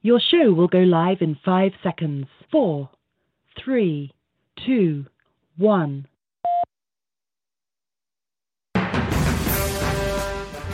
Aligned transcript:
Your 0.00 0.20
show 0.20 0.52
will 0.52 0.68
go 0.68 0.78
live 0.78 1.22
in 1.22 1.36
five 1.44 1.72
seconds. 1.82 2.28
Four, 2.52 2.88
three, 3.58 4.12
two, 4.64 5.06
one. 5.56 6.06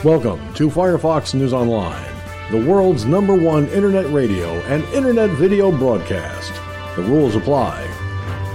Welcome 0.03 0.53
to 0.53 0.69
Firefox 0.69 1.33
News 1.33 1.53
Online, 1.53 2.05
the 2.51 2.63
world's 2.69 3.05
number 3.05 3.33
one 3.33 3.67
internet 3.69 4.13
radio 4.13 4.47
and 4.65 4.83
internet 4.93 5.31
video 5.31 5.75
broadcast. 5.75 6.53
The 6.95 7.01
rules 7.01 7.35
apply. 7.35 7.81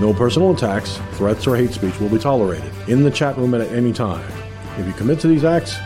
No 0.01 0.15
personal 0.15 0.53
attacks, 0.53 1.01
threats, 1.15 1.49
or 1.49 1.57
hate 1.57 1.73
speech 1.73 1.99
will 1.99 2.09
be 2.09 2.19
tolerated 2.19 2.73
in 2.89 3.03
the 3.03 3.11
chat 3.11 3.37
room 3.37 3.55
at 3.55 3.63
any 3.73 3.93
time. 3.93 4.31
If 4.79 4.87
you 4.87 4.93
commit 4.93 5.19
to 5.21 5.27
these 5.27 5.43
acts, 5.43 5.77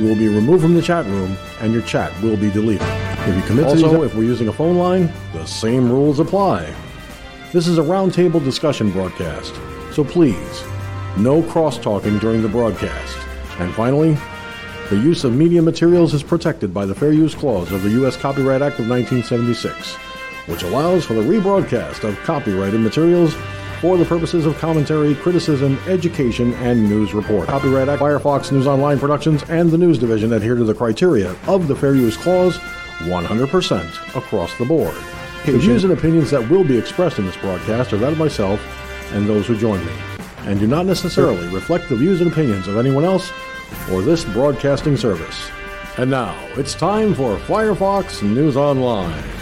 you 0.00 0.06
will 0.06 0.16
be 0.16 0.28
removed 0.28 0.62
from 0.62 0.74
the 0.74 0.80
chat 0.80 1.04
room 1.04 1.36
and 1.60 1.74
your 1.74 1.82
chat 1.82 2.18
will 2.22 2.38
be 2.38 2.50
deleted. 2.50 3.01
If 3.24 3.36
you 3.36 3.42
commit 3.42 3.66
also, 3.66 3.98
to 3.98 4.02
if 4.02 4.16
we're 4.16 4.24
using 4.24 4.48
a 4.48 4.52
phone 4.52 4.76
line, 4.76 5.08
the 5.32 5.46
same 5.46 5.88
rules 5.88 6.18
apply. 6.18 6.74
This 7.52 7.68
is 7.68 7.78
a 7.78 7.82
roundtable 7.82 8.42
discussion 8.42 8.90
broadcast, 8.90 9.54
so 9.92 10.02
please, 10.02 10.64
no 11.16 11.40
cross 11.40 11.78
talking 11.78 12.18
during 12.18 12.42
the 12.42 12.48
broadcast. 12.48 13.16
And 13.60 13.72
finally, 13.74 14.16
the 14.90 14.96
use 14.96 15.22
of 15.22 15.36
media 15.36 15.62
materials 15.62 16.14
is 16.14 16.22
protected 16.24 16.74
by 16.74 16.84
the 16.84 16.96
Fair 16.96 17.12
Use 17.12 17.32
Clause 17.32 17.70
of 17.70 17.84
the 17.84 17.90
U.S. 17.90 18.16
Copyright 18.16 18.60
Act 18.60 18.80
of 18.80 18.88
1976, 18.88 19.94
which 20.48 20.64
allows 20.64 21.04
for 21.04 21.14
the 21.14 21.22
rebroadcast 21.22 22.02
of 22.02 22.18
copyrighted 22.24 22.80
materials 22.80 23.36
for 23.80 23.96
the 23.96 24.04
purposes 24.04 24.46
of 24.46 24.58
commentary, 24.58 25.14
criticism, 25.14 25.78
education, 25.86 26.54
and 26.54 26.88
news 26.90 27.14
report. 27.14 27.46
Copyright 27.46 27.88
Act, 27.88 28.02
Firefox 28.02 28.50
News 28.50 28.66
Online 28.66 28.98
Productions, 28.98 29.44
and 29.44 29.70
the 29.70 29.78
News 29.78 29.98
Division 29.98 30.32
adhere 30.32 30.56
to 30.56 30.64
the 30.64 30.74
criteria 30.74 31.36
of 31.46 31.68
the 31.68 31.76
Fair 31.76 31.94
Use 31.94 32.16
Clause 32.16 32.58
100% 33.02 34.16
across 34.16 34.56
the 34.58 34.64
board. 34.64 34.96
The 35.44 35.58
views 35.58 35.84
and 35.84 35.92
opinions 35.92 36.30
that 36.30 36.48
will 36.48 36.64
be 36.64 36.78
expressed 36.78 37.18
in 37.18 37.26
this 37.26 37.36
broadcast 37.36 37.92
are 37.92 37.98
that 37.98 38.12
of 38.12 38.18
myself 38.18 38.60
and 39.12 39.28
those 39.28 39.46
who 39.46 39.56
join 39.56 39.84
me, 39.84 39.92
and 40.40 40.60
do 40.60 40.66
not 40.66 40.86
necessarily 40.86 41.48
reflect 41.48 41.88
the 41.88 41.96
views 41.96 42.20
and 42.20 42.30
opinions 42.30 42.68
of 42.68 42.76
anyone 42.76 43.04
else 43.04 43.30
or 43.90 44.02
this 44.02 44.24
broadcasting 44.24 44.96
service. 44.96 45.50
And 45.98 46.10
now, 46.10 46.34
it's 46.56 46.74
time 46.74 47.14
for 47.14 47.36
Firefox 47.36 48.22
News 48.22 48.56
Online. 48.56 49.41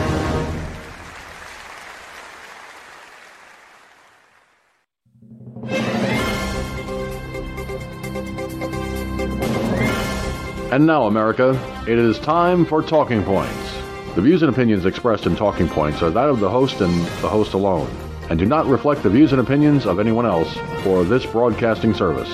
And 10.71 10.85
now, 10.85 11.07
America, 11.07 11.49
it 11.85 11.99
is 11.99 12.17
time 12.17 12.63
for 12.63 12.81
Talking 12.81 13.25
Points. 13.25 13.73
The 14.15 14.21
views 14.21 14.41
and 14.41 14.49
opinions 14.49 14.85
expressed 14.85 15.25
in 15.25 15.35
Talking 15.35 15.67
Points 15.67 16.01
are 16.01 16.09
that 16.09 16.29
of 16.29 16.39
the 16.39 16.49
host 16.49 16.79
and 16.79 16.93
the 17.21 17.27
host 17.27 17.51
alone, 17.51 17.93
and 18.29 18.39
do 18.39 18.45
not 18.45 18.65
reflect 18.67 19.03
the 19.03 19.09
views 19.09 19.33
and 19.33 19.41
opinions 19.41 19.85
of 19.85 19.99
anyone 19.99 20.25
else 20.25 20.57
or 20.87 21.03
this 21.03 21.25
broadcasting 21.25 21.93
service. 21.93 22.29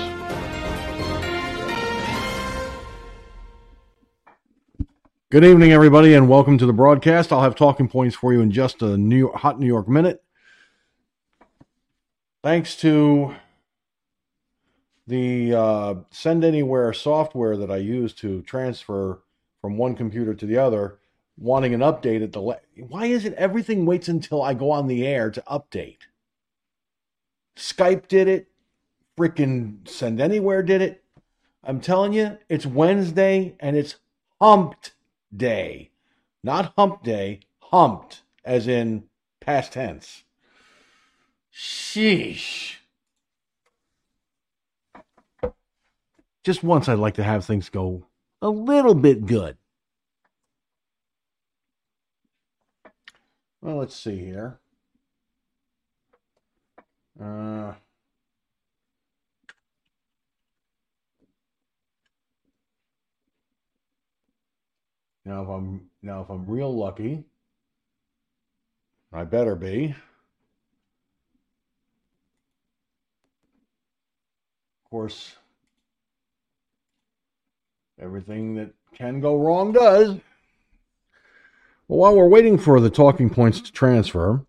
Good 5.32 5.44
evening, 5.44 5.72
everybody, 5.72 6.14
and 6.14 6.30
welcome 6.30 6.60
to 6.60 6.68
the 6.68 6.74
broadcast. 6.74 7.34
I'll 7.34 7.42
have 7.42 7.56
talking 7.56 7.88
points 7.88 8.16
for 8.16 8.34
you 8.34 8.42
in 8.42 8.52
just 8.52 8.84
a 8.84 8.98
New 8.98 9.30
hot 9.30 9.60
New 9.60 9.66
York 9.66 9.88
minute. 9.88 10.24
Thanks 12.44 12.76
to 12.82 13.34
the 15.08 15.54
uh, 15.54 15.96
send 16.12 16.44
anywhere 16.44 16.92
software 16.94 17.58
that 17.58 17.72
I 17.72 17.78
use 17.78 18.14
to 18.16 18.42
transfer 18.44 19.22
from 19.62 19.78
one 19.78 19.96
computer 19.96 20.34
to 20.34 20.46
the 20.46 20.58
other, 20.58 21.00
wanting 21.38 21.74
an 21.74 21.80
update 21.80 22.24
at 22.24 22.34
the 22.34 22.42
le- 22.42 22.60
why 22.88 23.06
is 23.06 23.26
it 23.26 23.34
everything 23.34 23.86
waits 23.86 24.08
until 24.08 24.42
I 24.42 24.54
go 24.54 24.70
on 24.70 24.88
the 24.88 25.08
air 25.08 25.32
to 25.32 25.44
update? 25.50 26.00
Skype 27.56 28.08
did 28.08 28.28
it, 28.28 28.50
freaking 29.18 29.88
send 29.88 30.22
anywhere 30.22 30.62
did 30.62 30.82
it. 30.82 31.04
I'm 31.64 31.82
telling 31.82 32.14
you, 32.14 32.38
it's 32.50 32.66
Wednesday 32.66 33.56
and 33.60 33.76
it's 33.76 33.96
humped 34.40 34.94
day. 35.36 35.92
Not 36.44 36.74
hump 36.78 37.04
day, 37.04 37.42
humped, 37.60 38.22
as 38.46 38.68
in 38.68 39.04
past 39.42 39.74
tense. 39.74 40.24
Sheesh. 41.54 42.77
Just 46.48 46.64
once 46.64 46.88
I'd 46.88 46.98
like 46.98 47.16
to 47.16 47.26
have 47.26 47.44
things 47.44 47.68
go 47.68 48.06
a 48.42 48.48
little 48.48 48.96
bit 48.96 49.26
good. 49.26 49.58
Well, 53.60 53.76
let's 53.76 53.94
see 53.94 54.18
here. 54.18 54.58
Uh, 57.20 57.74
now 65.26 65.42
if 65.42 65.50
I'm 65.50 65.90
now 66.02 66.22
if 66.22 66.30
I'm 66.30 66.46
real 66.46 66.74
lucky, 66.74 67.26
I 69.12 69.26
better 69.26 69.58
be. 69.58 69.94
Of 74.86 74.90
course, 74.90 75.36
Everything 78.00 78.56
that 78.56 78.74
can 78.94 79.20
go 79.20 79.36
wrong 79.36 79.72
does. 79.72 80.18
Well, 81.88 82.00
while 82.00 82.16
we're 82.16 82.28
waiting 82.28 82.58
for 82.58 82.80
the 82.80 82.90
talking 82.90 83.30
points 83.30 83.62
to 83.62 83.72
transfer, 83.72 84.46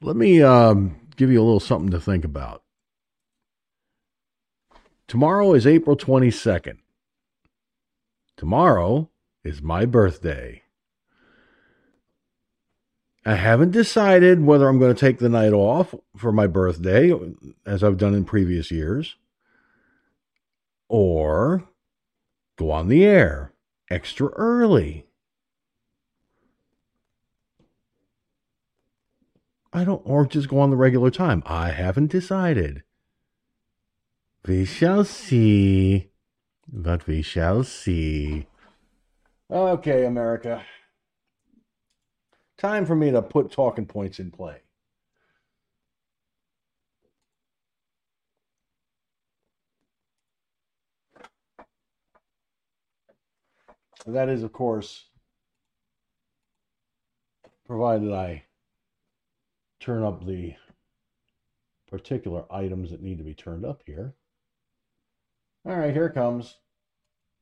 let 0.00 0.16
me 0.16 0.42
um, 0.42 0.96
give 1.16 1.30
you 1.30 1.40
a 1.40 1.44
little 1.44 1.60
something 1.60 1.90
to 1.90 2.00
think 2.00 2.24
about. 2.24 2.62
Tomorrow 5.08 5.54
is 5.54 5.66
April 5.66 5.96
22nd. 5.96 6.78
Tomorrow 8.36 9.08
is 9.44 9.62
my 9.62 9.84
birthday. 9.84 10.62
I 13.24 13.36
haven't 13.36 13.70
decided 13.70 14.44
whether 14.44 14.68
I'm 14.68 14.80
going 14.80 14.94
to 14.94 15.00
take 15.00 15.18
the 15.18 15.28
night 15.28 15.52
off 15.52 15.94
for 16.16 16.32
my 16.32 16.48
birthday, 16.48 17.12
as 17.64 17.84
I've 17.84 17.98
done 17.98 18.14
in 18.14 18.24
previous 18.24 18.72
years, 18.72 19.14
or 20.92 21.64
go 22.56 22.70
on 22.70 22.88
the 22.88 23.02
air 23.02 23.54
extra 23.90 24.28
early. 24.28 25.06
I 29.72 29.84
don't, 29.84 30.02
or 30.04 30.26
just 30.26 30.48
go 30.48 30.60
on 30.60 30.68
the 30.68 30.76
regular 30.76 31.10
time. 31.10 31.42
I 31.46 31.70
haven't 31.70 32.10
decided. 32.10 32.82
We 34.46 34.66
shall 34.66 35.04
see. 35.04 36.10
But 36.70 37.06
we 37.06 37.22
shall 37.22 37.64
see. 37.64 38.46
Okay, 39.50 40.04
America. 40.04 40.62
Time 42.58 42.84
for 42.84 42.94
me 42.94 43.10
to 43.10 43.22
put 43.22 43.50
talking 43.50 43.86
points 43.86 44.18
in 44.18 44.30
play. 44.30 44.58
That 54.06 54.28
is, 54.28 54.42
of 54.42 54.52
course, 54.52 55.04
provided 57.64 58.12
I 58.12 58.42
turn 59.78 60.02
up 60.02 60.26
the 60.26 60.54
particular 61.88 62.44
items 62.50 62.90
that 62.90 63.00
need 63.00 63.18
to 63.18 63.24
be 63.24 63.34
turned 63.34 63.64
up 63.64 63.82
here. 63.86 64.14
All 65.64 65.76
right, 65.76 65.94
here 65.94 66.10
comes. 66.10 66.56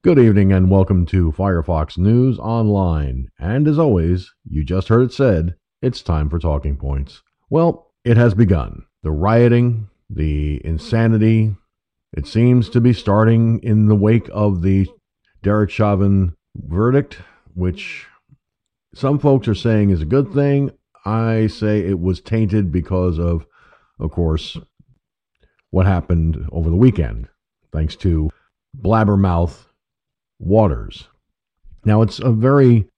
Good 0.04 0.18
evening 0.18 0.52
and 0.52 0.70
welcome 0.70 1.06
to 1.06 1.32
Firefox 1.32 1.96
News 1.96 2.38
Online. 2.38 3.30
And 3.38 3.66
as 3.66 3.78
always, 3.78 4.30
you 4.44 4.62
just 4.62 4.88
heard 4.88 5.04
it 5.04 5.12
said, 5.14 5.54
it's 5.80 6.02
time 6.02 6.28
for 6.28 6.38
talking 6.38 6.76
points. 6.76 7.22
Well, 7.48 7.90
it 8.04 8.18
has 8.18 8.34
begun. 8.34 8.84
The 9.02 9.12
rioting, 9.12 9.88
the 10.10 10.60
insanity, 10.62 11.56
it 12.12 12.26
seems 12.26 12.68
to 12.68 12.82
be 12.82 12.92
starting 12.92 13.60
in 13.62 13.86
the 13.86 13.94
wake 13.94 14.28
of 14.30 14.60
the 14.60 14.86
Derek 15.42 15.70
Chauvin 15.70 16.36
verdict, 16.56 17.18
which 17.54 18.06
some 18.94 19.18
folks 19.18 19.48
are 19.48 19.54
saying 19.54 19.90
is 19.90 20.02
a 20.02 20.06
good 20.06 20.32
thing. 20.32 20.70
I 21.04 21.46
say 21.46 21.80
it 21.80 22.00
was 22.00 22.20
tainted 22.20 22.70
because 22.70 23.18
of, 23.18 23.46
of 23.98 24.10
course, 24.10 24.56
what 25.70 25.86
happened 25.86 26.48
over 26.52 26.68
the 26.68 26.76
weekend 26.76 27.28
thanks 27.72 27.96
to 27.96 28.30
Blabbermouth 28.76 29.66
Waters. 30.38 31.08
Now, 31.84 32.02
it's 32.02 32.18
a 32.18 32.32
very 32.32 32.88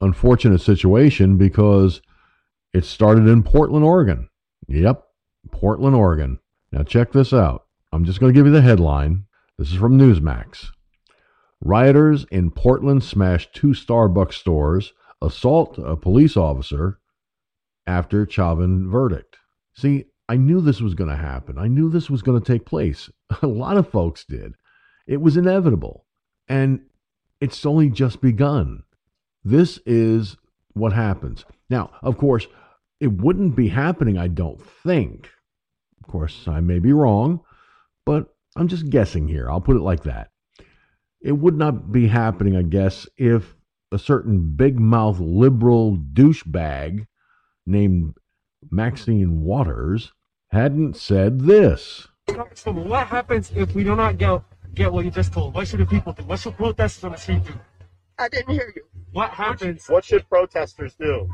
unfortunate 0.00 0.60
situation 0.60 1.36
because 1.36 2.00
it 2.72 2.84
started 2.84 3.28
in 3.28 3.42
Portland, 3.42 3.84
Oregon. 3.84 4.28
Yep, 4.68 5.04
Portland, 5.50 5.94
Oregon. 5.94 6.38
Now, 6.72 6.82
check 6.82 7.12
this 7.12 7.32
out. 7.32 7.66
I'm 7.92 8.04
just 8.04 8.18
going 8.18 8.32
to 8.32 8.38
give 8.38 8.46
you 8.46 8.52
the 8.52 8.62
headline. 8.62 9.26
This 9.58 9.70
is 9.70 9.78
from 9.78 9.98
Newsmax. 9.98 10.68
Rioters 11.64 12.26
in 12.32 12.50
Portland 12.50 13.04
smash 13.04 13.48
two 13.52 13.68
Starbucks 13.68 14.32
stores, 14.32 14.92
assault 15.22 15.78
a 15.78 15.96
police 15.96 16.36
officer 16.36 16.98
after 17.86 18.28
Chauvin 18.28 18.90
verdict. 18.90 19.36
See, 19.72 20.06
I 20.28 20.36
knew 20.36 20.60
this 20.60 20.80
was 20.80 20.94
going 20.94 21.10
to 21.10 21.16
happen. 21.16 21.58
I 21.58 21.68
knew 21.68 21.88
this 21.88 22.10
was 22.10 22.20
going 22.20 22.40
to 22.40 22.52
take 22.52 22.66
place. 22.66 23.08
A 23.42 23.46
lot 23.46 23.76
of 23.76 23.88
folks 23.88 24.24
did. 24.24 24.54
It 25.06 25.20
was 25.20 25.36
inevitable. 25.36 26.04
And 26.48 26.80
it's 27.40 27.64
only 27.64 27.90
just 27.90 28.20
begun. 28.20 28.82
This 29.44 29.78
is 29.86 30.36
what 30.72 30.92
happens. 30.92 31.44
Now, 31.70 31.90
of 32.02 32.18
course, 32.18 32.48
it 32.98 33.12
wouldn't 33.12 33.54
be 33.54 33.68
happening, 33.68 34.18
I 34.18 34.26
don't 34.26 34.60
think. 34.60 35.28
Of 36.02 36.10
course, 36.10 36.48
I 36.48 36.58
may 36.58 36.80
be 36.80 36.92
wrong, 36.92 37.40
but 38.04 38.34
I'm 38.56 38.66
just 38.66 38.90
guessing 38.90 39.28
here. 39.28 39.48
I'll 39.48 39.60
put 39.60 39.76
it 39.76 39.82
like 39.82 40.02
that. 40.04 40.31
It 41.22 41.32
would 41.32 41.56
not 41.56 41.92
be 41.92 42.08
happening, 42.08 42.56
I 42.56 42.62
guess, 42.62 43.06
if 43.16 43.54
a 43.92 43.98
certain 43.98 44.54
big 44.56 44.78
mouth 44.78 45.20
liberal 45.20 45.96
douchebag 45.96 47.06
named 47.66 48.14
Maxine 48.70 49.42
Waters 49.42 50.12
hadn't 50.50 50.96
said 50.96 51.42
this. 51.42 52.08
So 52.54 52.72
What 52.72 53.06
happens 53.06 53.52
if 53.54 53.74
we 53.74 53.84
do 53.84 53.94
not 53.94 54.18
get, 54.18 54.42
get 54.74 54.92
what 54.92 55.04
you 55.04 55.10
just 55.10 55.32
told? 55.32 55.54
What 55.54 55.68
should 55.68 55.80
the 55.80 55.86
people 55.86 56.12
do? 56.12 56.24
What 56.24 56.40
should 56.40 56.56
protesters 56.56 57.04
on 57.04 57.12
the 57.12 57.18
street 57.18 57.44
do? 57.44 57.54
I 58.18 58.28
didn't 58.28 58.54
hear 58.54 58.72
you. 58.74 58.82
What 59.12 59.30
happens? 59.30 59.86
What 59.88 60.04
should 60.04 60.28
protesters 60.28 60.94
do? 60.94 61.28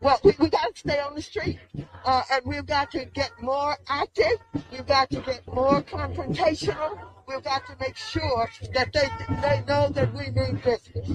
Well, 0.00 0.18
we, 0.24 0.34
we 0.38 0.48
got 0.48 0.74
to 0.74 0.80
stay 0.80 0.98
on 0.98 1.14
the 1.14 1.20
street, 1.20 1.58
uh, 2.04 2.22
and 2.32 2.42
we've 2.46 2.64
got 2.64 2.90
to 2.92 3.04
get 3.04 3.30
more 3.42 3.76
active. 3.88 4.38
We've 4.72 4.86
got 4.86 5.10
to 5.10 5.20
get 5.20 5.46
more 5.46 5.82
confrontational. 5.82 6.98
We've 7.30 7.44
got 7.44 7.66
to 7.66 7.76
make 7.78 7.96
sure 7.96 8.50
that 8.74 8.92
they 8.92 9.08
they 9.40 9.64
know 9.66 9.88
that 9.90 10.12
we 10.12 10.30
mean 10.30 10.60
business. 10.64 11.10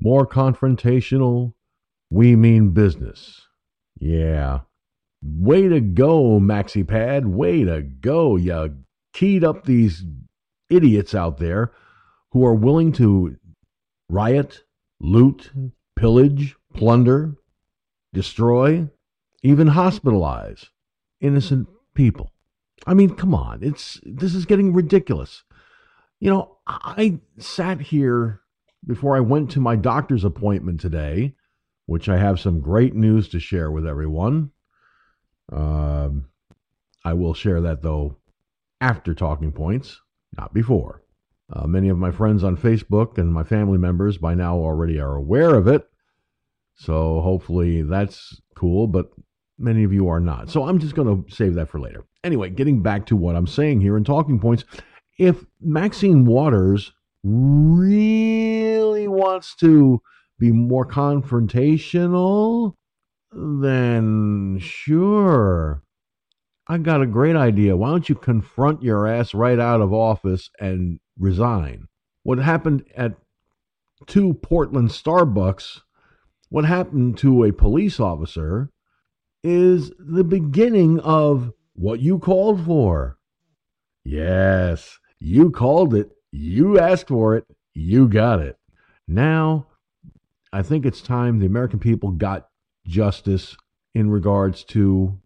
More 0.00 0.26
confrontational. 0.26 1.52
We 2.10 2.34
mean 2.36 2.70
business. 2.70 3.42
Yeah, 3.98 4.60
Way 5.26 5.68
to 5.68 5.80
go, 5.80 6.38
MaxiPad. 6.38 7.24
Way 7.24 7.64
to 7.64 7.80
go. 7.80 8.36
You 8.36 8.76
keyed 9.14 9.42
up 9.42 9.64
these 9.64 10.04
idiots 10.68 11.14
out 11.14 11.38
there 11.38 11.72
who 12.32 12.44
are 12.44 12.54
willing 12.54 12.92
to 12.92 13.36
riot, 14.10 14.64
loot, 15.00 15.50
pillage, 15.96 16.56
plunder, 16.74 17.36
destroy, 18.12 18.90
even 19.42 19.68
hospitalize 19.68 20.66
innocent 21.22 21.68
people. 21.94 22.30
I 22.86 22.94
mean, 22.94 23.14
come 23.14 23.34
on. 23.34 23.62
It's 23.62 24.00
this 24.04 24.34
is 24.34 24.46
getting 24.46 24.72
ridiculous. 24.72 25.44
You 26.20 26.30
know, 26.30 26.58
I 26.66 27.20
sat 27.38 27.80
here 27.80 28.40
before 28.86 29.16
I 29.16 29.20
went 29.20 29.50
to 29.52 29.60
my 29.60 29.76
doctor's 29.76 30.24
appointment 30.24 30.80
today, 30.80 31.34
which 31.86 32.08
I 32.08 32.18
have 32.18 32.40
some 32.40 32.60
great 32.60 32.94
news 32.94 33.28
to 33.30 33.40
share 33.40 33.70
with 33.70 33.86
everyone. 33.86 34.50
Um, 35.52 36.26
I 37.04 37.12
will 37.14 37.34
share 37.34 37.60
that 37.62 37.82
though 37.82 38.16
after 38.80 39.14
talking 39.14 39.52
points, 39.52 40.00
not 40.36 40.52
before. 40.54 41.02
Uh, 41.52 41.66
many 41.66 41.88
of 41.88 41.98
my 41.98 42.10
friends 42.10 42.42
on 42.42 42.56
Facebook 42.56 43.18
and 43.18 43.32
my 43.32 43.44
family 43.44 43.78
members 43.78 44.16
by 44.18 44.34
now 44.34 44.56
already 44.56 44.98
are 44.98 45.14
aware 45.14 45.54
of 45.54 45.68
it. 45.68 45.86
So 46.74 47.20
hopefully 47.20 47.82
that's 47.82 48.40
cool, 48.54 48.86
but 48.86 49.10
many 49.58 49.84
of 49.84 49.92
you 49.92 50.08
are 50.08 50.20
not. 50.20 50.50
So 50.50 50.64
I'm 50.64 50.78
just 50.78 50.94
going 50.94 51.24
to 51.24 51.34
save 51.34 51.54
that 51.54 51.68
for 51.68 51.80
later. 51.80 52.04
Anyway, 52.22 52.50
getting 52.50 52.82
back 52.82 53.06
to 53.06 53.16
what 53.16 53.36
I'm 53.36 53.46
saying 53.46 53.80
here 53.80 53.96
in 53.96 54.04
talking 54.04 54.38
points, 54.40 54.64
if 55.18 55.44
Maxine 55.60 56.24
Waters 56.24 56.92
really 57.22 59.08
wants 59.08 59.54
to 59.56 60.00
be 60.38 60.52
more 60.52 60.86
confrontational, 60.86 62.74
then 63.32 64.58
sure. 64.60 65.82
I 66.66 66.78
got 66.78 67.02
a 67.02 67.06
great 67.06 67.36
idea. 67.36 67.76
Why 67.76 67.90
don't 67.90 68.08
you 68.08 68.14
confront 68.14 68.82
your 68.82 69.06
ass 69.06 69.34
right 69.34 69.58
out 69.58 69.80
of 69.80 69.92
office 69.92 70.50
and 70.58 70.98
resign? 71.18 71.88
What 72.22 72.38
happened 72.38 72.84
at 72.96 73.16
two 74.06 74.34
Portland 74.34 74.88
Starbucks, 74.90 75.80
what 76.48 76.64
happened 76.64 77.18
to 77.18 77.44
a 77.44 77.52
police 77.52 78.00
officer, 78.00 78.70
is 79.44 79.92
the 79.98 80.24
beginning 80.24 80.98
of 81.00 81.52
what 81.74 82.00
you 82.00 82.18
called 82.18 82.64
for. 82.64 83.18
Yes, 84.02 84.98
you 85.20 85.50
called 85.50 85.94
it. 85.94 86.10
You 86.32 86.80
asked 86.80 87.08
for 87.08 87.36
it. 87.36 87.44
You 87.74 88.08
got 88.08 88.40
it. 88.40 88.58
Now, 89.06 89.66
I 90.52 90.62
think 90.62 90.86
it's 90.86 91.00
time 91.00 91.38
the 91.38 91.46
American 91.46 91.78
people 91.78 92.10
got 92.10 92.48
justice 92.86 93.56
in 93.94 94.10
regards 94.10 94.64
to 94.64 95.18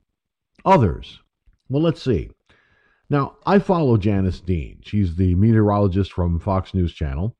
others. 0.64 1.20
Well, 1.68 1.82
let's 1.82 2.02
see. 2.02 2.30
Now, 3.10 3.36
I 3.46 3.58
follow 3.58 3.96
Janice 3.96 4.40
Dean. 4.40 4.80
She's 4.82 5.16
the 5.16 5.34
meteorologist 5.34 6.12
from 6.12 6.38
Fox 6.40 6.74
News 6.74 6.92
Channel. 6.92 7.36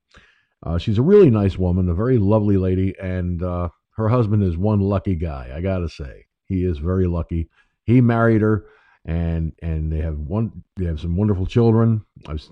Uh, 0.65 0.79
she's 0.79 0.99
a 0.99 1.03
really 1.03 1.31
nice 1.31 1.59
woman, 1.59 1.89
a 1.89 1.95
very 1.95 2.19
lovely 2.19 2.57
lady, 2.57 2.95
and 3.01 3.43
uh, 3.43 3.69
her 3.97 4.09
husband 4.09 4.43
is 4.43 4.57
one 4.57 4.81
lucky 4.81 5.15
guy. 5.15 5.53
I 5.55 5.61
gotta 5.61 5.89
say, 5.89 6.25
he 6.49 6.65
is 6.65 6.79
very 6.79 7.07
lucky. 7.07 7.49
He 7.85 8.01
married 8.01 8.43
her, 8.43 8.67
and 9.05 9.53
and 9.63 9.93
they 9.93 10.01
have 10.01 10.19
one. 10.19 10.65
They 10.77 10.87
have 10.87 11.01
some 11.01 11.17
wonderful 11.17 11.47
children. 11.47 12.05
I've 12.27 12.43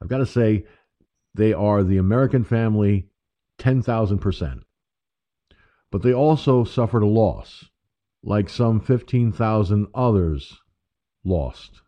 I've 0.00 0.08
got 0.08 0.18
to 0.18 0.26
say, 0.26 0.64
they 1.34 1.52
are 1.52 1.82
the 1.82 1.98
American 1.98 2.44
family, 2.44 3.08
ten 3.58 3.82
thousand 3.82 4.18
percent 4.18 4.62
but 5.90 6.02
they 6.02 6.12
also 6.12 6.64
suffered 6.64 7.02
a 7.02 7.06
loss, 7.06 7.64
like 8.22 8.48
some 8.48 8.80
15,000 8.80 9.88
others 9.94 10.58
lost. 11.24 11.82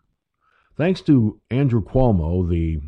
thanks 0.77 1.01
to 1.03 1.41
Andrew 1.51 1.83
Cuomo, 1.83 2.49
the 2.49 2.81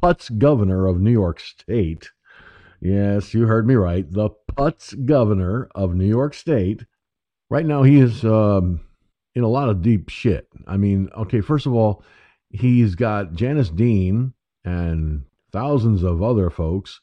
putz 0.00 0.36
governor 0.38 0.86
of 0.86 1.00
New 1.00 1.10
York 1.10 1.40
State. 1.40 2.10
Yes, 2.80 3.34
you 3.34 3.46
heard 3.46 3.66
me 3.66 3.74
right. 3.74 4.10
The 4.10 4.30
putz 4.52 4.94
governor 5.06 5.68
of 5.74 5.94
New 5.94 6.06
York 6.06 6.34
State. 6.34 6.84
Right 7.54 7.66
now, 7.66 7.84
he 7.84 8.00
is 8.00 8.24
um, 8.24 8.80
in 9.36 9.44
a 9.44 9.48
lot 9.48 9.68
of 9.68 9.80
deep 9.80 10.08
shit. 10.08 10.48
I 10.66 10.76
mean, 10.76 11.08
okay, 11.16 11.40
first 11.40 11.66
of 11.66 11.72
all, 11.72 12.02
he's 12.50 12.96
got 12.96 13.34
Janice 13.34 13.70
Dean 13.70 14.34
and 14.64 15.22
thousands 15.52 16.02
of 16.02 16.20
other 16.20 16.50
folks 16.50 17.00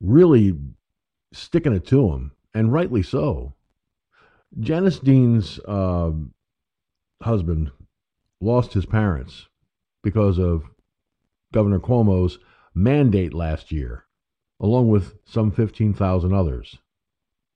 really 0.00 0.58
sticking 1.34 1.74
it 1.74 1.86
to 1.88 2.10
him, 2.10 2.32
and 2.54 2.72
rightly 2.72 3.02
so. 3.02 3.52
Janice 4.58 5.00
Dean's 5.00 5.58
uh, 5.68 6.12
husband 7.22 7.70
lost 8.40 8.72
his 8.72 8.86
parents 8.86 9.48
because 10.02 10.38
of 10.38 10.64
Governor 11.52 11.78
Cuomo's 11.78 12.38
mandate 12.74 13.34
last 13.34 13.70
year, 13.70 14.06
along 14.58 14.88
with 14.88 15.18
some 15.26 15.50
15,000 15.50 16.32
others. 16.32 16.78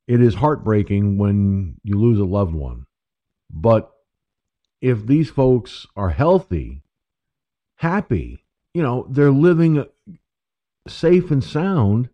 It 0.08 0.22
is 0.22 0.36
heartbreaking 0.36 1.18
when 1.18 1.76
you 1.84 1.98
lose 1.98 2.18
a 2.18 2.24
loved 2.24 2.54
one. 2.54 2.86
But 3.50 3.92
if 4.80 5.06
these 5.06 5.28
folks 5.28 5.86
are 5.94 6.08
healthy, 6.08 6.82
happy, 7.76 8.46
you 8.72 8.82
know, 8.82 9.06
they're 9.10 9.30
living 9.30 9.84
safe 10.88 11.30
and 11.30 11.44
sound, 11.44 12.08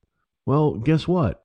well, 0.44 0.74
guess 0.74 1.06
what? 1.06 1.44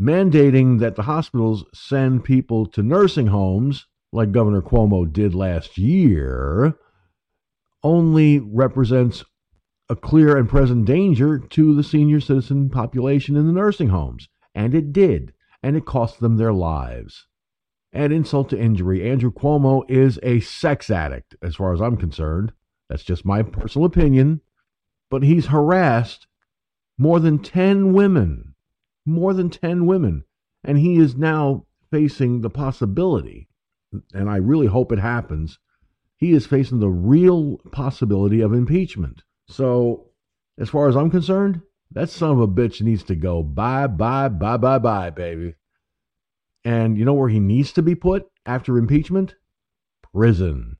Mandating 0.00 0.80
that 0.80 0.96
the 0.96 1.02
hospitals 1.02 1.64
send 1.72 2.24
people 2.24 2.66
to 2.66 2.82
nursing 2.82 3.28
homes, 3.28 3.86
like 4.12 4.32
Governor 4.32 4.62
Cuomo 4.62 5.10
did 5.10 5.32
last 5.32 5.78
year, 5.78 6.74
only 7.84 8.40
represents 8.40 9.24
a 9.88 9.94
clear 9.94 10.36
and 10.36 10.48
present 10.48 10.86
danger 10.86 11.38
to 11.38 11.74
the 11.76 11.84
senior 11.84 12.18
citizen 12.18 12.68
population 12.68 13.36
in 13.36 13.46
the 13.46 13.52
nursing 13.52 13.90
homes. 13.90 14.28
And 14.56 14.74
it 14.74 14.92
did. 14.92 15.33
And 15.64 15.76
it 15.76 15.86
cost 15.86 16.20
them 16.20 16.36
their 16.36 16.52
lives. 16.52 17.26
Add 17.92 18.12
insult 18.12 18.50
to 18.50 18.60
injury. 18.60 19.08
Andrew 19.08 19.32
Cuomo 19.32 19.82
is 19.88 20.18
a 20.22 20.40
sex 20.40 20.90
addict, 20.90 21.36
as 21.42 21.56
far 21.56 21.72
as 21.72 21.80
I'm 21.80 21.96
concerned. 21.96 22.52
That's 22.88 23.04
just 23.04 23.24
my 23.24 23.42
personal 23.42 23.86
opinion. 23.86 24.42
But 25.10 25.22
he's 25.22 25.46
harassed 25.46 26.26
more 26.98 27.18
than 27.18 27.38
10 27.38 27.92
women. 27.92 28.54
More 29.06 29.32
than 29.32 29.48
10 29.48 29.86
women. 29.86 30.24
And 30.62 30.78
he 30.78 30.96
is 30.96 31.16
now 31.16 31.66
facing 31.90 32.40
the 32.40 32.50
possibility, 32.50 33.48
and 34.12 34.28
I 34.28 34.36
really 34.36 34.66
hope 34.66 34.90
it 34.90 34.98
happens, 34.98 35.60
he 36.16 36.32
is 36.32 36.44
facing 36.44 36.80
the 36.80 36.88
real 36.88 37.58
possibility 37.70 38.40
of 38.40 38.52
impeachment. 38.52 39.22
So, 39.48 40.10
as 40.58 40.68
far 40.68 40.88
as 40.88 40.96
I'm 40.96 41.10
concerned, 41.10 41.62
that 41.94 42.10
son 42.10 42.32
of 42.32 42.40
a 42.40 42.48
bitch 42.48 42.82
needs 42.82 43.04
to 43.04 43.14
go 43.14 43.42
bye, 43.42 43.86
bye, 43.86 44.28
bye, 44.28 44.56
bye, 44.56 44.78
bye, 44.78 45.10
baby. 45.10 45.54
And 46.64 46.98
you 46.98 47.04
know 47.04 47.14
where 47.14 47.28
he 47.28 47.40
needs 47.40 47.72
to 47.72 47.82
be 47.82 47.94
put 47.94 48.26
after 48.44 48.76
impeachment? 48.76 49.36
Prison. 50.12 50.76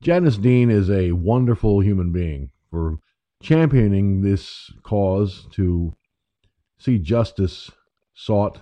Janice 0.00 0.36
Dean 0.36 0.70
is 0.70 0.90
a 0.90 1.12
wonderful 1.12 1.80
human 1.80 2.12
being 2.12 2.50
for 2.70 2.98
championing 3.42 4.22
this 4.22 4.70
cause 4.82 5.46
to 5.52 5.94
see 6.78 6.98
justice 6.98 7.70
sought 8.14 8.60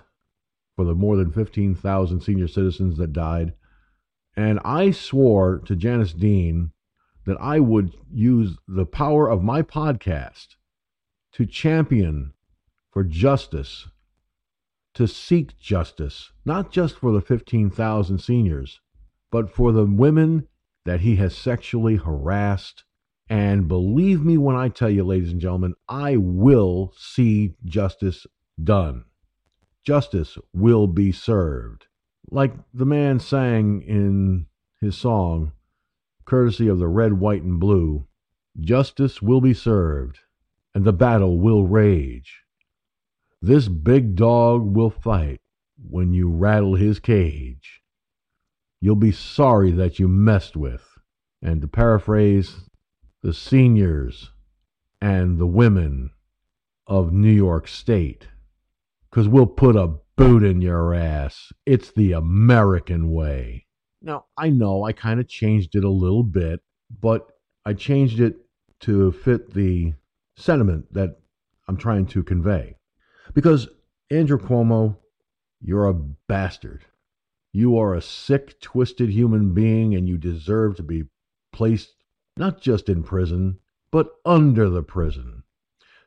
for 0.77 0.85
the 0.85 0.95
more 0.95 1.17
than 1.17 1.31
15,000 1.31 2.21
senior 2.21 2.49
citizens 2.49 2.97
that 2.99 3.13
died. 3.13 3.53
And 4.37 4.59
I 4.65 4.91
swore 4.91 5.59
to 5.67 5.77
Janice 5.77 6.13
Dean 6.13 6.73
that 7.27 7.37
I 7.41 7.61
would 7.61 7.93
use 8.11 8.57
the 8.67 8.87
power 8.87 9.29
of 9.29 9.43
my 9.43 9.63
podcast 9.63 10.57
to 11.35 11.45
champion 11.45 12.33
for 12.93 13.05
justice, 13.05 13.89
to 14.95 15.09
seek 15.09 15.59
justice, 15.59 16.31
not 16.45 16.71
just 16.71 16.97
for 16.97 17.13
the 17.13 17.21
15,000 17.21 18.19
seniors, 18.19 18.81
but 19.33 19.51
for 19.51 19.73
the 19.73 19.85
women 19.85 20.47
that 20.85 21.01
he 21.01 21.17
has 21.17 21.37
sexually 21.37 21.97
harassed. 21.97 22.85
And 23.29 23.67
believe 23.67 24.25
me 24.25 24.39
when 24.39 24.55
I 24.55 24.69
tell 24.69 24.91
you, 24.91 25.03
ladies 25.03 25.33
and 25.33 25.41
gentlemen, 25.41 25.75
I 25.89 26.17
will 26.17 26.93
see 26.97 27.55
justice 27.65 28.27
done. 28.63 29.05
Justice 29.83 30.39
will 30.53 30.87
be 30.87 31.11
served. 31.11 31.87
Like 32.31 32.55
the 32.73 32.87
man 32.87 33.19
sang 33.19 33.83
in 33.83 34.47
his 34.81 34.97
song, 34.97 35.53
courtesy 36.27 36.69
of 36.69 36.79
the 36.79 36.89
red, 36.89 37.15
white, 37.15 37.43
and 37.43 37.59
blue, 37.59 38.07
justice 38.61 39.21
will 39.21 39.41
be 39.41 39.55
served, 39.55 40.21
and 40.75 40.85
the 40.85 40.93
battle 40.93 41.39
will 41.39 41.65
rage. 41.65 42.43
This 43.41 43.69
big 43.69 44.17
dog 44.17 44.75
will 44.75 44.91
fight 44.91 45.41
when 45.89 46.13
you 46.13 46.29
rattle 46.29 46.75
his 46.77 46.99
cage. 46.99 47.83
You'll 48.81 48.97
be 48.97 49.13
sorry 49.13 49.71
that 49.73 49.99
you 49.99 50.09
messed 50.09 50.57
with. 50.57 50.87
And 51.41 51.61
to 51.61 51.69
paraphrase, 51.69 52.57
the 53.23 53.35
seniors 53.35 54.31
and 55.01 55.39
the 55.39 55.47
women 55.47 56.11
of 56.87 57.13
New 57.13 57.33
York 57.33 57.69
State. 57.69 58.29
Because 59.11 59.29
we'll 59.29 59.47
put 59.47 59.77
a 59.77 59.95
boot 60.17 60.43
in 60.43 60.61
your 60.61 60.95
ass. 60.95 61.53
It's 61.67 61.91
the 61.91 62.13
American 62.13 63.11
way. 63.11 63.67
Now, 64.03 64.27
I 64.37 64.51
know 64.51 64.85
I 64.85 64.93
kind 64.93 65.21
of 65.21 65.29
changed 65.29 65.77
it 65.77 65.85
a 65.85 65.91
little 65.91 66.25
bit, 66.25 66.61
but 67.01 67.27
I 67.65 67.73
changed 67.73 68.21
it 68.21 68.37
to 68.81 69.13
fit 69.13 69.55
the 69.55 69.95
sentiment 70.37 70.93
that 70.93 71.19
I'm 71.69 71.77
trying 71.77 72.07
to 72.07 72.23
convey. 72.23 72.77
Because, 73.33 73.69
Andrew 74.11 74.39
Cuomo, 74.39 74.97
you're 75.61 75.87
a 75.87 75.95
bastard. 75.95 76.85
You 77.53 77.79
are 77.79 77.95
a 77.95 78.03
sick, 78.03 78.61
twisted 78.61 79.11
human 79.11 79.55
being, 79.55 79.95
and 79.95 80.09
you 80.09 80.19
deserve 80.19 80.77
to 80.77 80.83
be 80.83 81.05
placed 81.53 81.95
not 82.37 82.61
just 82.61 82.89
in 82.89 83.03
prison, 83.03 83.61
but 83.91 84.17
under 84.25 84.69
the 84.69 84.83
prison. 84.83 85.45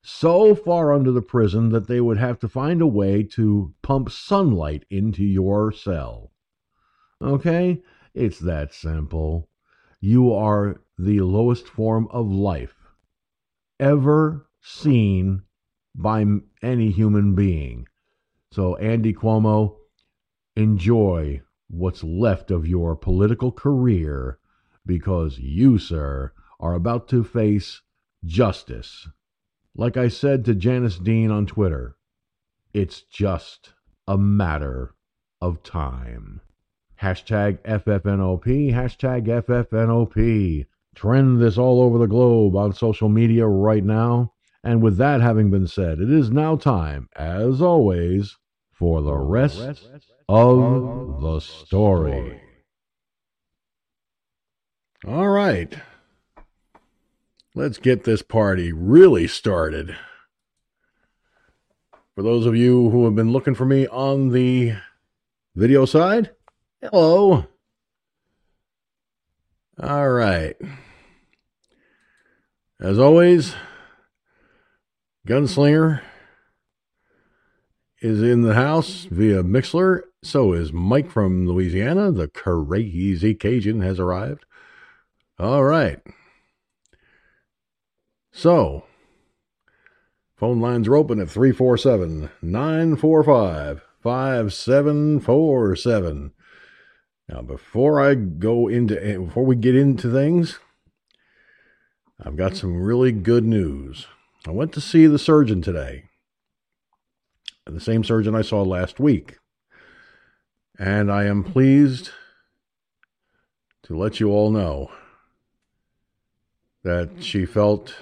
So 0.03 0.55
far 0.55 0.93
under 0.93 1.11
the 1.11 1.21
prison 1.21 1.69
that 1.69 1.87
they 1.87 2.01
would 2.01 2.17
have 2.17 2.39
to 2.39 2.49
find 2.49 2.81
a 2.81 2.87
way 2.87 3.23
to 3.23 3.73
pump 3.81 4.11
sunlight 4.11 4.85
into 4.89 5.23
your 5.23 5.71
cell. 5.71 6.31
Okay? 7.21 7.81
It's 8.13 8.39
that 8.39 8.73
simple. 8.73 9.49
You 9.99 10.33
are 10.33 10.81
the 10.97 11.21
lowest 11.21 11.67
form 11.67 12.07
of 12.11 12.31
life 12.31 12.76
ever 13.79 14.47
seen 14.61 15.43
by 15.95 16.25
any 16.61 16.91
human 16.91 17.35
being. 17.35 17.87
So, 18.51 18.75
Andy 18.77 19.13
Cuomo, 19.13 19.77
enjoy 20.55 21.41
what's 21.69 22.03
left 22.03 22.49
of 22.49 22.67
your 22.67 22.95
political 22.95 23.51
career 23.51 24.39
because 24.85 25.37
you, 25.39 25.77
sir, 25.77 26.31
are 26.59 26.73
about 26.73 27.07
to 27.09 27.23
face 27.23 27.81
justice. 28.25 29.07
Like 29.75 29.97
I 29.97 30.07
said 30.07 30.45
to 30.45 30.55
Janice 30.55 30.97
Dean 30.97 31.29
on 31.29 31.45
Twitter, 31.45 31.97
it's 32.73 33.01
just 33.01 33.73
a 34.07 34.17
matter 34.17 34.95
of 35.41 35.61
time. 35.61 36.41
Hashtag 37.01 37.59
FFNOP, 37.59 38.73
hashtag 38.73 39.27
FFNOP. 39.27 40.65
Trend 40.97 41.39
this 41.39 41.59
all 41.59 41.81
over 41.81 41.99
the 41.99 42.07
globe 42.07 42.55
on 42.55 42.73
social 42.73 43.07
media 43.07 43.45
right 43.45 43.83
now. 43.83 44.33
And 44.63 44.81
with 44.81 44.97
that 44.97 45.21
having 45.21 45.51
been 45.51 45.67
said, 45.67 45.99
it 45.99 46.11
is 46.11 46.31
now 46.31 46.55
time, 46.55 47.07
as 47.15 47.61
always, 47.61 48.35
for 48.71 49.03
the 49.03 49.15
rest 49.15 49.59
of 50.27 51.21
the 51.21 51.39
story. 51.39 52.41
All 55.07 55.29
right. 55.29 55.77
Let's 57.53 57.77
get 57.77 58.03
this 58.03 58.23
party 58.23 58.73
really 58.73 59.27
started. 59.27 59.95
For 62.15 62.23
those 62.23 62.47
of 62.47 62.55
you 62.55 62.89
who 62.89 63.05
have 63.05 63.15
been 63.15 63.31
looking 63.31 63.53
for 63.53 63.65
me 63.65 63.85
on 63.87 64.29
the 64.29 64.73
video 65.55 65.85
side, 65.85 66.31
Hello. 66.81 67.45
All 69.81 70.09
right. 70.09 70.55
As 72.79 72.99
always, 72.99 73.55
Gunslinger 75.27 76.03
is 78.01 78.21
in 78.21 78.43
the 78.43 78.53
house 78.53 79.07
via 79.09 79.41
Mixlr. 79.41 80.01
So 80.23 80.53
is 80.53 80.71
Mike 80.71 81.09
from 81.09 81.47
Louisiana. 81.47 82.11
The 82.11 82.27
crazy 82.27 83.33
Cajun 83.33 83.81
has 83.81 83.99
arrived. 83.99 84.45
All 85.39 85.63
right. 85.63 85.99
So, 88.31 88.83
phone 90.35 90.61
lines 90.61 90.87
are 90.87 90.95
open 90.95 91.19
at 91.19 91.31
347 91.31 92.29
945 92.43 93.81
5747. 94.03 96.31
Now, 97.27 97.41
before 97.41 97.99
I 97.99 98.13
go 98.13 98.67
into, 98.67 99.25
before 99.25 99.45
we 99.45 99.55
get 99.55 99.75
into 99.75 100.11
things, 100.11 100.59
I've 102.23 102.35
got 102.35 102.55
some 102.55 102.81
really 102.81 103.11
good 103.11 103.45
news. 103.45 104.07
I 104.47 104.51
went 104.51 104.73
to 104.73 104.81
see 104.81 105.05
the 105.05 105.19
surgeon 105.19 105.61
today, 105.61 106.05
the 107.65 107.79
same 107.79 108.03
surgeon 108.03 108.35
I 108.35 108.41
saw 108.41 108.63
last 108.63 108.99
week. 108.99 109.37
And 110.79 111.11
I 111.11 111.25
am 111.25 111.43
pleased 111.43 112.11
to 113.83 113.95
let 113.95 114.19
you 114.19 114.29
all 114.29 114.51
know 114.51 114.91
that 116.83 117.23
she 117.23 117.45
felt 117.45 117.95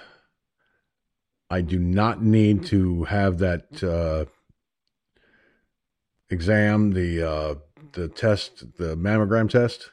I 1.49 1.61
do 1.61 1.79
not 1.79 2.21
need 2.23 2.65
to 2.67 3.05
have 3.05 3.37
that 3.39 3.83
uh, 3.83 4.25
exam, 6.29 6.91
the 6.91 7.27
uh, 7.27 7.55
the 7.93 8.07
test, 8.07 8.77
the 8.77 8.95
mammogram 8.95 9.49
test. 9.49 9.91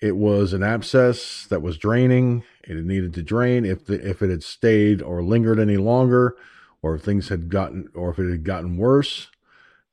It 0.00 0.16
was 0.16 0.52
an 0.52 0.62
abscess 0.62 1.46
that 1.46 1.62
was 1.62 1.76
draining. 1.76 2.44
It 2.62 2.84
needed 2.84 3.14
to 3.14 3.22
drain. 3.22 3.64
If 3.64 3.86
the, 3.86 3.94
if 4.08 4.22
it 4.22 4.30
had 4.30 4.44
stayed 4.44 5.02
or 5.02 5.22
lingered 5.22 5.58
any 5.58 5.76
longer, 5.76 6.36
or 6.82 6.94
if 6.94 7.02
things 7.02 7.28
had 7.28 7.48
gotten, 7.48 7.88
or 7.94 8.10
if 8.10 8.18
it 8.18 8.30
had 8.30 8.44
gotten 8.44 8.76
worse, 8.76 9.28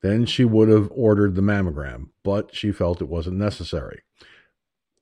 then 0.01 0.25
she 0.25 0.45
would 0.45 0.69
have 0.69 0.91
ordered 0.91 1.33
the 1.33 1.41
mammogram. 1.41 2.09
But 2.23 2.53
she 2.53 2.71
felt 2.71 3.01
it 3.01 3.09
wasn't 3.09 3.37
necessary. 3.37 4.01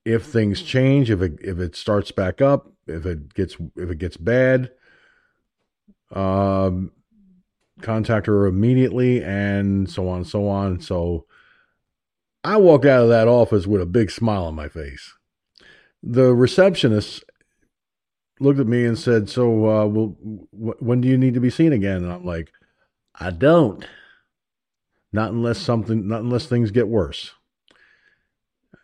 If 0.05 0.25
things 0.25 0.61
change, 0.61 1.11
if 1.11 1.21
it 1.21 1.37
if 1.41 1.59
it 1.59 1.75
starts 1.75 2.11
back 2.11 2.41
up, 2.41 2.71
if 2.87 3.05
it 3.05 3.33
gets 3.33 3.57
if 3.75 3.89
it 3.89 3.97
gets 3.97 4.15
bad, 4.15 4.71
um, 6.13 6.91
contact 7.81 8.27
her 8.27 8.45
immediately, 8.45 9.21
and 9.21 9.89
so 9.89 10.07
on 10.07 10.17
and 10.19 10.27
so 10.27 10.47
on. 10.47 10.79
So 10.79 11.25
I 12.43 12.57
walked 12.57 12.85
out 12.85 13.03
of 13.03 13.09
that 13.09 13.27
office 13.27 13.65
with 13.65 13.81
a 13.81 13.85
big 13.85 14.11
smile 14.11 14.45
on 14.45 14.55
my 14.55 14.67
face. 14.67 15.13
The 16.01 16.33
receptionist 16.33 17.23
looked 18.39 18.59
at 18.59 18.67
me 18.67 18.85
and 18.85 18.99
said, 18.99 19.29
"So, 19.29 19.69
uh, 19.69 19.85
well, 19.85 20.17
when 20.51 21.01
do 21.01 21.07
you 21.07 21.17
need 21.17 21.33
to 21.35 21.39
be 21.39 21.49
seen 21.49 21.71
again?" 21.71 22.03
And 22.03 22.11
I'm 22.11 22.25
like, 22.25 22.51
"I 23.15 23.31
don't. 23.31 23.87
Not 25.11 25.31
unless 25.31 25.59
something, 25.59 26.07
not 26.07 26.21
unless 26.21 26.47
things 26.47 26.71
get 26.71 26.87
worse." 26.87 27.33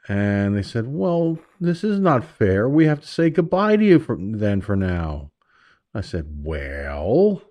And 0.08 0.56
they 0.56 0.64
said, 0.64 0.88
"Well, 0.88 1.40
this 1.60 1.84
is 1.84 2.00
not 2.00 2.24
fair. 2.24 2.70
We 2.70 2.86
have 2.86 3.02
to 3.02 3.08
say 3.08 3.30
goodbye 3.30 3.76
to 3.76 3.84
you 3.84 4.00
for, 4.00 4.18
then 4.20 4.62
for 4.62 4.76
now." 4.76 5.32
I 5.94 6.02
said, 6.02 6.44
"Well, 6.44 7.42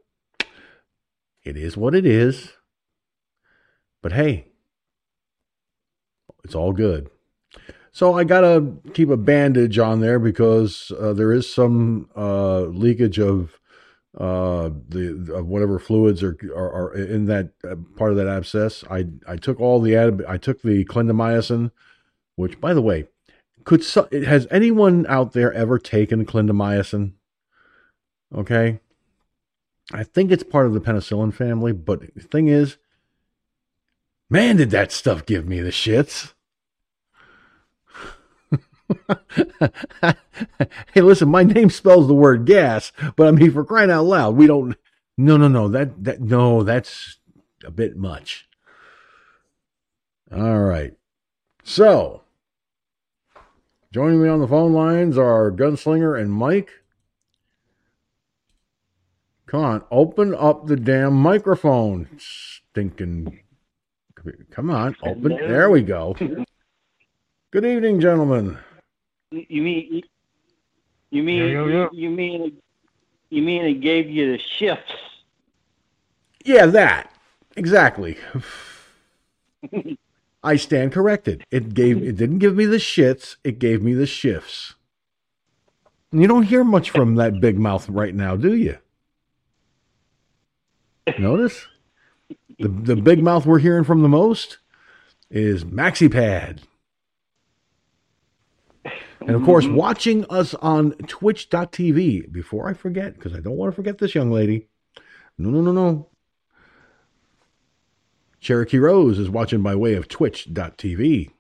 it 1.45 1.57
is 1.57 1.77
what 1.77 1.95
it 1.95 2.07
is. 2.07 2.53
But 4.03 4.13
hey, 4.13 4.48
it's 6.49 6.55
all 6.55 6.73
good." 6.73 7.11
So 7.93 8.15
I 8.15 8.25
gotta 8.25 8.75
keep 8.95 9.11
a 9.11 9.17
bandage 9.17 9.79
on 9.79 10.01
there 10.01 10.19
because 10.19 10.93
uh, 10.99 11.13
there 11.13 11.33
is 11.33 11.53
some 11.53 12.09
uh, 12.17 12.61
leakage 12.61 13.19
of 13.19 13.59
uh, 14.17 14.71
the 14.89 15.33
of 15.35 15.47
whatever 15.47 15.79
fluids 15.79 16.23
are, 16.23 16.37
are, 16.55 16.73
are 16.73 16.95
in 16.95 17.27
that 17.27 17.51
uh, 17.69 17.77
part 17.97 18.11
of 18.11 18.17
that 18.17 18.29
abscess. 18.29 18.85
I 18.91 19.07
I 19.27 19.37
took 19.37 19.61
all 19.61 19.81
the 19.81 19.97
ad, 19.97 20.25
I 20.29 20.39
took 20.39 20.63
the 20.63 20.85
clindamycin, 20.85 21.71
which 22.37 22.61
by 22.61 22.73
the 22.73 22.83
way, 22.83 23.09
could 23.65 23.85
so, 23.85 24.09
has 24.13 24.47
anyone 24.51 25.05
out 25.09 25.33
there 25.33 25.53
ever 25.53 25.79
taken 25.79 26.25
clindamycin? 26.25 27.13
Okay, 28.35 28.81
I 29.93 30.05
think 30.05 30.31
it's 30.31 30.43
part 30.43 30.67
of 30.67 30.73
the 30.73 30.81
penicillin 30.81 31.35
family, 31.35 31.73
but 31.73 32.15
the 32.15 32.23
thing 32.23 32.49
is, 32.49 32.77
man, 34.31 34.57
did 34.57 34.71
that 34.71 34.93
stuff 34.93 35.27
give 35.27 35.47
me 35.47 35.61
the 35.61 35.71
shits. 35.71 36.35
hey, 40.95 41.01
listen, 41.01 41.29
my 41.29 41.43
name 41.43 41.71
spells 41.71 42.07
the 42.07 42.15
word 42.15 42.47
gas, 42.47 42.93
but 43.17 43.27
I 43.27 43.31
mean, 43.31 43.53
for 43.53 43.65
crying 43.65 43.91
out 43.91 44.05
loud, 44.05 44.37
we 44.37 44.47
don't. 44.47 44.77
No, 45.17 45.37
no, 45.37 45.49
no. 45.49 45.69
That 45.69 46.05
that 46.05 46.21
no, 46.21 46.63
that's 46.63 47.19
a 47.65 47.71
bit 47.71 47.97
much. 47.97 48.49
All 50.35 50.61
right. 50.61 50.95
So, 51.65 52.23
joining 53.93 54.23
me 54.23 54.29
on 54.29 54.41
the 54.41 54.49
phone 54.49 54.73
lines 54.73 55.19
are 55.19 55.51
Gunslinger 55.51 56.19
and 56.19 56.33
Mike. 56.33 56.71
Come 59.47 59.65
on, 59.65 59.85
open 59.91 60.35
up 60.35 60.67
the 60.67 60.77
damn 60.77 61.15
microphone. 61.15 62.09
Stinking. 62.19 63.41
Come 64.51 64.71
on, 64.71 64.95
open. 65.03 65.29
There 65.29 65.71
we 65.71 65.83
go. 65.83 66.15
Good 67.51 67.65
evening, 67.65 67.99
gentlemen. 67.99 68.59
You 69.31 69.63
mean 69.63 70.03
you 71.11 71.23
mean 71.23 71.49
Yeah, 71.49 71.65
yeah, 71.65 71.67
yeah. 71.67 71.89
you 71.93 72.11
mean 72.11 72.57
you 73.31 73.43
mean 73.43 73.65
it 73.65 73.81
gave 73.81 74.09
you 74.09 74.33
the 74.33 74.39
shifts? 74.39 74.93
Yeah, 76.45 76.67
that. 76.67 77.13
Exactly. 77.57 78.17
I 80.43 80.57
stand 80.57 80.93
corrected. 80.93 81.45
It 81.51 81.75
gave 81.75 82.03
it 82.03 82.17
didn't 82.17 82.39
give 82.39 82.57
me 82.57 82.65
the 82.65 82.77
shits, 82.77 83.37
it 83.45 83.59
gave 83.59 83.83
me 83.83 83.93
the 83.95 84.07
shifts. 84.07 84.75
And 86.11 86.23
you 86.23 86.29
don't 86.29 86.45
hear 86.45 86.65
much 86.65 86.91
from 86.91 87.17
that 87.17 87.41
big 87.41 87.59
mouth 87.59 87.89
right 87.89 88.15
now, 88.15 88.35
do 88.37 88.55
you? 88.55 88.79
Notice? 91.19 91.67
The 92.59 92.69
the 92.69 92.97
big 92.97 93.23
mouth 93.23 93.45
we're 93.47 93.59
hearing 93.59 93.85
from 93.85 94.03
the 94.03 94.09
most 94.09 94.59
is 95.31 95.65
MaxiPad. 95.65 96.61
And 99.29 99.37
of 99.37 99.45
course, 99.45 99.67
watching 99.67 100.25
us 100.31 100.55
on 100.55 100.93
twitch.tv, 100.93 102.33
before 102.33 102.67
I 102.67 102.73
forget, 102.73 103.13
because 103.13 103.35
I 103.35 103.41
don't 103.41 103.59
want 103.59 103.71
to 103.71 103.77
forget 103.77 103.99
this 103.99 104.15
young 104.15 104.33
lady. 104.33 104.69
No, 105.37 105.51
no, 105.51 105.61
no, 105.61 105.71
no. 105.71 106.09
Cherokee 108.41 108.79
Rose 108.79 109.19
is 109.19 109.29
watching 109.29 109.63
by 109.63 109.75
way 109.75 109.93
of 109.93 110.09
twitch.tv. 110.09 111.31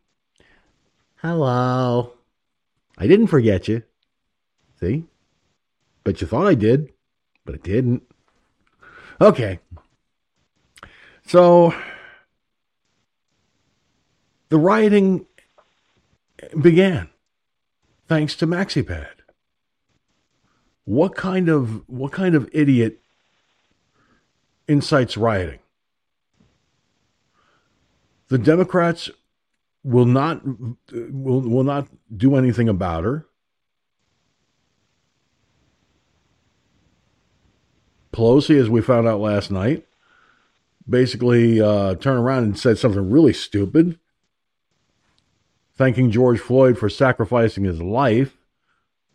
Hello. 1.22 2.12
I 2.98 3.06
didn't 3.06 3.28
forget 3.28 3.68
you. 3.68 3.82
See? 4.80 5.04
But 6.04 6.20
you 6.20 6.26
thought 6.26 6.46
I 6.46 6.54
did, 6.54 6.92
but 7.46 7.54
I 7.54 7.58
didn't. 7.58 8.02
Okay. 9.18 9.60
So, 11.26 11.72
the 14.50 14.58
rioting 14.58 15.24
began 16.60 17.08
thanks 18.08 18.34
to 18.36 18.46
MaxiPad. 18.46 19.06
What 20.84 21.14
kind 21.14 21.48
of 21.48 21.86
what 21.88 22.12
kind 22.12 22.34
of 22.34 22.48
idiot 22.52 23.00
incites 24.66 25.16
rioting? 25.16 25.58
The 28.28 28.38
Democrats 28.38 29.10
will 29.84 30.06
not 30.06 30.42
will 30.44 31.40
will 31.42 31.64
not 31.64 31.88
do 32.14 32.36
anything 32.36 32.68
about 32.68 33.04
her. 33.04 33.26
Pelosi, 38.12 38.58
as 38.58 38.68
we 38.68 38.80
found 38.80 39.06
out 39.06 39.20
last 39.20 39.50
night, 39.50 39.86
basically 40.88 41.60
uh, 41.60 41.94
turned 41.96 42.18
around 42.18 42.44
and 42.44 42.58
said 42.58 42.78
something 42.78 43.10
really 43.10 43.32
stupid, 43.32 43.98
thanking 45.78 46.10
George 46.10 46.40
Floyd 46.40 46.76
for 46.76 46.90
sacrificing 46.90 47.64
his 47.64 47.80
life. 47.80 48.36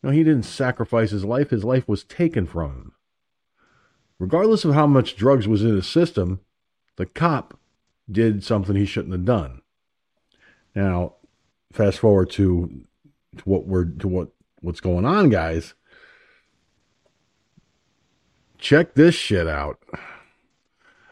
No, 0.02 0.10
he 0.10 0.24
didn't 0.24 0.44
sacrifice 0.44 1.12
his 1.12 1.26
life. 1.26 1.50
His 1.50 1.64
life 1.64 1.88
was 1.88 2.04
taken 2.04 2.48
from 2.48 2.72
him. 2.72 2.92
Regardless 4.18 4.64
of 4.64 4.74
how 4.74 4.88
much 4.88 5.18
drugs 5.18 5.48
was 5.48 5.64
in 5.64 5.76
his 5.76 5.88
system, 5.88 6.40
the 6.96 7.06
cop 7.06 7.60
did 8.10 8.44
something 8.44 8.76
he 8.76 8.86
shouldn't 8.86 9.14
have 9.14 9.26
done. 9.26 9.62
Now, 10.74 11.16
fast 11.72 12.00
forward 12.00 12.30
to, 12.32 12.86
to 13.38 13.44
what 13.44 13.68
we're 13.68 13.86
to 13.86 14.08
what 14.08 14.30
what's 14.62 14.80
going 14.80 15.06
on, 15.06 15.30
guys. 15.30 15.74
Check 18.58 18.96
this 18.96 19.16
shit 19.16 19.48
out. 19.48 19.80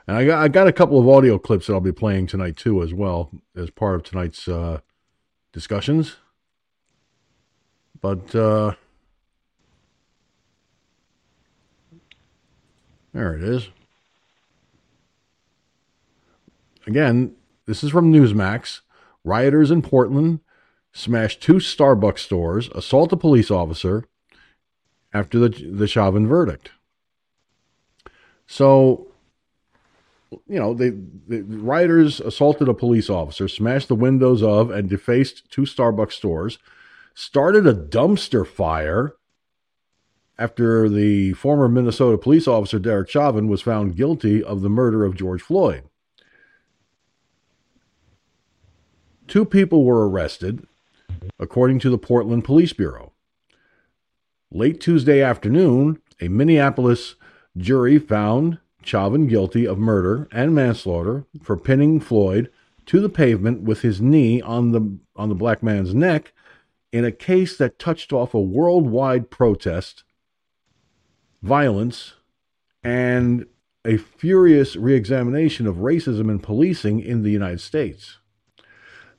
And 0.07 0.15
I 0.15 0.25
got 0.25 0.43
I 0.43 0.47
got 0.47 0.67
a 0.67 0.73
couple 0.73 0.99
of 0.99 1.09
audio 1.09 1.37
clips 1.37 1.67
that 1.67 1.73
I'll 1.73 1.81
be 1.81 1.91
playing 1.91 2.27
tonight 2.27 2.55
too, 2.55 2.81
as 2.81 2.93
well 2.93 3.31
as 3.55 3.69
part 3.69 3.95
of 3.95 4.03
tonight's 4.03 4.47
uh, 4.47 4.79
discussions. 5.51 6.17
But 7.99 8.33
uh, 8.33 8.73
there 13.13 13.35
it 13.35 13.43
is. 13.43 13.69
Again, 16.87 17.35
this 17.65 17.83
is 17.83 17.91
from 17.91 18.11
Newsmax. 18.11 18.81
Rioters 19.23 19.69
in 19.69 19.83
Portland 19.83 20.39
smash 20.93 21.39
two 21.39 21.55
Starbucks 21.55 22.19
stores, 22.19 22.69
assault 22.69 23.13
a 23.13 23.17
police 23.17 23.51
officer 23.51 24.05
after 25.13 25.39
the 25.39 25.49
the 25.49 25.87
Chauvin 25.87 26.27
verdict. 26.27 26.71
So, 28.47 29.10
you 30.31 30.59
know, 30.59 30.73
they, 30.73 30.89
the 30.89 31.41
rioters 31.43 32.19
assaulted 32.19 32.69
a 32.69 32.73
police 32.73 33.09
officer, 33.09 33.47
smashed 33.47 33.87
the 33.87 33.95
windows 33.95 34.41
of, 34.41 34.69
and 34.69 34.89
defaced 34.89 35.49
two 35.51 35.63
Starbucks 35.63 36.13
stores. 36.13 36.57
started 37.13 37.67
a 37.67 37.73
dumpster 37.73 38.47
fire 38.47 39.15
after 40.39 40.89
the 40.89 41.33
former 41.33 41.67
Minnesota 41.67 42.17
police 42.17 42.47
officer 42.47 42.79
Derek 42.79 43.09
Chauvin 43.09 43.47
was 43.47 43.61
found 43.61 43.95
guilty 43.95 44.43
of 44.43 44.61
the 44.61 44.69
murder 44.69 45.05
of 45.05 45.15
George 45.15 45.41
Floyd. 45.41 45.83
Two 49.27 49.45
people 49.45 49.83
were 49.83 50.09
arrested, 50.09 50.65
according 51.39 51.79
to 51.79 51.89
the 51.89 51.97
Portland 51.97 52.43
Police 52.43 52.73
Bureau. 52.73 53.11
Late 54.51 54.81
Tuesday 54.81 55.21
afternoon, 55.21 56.01
a 56.19 56.27
Minneapolis 56.27 57.15
jury 57.55 57.99
found 57.99 58.59
Chauvin 58.83 59.27
guilty 59.27 59.65
of 59.65 59.77
murder 59.77 60.27
and 60.31 60.55
manslaughter 60.55 61.25
for 61.41 61.57
pinning 61.57 61.99
Floyd 61.99 62.49
to 62.87 62.99
the 62.99 63.09
pavement 63.09 63.61
with 63.61 63.81
his 63.81 64.01
knee 64.01 64.41
on 64.41 64.71
the 64.71 64.97
on 65.15 65.29
the 65.29 65.35
black 65.35 65.61
man's 65.61 65.93
neck 65.93 66.33
in 66.91 67.05
a 67.05 67.11
case 67.11 67.57
that 67.57 67.79
touched 67.79 68.11
off 68.11 68.33
a 68.33 68.41
worldwide 68.41 69.29
protest, 69.29 70.03
violence, 71.41 72.15
and 72.83 73.45
a 73.85 73.97
furious 73.97 74.75
reexamination 74.75 75.65
of 75.67 75.77
racism 75.77 76.29
and 76.29 76.43
policing 76.43 76.99
in 76.99 77.23
the 77.23 77.31
United 77.31 77.61
States. 77.61 78.17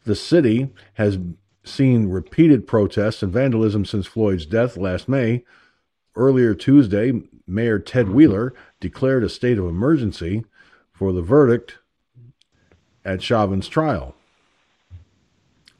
The 0.04 0.14
city 0.14 0.70
has 0.94 1.18
seen 1.64 2.08
repeated 2.08 2.66
protests 2.66 3.22
and 3.22 3.32
vandalism 3.32 3.84
since 3.84 4.06
Floyd's 4.06 4.46
death 4.46 4.76
last 4.76 5.08
May. 5.08 5.44
Earlier 6.14 6.54
Tuesday, 6.54 7.22
Mayor 7.46 7.78
Ted 7.78 8.10
Wheeler 8.10 8.52
declared 8.82 9.22
a 9.22 9.28
state 9.28 9.56
of 9.56 9.64
emergency 9.64 10.44
for 10.92 11.12
the 11.12 11.22
verdict 11.22 11.78
at 13.04 13.22
Chauvin's 13.22 13.68
trial. 13.68 14.14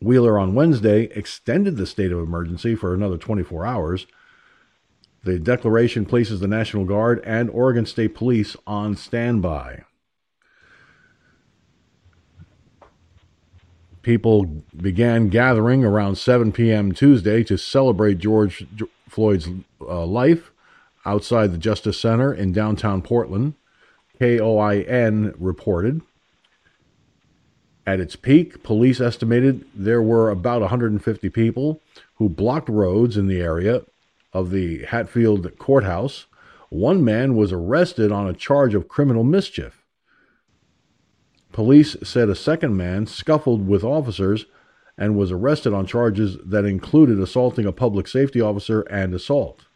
Wheeler 0.01 0.38
on 0.38 0.55
Wednesday 0.55 1.05
extended 1.15 1.77
the 1.77 1.87
state 1.87 2.12
of 2.12 2.21
emergency 2.21 2.75
for 2.75 2.95
another 2.95 3.19
24 3.19 3.67
hours. 3.67 4.07
The 5.25 5.38
declaration 5.38 6.07
places 6.07 6.41
the 6.41 6.49
National 6.49 6.85
Guard 6.85 7.21
and 7.25 7.51
Oregon 7.51 7.87
State 7.87 8.15
Police 8.15 8.57
on 8.67 8.97
standby. 8.97 9.85
People 14.03 14.65
began 14.77 15.29
gathering 15.29 15.85
around 15.85 16.17
7 16.17 16.51
p.m. 16.53 16.93
Tuesday 16.93 17.45
to 17.45 17.57
celebrate 17.57 18.19
George 18.19 18.67
Floyd's 19.09 19.49
uh, 19.81 20.05
life 20.07 20.52
outside 21.05 21.53
the 21.53 21.59
Justice 21.59 21.99
Center 21.99 22.33
in 22.33 22.53
downtown 22.53 23.03
Portland. 23.03 23.55
KOIN 24.21 25.35
reported. 25.38 26.01
At 27.85 27.99
its 27.99 28.15
peak, 28.15 28.62
police 28.62 29.01
estimated 29.01 29.65
there 29.75 30.03
were 30.03 30.31
about 30.31 30.61
150 30.61 31.29
people 31.31 31.81
who 32.17 32.29
blocked 32.29 32.69
roads 32.69 33.17
in 33.17 33.27
the 33.27 33.41
area 33.41 33.83
of 34.33 34.51
the 34.51 34.85
Hatfield 34.85 35.59
courthouse. 35.59 36.27
One 36.69 37.05
man 37.05 37.35
was 37.35 37.53
arrested 37.53 38.12
on 38.12 38.29
a 38.29 38.33
charge 38.33 38.75
of 38.75 38.88
criminal 38.88 39.25
mischief. 39.25 39.83
Police 41.51 41.97
said 42.03 42.29
a 42.29 42.35
second 42.35 42.77
man 42.77 43.07
scuffled 43.07 43.67
with 43.67 43.85
officers 43.85 44.47
and 44.97 45.17
was 45.17 45.33
arrested 45.33 45.75
on 45.75 45.87
charges 45.87 46.38
that 46.45 46.65
included 46.65 47.19
assaulting 47.19 47.67
a 47.67 47.73
public 47.73 48.07
safety 48.07 48.41
officer 48.41 48.83
and 48.83 49.12
assault. 49.12 49.67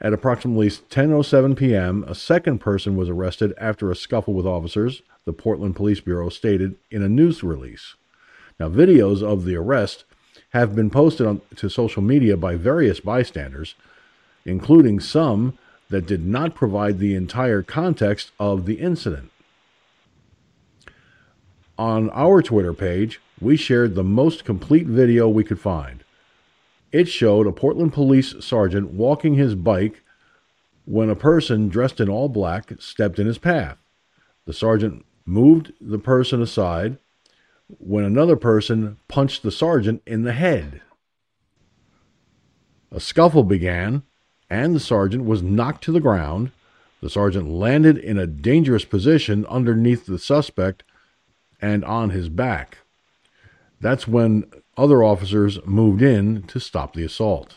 At 0.00 0.12
approximately 0.12 0.68
10:07 0.68 1.56
p.m., 1.56 2.04
a 2.06 2.14
second 2.14 2.58
person 2.58 2.96
was 2.96 3.08
arrested 3.08 3.52
after 3.58 3.90
a 3.90 3.96
scuffle 3.96 4.34
with 4.34 4.46
officers, 4.46 5.02
the 5.24 5.32
Portland 5.32 5.74
Police 5.74 6.00
Bureau 6.00 6.28
stated 6.28 6.76
in 6.90 7.02
a 7.02 7.08
news 7.08 7.42
release. 7.42 7.94
Now, 8.60 8.68
videos 8.68 9.22
of 9.22 9.44
the 9.44 9.56
arrest 9.56 10.04
have 10.50 10.74
been 10.74 10.88
posted 10.88 11.26
on, 11.26 11.40
to 11.56 11.68
social 11.68 12.02
media 12.02 12.36
by 12.36 12.54
various 12.54 13.00
bystanders, 13.00 13.74
including 14.44 15.00
some 15.00 15.58
that 15.90 16.06
did 16.06 16.24
not 16.24 16.54
provide 16.54 16.98
the 16.98 17.14
entire 17.14 17.62
context 17.62 18.30
of 18.38 18.66
the 18.66 18.74
incident. 18.74 19.30
On 21.76 22.10
our 22.10 22.42
Twitter 22.42 22.74
page, 22.74 23.20
we 23.40 23.56
shared 23.56 23.94
the 23.94 24.04
most 24.04 24.44
complete 24.44 24.86
video 24.86 25.28
we 25.28 25.44
could 25.44 25.60
find. 25.60 26.02
It 26.90 27.08
showed 27.08 27.46
a 27.46 27.52
Portland 27.52 27.92
police 27.92 28.34
sergeant 28.40 28.92
walking 28.92 29.34
his 29.34 29.54
bike 29.54 30.02
when 30.84 31.10
a 31.10 31.16
person 31.16 31.68
dressed 31.68 32.00
in 32.00 32.08
all 32.08 32.28
black 32.28 32.72
stepped 32.78 33.18
in 33.18 33.26
his 33.26 33.38
path. 33.38 33.78
The 34.46 34.54
sergeant 34.54 35.04
moved 35.26 35.72
the 35.80 35.98
person 35.98 36.40
aside 36.40 36.96
when 37.78 38.04
another 38.04 38.36
person 38.36 38.96
punched 39.08 39.42
the 39.42 39.52
sergeant 39.52 40.02
in 40.06 40.22
the 40.22 40.32
head. 40.32 40.80
A 42.90 43.00
scuffle 43.00 43.44
began, 43.44 44.02
and 44.48 44.74
the 44.74 44.80
sergeant 44.80 45.26
was 45.26 45.42
knocked 45.42 45.84
to 45.84 45.92
the 45.92 46.00
ground. 46.00 46.50
The 47.02 47.10
sergeant 47.10 47.50
landed 47.50 47.98
in 47.98 48.16
a 48.16 48.26
dangerous 48.26 48.86
position 48.86 49.44
underneath 49.46 50.06
the 50.06 50.18
suspect 50.18 50.84
and 51.60 51.84
on 51.84 52.10
his 52.10 52.30
back. 52.30 52.78
That's 53.80 54.08
when 54.08 54.50
other 54.78 55.02
officers 55.02 55.58
moved 55.66 56.00
in 56.00 56.44
to 56.44 56.60
stop 56.60 56.94
the 56.94 57.04
assault. 57.04 57.56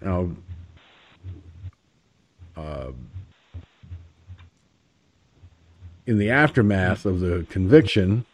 Now, 0.00 0.30
uh, 2.56 2.92
in 6.06 6.16
the 6.16 6.30
aftermath 6.30 7.04
of 7.04 7.20
the 7.20 7.46
conviction, 7.50 8.24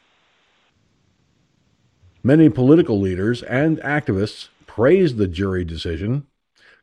many 2.22 2.48
political 2.48 3.00
leaders 3.00 3.42
and 3.42 3.78
activists 3.78 4.48
praised 4.66 5.16
the 5.16 5.26
jury 5.26 5.64
decision, 5.64 6.28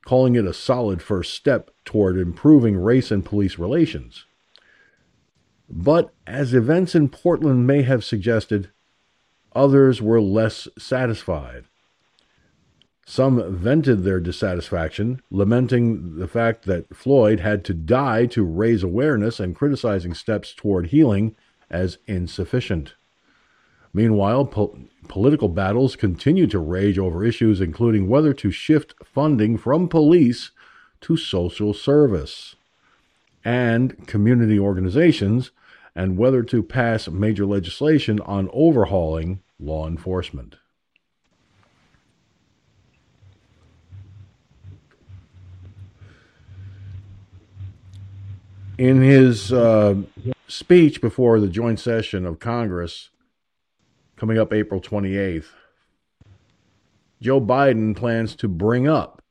calling 0.04 0.36
it 0.36 0.46
a 0.46 0.54
solid 0.54 1.02
first 1.02 1.34
step 1.34 1.72
toward 1.86 2.18
improving 2.18 2.76
race 2.76 3.10
and 3.10 3.24
police 3.24 3.58
relations. 3.58 4.26
But 5.74 6.14
as 6.28 6.54
events 6.54 6.96
in 6.96 7.08
Portland 7.08 7.66
may 7.66 7.84
have 7.84 8.04
suggested, 8.04 8.70
others 9.56 10.02
were 10.02 10.22
less 10.22 10.68
satisfied. 10.78 11.64
Some 13.06 13.56
vented 13.56 14.04
their 14.04 14.20
dissatisfaction, 14.20 15.22
lamenting 15.32 16.18
the 16.18 16.28
fact 16.28 16.66
that 16.66 16.96
Floyd 16.96 17.40
had 17.40 17.64
to 17.66 17.74
die 17.74 18.26
to 18.28 18.44
raise 18.44 18.84
awareness 18.84 19.40
and 19.40 19.56
criticizing 19.56 20.14
steps 20.14 20.54
toward 20.54 20.88
healing 20.88 21.36
as 21.70 21.98
insufficient. 22.06 22.94
Meanwhile, 23.94 24.46
po- 24.46 24.78
political 25.08 25.50
battles 25.50 25.96
continue 25.96 26.48
to 26.48 26.60
rage 26.60 27.00
over 27.00 27.24
issues 27.24 27.60
including 27.60 28.08
whether 28.08 28.34
to 28.34 28.52
shift 28.52 28.94
funding 29.04 29.58
from 29.58 29.88
police 29.88 30.52
to 31.02 31.18
social 31.18 31.74
service 31.74 32.56
and 33.44 34.08
community 34.08 34.60
organizations 34.60 35.52
and 35.96 36.18
whether 36.18 36.44
to 36.44 36.64
pass 36.64 37.08
major 37.08 37.46
legislation 37.46 38.20
on 38.22 38.50
overhauling 38.54 39.42
law 39.60 39.88
enforcement. 39.88 40.56
In 48.78 49.02
his 49.02 49.54
uh, 49.54 49.96
speech 50.48 51.02
before 51.02 51.40
the 51.40 51.48
joint 51.48 51.80
session 51.80 52.26
of 52.26 52.40
Congress 52.40 53.10
coming 54.16 54.40
up 54.40 54.52
April 54.52 54.82
28th, 54.82 55.50
Joe 57.22 57.40
Biden 57.40 57.96
plans 57.96 58.36
to 58.38 58.48
bring 58.48 58.88
up 58.88 59.22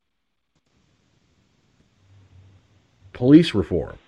police 3.12 3.55
reform. 3.55 3.99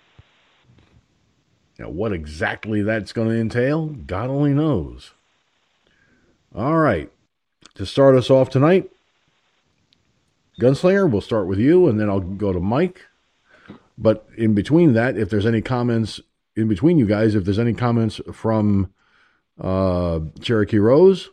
Now, 1.82 1.88
what 1.88 2.12
exactly 2.12 2.80
that's 2.82 3.12
going 3.12 3.28
to 3.28 3.34
entail, 3.34 3.86
God 3.86 4.30
only 4.30 4.54
knows. 4.54 5.14
All 6.54 6.78
right. 6.78 7.10
To 7.74 7.84
start 7.84 8.14
us 8.14 8.30
off 8.30 8.50
tonight, 8.50 8.88
Gunslinger, 10.60 11.10
we'll 11.10 11.20
start 11.20 11.48
with 11.48 11.58
you 11.58 11.88
and 11.88 11.98
then 11.98 12.08
I'll 12.08 12.20
go 12.20 12.52
to 12.52 12.60
Mike. 12.60 13.06
But 13.98 14.28
in 14.36 14.54
between 14.54 14.92
that, 14.92 15.18
if 15.18 15.28
there's 15.28 15.44
any 15.44 15.60
comments 15.60 16.20
in 16.54 16.68
between 16.68 16.98
you 16.98 17.06
guys, 17.06 17.34
if 17.34 17.44
there's 17.44 17.58
any 17.58 17.74
comments 17.74 18.20
from 18.32 18.92
uh, 19.60 20.20
Cherokee 20.40 20.78
Rose, 20.78 21.30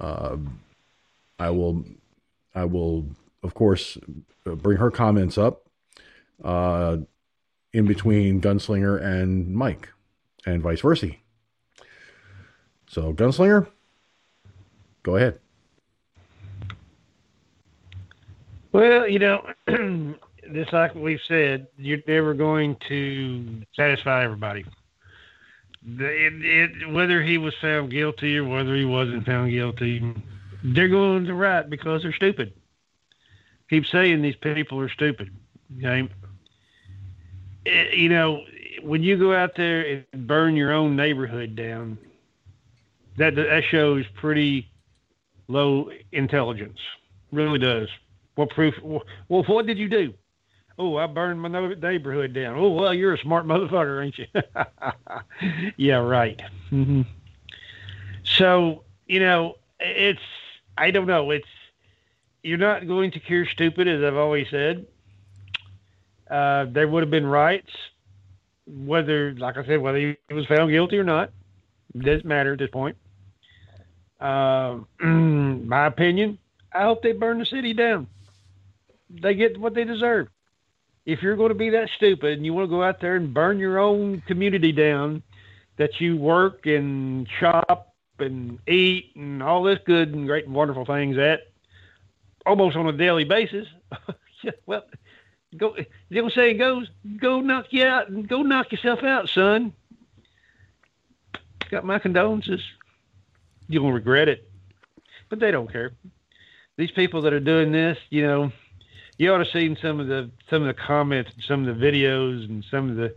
uh, 0.00 0.38
I 1.38 1.50
will, 1.50 1.84
I 2.54 2.64
will, 2.64 3.04
of 3.42 3.52
course, 3.52 3.98
bring 4.44 4.78
her 4.78 4.90
comments 4.90 5.36
up. 5.36 5.66
Uh, 6.42 6.98
in 7.72 7.86
between 7.86 8.40
Gunslinger 8.40 9.02
and 9.02 9.54
Mike, 9.54 9.88
and 10.46 10.62
vice 10.62 10.80
versa. 10.80 11.10
So, 12.88 13.12
Gunslinger, 13.12 13.66
go 15.02 15.16
ahead. 15.16 15.38
Well, 18.72 19.08
you 19.08 19.18
know, 19.18 19.46
just 20.52 20.72
like 20.72 20.94
we've 20.94 21.20
said, 21.26 21.68
you're 21.76 22.02
never 22.06 22.34
going 22.34 22.76
to 22.88 23.62
satisfy 23.74 24.24
everybody. 24.24 24.64
it, 25.84 26.44
it, 26.44 26.92
whether 26.92 27.22
he 27.22 27.38
was 27.38 27.54
found 27.60 27.90
guilty 27.90 28.38
or 28.38 28.44
whether 28.44 28.74
he 28.74 28.84
wasn't 28.84 29.26
found 29.26 29.50
guilty, 29.50 30.14
they're 30.64 30.88
going 30.88 31.24
to 31.26 31.34
right 31.34 31.68
because 31.68 32.02
they're 32.02 32.12
stupid. 32.12 32.54
Keep 33.68 33.86
saying 33.86 34.20
these 34.20 34.36
people 34.36 34.78
are 34.80 34.90
stupid. 34.90 35.30
Okay, 35.78 36.08
it, 37.64 37.94
you 37.94 38.08
know 38.08 38.42
when 38.82 39.02
you 39.02 39.16
go 39.16 39.34
out 39.34 39.52
there 39.56 40.04
and 40.12 40.26
burn 40.26 40.56
your 40.56 40.72
own 40.72 40.96
neighborhood 40.96 41.54
down, 41.54 41.98
that 43.16 43.36
that 43.36 43.62
shows 43.70 44.04
pretty 44.14 44.70
low 45.48 45.90
intelligence. 46.12 46.78
Really 47.30 47.58
does. 47.58 47.88
What 48.34 48.50
proof? 48.50 48.74
Well, 48.82 49.04
what 49.28 49.66
did 49.66 49.78
you 49.78 49.88
do? 49.88 50.14
Oh, 50.78 50.96
I 50.96 51.06
burned 51.06 51.40
my 51.40 51.48
neighborhood 51.48 52.32
down. 52.32 52.56
Oh, 52.56 52.70
well, 52.70 52.94
you're 52.94 53.14
a 53.14 53.18
smart 53.18 53.46
motherfucker, 53.46 54.04
ain't 54.04 54.18
you? 54.18 54.26
yeah, 55.76 55.96
right. 55.96 56.40
Mm-hmm. 56.70 57.02
So, 58.24 58.82
you 59.06 59.20
know, 59.20 59.56
it's, 59.80 60.22
I 60.78 60.90
don't 60.90 61.06
know. 61.06 61.30
It's, 61.30 61.46
you're 62.42 62.58
not 62.58 62.88
going 62.88 63.10
to 63.12 63.20
cure 63.20 63.46
stupid, 63.46 63.86
as 63.86 64.02
I've 64.02 64.16
always 64.16 64.48
said. 64.50 64.86
Uh, 66.32 66.66
there 66.72 66.88
would 66.88 67.02
have 67.02 67.10
been 67.10 67.26
rights, 67.26 67.70
whether, 68.66 69.34
like 69.34 69.56
I 69.58 69.66
said, 69.66 69.80
whether 69.80 69.98
he 69.98 70.16
was 70.30 70.46
found 70.46 70.70
guilty 70.70 70.98
or 70.98 71.04
not. 71.04 71.30
Doesn't 71.96 72.24
matter 72.24 72.54
at 72.54 72.58
this 72.58 72.70
point. 72.70 72.96
Uh, 74.18 74.78
my 75.00 75.86
opinion, 75.86 76.38
I 76.72 76.84
hope 76.84 77.02
they 77.02 77.12
burn 77.12 77.38
the 77.38 77.46
city 77.46 77.74
down. 77.74 78.06
They 79.10 79.34
get 79.34 79.60
what 79.60 79.74
they 79.74 79.84
deserve 79.84 80.28
if 81.04 81.22
you're 81.22 81.36
going 81.36 81.48
to 81.48 81.54
be 81.54 81.70
that 81.70 81.88
stupid 81.96 82.36
and 82.36 82.46
you 82.46 82.54
want 82.54 82.68
to 82.68 82.70
go 82.70 82.82
out 82.82 83.00
there 83.00 83.16
and 83.16 83.34
burn 83.34 83.58
your 83.58 83.78
own 83.78 84.22
community 84.26 84.72
down 84.72 85.22
that 85.76 86.00
you 86.00 86.16
work 86.16 86.66
and 86.66 87.26
shop 87.40 87.94
and 88.18 88.58
eat 88.68 89.12
and 89.16 89.42
all 89.42 89.62
this 89.62 89.80
good 89.84 90.14
and 90.14 90.26
great 90.26 90.46
and 90.46 90.54
wonderful 90.54 90.84
things 90.84 91.18
at 91.18 91.40
almost 92.46 92.76
on 92.76 92.86
a 92.86 92.92
daily 92.92 93.24
basis, 93.24 93.66
well, 94.66 94.84
go. 95.56 95.76
The 96.10 96.20
old 96.20 96.32
saying 96.32 96.58
goes, 96.58 96.88
"Go 97.16 97.40
knock 97.40 97.66
you 97.70 97.84
out 97.84 98.08
and 98.08 98.28
go 98.28 98.42
knock 98.42 98.72
yourself 98.72 99.02
out, 99.02 99.28
son." 99.28 99.72
Got 101.70 101.84
my 101.84 101.98
condolences. 101.98 102.60
You'll 103.68 103.92
regret 103.92 104.28
it, 104.28 104.50
but 105.28 105.40
they 105.40 105.50
don't 105.50 105.70
care. 105.70 105.92
These 106.76 106.90
people 106.90 107.22
that 107.22 107.32
are 107.32 107.40
doing 107.40 107.72
this, 107.72 107.98
you 108.10 108.22
know, 108.22 108.52
you 109.18 109.32
ought 109.32 109.38
to 109.38 109.50
seen 109.50 109.76
some 109.80 110.00
of 110.00 110.08
the 110.08 110.30
some 110.50 110.62
of 110.62 110.68
the 110.68 110.82
comments, 110.82 111.32
some 111.46 111.66
of 111.66 111.78
the 111.78 111.84
videos, 111.84 112.48
and 112.48 112.64
some 112.70 112.90
of 112.90 112.96
the 112.96 113.14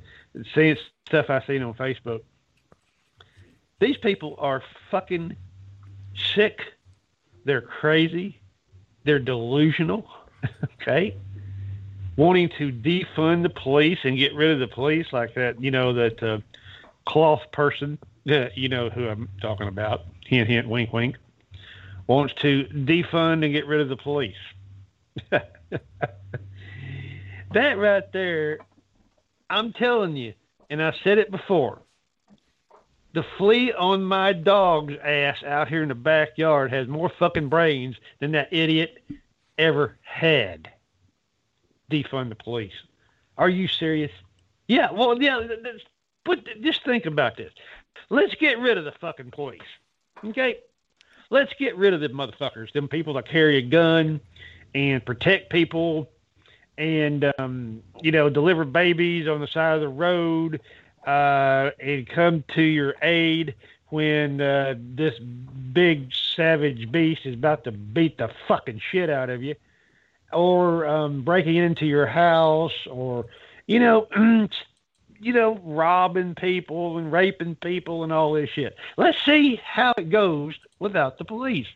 stuff 1.06 1.30
I 1.30 1.42
seen 1.46 1.64
on 1.64 1.74
Facebook. 1.74 2.22
These 3.80 3.98
people 3.98 4.36
are 4.38 4.64
fucking 4.92 5.36
sick. 6.36 6.62
They're 7.44 7.62
crazy. 7.62 8.40
They're 9.04 9.20
delusional. 9.20 10.08
okay, 10.82 11.16
wanting 12.18 12.50
to 12.58 12.72
defund 12.72 13.44
the 13.44 13.50
police 13.50 14.00
and 14.04 14.18
get 14.18 14.34
rid 14.34 14.52
of 14.52 14.60
the 14.60 14.68
police 14.68 15.08
like 15.12 15.36
that. 15.36 15.62
You 15.62 15.72
know 15.72 15.94
that 15.94 16.24
uh, 16.24 16.40
cloth 17.06 17.42
person. 17.52 17.98
Uh, 18.30 18.48
you 18.56 18.70
know 18.70 18.90
who 18.90 19.08
I'm 19.08 19.30
talking 19.42 19.68
about. 19.68 20.06
Hint, 20.26 20.50
hint, 20.50 20.68
wink, 20.68 20.92
wink. 20.94 21.18
Wants 22.08 22.34
to 22.42 22.66
defund 22.66 23.44
and 23.44 23.52
get 23.54 23.66
rid 23.66 23.82
of 23.82 23.90
the 23.90 23.98
police. 23.98 24.36
that 25.30 25.52
right 27.54 28.12
there, 28.12 28.60
I'm 29.50 29.74
telling 29.74 30.16
you, 30.16 30.34
and 30.70 30.84
I 30.84 30.94
said 31.04 31.18
it 31.18 31.32
before. 31.32 31.82
The 33.14 33.26
flea 33.38 33.72
on 33.72 34.04
my 34.04 34.34
dog's 34.34 34.94
ass 35.02 35.42
out 35.44 35.70
here 35.70 35.82
in 35.82 35.90
the 35.90 35.96
backyard 35.96 36.72
has 36.74 36.88
more 36.88 37.10
fucking 37.18 37.48
brains 37.48 37.96
than 38.20 38.34
that 38.34 38.52
idiot 38.52 39.02
ever 39.58 39.98
had. 40.02 40.70
Defund 41.92 42.30
the 42.30 42.36
police. 42.36 42.74
Are 43.38 43.50
you 43.50 43.68
serious? 43.68 44.12
Yeah, 44.68 44.92
well, 44.92 45.22
yeah, 45.22 45.42
but 46.24 46.40
just 46.62 46.84
think 46.84 47.06
about 47.06 47.38
this. 47.38 47.52
Let's 48.10 48.36
get 48.36 48.60
rid 48.60 48.78
of 48.78 48.86
the 48.86 48.94
fucking 48.94 49.32
police. 49.32 49.62
Okay? 50.24 50.58
Let's 51.30 51.54
get 51.60 51.76
rid 51.78 51.94
of 51.94 52.02
the 52.02 52.10
motherfuckers, 52.10 52.72
them 52.74 52.88
people 52.88 53.14
that 53.16 53.28
carry 53.28 53.58
a 53.58 53.62
gun 53.62 54.20
and 54.74 55.06
protect 55.06 55.52
people 55.52 56.10
and 56.78 57.32
um, 57.40 57.82
you 58.02 58.12
know 58.12 58.30
deliver 58.30 58.66
babies 58.66 59.28
on 59.28 59.40
the 59.40 59.48
side 59.48 59.76
of 59.76 59.82
the 59.82 59.88
road 59.88 60.62
uh, 61.08 61.72
and 61.80 62.08
come 62.08 62.44
to 62.54 62.62
your 62.62 62.96
aid 63.02 63.56
when 63.90 64.42
uh, 64.42 64.76
this 64.78 65.18
big 65.20 66.12
savage 66.14 66.92
beast 66.92 67.22
is 67.26 67.34
about 67.34 67.64
to 67.64 67.72
beat 67.72 68.18
the 68.18 68.30
fucking 68.48 68.82
shit 68.92 69.10
out 69.10 69.30
of 69.30 69.42
you 69.42 69.56
or 70.36 70.86
um, 70.86 71.24
breaking 71.24 71.56
into 71.56 71.86
your 71.86 72.06
house 72.06 72.74
or 72.90 73.26
you 73.68 73.80
know 73.80 74.08
you 75.20 75.34
know 75.34 75.60
robbing 75.64 76.36
people 76.36 76.98
and 76.98 77.12
raping 77.12 77.56
people 77.56 78.04
and 78.04 78.14
all 78.14 78.34
this 78.34 78.50
shit 78.50 78.76
let's 78.98 79.18
see 79.26 79.60
how 79.64 79.94
it 79.98 80.10
goes 80.10 80.54
without 80.80 81.18
the 81.18 81.26
police 81.26 81.68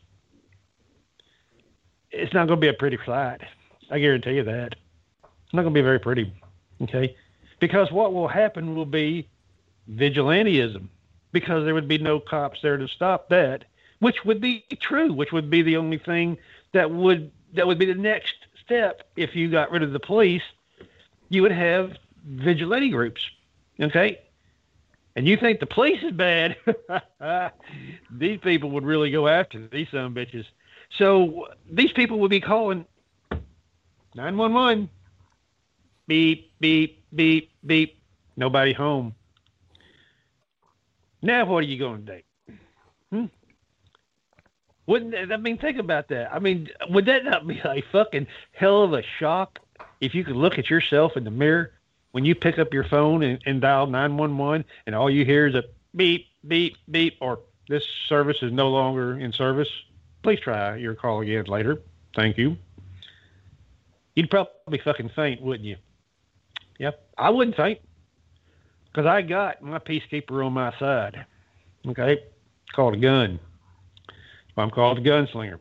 it's 2.11 2.33
not 2.33 2.47
going 2.47 2.57
to 2.57 2.61
be 2.61 2.67
a 2.67 2.73
pretty 2.73 2.97
sight. 3.05 3.41
I 3.91 3.99
guarantee 3.99 4.35
you 4.35 4.43
that. 4.43 4.75
It's 5.23 5.53
not 5.53 5.63
going 5.63 5.73
to 5.73 5.77
be 5.77 5.83
very 5.83 5.99
pretty. 5.99 6.31
Okay. 6.81 7.15
Because 7.59 7.91
what 7.91 8.13
will 8.13 8.27
happen 8.27 8.75
will 8.75 8.85
be 8.85 9.27
vigilantism 9.91 10.87
because 11.31 11.65
there 11.65 11.73
would 11.73 11.87
be 11.87 11.97
no 11.97 12.19
cops 12.19 12.59
there 12.61 12.77
to 12.77 12.87
stop 12.87 13.29
that, 13.29 13.65
which 13.99 14.25
would 14.25 14.41
be 14.41 14.65
true, 14.81 15.13
which 15.13 15.31
would 15.31 15.49
be 15.49 15.61
the 15.61 15.77
only 15.77 15.97
thing 15.97 16.37
that 16.73 16.89
would 16.89 17.31
that 17.53 17.65
would 17.65 17.79
be 17.79 17.85
the 17.85 17.95
next 17.95 18.35
step 18.69 19.01
if 19.15 19.35
you 19.35 19.49
got 19.49 19.71
rid 19.71 19.81
of 19.81 19.91
the 19.91 19.99
police. 19.99 20.43
You 21.29 21.41
would 21.41 21.51
have 21.51 21.93
vigilante 22.25 22.89
groups. 22.89 23.21
Okay. 23.81 24.19
And 25.15 25.27
you 25.27 25.37
think 25.37 25.59
the 25.59 25.65
police 25.65 26.01
is 26.03 26.11
bad? 26.11 26.55
these 28.11 28.39
people 28.39 28.69
would 28.71 28.85
really 28.85 29.09
go 29.11 29.27
after 29.27 29.67
these 29.67 29.87
some 29.91 30.13
bitches. 30.13 30.45
So 30.97 31.47
these 31.69 31.91
people 31.91 32.19
would 32.19 32.29
be 32.29 32.39
calling 32.39 32.85
911. 34.15 34.89
Beep, 36.07 36.51
beep, 36.59 37.03
beep, 37.13 37.51
beep. 37.65 38.01
Nobody 38.37 38.73
home. 38.73 39.15
Now 41.21 41.45
what 41.45 41.59
are 41.59 41.67
you 41.67 41.77
going 41.77 42.05
to 42.05 42.17
do? 42.17 42.21
Wouldn't 44.89 45.31
I 45.31 45.37
mean 45.37 45.59
think 45.59 45.77
about 45.77 46.07
that? 46.07 46.33
I 46.33 46.39
mean, 46.39 46.67
would 46.89 47.05
that 47.05 47.23
not 47.23 47.45
be 47.45 47.61
a 47.63 47.83
fucking 47.91 48.25
hell 48.53 48.81
of 48.81 48.93
a 48.93 49.03
shock 49.19 49.59
if 50.01 50.15
you 50.15 50.23
could 50.23 50.35
look 50.35 50.57
at 50.57 50.67
yourself 50.67 51.11
in 51.15 51.23
the 51.23 51.29
mirror 51.29 51.73
when 52.13 52.25
you 52.25 52.33
pick 52.33 52.57
up 52.57 52.73
your 52.73 52.85
phone 52.85 53.21
and, 53.21 53.39
and 53.45 53.61
dial 53.61 53.85
nine 53.85 54.17
one 54.17 54.35
one 54.39 54.65
and 54.87 54.95
all 54.95 55.07
you 55.07 55.23
hear 55.25 55.45
is 55.45 55.53
a 55.53 55.61
beep, 55.95 56.25
beep, 56.47 56.75
beep, 56.89 57.17
or 57.21 57.37
this 57.67 57.83
service 58.07 58.37
is 58.41 58.51
no 58.51 58.69
longer 58.69 59.19
in 59.19 59.31
service? 59.31 59.67
Please 60.23 60.39
try 60.39 60.75
your 60.77 60.95
call 60.95 61.21
again 61.21 61.45
later. 61.45 61.83
Thank 62.15 62.39
you. 62.39 62.57
You'd 64.15 64.31
probably 64.31 64.81
fucking 64.83 65.11
faint, 65.15 65.39
wouldn't 65.39 65.67
you? 65.67 65.75
Yep. 66.79 66.99
I 67.15 67.29
wouldn't 67.29 67.55
faint 67.55 67.79
because 68.91 69.05
I 69.05 69.21
got 69.21 69.61
my 69.61 69.77
peacekeeper 69.77 70.43
on 70.43 70.53
my 70.53 70.73
side. 70.79 71.27
Okay. 71.85 72.23
Called 72.73 72.95
a 72.95 72.97
gun. 72.97 73.39
I'm 74.59 74.71
called 74.71 74.97
a 74.97 75.01
gunslinger 75.01 75.59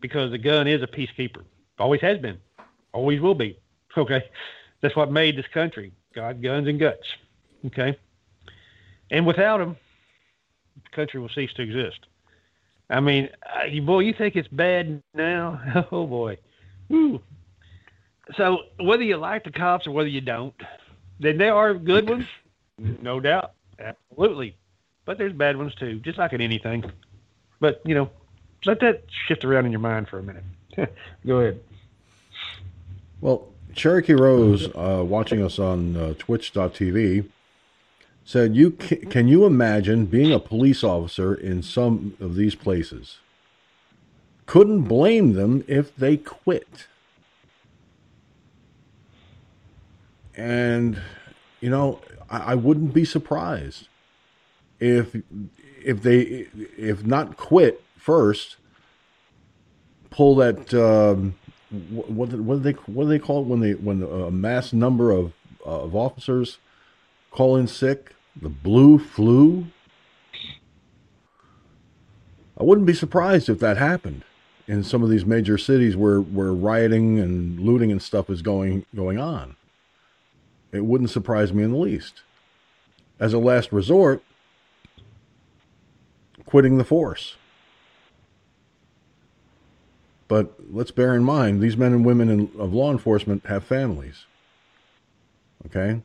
because 0.00 0.30
the 0.30 0.38
gun 0.38 0.66
is 0.66 0.82
a 0.82 0.86
peacekeeper. 0.86 1.44
Always 1.78 2.00
has 2.00 2.18
been. 2.18 2.38
Always 2.92 3.20
will 3.20 3.34
be. 3.34 3.58
Okay. 3.98 4.24
That's 4.82 4.94
what 4.94 5.10
made 5.10 5.38
this 5.38 5.46
country. 5.54 5.90
God, 6.14 6.42
guns, 6.42 6.68
and 6.68 6.78
guts. 6.78 7.06
Okay. 7.64 7.98
And 9.10 9.26
without 9.26 9.56
them, 9.56 9.74
the 10.74 10.94
country 10.94 11.18
will 11.18 11.30
cease 11.30 11.50
to 11.54 11.62
exist. 11.62 12.00
I 12.90 13.00
mean, 13.00 13.30
uh, 13.42 13.80
boy, 13.80 14.00
you 14.00 14.12
think 14.12 14.36
it's 14.36 14.48
bad 14.48 15.02
now? 15.14 15.86
Oh 15.92 16.06
boy. 16.06 16.36
Woo. 16.90 17.22
So 18.36 18.64
whether 18.78 19.02
you 19.02 19.16
like 19.16 19.44
the 19.44 19.50
cops 19.50 19.86
or 19.86 19.92
whether 19.92 20.08
you 20.08 20.20
don't, 20.20 20.54
then 21.20 21.38
there 21.38 21.54
are 21.54 21.74
good 21.74 22.08
ones, 22.08 22.26
no 22.78 23.20
doubt, 23.20 23.52
absolutely. 23.78 24.56
But 25.04 25.18
there's 25.18 25.32
bad 25.32 25.56
ones 25.56 25.74
too, 25.76 26.00
just 26.00 26.18
like 26.18 26.32
in 26.32 26.40
anything. 26.40 26.84
But 27.60 27.80
you 27.84 27.94
know, 27.94 28.10
let 28.64 28.80
that 28.80 29.04
shift 29.26 29.44
around 29.44 29.66
in 29.66 29.72
your 29.72 29.80
mind 29.80 30.08
for 30.08 30.18
a 30.18 30.22
minute. 30.22 30.44
Go 31.26 31.40
ahead. 31.40 31.60
Well, 33.20 33.48
Cherokee 33.74 34.14
Rose, 34.14 34.68
uh, 34.74 35.02
watching 35.06 35.42
us 35.42 35.58
on 35.58 35.96
uh, 35.96 36.14
Twitch.tv, 36.18 37.28
said, 38.24 38.54
"You 38.56 38.72
can, 38.72 39.10
can 39.10 39.28
you 39.28 39.44
imagine 39.44 40.06
being 40.06 40.32
a 40.32 40.40
police 40.40 40.84
officer 40.84 41.34
in 41.34 41.62
some 41.62 42.16
of 42.20 42.34
these 42.34 42.54
places? 42.54 43.18
Couldn't 44.46 44.82
blame 44.82 45.32
them 45.32 45.64
if 45.66 45.94
they 45.96 46.16
quit." 46.16 46.86
And 50.34 51.00
you 51.60 51.70
know, 51.70 52.00
I, 52.28 52.38
I 52.38 52.54
wouldn't 52.54 52.92
be 52.92 53.04
surprised 53.04 53.88
if 54.78 55.16
if 55.86 56.02
they 56.02 56.48
if 56.76 57.06
not 57.06 57.36
quit 57.36 57.80
first, 57.96 58.56
pull 60.10 60.34
that 60.36 60.74
um, 60.74 61.36
what 61.70 62.32
what 62.32 62.56
do 62.56 62.58
they 62.58 62.72
what 62.72 63.04
do 63.04 63.08
they 63.08 63.20
call 63.20 63.42
it 63.42 63.46
when 63.46 63.60
they 63.60 63.74
when 63.74 64.02
a 64.02 64.30
mass 64.30 64.72
number 64.72 65.12
of 65.12 65.32
of 65.64 65.94
officers 65.94 66.58
call 67.30 67.56
in 67.56 67.68
sick 67.68 68.14
the 68.40 68.48
blue 68.48 68.98
flu. 68.98 69.66
I 72.58 72.64
wouldn't 72.64 72.86
be 72.86 72.94
surprised 72.94 73.48
if 73.48 73.60
that 73.60 73.76
happened 73.76 74.24
in 74.66 74.82
some 74.82 75.02
of 75.02 75.10
these 75.10 75.24
major 75.24 75.56
cities 75.56 75.96
where, 75.96 76.20
where 76.20 76.52
rioting 76.52 77.18
and 77.18 77.60
looting 77.60 77.92
and 77.92 78.02
stuff 78.02 78.28
is 78.28 78.42
going 78.42 78.84
going 78.94 79.18
on. 79.18 79.54
It 80.72 80.84
wouldn't 80.84 81.10
surprise 81.10 81.52
me 81.52 81.62
in 81.62 81.70
the 81.70 81.78
least. 81.78 82.22
As 83.20 83.32
a 83.32 83.38
last 83.38 83.72
resort, 83.72 84.22
quitting 86.46 86.78
the 86.78 86.84
force. 86.84 87.36
But 90.28 90.54
let's 90.70 90.90
bear 90.90 91.14
in 91.14 91.22
mind 91.22 91.60
these 91.60 91.76
men 91.76 91.92
and 91.92 92.04
women 92.04 92.28
in, 92.28 92.50
of 92.58 92.72
law 92.72 92.90
enforcement 92.90 93.46
have 93.46 93.64
families. 93.64 94.24
Okay? 95.66 96.00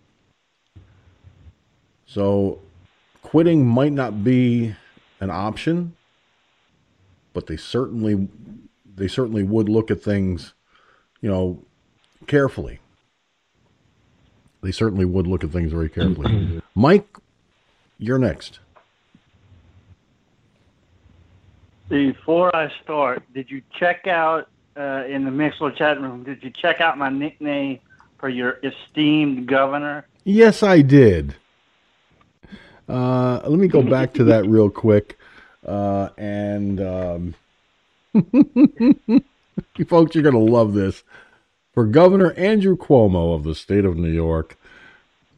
So 2.05 2.59
quitting 3.21 3.65
might 3.65 3.93
not 3.93 4.23
be 4.23 4.75
an 5.19 5.29
option, 5.29 5.95
but 7.33 7.47
they 7.47 7.57
certainly 7.57 8.27
they 8.93 9.07
certainly 9.07 9.43
would 9.43 9.69
look 9.69 9.89
at 9.89 10.01
things, 10.01 10.53
you 11.21 11.29
know, 11.29 11.63
carefully. 12.27 12.79
They 14.61 14.71
certainly 14.71 15.05
would 15.05 15.25
look 15.25 15.43
at 15.43 15.51
things 15.51 15.71
very 15.71 15.89
carefully. 15.89 16.61
Mike, 16.75 17.17
you're 17.97 18.19
next. 18.19 18.59
Before 21.91 22.55
I 22.55 22.71
start, 22.81 23.21
did 23.33 23.51
you 23.51 23.61
check 23.77 24.07
out 24.07 24.47
uh, 24.77 25.03
in 25.09 25.25
the 25.25 25.29
Mixlr 25.29 25.75
chat 25.75 25.99
room? 25.99 26.23
Did 26.23 26.41
you 26.41 26.49
check 26.49 26.79
out 26.79 26.97
my 26.97 27.09
nickname 27.09 27.79
for 28.17 28.29
your 28.29 28.59
esteemed 28.63 29.45
governor? 29.45 30.07
Yes, 30.23 30.63
I 30.63 30.83
did. 30.83 31.35
Uh, 32.87 33.41
let 33.45 33.59
me 33.59 33.67
go 33.67 33.81
back 33.81 34.13
to 34.13 34.23
that 34.23 34.45
real 34.45 34.69
quick. 34.69 35.17
Uh, 35.65 36.07
and 36.17 36.79
um, 36.79 37.35
folks, 39.85 40.15
you're 40.15 40.23
going 40.23 40.33
to 40.33 40.39
love 40.39 40.73
this. 40.73 41.03
For 41.73 41.85
Governor 41.85 42.31
Andrew 42.37 42.77
Cuomo 42.77 43.35
of 43.35 43.43
the 43.43 43.53
state 43.53 43.83
of 43.83 43.97
New 43.97 44.11
York, 44.11 44.57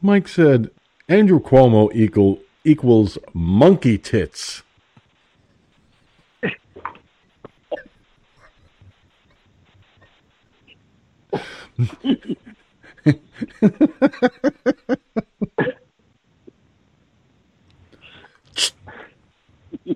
Mike 0.03 0.27
said 0.27 0.69
Andrew 1.09 1.39
Cuomo 1.39 1.89
equal, 1.95 2.41
equals 2.63 3.17
monkey 3.33 3.97
tits. 3.97 4.61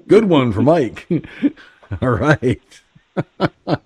Good 0.07 0.25
one 0.25 0.51
for 0.51 0.61
Mike. 0.61 1.07
All 2.01 2.09
right. 2.09 2.61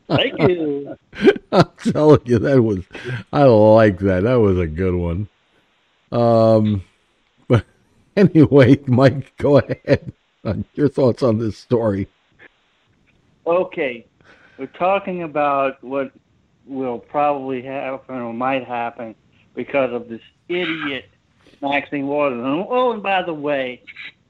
Thank 0.08 0.40
you. 0.40 0.98
I'm 1.52 1.70
telling 1.84 2.22
you, 2.26 2.40
that 2.40 2.62
was 2.62 2.84
I 3.32 3.44
like 3.44 4.00
that. 4.00 4.24
That 4.24 4.40
was 4.40 4.58
a 4.58 4.68
good 4.68 4.96
one. 4.96 5.28
Um, 6.12 6.84
but 7.48 7.66
anyway, 8.16 8.80
Mike, 8.88 9.36
go 9.38 9.60
ahead. 9.60 10.14
Your 10.74 10.90
thoughts 10.90 11.24
on 11.24 11.38
this 11.38 11.58
story? 11.58 12.08
Okay, 13.46 14.06
we're 14.58 14.66
talking 14.68 15.24
about 15.24 15.84
what 15.84 16.12
will 16.66 17.00
probably 17.00 17.62
happen 17.62 18.16
or 18.16 18.34
might 18.34 18.66
happen 18.66 19.16
because 19.56 19.94
of 19.94 20.08
this 20.08 20.22
idiot 20.48 21.10
Maxine 21.62 22.08
Waters. 22.08 22.42
Oh, 22.44 22.92
and 22.92 23.04
by 23.04 23.22
the 23.24 23.34
way, 23.34 23.84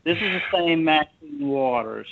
this 0.04 0.18
is 0.18 0.42
the 0.52 0.58
same 0.58 0.84
Maxine 0.84 1.48
Waters 1.48 2.08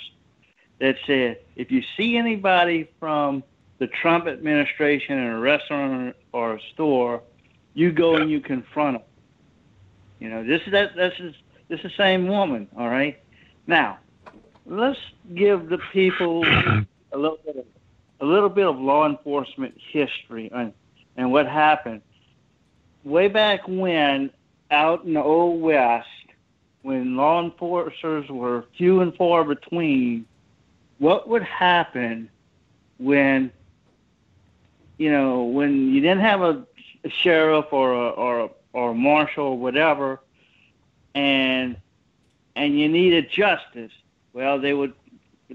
that 0.78 0.96
said 1.06 1.38
if 1.56 1.70
you 1.70 1.82
see 1.96 2.16
anybody 2.16 2.88
from 2.98 3.42
the 3.78 3.86
Trump 3.86 4.26
administration 4.26 5.18
in 5.18 5.26
a 5.26 5.38
restaurant 5.38 6.16
or 6.32 6.54
a 6.54 6.60
store, 6.72 7.22
you 7.74 7.92
go 7.92 8.16
and 8.16 8.30
you 8.30 8.40
confront 8.40 8.98
them. 8.98 9.06
You 10.18 10.28
know, 10.28 10.44
this 10.44 10.60
is 10.66 10.72
that 10.72 10.94
this 10.96 11.14
is 11.18 11.34
this 11.68 11.80
is 11.80 11.84
the 11.84 11.96
same 11.96 12.28
woman, 12.28 12.68
all 12.76 12.88
right? 12.88 13.18
Now, 13.66 13.98
let's 14.66 14.98
give 15.34 15.68
the 15.68 15.78
people 15.92 16.44
a 16.44 17.16
little 17.16 17.38
bit 17.44 17.56
of 17.56 17.64
a 18.20 18.24
little 18.24 18.48
bit 18.48 18.66
of 18.66 18.78
law 18.78 19.06
enforcement 19.06 19.74
history 19.90 20.50
and 20.54 20.72
and 21.16 21.32
what 21.32 21.46
happened. 21.46 22.02
Way 23.04 23.28
back 23.28 23.66
when 23.66 24.30
out 24.70 25.04
in 25.04 25.14
the 25.14 25.22
old 25.22 25.60
west, 25.60 26.08
when 26.82 27.16
law 27.16 27.42
enforcers 27.42 28.28
were 28.28 28.64
few 28.76 29.00
and 29.00 29.14
far 29.16 29.44
between, 29.44 30.26
what 30.98 31.28
would 31.28 31.42
happen 31.42 32.30
when 32.98 33.50
you 34.98 35.10
know 35.10 35.44
when 35.44 35.92
you 35.92 36.00
didn't 36.00 36.20
have 36.20 36.42
a, 36.42 36.64
a 37.04 37.10
sheriff 37.10 37.66
or 37.72 37.92
a, 37.92 38.08
or 38.10 38.40
a, 38.40 38.48
or 38.72 38.90
a 38.90 38.94
marshal 38.94 39.44
or 39.46 39.58
whatever, 39.58 40.20
and 41.14 41.76
and 42.54 42.78
you 42.78 42.88
needed 42.88 43.30
justice? 43.30 43.92
Well, 44.32 44.60
they 44.60 44.74
would 44.74 44.94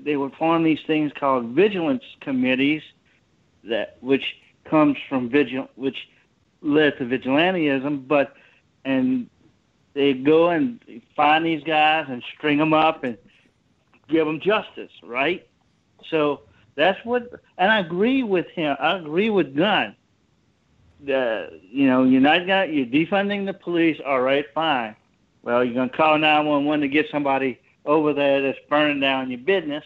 they 0.03 0.17
would 0.17 0.33
form 0.35 0.63
these 0.63 0.79
things 0.85 1.11
called 1.13 1.47
vigilance 1.47 2.03
committees, 2.21 2.81
that 3.63 3.97
which 4.01 4.35
comes 4.65 4.97
from 5.07 5.29
vigil 5.29 5.69
which 5.75 6.07
led 6.61 6.97
to 6.97 7.05
vigilantism, 7.05 8.07
but 8.07 8.35
and 8.83 9.29
they 9.93 10.13
go 10.13 10.49
and 10.49 10.79
find 11.15 11.45
these 11.45 11.63
guys 11.63 12.05
and 12.09 12.23
string 12.35 12.57
them 12.57 12.73
up 12.73 13.03
and 13.03 13.17
give 14.09 14.25
them 14.25 14.39
justice, 14.39 14.91
right? 15.03 15.47
So 16.09 16.41
that's 16.75 17.03
what, 17.05 17.31
and 17.57 17.71
I 17.71 17.79
agree 17.79 18.21
with 18.23 18.47
him. 18.47 18.75
I 18.79 18.97
agree 18.97 19.29
with 19.29 19.55
Gunn. 19.55 19.95
The 21.03 21.59
you 21.61 21.87
know 21.87 22.03
you're 22.03 22.21
not 22.21 22.47
gonna 22.47 22.67
you're 22.67 22.85
defunding 22.85 23.45
the 23.45 23.53
police. 23.53 23.99
All 24.05 24.21
right, 24.21 24.45
fine. 24.53 24.95
Well, 25.43 25.63
you're 25.63 25.73
gonna 25.73 25.89
call 25.89 26.17
911 26.17 26.81
to 26.81 26.87
get 26.87 27.07
somebody 27.11 27.59
over 27.85 28.13
there 28.13 28.41
that's 28.41 28.59
burning 28.69 28.99
down 28.99 29.29
your 29.29 29.39
business 29.39 29.83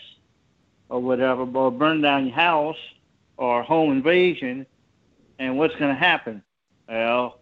or 0.90 1.00
whatever, 1.00 1.44
or 1.44 1.72
burning 1.72 2.02
down 2.02 2.26
your 2.26 2.36
house 2.36 2.78
or 3.38 3.64
home 3.64 3.92
invasion. 3.92 4.66
And 5.38 5.58
what's 5.58 5.76
gonna 5.76 5.96
happen? 5.96 6.44
Well, 6.88 7.40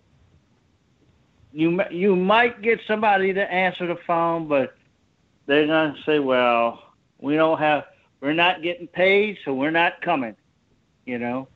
you 1.52 1.82
you 1.90 2.16
might 2.16 2.62
get 2.62 2.80
somebody 2.88 3.34
to 3.34 3.52
answer 3.52 3.88
the 3.88 3.96
phone, 4.06 4.48
but 4.48 4.76
they're 5.46 5.66
gonna 5.66 5.96
say, 6.06 6.20
"Well, 6.20 6.84
we 7.20 7.36
don't 7.36 7.58
have, 7.58 7.86
we're 8.22 8.34
not 8.34 8.62
getting 8.62 8.88
paid, 8.88 9.38
so 9.44 9.54
we're 9.54 9.72
not 9.72 10.02
coming." 10.02 10.36
You 11.06 11.18
know. 11.20 11.48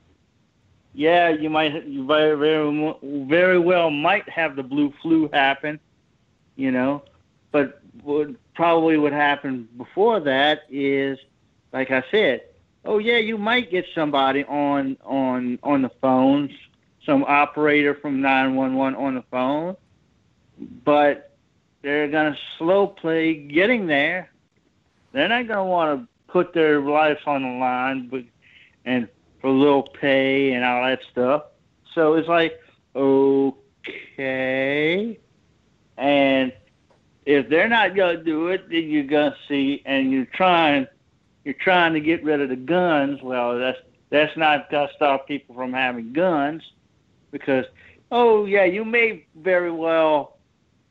Yeah, 0.93 1.29
you 1.29 1.49
might, 1.49 1.85
you 1.85 2.05
very, 2.05 2.37
very, 2.37 2.95
very 3.25 3.59
well 3.59 3.89
might 3.89 4.27
have 4.27 4.55
the 4.57 4.63
blue 4.63 4.93
flu 5.01 5.29
happen. 5.31 5.79
You 6.55 6.71
know, 6.71 7.03
but 7.51 7.81
what 8.03 8.29
probably 8.53 8.97
would 8.97 9.13
happen 9.13 9.67
before 9.77 10.19
that 10.21 10.63
is, 10.69 11.19
like 11.73 11.91
I 11.91 12.03
said, 12.11 12.43
oh 12.85 12.97
yeah, 12.97 13.17
you 13.17 13.37
might 13.37 13.71
get 13.71 13.85
somebody 13.93 14.43
on 14.45 14.97
on 15.03 15.59
on 15.63 15.81
the 15.81 15.91
phones, 16.01 16.51
some 17.05 17.23
operator 17.23 17.95
from 17.95 18.21
911 18.21 18.95
on 18.95 19.15
the 19.15 19.23
phone, 19.29 19.75
but 20.83 21.35
they're 21.81 22.07
going 22.07 22.33
to 22.33 22.39
slow 22.57 22.87
play 22.87 23.33
getting 23.33 23.87
there. 23.87 24.31
They're 25.11 25.27
not 25.27 25.47
going 25.47 25.57
to 25.57 25.63
want 25.63 25.99
to 25.99 26.31
put 26.31 26.53
their 26.53 26.79
lives 26.79 27.19
on 27.25 27.43
the 27.43 27.49
line, 27.49 28.07
but 28.07 28.23
and 28.85 29.07
for 29.41 29.47
a 29.47 29.51
little 29.51 29.83
pay 29.83 30.53
and 30.53 30.63
all 30.63 30.83
that 30.83 31.01
stuff. 31.11 31.43
So 31.93 32.13
it's 32.13 32.27
like, 32.27 32.59
okay, 32.95 33.59
and 35.97 36.53
if 37.25 37.49
they're 37.49 37.69
not 37.69 37.95
going 37.95 38.17
to 38.17 38.23
do 38.23 38.47
it, 38.47 38.69
then 38.69 38.89
you're 38.89 39.03
going 39.03 39.31
to 39.31 39.37
see, 39.47 39.81
and 39.85 40.11
you're 40.11 40.25
trying, 40.25 40.87
you're 41.43 41.53
trying 41.53 41.93
to 41.93 41.99
get 41.99 42.23
rid 42.23 42.41
of 42.41 42.49
the 42.49 42.55
guns. 42.55 43.21
Well, 43.21 43.59
that's 43.59 43.79
that's 44.09 44.35
not 44.35 44.69
going 44.69 44.87
to 44.87 44.93
stop 44.93 45.27
people 45.27 45.55
from 45.55 45.73
having 45.73 46.13
guns, 46.13 46.63
because 47.31 47.65
oh 48.11 48.45
yeah, 48.45 48.65
you 48.65 48.83
may 48.83 49.25
very 49.35 49.71
well 49.71 50.37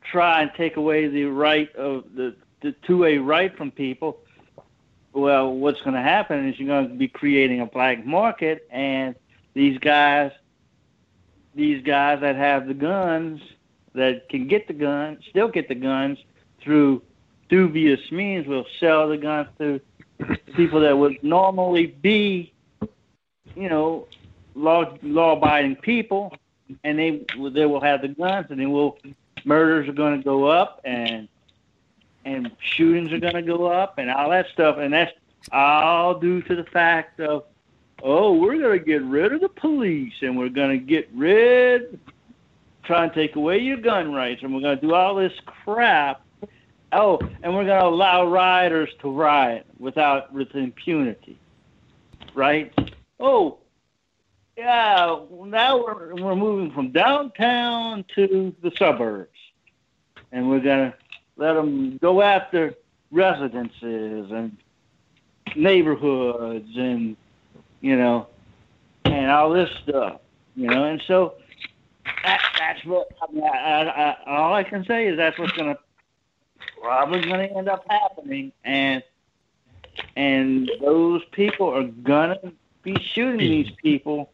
try 0.03 0.43
and 0.43 0.51
take 0.57 0.77
away 0.77 1.09
the 1.09 1.25
right 1.25 1.75
of 1.77 2.05
the, 2.15 2.35
the 2.63 2.75
2A 2.89 3.25
right 3.25 3.57
from 3.57 3.71
people, 3.71 4.19
well, 5.13 5.53
what's 5.53 5.81
going 5.83 5.95
to 5.95 6.03
happen 6.03 6.49
is 6.49 6.59
you're 6.59 6.69
going 6.69 6.89
to 6.89 6.95
be 6.95 7.09
creating 7.09 7.61
a 7.61 7.67
black 7.67 8.05
market, 8.05 8.67
and 8.71 9.15
these 9.55 9.79
guys, 9.79 10.33
these 11.55 11.83
guys 11.85 12.21
that 12.21 12.37
have 12.37 12.67
the 12.67 12.75
guns, 12.75 13.41
that 13.95 14.29
can 14.29 14.47
get 14.47 14.67
the 14.67 14.73
guns, 14.73 15.25
still 15.29 15.49
get 15.49 15.69
the 15.69 15.75
guns 15.75 16.19
through 16.63 17.03
dubious 17.49 18.01
means, 18.13 18.47
will 18.47 18.67
sell 18.79 19.09
the 19.09 19.17
guns 19.17 19.49
to 19.59 19.81
people 20.55 20.81
that 20.81 20.97
would 20.97 21.23
normally 21.23 21.87
be, 21.87 22.53
you 23.57 23.69
know, 23.69 24.07
law 24.55 24.97
law 25.03 25.37
abiding 25.37 25.77
people, 25.77 26.35
and 26.85 26.99
they 26.99 27.25
they 27.53 27.67
will 27.67 27.81
have 27.81 28.03
the 28.03 28.09
guns, 28.09 28.47
and 28.51 28.61
then 28.61 28.71
will 28.71 28.99
murders 29.45 29.89
are 29.89 29.93
going 29.93 30.19
to 30.19 30.25
go 30.25 30.47
up, 30.47 30.81
and 30.85 31.29
and 32.25 32.51
shootings 32.61 33.13
are 33.13 33.19
going 33.19 33.35
to 33.35 33.43
go 33.43 33.67
up, 33.67 33.99
and 33.99 34.11
all 34.11 34.31
that 34.31 34.47
stuff, 34.53 34.77
and 34.79 34.93
that's 34.93 35.13
all 35.53 36.19
due 36.19 36.43
to 36.43 36.55
the 36.55 36.65
fact 36.65 37.19
of, 37.19 37.45
oh, 38.03 38.35
we're 38.35 38.59
going 38.59 38.79
to 38.79 38.85
get 38.85 39.03
rid 39.03 39.33
of 39.33 39.41
the 39.41 39.49
police, 39.49 40.13
and 40.21 40.37
we're 40.37 40.51
going 40.51 40.79
to 40.79 40.85
get 40.85 41.09
rid, 41.15 41.99
try 42.91 43.05
and 43.05 43.13
take 43.13 43.37
away 43.37 43.59
your 43.59 43.77
gun 43.77 44.13
rights, 44.13 44.43
and 44.43 44.53
we're 44.53 44.61
going 44.61 44.77
to 44.77 44.85
do 44.85 44.95
all 44.95 45.15
this 45.15 45.33
crap. 45.47 46.23
Oh, 46.93 47.21
and 47.43 47.55
we're 47.55 47.65
going 47.65 47.81
to 47.81 47.87
allow 47.87 48.27
rioters 48.27 48.91
to 49.01 49.11
riot 49.13 49.65
without 49.79 50.33
with 50.33 50.53
impunity, 50.57 51.39
right? 52.35 52.73
Oh, 53.21 53.59
yeah. 54.57 55.21
Now 55.31 55.85
we're 55.85 56.15
we're 56.17 56.35
moving 56.35 56.73
from 56.73 56.91
downtown 56.91 58.05
to 58.17 58.55
the 58.61 58.73
suburbs, 58.77 59.39
and 60.33 60.51
we're 60.51 60.61
gonna 60.61 60.93
let 61.37 61.55
them 61.55 61.97
go 61.99 62.21
after 62.21 62.75
residences 63.11 64.31
and 64.31 64.57
neighborhoods 65.57 66.69
and 66.77 67.17
you 67.81 67.97
know 67.97 68.27
and 69.05 69.31
all 69.31 69.51
this 69.51 69.71
stuff 69.83 70.21
you 70.55 70.67
know 70.69 70.85
and 70.85 71.03
so 71.07 71.35
that, 72.25 72.41
that's 72.59 72.85
what 72.85 73.09
I 73.23 73.33
mean, 73.33 73.45
I, 73.45 73.49
I, 73.49 74.17
I, 74.27 74.37
all 74.39 74.55
I 74.55 74.63
can 74.63 74.85
say 74.85 75.07
is 75.07 75.17
that's 75.17 75.39
what's 75.39 75.53
going 75.53 75.75
to 75.75 75.79
probably 76.81 77.23
going 77.23 77.49
to 77.49 77.57
end 77.57 77.69
up 77.69 77.85
happening 77.89 78.53
and 78.65 79.03
and 80.17 80.71
those 80.81 81.23
people 81.33 81.69
are 81.69 81.85
going 81.85 82.31
to 82.41 82.53
be 82.83 82.97
shooting 83.01 83.39
these 83.39 83.71
people 83.83 84.31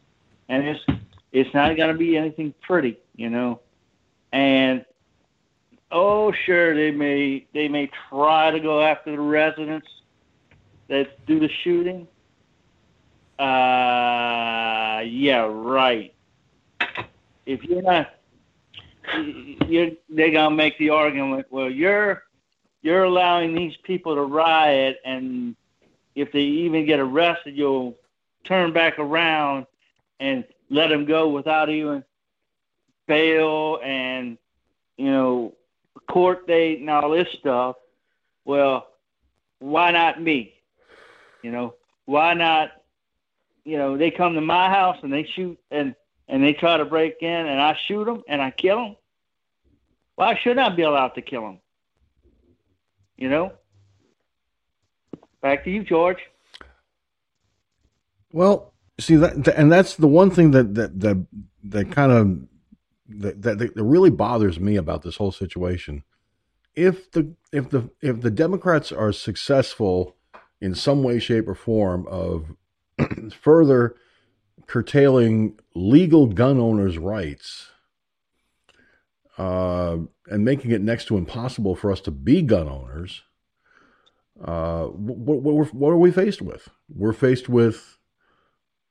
and 0.49 0.67
it's 0.67 0.85
it's 1.31 1.53
not 1.53 1.75
going 1.75 1.91
to 1.91 1.97
be 1.97 2.15
anything 2.15 2.53
pretty 2.61 2.97
you 3.17 3.29
know? 3.29 3.59
And 4.31 4.85
oh 5.91 6.31
sure 6.31 6.73
they 6.75 6.91
may 6.91 7.45
they 7.53 7.67
may 7.67 7.89
try 8.09 8.51
to 8.51 8.59
go 8.59 8.81
after 8.81 9.11
the 9.11 9.19
residents 9.19 9.87
that 10.87 11.25
do 11.25 11.39
the 11.39 11.49
shooting. 11.63 12.07
Uh 13.39 15.01
yeah 15.05 15.47
right 15.49 16.13
if 17.47 17.63
you're 17.63 17.81
not 17.81 18.13
you're 19.67 19.89
they're 20.09 20.31
gonna 20.31 20.55
make 20.55 20.77
the 20.77 20.89
argument 20.89 21.47
well 21.49 21.69
you're 21.69 22.23
you're 22.83 23.03
allowing 23.03 23.55
these 23.55 23.75
people 23.83 24.13
to 24.13 24.21
riot 24.21 24.97
and 25.03 25.55
if 26.13 26.31
they 26.31 26.41
even 26.41 26.85
get 26.85 26.99
arrested 26.99 27.57
you'll 27.57 27.95
turn 28.43 28.71
back 28.71 28.99
around 28.99 29.65
and 30.19 30.43
let 30.69 30.89
them 30.89 31.05
go 31.05 31.29
without 31.29 31.69
even 31.69 32.03
bail 33.07 33.79
and 33.83 34.37
you 34.97 35.09
know 35.09 35.53
court 36.07 36.47
date 36.47 36.79
and 36.79 36.89
all 36.89 37.11
this 37.11 37.27
stuff. 37.39 37.75
Well, 38.45 38.87
why 39.59 39.91
not 39.91 40.21
me? 40.21 40.53
You 41.43 41.51
know, 41.51 41.75
why 42.05 42.33
not? 42.33 42.71
You 43.63 43.77
know, 43.77 43.97
they 43.97 44.11
come 44.11 44.33
to 44.35 44.41
my 44.41 44.69
house 44.69 44.97
and 45.03 45.11
they 45.11 45.27
shoot 45.35 45.59
and 45.71 45.93
and 46.27 46.43
they 46.43 46.53
try 46.53 46.77
to 46.77 46.85
break 46.85 47.17
in 47.21 47.47
and 47.47 47.61
I 47.61 47.77
shoot 47.87 48.05
them 48.05 48.23
and 48.27 48.41
I 48.41 48.51
kill 48.51 48.77
them. 48.77 48.95
Why 50.15 50.37
should 50.41 50.57
I 50.57 50.69
be 50.69 50.83
allowed 50.83 51.09
to 51.09 51.21
kill 51.21 51.41
them? 51.41 51.59
You 53.17 53.29
know. 53.29 53.53
Back 55.41 55.63
to 55.63 55.69
you, 55.69 55.83
George. 55.83 56.17
Well, 58.31 58.73
see 58.99 59.15
that, 59.15 59.47
and 59.47 59.71
that's 59.71 59.95
the 59.95 60.07
one 60.07 60.31
thing 60.31 60.51
that 60.51 60.75
that 60.75 60.99
that 60.99 61.25
that 61.63 61.91
kind 61.91 62.11
of 62.11 63.21
that, 63.21 63.41
that, 63.43 63.59
that 63.59 63.83
really 63.83 64.09
bothers 64.09 64.59
me 64.59 64.75
about 64.75 65.03
this 65.03 65.17
whole 65.17 65.31
situation. 65.31 66.03
If 66.75 67.11
the 67.11 67.33
if 67.51 67.69
the 67.69 67.89
if 68.01 68.21
the 68.21 68.31
Democrats 68.31 68.91
are 68.91 69.11
successful 69.11 70.15
in 70.59 70.75
some 70.75 71.03
way, 71.03 71.19
shape, 71.19 71.47
or 71.47 71.55
form 71.55 72.07
of 72.07 72.55
further 73.41 73.95
curtailing 74.67 75.57
legal 75.73 76.27
gun 76.27 76.59
owners' 76.59 76.97
rights 76.97 77.71
uh, 79.37 79.97
and 80.27 80.45
making 80.45 80.71
it 80.71 80.81
next 80.81 81.05
to 81.05 81.17
impossible 81.17 81.75
for 81.75 81.91
us 81.91 82.01
to 82.01 82.11
be 82.11 82.41
gun 82.41 82.67
owners, 82.67 83.23
uh, 84.43 84.85
what, 84.85 85.41
what, 85.41 85.73
what 85.73 85.89
are 85.89 85.97
we 85.97 86.11
faced 86.11 86.41
with? 86.41 86.69
We're 86.93 87.13
faced 87.13 87.49
with 87.49 87.97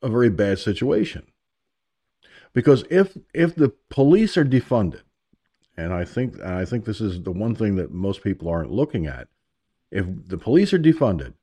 a 0.02 0.08
very 0.08 0.30
bad 0.30 0.58
situation. 0.58 1.26
Because 2.52 2.84
if 2.88 3.18
if 3.34 3.54
the 3.54 3.74
police 3.90 4.36
are 4.38 4.44
defunded, 4.44 5.02
and 5.76 5.92
I 5.92 6.06
think 6.06 6.36
and 6.36 6.54
I 6.54 6.64
think 6.64 6.86
this 6.86 7.02
is 7.02 7.22
the 7.22 7.30
one 7.30 7.54
thing 7.54 7.76
that 7.76 7.92
most 7.92 8.24
people 8.24 8.48
aren't 8.48 8.70
looking 8.70 9.06
at, 9.06 9.28
if 9.90 10.06
the 10.26 10.38
police 10.38 10.72
are 10.72 10.78
defunded, 10.78 11.34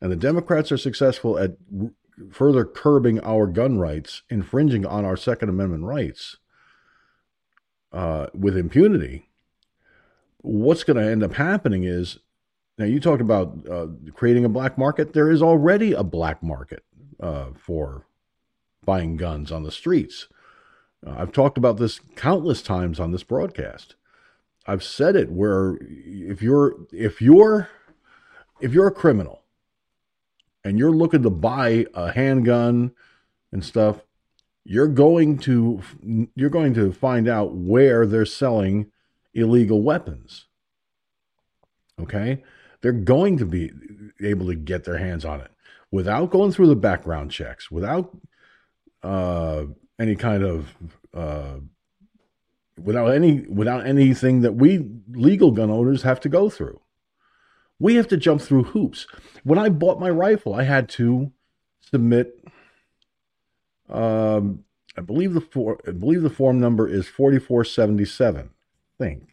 and 0.00 0.12
the 0.12 0.16
Democrats 0.16 0.70
are 0.70 0.76
successful 0.76 1.38
at 1.38 1.56
further 2.30 2.64
curbing 2.64 3.20
our 3.20 3.46
gun 3.46 3.78
rights, 3.78 4.22
infringing 4.30 4.84
on 4.86 5.04
our 5.04 5.16
Second 5.16 5.48
Amendment 5.48 5.84
rights 5.84 6.36
uh, 7.92 8.26
with 8.34 8.56
impunity, 8.56 9.28
what's 10.38 10.84
going 10.84 10.96
to 10.96 11.10
end 11.10 11.22
up 11.22 11.34
happening 11.34 11.84
is 11.84 12.18
now 12.78 12.86
you 12.86 13.00
talked 13.00 13.20
about 13.20 13.58
uh, 13.70 13.88
creating 14.14 14.44
a 14.44 14.48
black 14.48 14.78
market. 14.78 15.12
There 15.12 15.30
is 15.30 15.42
already 15.42 15.92
a 15.92 16.02
black 16.02 16.42
market 16.42 16.82
uh, 17.20 17.48
for 17.56 18.06
buying 18.84 19.16
guns 19.16 19.52
on 19.52 19.62
the 19.62 19.70
streets. 19.70 20.28
Uh, 21.06 21.14
I've 21.18 21.32
talked 21.32 21.58
about 21.58 21.76
this 21.76 22.00
countless 22.16 22.62
times 22.62 22.98
on 22.98 23.12
this 23.12 23.22
broadcast. 23.22 23.96
I've 24.66 24.82
said 24.82 25.16
it 25.16 25.30
where 25.30 25.78
if 25.80 26.42
you're 26.42 26.74
if 26.92 27.20
you're 27.20 27.68
if 28.60 28.72
you're 28.72 28.86
a 28.86 28.92
criminal 28.92 29.42
and 30.64 30.78
you're 30.78 30.92
looking 30.92 31.22
to 31.22 31.30
buy 31.30 31.86
a 31.94 32.12
handgun 32.12 32.92
and 33.52 33.64
stuff, 33.64 34.00
you're 34.64 34.88
going 34.88 35.38
to 35.38 35.80
you're 36.34 36.50
going 36.50 36.74
to 36.74 36.92
find 36.92 37.28
out 37.28 37.54
where 37.54 38.06
they're 38.06 38.26
selling 38.26 38.90
illegal 39.34 39.82
weapons. 39.82 40.46
Okay? 42.00 42.42
They're 42.80 42.92
going 42.92 43.38
to 43.38 43.46
be 43.46 43.72
able 44.22 44.46
to 44.46 44.54
get 44.54 44.84
their 44.84 44.98
hands 44.98 45.24
on 45.24 45.40
it 45.40 45.50
without 45.90 46.30
going 46.30 46.52
through 46.52 46.68
the 46.68 46.76
background 46.76 47.30
checks, 47.30 47.70
without 47.70 48.16
uh, 49.02 49.64
any 49.98 50.16
kind 50.16 50.42
of 50.42 50.74
uh, 51.14 51.56
without 52.82 53.08
any 53.08 53.40
without 53.42 53.86
anything 53.86 54.42
that 54.42 54.54
we 54.54 54.86
legal 55.10 55.50
gun 55.50 55.70
owners 55.70 56.02
have 56.02 56.20
to 56.20 56.28
go 56.28 56.48
through. 56.48 56.80
We 57.80 57.96
have 57.96 58.06
to 58.08 58.16
jump 58.16 58.42
through 58.42 58.64
hoops. 58.64 59.06
When 59.42 59.58
I 59.58 59.70
bought 59.70 59.98
my 59.98 60.10
rifle, 60.10 60.54
I 60.54 60.62
had 60.62 60.88
to 60.90 61.32
submit. 61.80 62.44
Um, 63.88 64.64
I 64.96 65.00
believe 65.00 65.32
the 65.34 65.40
for, 65.40 65.78
I 65.88 65.92
believe 65.92 66.22
the 66.22 66.30
form 66.30 66.60
number 66.60 66.86
is 66.86 67.08
forty 67.08 67.38
four 67.38 67.64
seventy 67.64 68.04
seven. 68.04 68.50
I 69.00 69.04
think 69.04 69.28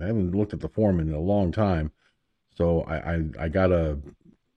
I 0.00 0.06
haven't 0.06 0.34
looked 0.34 0.54
at 0.54 0.60
the 0.60 0.68
form 0.68 1.00
in 1.00 1.12
a 1.12 1.20
long 1.20 1.50
time, 1.52 1.92
so 2.56 2.82
I 2.82 2.96
I, 2.96 3.24
I 3.40 3.48
got 3.48 3.72
a 3.72 3.98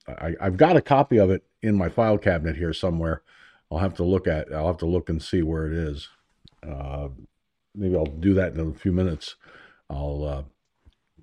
I, 0.06 0.34
I've 0.40 0.56
got 0.56 0.76
a 0.76 0.82
copy 0.82 1.18
of 1.18 1.30
it 1.30 1.42
in 1.62 1.76
my 1.76 1.88
file 1.88 2.18
cabinet 2.18 2.56
here 2.56 2.72
somewhere. 2.72 3.22
I'll 3.70 3.78
have 3.78 3.94
to 3.94 4.04
look 4.04 4.26
at. 4.26 4.52
I'll 4.54 4.68
have 4.68 4.78
to 4.78 4.86
look 4.86 5.08
and 5.08 5.22
see 5.22 5.42
where 5.42 5.66
it 5.66 5.72
is. 5.72 6.08
Uh, 6.66 7.08
maybe 7.74 7.96
I'll 7.96 8.06
do 8.06 8.34
that 8.34 8.54
in 8.54 8.60
a 8.60 8.74
few 8.74 8.92
minutes. 8.92 9.36
I'll 9.90 10.24
uh, 10.24 10.42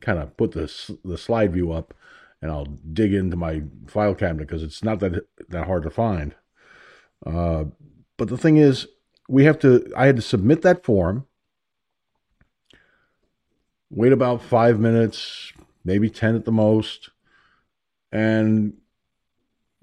kind 0.01 0.19
of 0.19 0.35
put 0.37 0.51
the 0.51 0.97
the 1.03 1.17
slide 1.17 1.53
view 1.53 1.71
up, 1.71 1.93
and 2.41 2.51
I'll 2.51 2.65
dig 2.65 3.13
into 3.13 3.35
my 3.35 3.63
file 3.87 4.15
cabinet 4.15 4.47
because 4.47 4.63
it's 4.63 4.83
not 4.83 4.99
that 4.99 5.25
that 5.49 5.67
hard 5.67 5.83
to 5.83 5.89
find. 5.89 6.35
Uh, 7.25 7.65
but 8.17 8.29
the 8.29 8.37
thing 8.37 8.57
is, 8.57 8.87
we 9.27 9.45
have 9.45 9.59
to. 9.59 9.91
I 9.95 10.05
had 10.05 10.15
to 10.15 10.21
submit 10.21 10.61
that 10.61 10.83
form. 10.83 11.25
Wait 13.89 14.13
about 14.13 14.41
five 14.41 14.79
minutes, 14.79 15.51
maybe 15.83 16.09
ten 16.09 16.35
at 16.35 16.45
the 16.45 16.51
most, 16.51 17.09
and 18.11 18.73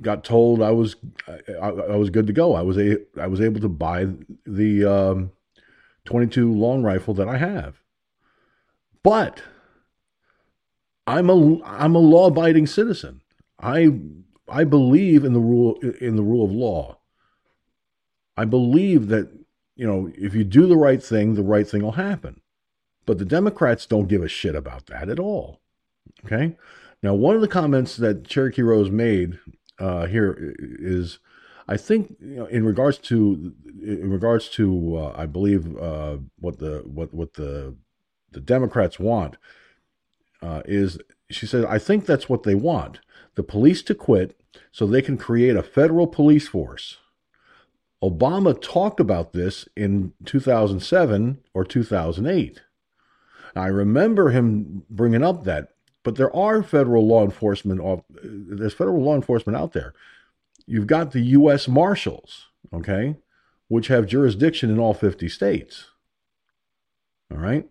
got 0.00 0.24
told 0.24 0.62
I 0.62 0.70
was 0.70 0.96
I, 1.26 1.68
I, 1.68 1.96
was 1.96 2.10
good 2.10 2.26
to 2.26 2.32
go. 2.32 2.54
I 2.54 2.62
was 2.62 2.76
a 2.78 2.98
I 3.20 3.26
was 3.26 3.40
able 3.40 3.60
to 3.60 3.68
buy 3.68 4.06
the 4.44 4.84
um, 4.84 5.32
22 6.04 6.52
long 6.52 6.82
rifle 6.82 7.14
that 7.14 7.28
I 7.28 7.36
have. 7.36 7.80
But 9.02 9.42
I'm 11.06 11.30
a 11.30 11.62
I'm 11.64 11.94
a 11.94 12.00
law 12.00 12.28
abiding 12.28 12.66
citizen. 12.66 13.22
I 13.60 13.98
I 14.48 14.64
believe 14.64 15.24
in 15.24 15.32
the 15.32 15.40
rule 15.40 15.78
in 16.00 16.16
the 16.16 16.22
rule 16.22 16.44
of 16.44 16.52
law. 16.52 16.98
I 18.36 18.44
believe 18.44 19.08
that 19.08 19.30
you 19.76 19.86
know 19.86 20.10
if 20.16 20.34
you 20.34 20.44
do 20.44 20.66
the 20.66 20.76
right 20.76 21.02
thing, 21.02 21.34
the 21.34 21.42
right 21.42 21.66
thing 21.66 21.82
will 21.82 21.92
happen. 21.92 22.40
But 23.06 23.18
the 23.18 23.24
Democrats 23.24 23.86
don't 23.86 24.08
give 24.08 24.22
a 24.22 24.28
shit 24.28 24.56
about 24.56 24.86
that 24.86 25.08
at 25.08 25.20
all. 25.20 25.60
Okay. 26.24 26.56
Now, 27.02 27.14
one 27.14 27.36
of 27.36 27.40
the 27.40 27.48
comments 27.48 27.96
that 27.96 28.26
Cherokee 28.26 28.62
Rose 28.62 28.90
made 28.90 29.38
uh, 29.78 30.06
here 30.06 30.54
is, 30.58 31.20
I 31.68 31.76
think, 31.76 32.16
you 32.20 32.36
know, 32.36 32.46
in 32.46 32.64
regards 32.64 32.98
to, 32.98 33.52
in 33.80 34.10
regards 34.10 34.48
to, 34.50 34.96
uh, 34.96 35.14
I 35.16 35.26
believe, 35.26 35.76
uh, 35.76 36.16
what 36.40 36.58
the 36.58 36.82
what 36.84 37.14
what 37.14 37.34
the 37.34 37.76
the 38.32 38.40
Democrats 38.40 38.98
want 38.98 39.36
uh, 40.46 40.62
is, 40.64 40.98
she 41.30 41.46
said, 41.46 41.64
I 41.64 41.78
think 41.78 42.06
that's 42.06 42.28
what 42.28 42.44
they 42.44 42.54
want: 42.54 43.00
the 43.34 43.42
police 43.42 43.82
to 43.82 43.94
quit 43.94 44.38
so 44.70 44.86
they 44.86 45.02
can 45.02 45.16
create 45.16 45.56
a 45.56 45.62
federal 45.62 46.06
police 46.06 46.48
force. 46.48 46.98
Obama 48.02 48.60
talked 48.60 49.00
about 49.00 49.32
this 49.32 49.68
in 49.76 50.12
2007 50.24 51.38
or 51.54 51.64
2008. 51.64 52.62
I 53.56 53.66
remember 53.68 54.30
him 54.30 54.82
bringing 54.90 55.24
up 55.24 55.44
that, 55.44 55.70
but 56.02 56.16
there 56.16 56.34
are 56.36 56.62
federal 56.62 57.06
law 57.06 57.24
enforcement. 57.24 58.04
There's 58.22 58.74
federal 58.74 59.02
law 59.02 59.14
enforcement 59.14 59.56
out 59.56 59.72
there. 59.72 59.94
You've 60.66 60.86
got 60.86 61.12
the 61.12 61.20
U.S. 61.20 61.66
Marshals, 61.66 62.48
okay, 62.72 63.16
which 63.68 63.88
have 63.88 64.06
jurisdiction 64.06 64.70
in 64.70 64.78
all 64.78 64.94
50 64.94 65.28
states. 65.28 65.86
All 67.32 67.38
right. 67.38 67.66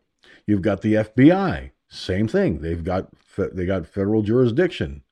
You've 0.48 0.62
got 0.62 0.82
the 0.82 0.96
FBI, 0.96 1.72
same 1.88 2.28
thing. 2.28 2.60
They've 2.62 2.84
got 2.84 3.10
they 3.38 3.66
got 3.66 3.88
federal 3.88 4.22
jurisdiction 4.22 5.04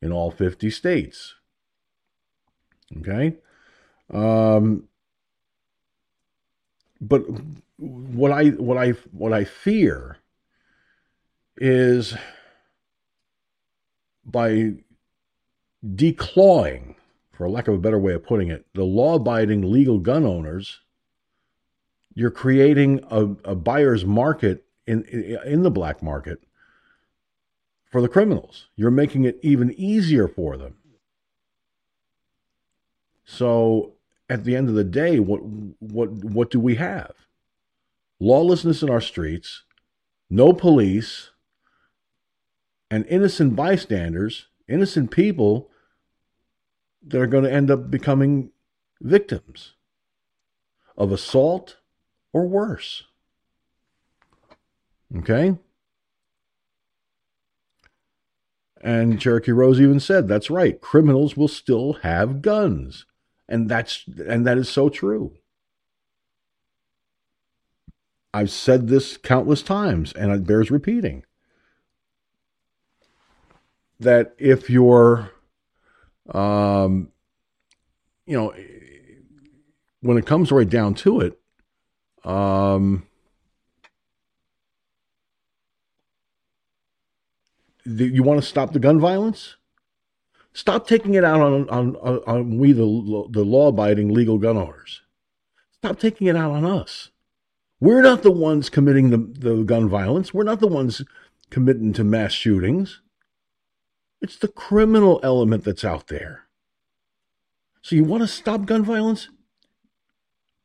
in 0.00 0.12
all 0.12 0.30
50 0.30 0.70
states. 0.70 1.34
Okay. 2.98 3.36
Um, 4.12 4.88
but 7.00 7.24
what 7.76 8.32
I 8.32 8.48
what 8.50 8.76
I 8.76 8.90
what 9.12 9.32
I 9.32 9.44
fear 9.44 10.18
is 11.56 12.14
by 14.24 14.74
declawing, 15.84 16.94
for 17.32 17.48
lack 17.48 17.68
of 17.68 17.74
a 17.74 17.78
better 17.78 17.98
way 17.98 18.14
of 18.14 18.24
putting 18.24 18.48
it, 18.48 18.66
the 18.74 18.84
law-abiding 18.84 19.70
legal 19.70 19.98
gun 19.98 20.24
owners, 20.24 20.80
you're 22.14 22.30
creating 22.30 23.04
a, 23.10 23.22
a 23.44 23.54
buyer's 23.54 24.04
market 24.04 24.63
in, 24.86 25.04
in 25.04 25.62
the 25.62 25.70
black 25.70 26.02
market 26.02 26.42
for 27.90 28.00
the 28.00 28.08
criminals. 28.08 28.66
You're 28.76 28.90
making 28.90 29.24
it 29.24 29.38
even 29.42 29.72
easier 29.72 30.28
for 30.28 30.56
them. 30.56 30.76
So 33.24 33.94
at 34.28 34.44
the 34.44 34.56
end 34.56 34.68
of 34.68 34.74
the 34.74 34.84
day, 34.84 35.18
what 35.18 35.42
what 35.42 36.10
what 36.10 36.50
do 36.50 36.60
we 36.60 36.74
have? 36.76 37.12
Lawlessness 38.20 38.82
in 38.82 38.90
our 38.90 39.00
streets, 39.00 39.62
no 40.30 40.52
police, 40.52 41.30
and 42.90 43.06
innocent 43.06 43.56
bystanders, 43.56 44.48
innocent 44.68 45.10
people 45.10 45.70
that 47.06 47.20
are 47.20 47.26
going 47.26 47.44
to 47.44 47.52
end 47.52 47.70
up 47.70 47.90
becoming 47.90 48.50
victims 49.00 49.74
of 50.96 51.12
assault 51.12 51.76
or 52.32 52.46
worse. 52.46 53.04
Okay? 55.16 55.56
And 58.80 59.18
Cherokee 59.18 59.52
Rose 59.52 59.80
even 59.80 59.98
said, 59.98 60.28
that's 60.28 60.50
right, 60.50 60.78
criminals 60.80 61.36
will 61.36 61.48
still 61.48 61.94
have 62.02 62.42
guns. 62.42 63.06
And 63.48 63.68
that's 63.68 64.04
and 64.26 64.46
that 64.46 64.58
is 64.58 64.68
so 64.68 64.88
true. 64.88 65.32
I've 68.32 68.50
said 68.50 68.88
this 68.88 69.16
countless 69.16 69.62
times 69.62 70.12
and 70.12 70.32
it 70.32 70.46
bears 70.46 70.70
repeating. 70.70 71.24
That 74.00 74.34
if 74.38 74.68
you're 74.68 75.30
um 76.32 77.10
you 78.26 78.36
know 78.36 78.54
when 80.00 80.18
it 80.18 80.26
comes 80.26 80.50
right 80.50 80.68
down 80.68 80.94
to 80.94 81.20
it, 81.20 81.38
um 82.24 83.06
you 87.84 88.22
want 88.22 88.40
to 88.40 88.46
stop 88.46 88.72
the 88.72 88.78
gun 88.78 88.98
violence? 89.00 89.56
Stop 90.52 90.86
taking 90.86 91.14
it 91.14 91.24
out 91.24 91.40
on, 91.40 91.68
on, 91.68 91.96
on, 91.96 92.20
on 92.26 92.58
we, 92.58 92.72
the, 92.72 93.26
the 93.30 93.44
law 93.44 93.68
abiding 93.68 94.14
legal 94.14 94.38
gun 94.38 94.56
owners. 94.56 95.02
Stop 95.72 95.98
taking 95.98 96.28
it 96.28 96.36
out 96.36 96.52
on 96.52 96.64
us. 96.64 97.10
We're 97.80 98.02
not 98.02 98.22
the 98.22 98.30
ones 98.30 98.70
committing 98.70 99.10
the, 99.10 99.18
the 99.18 99.62
gun 99.64 99.88
violence. 99.88 100.32
We're 100.32 100.44
not 100.44 100.60
the 100.60 100.68
ones 100.68 101.02
committing 101.50 101.92
to 101.94 102.04
mass 102.04 102.32
shootings. 102.32 103.00
It's 104.22 104.38
the 104.38 104.48
criminal 104.48 105.20
element 105.22 105.64
that's 105.64 105.84
out 105.84 106.06
there. 106.06 106.44
So 107.82 107.96
you 107.96 108.04
want 108.04 108.22
to 108.22 108.26
stop 108.26 108.64
gun 108.64 108.84
violence? 108.84 109.28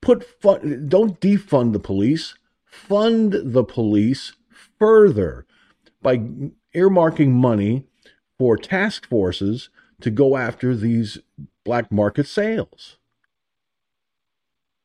Put 0.01 0.23
fun, 0.23 0.87
don't 0.87 1.19
defund 1.19 1.73
the 1.73 1.79
police. 1.79 2.35
Fund 2.63 3.33
the 3.43 3.65
police 3.65 4.33
further 4.77 5.45
by 6.01 6.21
earmarking 6.75 7.29
money 7.29 7.85
for 8.37 8.57
task 8.57 9.07
forces 9.07 9.69
to 10.01 10.09
go 10.09 10.37
after 10.37 10.75
these 10.75 11.19
black 11.63 11.91
market 11.91 12.27
sales. 12.27 12.97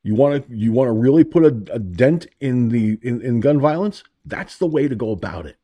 You 0.02 0.14
want 0.14 0.46
to 0.46 0.54
you 0.54 0.72
want 0.72 0.88
to 0.88 0.92
really 0.92 1.24
put 1.24 1.44
a, 1.44 1.74
a 1.74 1.78
dent 1.78 2.26
in 2.40 2.68
the 2.68 2.98
in, 3.02 3.22
in 3.22 3.40
gun 3.40 3.58
violence? 3.58 4.04
That's 4.24 4.58
the 4.58 4.66
way 4.66 4.86
to 4.86 4.94
go 4.94 5.10
about 5.10 5.46
it. 5.46 5.56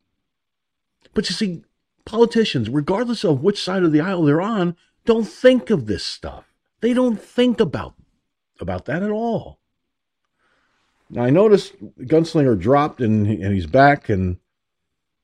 But 1.12 1.28
you 1.28 1.34
see, 1.34 1.62
politicians, 2.04 2.70
regardless 2.70 3.24
of 3.24 3.42
which 3.42 3.62
side 3.62 3.82
of 3.82 3.92
the 3.92 4.00
aisle 4.00 4.22
they're 4.22 4.40
on, 4.40 4.76
don't 5.04 5.24
think 5.24 5.68
of 5.68 5.86
this 5.86 6.04
stuff. 6.04 6.44
They 6.80 6.94
don't 6.94 7.20
think 7.20 7.60
about 7.60 7.94
about 8.60 8.86
that 8.86 9.02
at 9.02 9.10
all. 9.10 9.58
Now 11.10 11.24
I 11.24 11.30
noticed 11.30 11.74
Gunslinger 11.98 12.58
dropped 12.58 13.00
and 13.00 13.26
and 13.26 13.52
he's 13.52 13.66
back 13.66 14.08
and 14.08 14.38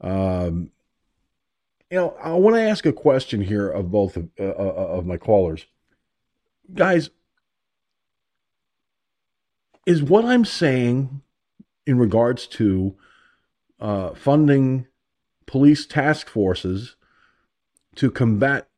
um, 0.03 0.71
you 1.91 1.99
know, 1.99 2.17
I 2.23 2.33
want 2.35 2.57
to 2.57 2.63
ask 2.63 2.85
a 2.87 2.93
question 2.93 3.41
here 3.41 3.69
of 3.69 3.91
both 3.91 4.17
of, 4.17 4.29
uh, 4.39 4.45
uh, 4.45 4.49
of 4.49 5.07
my 5.07 5.17
callers. 5.17 5.67
Guys, 6.75 7.11
is 9.87 10.03
what 10.03 10.25
I'm 10.25 10.45
saying 10.45 11.23
in 11.87 11.99
regards 11.99 12.47
to 12.49 12.97
uh, 13.79 14.15
funding 14.15 14.87
police 15.47 15.87
task 15.87 16.29
forces 16.29 16.97
to 17.95 18.11
combat 18.11 18.69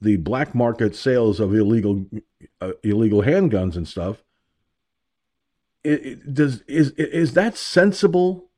the 0.00 0.16
black 0.16 0.54
market 0.54 0.96
sales 0.96 1.40
of 1.40 1.54
illegal 1.54 2.04
uh, 2.60 2.72
illegal 2.82 3.22
handguns 3.22 3.76
and 3.76 3.88
stuff 3.88 4.22
it, 5.84 6.04
it, 6.04 6.34
does 6.34 6.62
is 6.62 6.90
is 6.92 7.32
that 7.34 7.56
sensible 7.56 8.50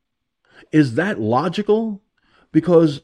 is 0.72 0.94
that 0.94 1.20
logical 1.20 2.02
because 2.50 3.02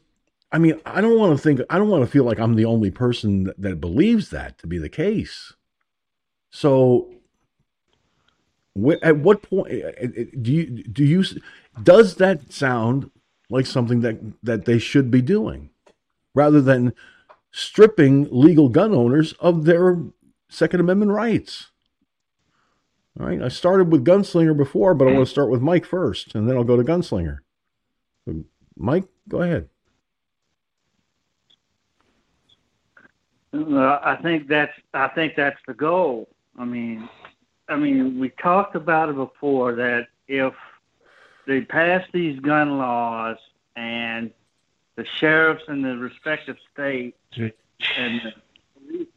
I 0.51 0.57
mean, 0.57 0.79
I 0.85 1.01
don't 1.01 1.17
want 1.17 1.37
to 1.37 1.41
think, 1.41 1.59
I 1.69 1.77
don't 1.77 1.89
want 1.89 2.03
to 2.03 2.09
feel 2.09 2.23
like 2.23 2.39
I'm 2.39 2.55
the 2.55 2.65
only 2.65 2.91
person 2.91 3.43
that, 3.43 3.61
that 3.61 3.81
believes 3.81 4.29
that 4.29 4.57
to 4.59 4.67
be 4.67 4.77
the 4.77 4.89
case. 4.89 5.53
So, 6.49 7.13
wh- 8.81 9.01
at 9.01 9.17
what 9.17 9.41
point 9.41 9.71
eh, 9.71 9.91
eh, 9.97 10.07
eh, 10.15 10.23
do 10.41 10.51
you 10.53 10.65
do 10.83 11.03
you 11.03 11.23
does 11.83 12.15
that 12.15 12.53
sound 12.53 13.11
like 13.49 13.65
something 13.65 13.99
that 14.01 14.17
that 14.43 14.65
they 14.65 14.79
should 14.79 15.11
be 15.11 15.21
doing, 15.21 15.71
rather 16.33 16.61
than 16.61 16.93
stripping 17.51 18.27
legal 18.31 18.69
gun 18.69 18.93
owners 18.93 19.33
of 19.33 19.65
their 19.65 20.01
Second 20.47 20.79
Amendment 20.79 21.11
rights? 21.11 21.71
All 23.19 23.25
right, 23.25 23.41
I 23.41 23.47
started 23.47 23.91
with 23.91 24.05
Gunslinger 24.05 24.55
before, 24.55 24.93
but 24.93 25.07
I 25.07 25.13
want 25.13 25.25
to 25.25 25.31
start 25.31 25.49
with 25.49 25.61
Mike 25.61 25.85
first, 25.85 26.35
and 26.35 26.49
then 26.49 26.55
I'll 26.55 26.63
go 26.65 26.77
to 26.77 26.83
Gunslinger. 26.83 27.39
Mike, 28.77 29.05
go 29.27 29.41
ahead. 29.41 29.69
I 33.55 34.17
think 34.21 34.47
that's 34.47 34.73
I 34.93 35.07
think 35.09 35.35
that's 35.35 35.59
the 35.67 35.73
goal. 35.73 36.27
I 36.57 36.65
mean, 36.65 37.09
I 37.67 37.75
mean, 37.75 38.19
we 38.19 38.29
talked 38.29 38.75
about 38.75 39.09
it 39.09 39.15
before 39.15 39.75
that 39.75 40.07
if 40.27 40.53
they 41.47 41.61
pass 41.61 42.05
these 42.11 42.39
gun 42.39 42.77
laws 42.77 43.37
and 43.75 44.31
the 44.95 45.05
sheriffs 45.19 45.63
in 45.67 45.81
the 45.81 45.97
respective 45.97 46.57
states 46.73 47.17
and 47.97 48.21
the, 48.89 49.07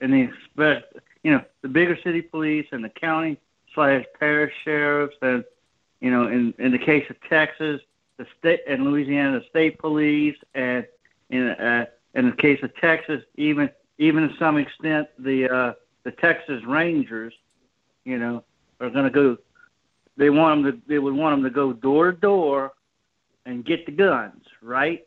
and 0.00 0.12
the 0.56 0.82
you 1.22 1.32
know 1.32 1.42
the 1.62 1.68
bigger 1.68 1.98
city 2.02 2.22
police 2.22 2.66
and 2.72 2.84
the 2.84 2.88
county 2.88 3.38
slash 3.74 4.04
parish 4.18 4.52
sheriffs 4.64 5.16
and 5.22 5.44
you 6.00 6.10
know 6.10 6.28
in 6.28 6.54
in 6.58 6.72
the 6.72 6.78
case 6.78 7.08
of 7.10 7.16
Texas 7.28 7.80
the 8.16 8.26
state 8.38 8.60
and 8.68 8.84
Louisiana 8.84 9.40
the 9.40 9.46
state 9.46 9.78
police 9.78 10.36
and 10.54 10.86
in 11.30 11.48
uh, 11.48 11.86
in 12.14 12.30
the 12.30 12.36
case 12.36 12.62
of 12.62 12.74
Texas 12.76 13.22
even 13.36 13.68
even 13.98 14.28
to 14.28 14.34
some 14.38 14.56
extent 14.56 15.08
the 15.18 15.48
uh, 15.48 15.72
the 16.04 16.10
Texas 16.12 16.62
Rangers, 16.66 17.34
you 18.04 18.18
know, 18.18 18.44
are 18.80 18.90
going 18.90 19.04
to 19.04 19.10
go. 19.10 19.36
They 20.16 20.30
want 20.30 20.62
them 20.62 20.72
to. 20.72 20.82
They 20.86 20.98
would 20.98 21.14
want 21.14 21.36
them 21.36 21.44
to 21.44 21.54
go 21.54 21.72
door 21.72 22.12
to 22.12 22.18
door 22.18 22.72
and 23.46 23.64
get 23.64 23.86
the 23.86 23.92
guns, 23.92 24.42
right? 24.62 25.06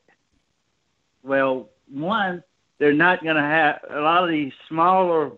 Well, 1.23 1.69
one, 1.91 2.43
they're 2.77 2.93
not 2.93 3.23
going 3.23 3.35
to 3.35 3.41
have 3.41 3.79
a 3.89 3.99
lot 3.99 4.23
of 4.23 4.29
these 4.29 4.53
smaller, 4.67 5.31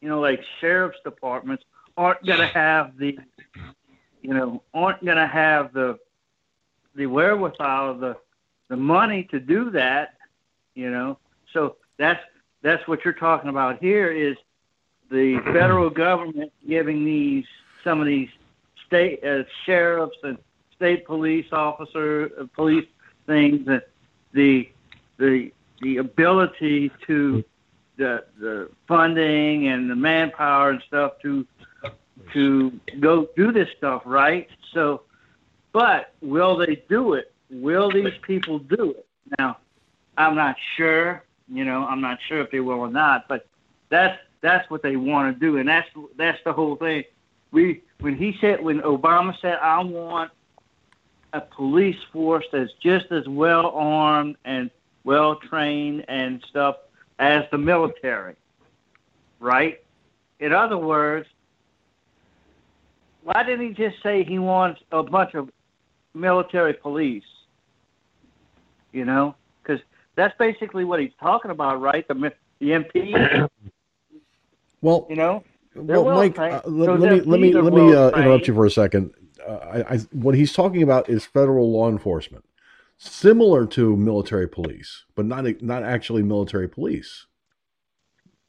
you 0.00 0.08
know, 0.08 0.20
like 0.20 0.40
sheriff's 0.60 0.98
departments 1.04 1.64
aren't 1.96 2.24
going 2.24 2.38
to 2.38 2.46
have 2.46 2.96
the, 2.96 3.18
you 4.22 4.34
know, 4.34 4.62
aren't 4.72 5.04
going 5.04 5.16
to 5.16 5.26
have 5.26 5.72
the, 5.72 5.98
the 6.94 7.06
wherewithal, 7.06 7.98
the, 7.98 8.16
the 8.68 8.76
money 8.76 9.26
to 9.30 9.40
do 9.40 9.70
that, 9.70 10.14
you 10.74 10.90
know. 10.90 11.18
So 11.52 11.76
that's 11.98 12.22
that's 12.62 12.86
what 12.88 13.04
you're 13.04 13.14
talking 13.14 13.50
about 13.50 13.80
here 13.80 14.10
is 14.10 14.36
the 15.10 15.40
federal 15.52 15.90
government 15.90 16.52
giving 16.66 17.04
these 17.04 17.44
some 17.84 18.00
of 18.00 18.06
these 18.06 18.28
state 18.86 19.22
uh, 19.24 19.44
sheriffs 19.64 20.16
and 20.22 20.38
state 20.74 21.06
police 21.06 21.46
officer 21.52 22.30
uh, 22.38 22.44
police 22.54 22.86
things 23.26 23.66
and 23.68 23.82
the 24.32 24.68
the 25.18 25.52
the 25.80 25.96
ability 25.98 26.90
to 27.06 27.44
the 27.96 28.24
the 28.38 28.68
funding 28.86 29.68
and 29.68 29.90
the 29.90 29.96
manpower 29.96 30.70
and 30.70 30.82
stuff 30.86 31.12
to 31.22 31.46
to 32.32 32.78
go 33.00 33.28
do 33.36 33.52
this 33.52 33.68
stuff 33.76 34.02
right? 34.04 34.48
So 34.72 35.02
but 35.72 36.12
will 36.20 36.56
they 36.56 36.82
do 36.88 37.14
it? 37.14 37.32
Will 37.50 37.90
these 37.90 38.18
people 38.22 38.58
do 38.58 38.90
it? 38.90 39.06
Now 39.38 39.58
i'm 40.16 40.34
not 40.34 40.56
sure 40.76 41.22
you 41.52 41.64
know 41.64 41.84
i'm 41.86 42.00
not 42.00 42.18
sure 42.28 42.40
if 42.40 42.50
they 42.50 42.60
will 42.60 42.80
or 42.80 42.90
not 42.90 43.26
but 43.28 43.46
that's 43.88 44.18
that's 44.40 44.68
what 44.70 44.82
they 44.82 44.96
want 44.96 45.34
to 45.34 45.40
do 45.40 45.58
and 45.58 45.68
that's 45.68 45.88
that's 46.16 46.38
the 46.44 46.52
whole 46.52 46.76
thing 46.76 47.02
we 47.50 47.82
when 48.00 48.16
he 48.16 48.36
said 48.40 48.62
when 48.62 48.80
obama 48.80 49.34
said 49.40 49.58
i 49.62 49.82
want 49.82 50.30
a 51.32 51.40
police 51.40 51.98
force 52.12 52.44
that's 52.52 52.72
just 52.82 53.06
as 53.10 53.26
well 53.28 53.70
armed 53.74 54.36
and 54.44 54.70
well 55.04 55.36
trained 55.36 56.04
and 56.08 56.42
stuff 56.48 56.76
as 57.18 57.44
the 57.50 57.58
military, 57.58 58.36
right? 59.40 59.80
In 60.40 60.52
other 60.52 60.78
words, 60.78 61.26
why 63.22 63.42
didn't 63.42 63.68
he 63.68 63.74
just 63.74 64.02
say 64.02 64.24
he 64.24 64.38
wants 64.38 64.80
a 64.92 65.02
bunch 65.02 65.34
of 65.34 65.50
military 66.14 66.74
police? 66.74 67.24
You 68.92 69.04
know, 69.04 69.34
because 69.62 69.80
that's 70.18 70.36
basically 70.36 70.84
what 70.84 71.00
he's 71.00 71.12
talking 71.20 71.50
about, 71.50 71.80
right? 71.80 72.06
The 72.08 72.32
the 72.58 72.66
MP. 72.70 73.48
well, 74.82 75.06
you 75.08 75.16
know. 75.16 75.44
Well, 75.74 76.04
Mike, 76.06 76.36
uh, 76.36 76.60
let, 76.66 76.86
so 76.86 76.94
let, 76.94 77.12
me 77.12 77.20
let 77.20 77.40
me 77.40 77.52
let 77.52 77.72
me 77.72 77.94
uh, 77.94 78.10
interrupt 78.10 78.48
you 78.48 78.54
for 78.54 78.66
a 78.66 78.70
second. 78.70 79.12
Uh, 79.46 79.52
I, 79.52 79.94
I, 79.94 79.98
what 80.10 80.34
he's 80.34 80.52
talking 80.52 80.82
about 80.82 81.08
is 81.08 81.24
federal 81.24 81.70
law 81.70 81.88
enforcement 81.88 82.44
similar 82.96 83.64
to 83.64 83.96
military 83.96 84.48
police, 84.48 85.04
but 85.14 85.24
not 85.24 85.44
not 85.62 85.84
actually 85.84 86.24
military 86.24 86.68
police. 86.68 87.26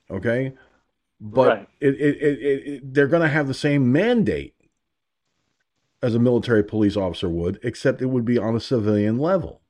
Okay, 0.09 0.53
but 1.21 1.47
right. 1.47 1.67
it, 1.79 1.93
it, 1.95 2.17
it, 2.17 2.39
it, 2.41 2.93
they're 2.95 3.07
going 3.07 3.21
to 3.21 3.29
have 3.29 3.47
the 3.47 3.53
same 3.53 3.91
mandate 3.91 4.55
as 6.01 6.15
a 6.15 6.19
military 6.19 6.63
police 6.63 6.97
officer 6.97 7.29
would, 7.29 7.59
except 7.61 8.01
it 8.01 8.07
would 8.07 8.25
be 8.25 8.39
on 8.39 8.55
a 8.55 8.59
civilian 8.59 9.19
level. 9.19 9.61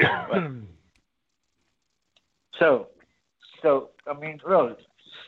so, 2.58 2.88
so 3.62 3.90
I 4.06 4.14
mean, 4.18 4.40
really, 4.44 4.74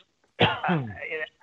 I, 0.39 0.85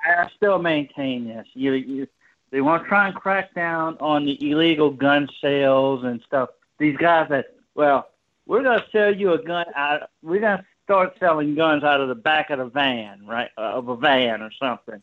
I 0.07 0.29
still 0.37 0.59
maintain 0.59 1.27
this. 1.27 1.47
You, 1.55 1.73
you 1.73 2.09
they 2.51 2.61
want 2.61 2.85
to 2.85 2.89
try 2.89 3.09
and 3.09 3.17
crack 3.17 3.55
down 3.55 3.97
on 4.01 4.25
the 4.25 4.51
illegal 4.51 4.91
gun 4.91 5.29
sales 5.41 6.05
and 6.05 6.23
stuff. 6.27 6.51
These 6.79 6.97
guys 6.97 7.29
that, 7.31 7.55
well, 7.75 8.09
we're 8.47 8.63
to 8.63 8.85
sell 8.93 9.15
you 9.15 9.33
a 9.33 9.43
gun 9.43 9.67
out. 9.75 10.11
We're 10.23 10.41
to 10.41 10.65
start 10.85 11.17
selling 11.19 11.57
guns 11.57 11.83
out 11.83 12.01
of 12.01 12.09
the 12.09 12.15
back 12.15 12.51
of 12.51 12.59
the 12.59 12.67
van, 12.67 13.27
right, 13.27 13.51
uh, 13.59 13.73
of 13.73 13.89
a 13.89 13.97
van 13.97 14.41
or 14.43 14.51
something. 14.61 15.03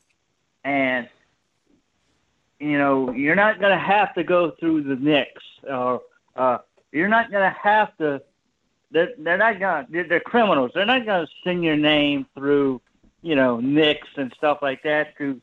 And 0.64 1.10
you 2.60 2.78
know, 2.78 3.12
you're 3.12 3.36
not 3.36 3.60
going 3.60 3.78
to 3.78 3.84
have 3.84 4.14
to 4.16 4.24
go 4.24 4.52
through 4.52 4.84
the 4.84 4.96
NICS, 4.96 5.44
or 5.70 6.02
uh, 6.38 6.60
you're 6.94 7.10
not 7.10 7.32
going 7.32 7.44
to 7.44 7.58
have 7.62 7.96
to. 7.98 8.22
They're, 8.92 9.10
they're 9.18 9.38
not 9.38 9.60
going. 9.60 9.88
They're, 9.90 10.08
they're 10.08 10.20
criminals. 10.20 10.72
They're 10.74 10.86
not 10.86 11.06
going 11.06 11.26
to 11.26 11.32
send 11.44 11.64
your 11.64 11.76
name 11.76 12.28
through, 12.36 12.82
you 13.22 13.36
know, 13.36 13.60
NICS 13.60 14.08
and 14.18 14.32
stuff 14.38 14.60
like 14.62 14.84
that 14.84 15.18
to 15.18 15.42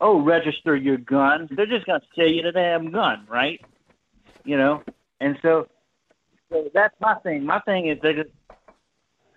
oh, 0.00 0.20
register 0.20 0.76
your 0.76 0.98
gun. 0.98 1.48
They're 1.50 1.66
just 1.66 1.86
going 1.86 2.00
to 2.00 2.06
sell 2.14 2.28
you 2.28 2.42
the 2.42 2.52
damn 2.52 2.90
gun, 2.90 3.26
right? 3.28 3.60
You 4.44 4.58
know, 4.58 4.82
and 5.20 5.38
so, 5.40 5.68
so 6.50 6.68
that's 6.74 6.94
my 7.00 7.14
thing. 7.16 7.44
My 7.44 7.60
thing 7.60 7.88
is 7.88 7.98
that 8.02 8.26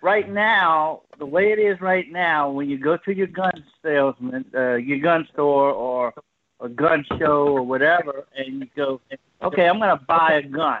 right 0.02 0.30
now, 0.30 1.02
the 1.18 1.26
way 1.26 1.52
it 1.52 1.58
is 1.58 1.80
right 1.80 2.10
now, 2.10 2.50
when 2.50 2.68
you 2.68 2.78
go 2.78 2.96
to 2.98 3.14
your 3.14 3.26
gun 3.26 3.64
salesman, 3.82 4.44
uh, 4.54 4.74
your 4.74 4.98
gun 4.98 5.26
store 5.32 5.70
or 5.72 6.12
a 6.60 6.68
gun 6.68 7.04
show 7.18 7.48
or 7.48 7.62
whatever, 7.62 8.26
and 8.36 8.60
you 8.60 8.66
go, 8.76 9.00
okay, 9.42 9.66
I'm 9.66 9.78
going 9.78 9.96
to 9.96 10.04
buy 10.04 10.42
a 10.44 10.46
gun. 10.46 10.80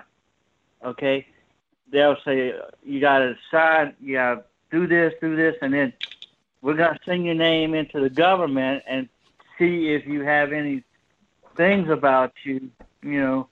Okay, 0.84 1.26
they'll 1.90 2.16
say 2.24 2.54
you 2.84 3.00
got 3.00 3.18
to 3.18 3.36
sign, 3.50 3.94
you 4.00 4.14
got 4.14 4.34
to 4.34 4.44
do 4.70 4.86
this, 4.86 5.14
do 5.20 5.34
this, 5.36 5.56
and 5.60 5.72
then 5.72 5.92
we're 6.62 6.74
going 6.74 6.94
to 6.94 7.00
send 7.04 7.24
your 7.24 7.34
name 7.34 7.74
into 7.74 8.00
the 8.00 8.10
government 8.10 8.82
and 8.86 9.08
see 9.58 9.88
if 9.92 10.06
you 10.06 10.22
have 10.22 10.52
any 10.52 10.84
things 11.56 11.88
about 11.88 12.32
you, 12.44 12.70
you 13.02 13.20
know, 13.20 13.48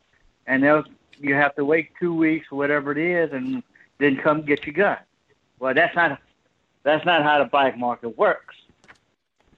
and 0.46 0.62
they'll 0.62 0.84
you 1.18 1.34
have 1.34 1.54
to 1.56 1.64
wait 1.64 1.90
two 1.98 2.14
weeks 2.14 2.50
whatever 2.50 2.92
it 2.92 2.98
is, 2.98 3.32
and 3.32 3.62
then 3.98 4.16
come 4.16 4.42
get 4.42 4.66
your 4.66 4.74
gun. 4.74 4.98
Well, 5.58 5.74
that's 5.74 5.94
not 5.96 6.20
that's 6.82 7.04
not 7.04 7.22
how 7.22 7.38
the 7.38 7.46
black 7.46 7.76
market 7.76 8.16
works, 8.16 8.54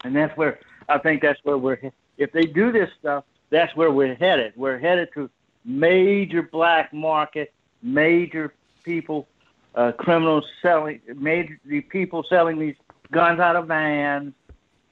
and 0.05 0.15
that's 0.15 0.37
where 0.37 0.61
I 0.89 0.99
think 0.99 1.23
that's 1.23 1.41
where 1.45 1.59
we're. 1.59 1.79
If 2.17 2.33
they 2.33 2.47
do 2.47 2.73
this 2.73 2.91
stuff, 2.99 3.25
that's 3.51 3.75
where 3.77 3.91
we're 3.91 4.15
headed. 4.15 4.55
We're 4.57 4.79
headed 4.79 5.11
to 5.15 5.31
major 5.65 6.43
black 6.43 6.93
market, 6.93 7.53
major 7.83 8.55
people, 8.85 9.29
uh, 9.75 9.93
criminals 9.93 10.45
selling, 10.63 11.01
major 11.17 11.59
the 11.65 11.81
people 11.81 12.25
selling 12.29 12.59
these 12.59 12.77
guns 13.11 13.41
out 13.41 13.57
of 13.57 13.67
vans, 13.67 14.35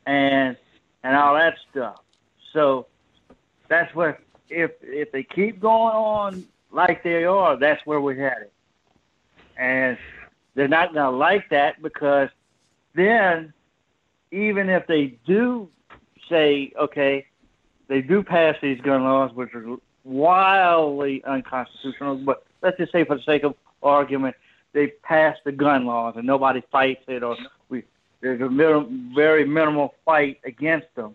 and 0.07 0.57
and 1.03 1.16
all 1.16 1.34
that 1.34 1.57
stuff. 1.70 2.01
So 2.53 2.87
that's 3.68 3.95
where 3.95 4.20
if 4.49 4.72
if 4.82 5.12
they 5.12 5.22
keep 5.22 5.61
going 5.61 5.95
on 5.95 6.45
like 6.72 7.03
they 7.03 7.24
are, 7.24 7.57
that's 7.57 7.84
where 7.87 8.01
we're 8.01 8.16
headed. 8.16 8.51
And 9.57 9.97
they're 10.55 10.68
not 10.68 10.93
going 10.93 11.11
to 11.11 11.16
like 11.16 11.49
that 11.51 11.80
because 11.82 12.28
then 12.95 13.53
even 14.30 14.68
if 14.68 14.87
they 14.87 15.18
do 15.26 15.68
say, 16.28 16.72
okay, 16.78 17.26
they 17.89 18.03
do 18.03 18.22
pass 18.22 18.57
these 18.61 18.80
gun 18.80 19.05
laws, 19.05 19.32
which 19.34 19.55
are 19.55 19.76
wildly 20.05 21.22
unconstitutional, 21.24 22.16
but 22.16 22.45
let's 22.62 22.76
just 22.76 22.92
say 22.92 23.04
for 23.04 23.16
the 23.16 23.22
sake 23.22 23.44
of 23.44 23.54
argument, 23.82 24.36
they 24.72 24.88
pass 25.02 25.36
the 25.44 25.52
gun 25.52 25.86
laws 25.86 26.14
and 26.16 26.26
nobody 26.26 26.62
fights 26.70 27.04
it 27.09 27.22
or 27.22 27.36
we 27.68 27.84
there's 28.20 28.40
a 28.40 28.48
minim, 28.48 29.12
very 29.14 29.44
minimal 29.44 29.94
fight 30.04 30.40
against 30.44 30.92
them. 30.94 31.14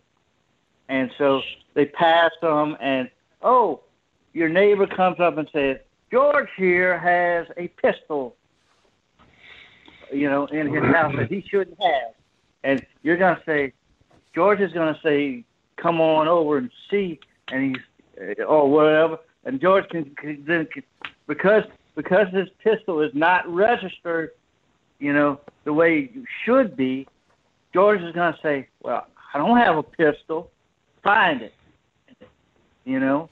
And 0.88 1.12
so 1.18 1.42
they 1.74 1.86
pass 1.86 2.32
them, 2.42 2.76
and 2.82 3.10
oh, 3.42 3.82
your 4.34 4.50
neighbor 4.50 4.88
comes 4.88 5.20
up 5.20 5.38
and 5.38 5.48
says, 5.54 5.78
George 6.12 6.50
here 6.58 7.00
has 7.00 7.48
a 7.58 7.70
pistol, 7.70 8.36
you 10.12 10.30
know, 10.30 10.46
in 10.48 10.74
his 10.74 10.84
house 10.84 11.16
that 11.18 11.30
he 11.30 11.46
shouldn't 11.50 11.82
have. 11.82 12.14
And 12.64 12.86
you're 13.04 13.18
to 13.38 13.42
say, 13.46 13.74
George 14.36 14.60
is 14.60 14.74
to 14.94 15.02
say, 15.02 15.46
come 15.78 16.02
on 16.02 16.28
over 16.28 16.58
and 16.58 16.70
see, 16.90 17.20
and 17.48 17.76
he's, 17.76 18.38
uh, 18.40 18.44
or 18.44 18.70
whatever. 18.70 19.18
And 19.46 19.60
George 19.60 19.88
can, 19.90 20.14
can 20.16 20.44
then, 20.46 20.68
because 21.32 21.64
because 21.96 22.28
his 22.34 22.48
pistol 22.64 23.02
is 23.02 23.12
not 23.14 23.48
registered 23.48 24.32
you 25.02 25.12
know, 25.14 25.40
the 25.66 25.74
way 25.74 26.12
you 26.14 26.26
should 26.46 26.78
be, 26.78 27.08
George 27.74 28.02
is 28.02 28.14
going 28.14 28.34
to 28.34 28.40
say, 28.42 28.68
well, 28.84 29.08
I 29.34 29.40
don't 29.40 29.58
have 29.58 29.76
a 29.76 29.84
pistol. 29.84 30.52
Find 31.04 31.42
it. 31.42 31.54
You 32.86 33.00
know, 33.00 33.30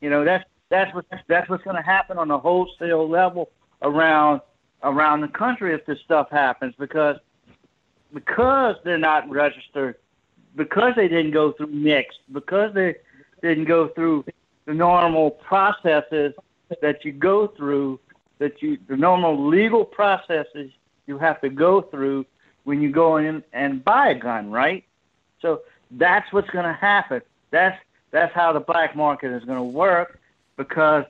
you 0.00 0.10
know 0.10 0.24
that's 0.24 0.44
that's 0.68 0.92
what 0.94 1.04
that's 1.28 1.48
what's 1.48 1.62
going 1.62 1.76
to 1.76 1.82
happen 1.82 2.18
on 2.18 2.28
a 2.30 2.38
wholesale 2.38 3.08
level 3.08 3.50
around 3.82 4.40
around 4.82 5.20
the 5.20 5.28
country 5.28 5.72
if 5.72 5.86
this 5.86 5.98
stuff 6.04 6.28
happens 6.30 6.74
because 6.76 7.18
because 8.12 8.74
they're 8.84 8.98
not 8.98 9.30
registered, 9.30 9.94
because 10.56 10.92
they 10.96 11.06
didn't 11.06 11.30
go 11.30 11.52
through 11.52 11.68
NICS, 11.68 12.16
because 12.32 12.74
they 12.74 12.96
didn't 13.42 13.66
go 13.66 13.88
through 13.88 14.24
the 14.64 14.74
normal 14.74 15.30
processes 15.30 16.34
that 16.80 17.04
you 17.04 17.12
go 17.12 17.46
through 17.46 17.98
that 18.38 18.62
you 18.62 18.78
the 18.88 18.96
normal 18.96 19.48
legal 19.48 19.84
processes 19.84 20.70
you 21.06 21.18
have 21.18 21.40
to 21.40 21.48
go 21.48 21.82
through 21.82 22.24
when 22.64 22.80
you 22.80 22.90
go 22.90 23.16
in 23.16 23.42
and 23.52 23.84
buy 23.84 24.10
a 24.10 24.14
gun, 24.14 24.50
right? 24.50 24.84
So 25.40 25.62
that's 25.90 26.32
what's 26.32 26.50
going 26.50 26.64
to 26.64 26.72
happen. 26.72 27.22
That's 27.50 27.78
that's 28.10 28.34
how 28.34 28.52
the 28.52 28.60
black 28.60 28.94
market 28.94 29.32
is 29.32 29.44
going 29.44 29.58
to 29.58 29.62
work 29.78 30.20
because 30.56 31.04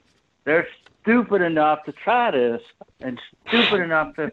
they're 0.44 0.68
stupid 1.02 1.42
enough 1.42 1.84
to 1.84 1.92
try 1.92 2.30
this 2.30 2.62
and 3.00 3.20
stupid 3.48 3.80
enough 3.80 4.14
to 4.16 4.32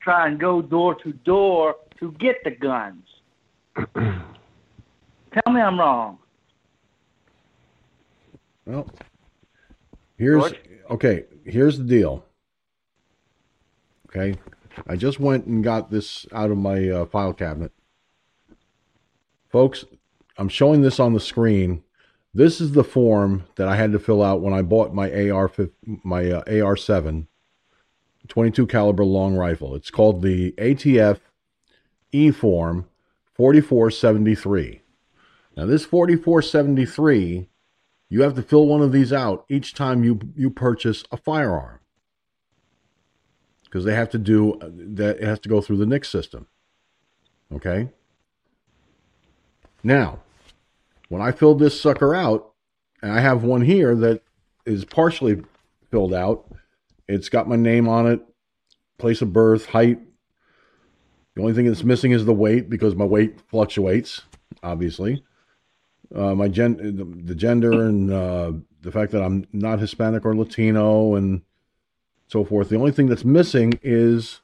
try 0.00 0.26
and 0.26 0.38
go 0.38 0.60
door 0.60 0.94
to 0.96 1.12
door 1.12 1.76
to 2.00 2.12
get 2.12 2.42
the 2.44 2.50
guns. 2.50 3.06
Tell 3.94 5.52
me 5.52 5.60
I'm 5.60 5.78
wrong. 5.78 6.18
Well, 8.66 8.88
here's 10.16 10.42
George? 10.42 10.60
okay. 10.90 11.24
Here's 11.44 11.78
the 11.78 11.84
deal. 11.84 12.24
Okay, 14.08 14.38
I 14.86 14.96
just 14.96 15.18
went 15.20 15.46
and 15.46 15.62
got 15.62 15.90
this 15.90 16.26
out 16.32 16.50
of 16.50 16.56
my 16.56 16.88
uh, 16.88 17.06
file 17.06 17.32
cabinet, 17.32 17.72
folks. 19.50 19.84
I'm 20.38 20.48
showing 20.48 20.82
this 20.82 21.00
on 21.00 21.12
the 21.12 21.20
screen. 21.20 21.82
This 22.32 22.60
is 22.60 22.72
the 22.72 22.84
form 22.84 23.44
that 23.56 23.68
I 23.68 23.76
had 23.76 23.92
to 23.92 23.98
fill 23.98 24.22
out 24.22 24.40
when 24.40 24.54
I 24.54 24.62
bought 24.62 24.94
my 24.94 25.30
AR 25.30 25.50
my 26.02 26.30
uh, 26.30 26.44
AR7 26.44 27.26
22 28.28 28.66
caliber 28.66 29.04
long 29.04 29.34
rifle. 29.34 29.74
It's 29.74 29.90
called 29.90 30.22
the 30.22 30.52
ATF 30.52 31.20
E 32.12 32.30
form 32.30 32.86
4473. 33.34 34.80
Now 35.56 35.66
this 35.66 35.84
4473 35.84 37.48
you 38.14 38.22
have 38.22 38.34
to 38.36 38.42
fill 38.42 38.68
one 38.68 38.80
of 38.80 38.92
these 38.92 39.12
out 39.12 39.44
each 39.48 39.74
time 39.74 40.04
you 40.04 40.20
you 40.36 40.48
purchase 40.48 41.02
a 41.10 41.16
firearm. 41.16 41.80
Because 43.64 43.84
they 43.84 43.96
have 43.96 44.08
to 44.10 44.18
do 44.18 44.56
that 44.60 45.16
it 45.16 45.24
has 45.24 45.40
to 45.40 45.48
go 45.48 45.60
through 45.60 45.78
the 45.78 45.86
NICS 45.86 46.10
system. 46.10 46.46
Okay? 47.52 47.88
Now 49.82 50.20
when 51.08 51.20
i 51.20 51.32
filled 51.32 51.58
this 51.58 51.78
sucker 51.78 52.14
out 52.14 52.52
and 53.02 53.10
i 53.10 53.20
have 53.20 53.42
one 53.42 53.62
here 53.62 53.96
that 53.96 54.22
is 54.64 54.84
partially 54.84 55.42
filled 55.90 56.14
out 56.14 56.46
it's 57.08 57.28
got 57.28 57.48
my 57.48 57.56
name 57.56 57.88
on 57.88 58.06
it 58.06 58.20
place 58.96 59.22
of 59.22 59.32
birth 59.32 59.66
height. 59.66 59.98
The 61.34 61.42
only 61.42 61.52
thing 61.52 61.66
that's 61.66 61.82
missing 61.82 62.12
is 62.12 62.24
the 62.24 62.32
weight 62.32 62.70
because 62.70 62.94
my 62.94 63.04
weight 63.04 63.40
fluctuates 63.48 64.22
obviously 64.62 65.24
uh, 66.14 66.34
my 66.34 66.48
gen 66.48 67.22
the, 67.24 67.34
gender 67.34 67.86
and 67.86 68.12
uh, 68.12 68.52
the 68.82 68.92
fact 68.92 69.12
that 69.12 69.22
I'm 69.22 69.46
not 69.52 69.80
Hispanic 69.80 70.24
or 70.24 70.36
Latino 70.36 71.14
and 71.14 71.42
so 72.28 72.44
forth. 72.44 72.68
The 72.68 72.76
only 72.76 72.92
thing 72.92 73.06
that's 73.06 73.24
missing 73.24 73.78
is 73.82 74.40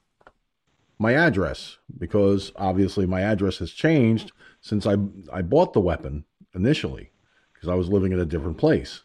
my 0.98 1.14
address 1.14 1.78
because 1.98 2.52
obviously 2.56 3.06
my 3.06 3.22
address 3.22 3.58
has 3.58 3.70
changed 3.70 4.32
since 4.60 4.86
I 4.86 4.96
I 5.32 5.42
bought 5.42 5.72
the 5.72 5.80
weapon 5.80 6.24
initially 6.54 7.10
because 7.54 7.68
I 7.68 7.74
was 7.74 7.88
living 7.88 8.12
in 8.12 8.20
a 8.20 8.26
different 8.26 8.58
place. 8.58 9.02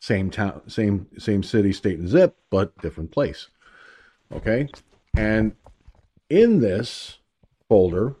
Same 0.00 0.30
town, 0.30 0.62
same 0.68 1.08
same 1.18 1.42
city, 1.42 1.72
state, 1.72 1.98
and 1.98 2.08
zip, 2.08 2.36
but 2.50 2.76
different 2.80 3.10
place. 3.10 3.48
Okay, 4.32 4.68
and 5.16 5.56
in 6.30 6.60
this 6.60 7.18
folder 7.68 8.14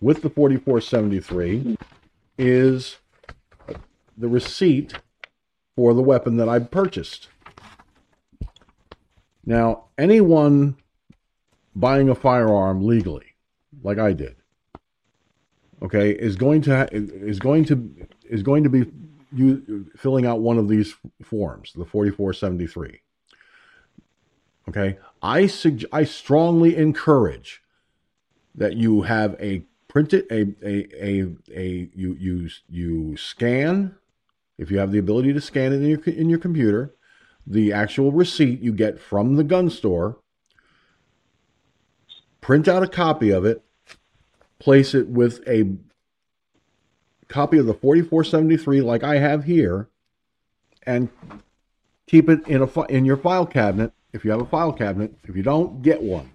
with 0.00 0.20
the 0.20 0.28
4473 0.28 1.76
is 2.38 2.96
the 4.16 4.28
receipt 4.28 4.94
for 5.76 5.94
the 5.94 6.02
weapon 6.02 6.36
that 6.36 6.48
I 6.48 6.58
purchased. 6.58 7.28
Now, 9.44 9.84
anyone 9.98 10.76
buying 11.74 12.08
a 12.08 12.14
firearm 12.14 12.86
legally, 12.86 13.34
like 13.82 13.98
I 13.98 14.12
did, 14.12 14.36
okay, 15.82 16.10
is 16.10 16.36
going 16.36 16.62
to 16.62 16.76
ha- 16.76 16.88
is 16.92 17.38
going 17.38 17.64
to 17.66 18.08
is 18.24 18.42
going 18.42 18.64
to 18.64 18.70
be 18.70 18.90
you 19.32 19.90
filling 19.96 20.26
out 20.26 20.40
one 20.40 20.58
of 20.58 20.68
these 20.68 20.94
forms, 21.22 21.72
the 21.74 21.84
4473. 21.84 23.00
Okay, 24.68 24.98
I 25.20 25.46
sug- 25.46 25.84
I 25.92 26.04
strongly 26.04 26.76
encourage 26.76 27.62
that 28.54 28.76
you 28.76 29.02
have 29.02 29.36
a 29.40 29.64
printed 29.94 30.26
a 30.28 30.40
a 30.62 30.88
a, 31.00 31.26
a 31.54 31.90
you 31.94 32.14
you 32.18 32.50
you 32.68 33.16
scan 33.16 33.94
if 34.58 34.68
you 34.70 34.78
have 34.78 34.90
the 34.90 34.98
ability 34.98 35.32
to 35.32 35.40
scan 35.40 35.72
it 35.72 35.76
in 35.76 35.88
your 35.88 36.00
in 36.00 36.28
your 36.28 36.38
computer 36.38 36.92
the 37.46 37.72
actual 37.72 38.10
receipt 38.10 38.60
you 38.60 38.72
get 38.72 39.00
from 39.00 39.36
the 39.36 39.44
gun 39.44 39.70
store 39.70 40.18
print 42.40 42.66
out 42.66 42.82
a 42.82 42.88
copy 42.88 43.30
of 43.30 43.44
it 43.44 43.62
place 44.58 44.94
it 44.94 45.08
with 45.08 45.46
a 45.48 45.76
copy 47.28 47.56
of 47.56 47.66
the 47.66 47.74
4473 47.74 48.80
like 48.80 49.04
I 49.04 49.18
have 49.18 49.44
here 49.44 49.88
and 50.82 51.08
keep 52.08 52.28
it 52.28 52.46
in 52.48 52.62
a 52.62 52.82
in 52.86 53.04
your 53.04 53.16
file 53.16 53.46
cabinet 53.46 53.92
if 54.12 54.24
you 54.24 54.30
have 54.30 54.40
a 54.40 54.46
file 54.46 54.72
cabinet. 54.72 55.12
If 55.24 55.34
you 55.36 55.42
don't 55.42 55.82
get 55.82 56.00
one 56.00 56.30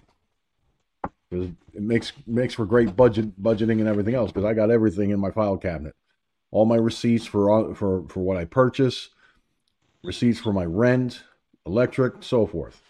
it 1.79 1.83
makes 1.83 2.11
makes 2.27 2.53
for 2.53 2.65
great 2.65 2.93
budget 2.97 3.41
budgeting 3.41 3.79
and 3.79 3.87
everything 3.87 4.13
else 4.13 4.31
because 4.33 4.43
I 4.43 4.53
got 4.53 4.69
everything 4.69 5.11
in 5.11 5.19
my 5.19 5.31
file 5.31 5.55
cabinet. 5.55 5.95
All 6.51 6.65
my 6.65 6.75
receipts 6.75 7.25
for 7.25 7.49
uh, 7.49 7.73
for 7.73 8.05
for 8.09 8.19
what 8.19 8.35
I 8.35 8.43
purchase 8.43 9.09
receipts 10.03 10.39
for 10.39 10.51
my 10.51 10.65
rent 10.65 11.23
electric 11.65 12.21
so 12.21 12.45
forth. 12.45 12.81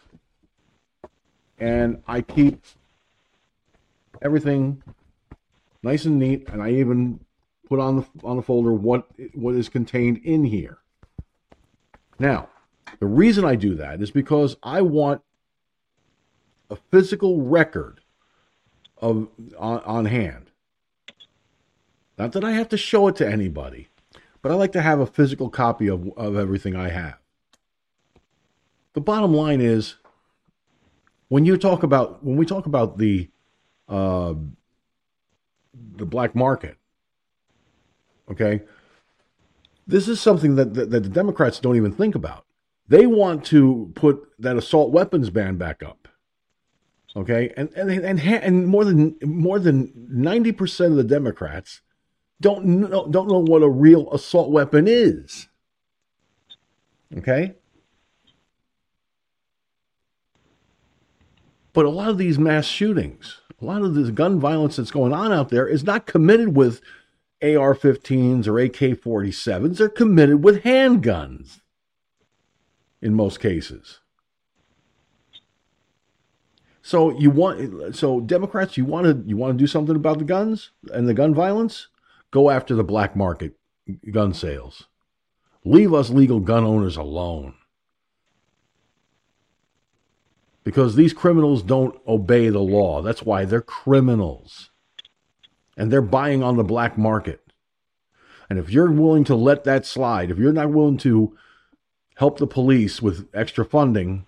And 1.60 2.02
I 2.08 2.22
keep 2.22 2.64
everything 4.24 4.82
nice 5.84 6.06
and 6.06 6.18
neat 6.18 6.50
and 6.50 6.64
I 6.64 6.72
even 6.72 7.20
put 7.68 7.80
on 7.80 7.98
the 7.98 8.06
on 8.24 8.38
the 8.38 8.42
folder 8.42 8.74
what 8.74 9.08
what 9.36 9.54
is 9.54 9.70
contained 9.70 10.18
in 10.24 10.46
here. 10.46 10.80
Now 12.18 12.50
the 13.00 13.06
reason 13.06 13.46
I 13.46 13.54
do 13.54 13.76
that 13.76 14.02
is 14.02 14.10
because 14.10 14.58
I 14.64 14.82
want 14.82 15.22
a 16.72 16.76
physical 16.76 17.44
record 17.44 18.02
of 19.02 19.28
on, 19.58 19.80
on 19.82 20.06
hand. 20.06 20.52
Not 22.18 22.34
that 22.34 22.44
I 22.44 22.52
have 22.52 22.70
to 22.70 22.78
show 22.78 23.08
it 23.08 23.16
to 23.18 23.28
anybody, 23.28 23.88
but 24.42 24.52
I 24.52 24.56
like 24.56 24.74
to 24.74 24.82
have 24.82 25.00
a 25.00 25.06
physical 25.06 25.50
copy 25.50 25.88
of, 25.88 26.10
of 26.18 26.36
everything 26.36 26.76
I 26.76 26.90
have. 26.90 27.18
The 28.94 29.02
bottom 29.02 29.34
line 29.34 29.62
is 29.62 29.96
when 31.30 31.46
you 31.46 31.58
talk 31.58 31.84
about 31.84 32.24
when 32.24 32.36
we 32.36 32.46
talk 32.46 32.66
about 32.66 32.98
the 32.98 33.30
uh, 33.88 34.34
the 35.96 36.06
black 36.06 36.36
market, 36.36 36.78
okay, 38.30 38.62
this 39.88 40.08
is 40.08 40.20
something 40.20 40.56
that, 40.56 40.74
that 40.74 40.90
that 40.90 41.04
the 41.04 41.10
Democrats 41.10 41.60
don't 41.60 41.76
even 41.76 41.94
think 41.94 42.16
about. 42.16 42.46
They 42.88 43.06
want 43.06 43.46
to 43.46 43.92
put 43.94 44.30
that 44.40 44.58
assault 44.58 44.92
weapons 44.92 45.30
ban 45.30 45.58
back 45.58 45.84
up. 45.84 45.99
Okay, 47.16 47.52
and 47.58 47.70
and 47.76 47.90
and 47.90 48.20
and 48.20 48.68
more 48.68 48.86
than 48.86 49.18
more 49.24 49.60
than 49.60 49.92
ninety 49.96 50.52
percent 50.52 50.92
of 50.92 50.98
the 50.98 51.04
Democrats 51.04 51.82
don't 52.42 52.66
know 52.66 53.08
don't 53.10 53.28
know 53.28 53.40
what 53.40 53.64
a 53.64 53.70
real 53.70 54.12
assault 54.14 54.52
weapon 54.52 54.88
is. 54.88 55.48
Okay, 57.18 57.56
but 61.74 61.86
a 61.86 61.90
lot 61.90 62.10
of 62.10 62.20
these 62.20 62.38
mass 62.38 62.66
shootings, 62.66 63.40
a 63.60 63.66
lot 63.66 63.82
of 63.82 63.96
this 63.96 64.12
gun 64.12 64.40
violence 64.40 64.76
that's 64.76 64.92
going 64.92 65.14
on 65.14 65.34
out 65.34 65.50
there 65.50 65.68
is 65.68 65.84
not 65.84 66.06
committed 66.06 66.56
with 66.56 66.82
AR-15s 67.42 68.48
or 68.48 68.60
AK-47s. 68.60 69.78
They're 69.78 69.90
committed 69.90 70.44
with 70.44 70.64
handguns 70.64 71.62
in 73.02 73.14
most 73.14 73.40
cases. 73.40 74.00
So 76.90 77.12
you 77.20 77.30
want 77.30 77.96
so 77.96 78.20
Democrats, 78.20 78.76
you 78.76 78.84
want 78.84 79.06
to 79.06 79.24
you 79.30 79.38
want 79.38 79.54
to 79.54 79.62
do 79.62 79.68
something 79.68 79.96
about 79.96 80.18
the 80.18 80.26
guns 80.26 80.72
and 80.92 81.08
the 81.08 81.14
gun 81.14 81.36
violence? 81.36 81.88
Go 82.32 82.50
after 82.50 82.74
the 82.74 82.84
black 82.84 83.16
market 83.16 83.54
gun 84.10 84.34
sales. 84.34 84.88
Leave 85.64 85.94
us 85.94 86.10
legal 86.10 86.40
gun 86.40 86.64
owners 86.64 86.98
alone. 86.98 87.54
Because 90.64 90.96
these 90.96 91.14
criminals 91.14 91.62
don't 91.62 91.96
obey 92.08 92.50
the 92.50 92.58
law. 92.58 93.04
That's 93.04 93.22
why 93.22 93.46
they're 93.46 93.62
criminals. 93.62 94.72
And 95.78 95.92
they're 95.92 96.02
buying 96.02 96.42
on 96.42 96.58
the 96.58 96.64
black 96.64 96.98
market. 96.98 97.42
And 98.50 98.58
if 98.58 98.72
you're 98.72 98.90
willing 98.90 99.26
to 99.26 99.36
let 99.36 99.64
that 99.66 99.86
slide, 99.86 100.32
if 100.32 100.40
you're 100.40 100.52
not 100.52 100.72
willing 100.72 100.98
to 100.98 101.38
help 102.16 102.40
the 102.40 102.48
police 102.48 103.00
with 103.00 103.30
extra 103.32 103.64
funding 103.64 104.26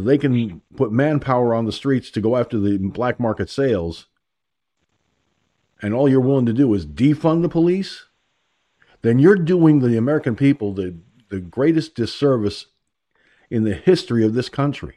so 0.00 0.04
they 0.06 0.16
can 0.16 0.62
put 0.76 0.90
manpower 0.90 1.54
on 1.54 1.66
the 1.66 1.72
streets 1.72 2.10
to 2.10 2.22
go 2.22 2.36
after 2.36 2.58
the 2.58 2.78
black 2.78 3.20
market 3.20 3.50
sales, 3.50 4.06
and 5.82 5.92
all 5.92 6.08
you're 6.08 6.20
willing 6.20 6.46
to 6.46 6.54
do 6.54 6.72
is 6.72 6.86
defund 6.86 7.42
the 7.42 7.48
police, 7.48 8.06
then 9.02 9.18
you're 9.18 9.36
doing 9.36 9.80
the 9.80 9.98
American 9.98 10.36
people 10.36 10.72
the, 10.72 10.96
the 11.28 11.38
greatest 11.40 11.94
disservice 11.94 12.66
in 13.50 13.64
the 13.64 13.74
history 13.74 14.24
of 14.24 14.32
this 14.32 14.48
country. 14.48 14.96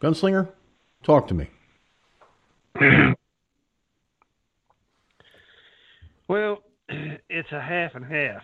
Gunslinger, 0.00 0.50
talk 1.02 1.26
to 1.28 1.34
me. 1.34 1.50
Well, 6.26 6.62
it's 6.88 7.52
a 7.52 7.60
half 7.60 7.94
and 7.94 8.04
half. 8.04 8.42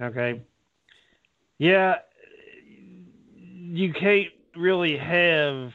Okay. 0.00 0.40
Yeah, 1.58 1.96
you 3.72 3.92
can't 3.92 4.28
really 4.54 4.96
have 4.96 5.70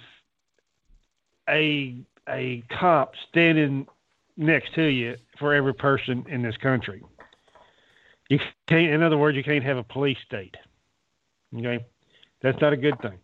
a 1.50 1.98
a 2.30 2.64
cop 2.80 3.14
standing 3.30 3.86
next 4.38 4.74
to 4.76 4.84
you 4.84 5.16
for 5.39 5.54
every 5.54 5.74
person 5.74 6.24
in 6.30 6.42
this 6.42 6.56
country. 6.58 7.04
You 8.30 8.39
can't, 8.68 8.92
in 8.92 9.04
other 9.04 9.18
words, 9.18 9.36
you 9.36 9.44
can't 9.44 9.64
have 9.64 9.78
a 9.78 9.84
police 9.84 10.18
state. 10.26 10.56
Okay, 11.56 11.84
that's 12.42 12.60
not 12.62 12.72
a 12.72 12.78
good 12.78 13.00
thing. 13.02 13.20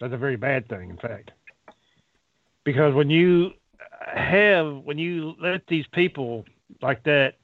That's 0.00 0.12
a 0.12 0.18
very 0.18 0.36
bad 0.36 0.68
thing, 0.68 0.90
in 0.90 0.98
fact, 0.98 1.30
because 2.64 2.92
when 2.94 3.08
you 3.08 3.52
have 4.14 4.82
when 4.84 4.98
you 4.98 5.34
let 5.40 5.66
these 5.66 5.86
people 5.92 6.44
like 6.82 7.02
that 7.04 7.36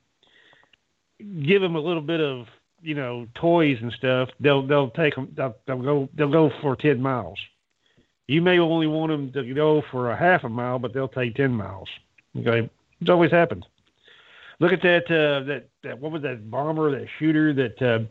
give 1.43 1.63
them 1.63 1.77
a 1.77 1.81
little 1.81 2.03
bit 2.03 2.21
of 2.21 2.47
you 2.83 2.95
know 2.95 3.27
toys 3.35 3.79
and 3.81 3.93
stuff, 3.93 4.29
they'll 4.41 4.67
they'll 4.67 4.91
take 4.91 5.15
them 5.15 5.33
they'll, 5.37 5.57
they'll 5.67 5.83
go 5.83 6.09
they'll 6.15 6.31
go 6.31 6.51
for 6.61 6.77
ten 6.77 7.01
miles. 7.01 7.39
You 8.27 8.43
may 8.43 8.59
only 8.59 8.87
want 8.87 9.11
them 9.11 9.33
to 9.33 9.55
go 9.55 9.83
for 9.91 10.13
a 10.13 10.17
half 10.17 10.45
a 10.45 10.49
mile, 10.49 10.79
but 10.79 10.95
they'll 10.95 11.09
take 11.09 11.35
ten 11.35 11.53
miles. 11.53 11.89
Okay, 12.37 12.71
it's 13.01 13.11
always 13.11 13.31
happened. 13.31 13.67
Look 14.61 14.73
at 14.73 14.83
that 14.83 15.05
uh, 15.07 15.45
that 15.47 15.69
that 15.83 15.99
what 15.99 16.13
was 16.13 16.23
that 16.23 16.51
bomber 16.51 16.91
that 16.99 17.09
shooter 17.19 17.53
that 17.55 17.83
uh, 17.83 18.05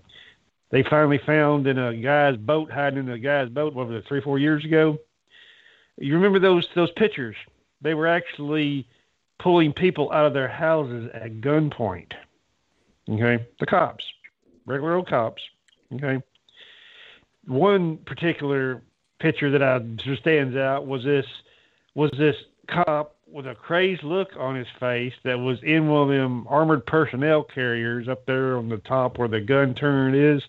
they 0.72 0.84
finally 0.84 1.20
found 1.26 1.68
in 1.68 1.78
a 1.78 1.96
guy's 1.96 2.38
boat 2.38 2.72
hiding 2.72 3.00
in 3.00 3.10
a 3.10 3.20
guy's 3.20 3.50
boat. 3.50 3.74
What 3.74 3.88
was 3.88 4.04
it 4.04 4.08
three 4.08 4.22
four 4.22 4.40
years 4.40 4.66
ago? 4.66 4.98
You 5.98 6.16
remember 6.16 6.40
those 6.40 6.68
those 6.76 6.92
pictures? 6.92 7.36
They 7.82 7.94
were 7.94 8.08
actually 8.08 8.88
pulling 9.40 9.74
people 9.74 10.12
out 10.12 10.26
of 10.26 10.34
their 10.34 10.48
houses 10.48 11.10
at 11.14 11.40
gunpoint. 11.40 12.12
Okay, 13.10 13.46
the 13.60 13.66
cops, 13.66 14.04
regular 14.70 14.96
old 14.96 15.08
cops. 15.08 15.42
Okay, 15.94 16.22
one 17.46 17.98
particular 17.98 18.82
picture 19.20 19.50
that 19.52 19.64
I 19.64 19.80
just 19.80 20.22
stands 20.22 20.56
out 20.56 20.88
was 20.88 21.04
this 21.04 21.26
was 21.96 22.12
this 22.18 22.36
cop 22.68 23.16
with 23.28 23.48
a 23.48 23.56
crazed 23.56 24.04
look 24.04 24.30
on 24.38 24.56
his 24.56 24.68
face 24.80 25.14
that 25.24 25.40
was 25.40 25.62
in 25.64 25.88
one 25.88 26.04
of 26.04 26.10
them 26.10 26.48
armored 26.48 26.86
personnel 26.86 27.44
carriers 27.44 28.08
up 28.08 28.26
there 28.26 28.58
on 28.58 28.70
the 28.70 28.78
top 28.78 29.18
where 29.18 29.28
the 29.28 29.42
gun 29.42 29.74
turret 29.74 30.16
is, 30.16 30.44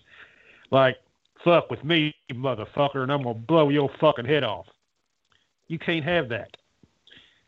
like 0.69 0.97
fuck 1.43 1.71
with 1.71 1.83
me, 1.83 2.13
motherfucker, 2.31 3.01
and 3.01 3.11
I'm 3.11 3.23
gonna 3.23 3.33
blow 3.33 3.69
your 3.69 3.89
fucking 3.99 4.25
head 4.25 4.43
off. 4.43 4.67
You 5.67 5.79
can't 5.79 6.05
have 6.05 6.29
that. 6.29 6.57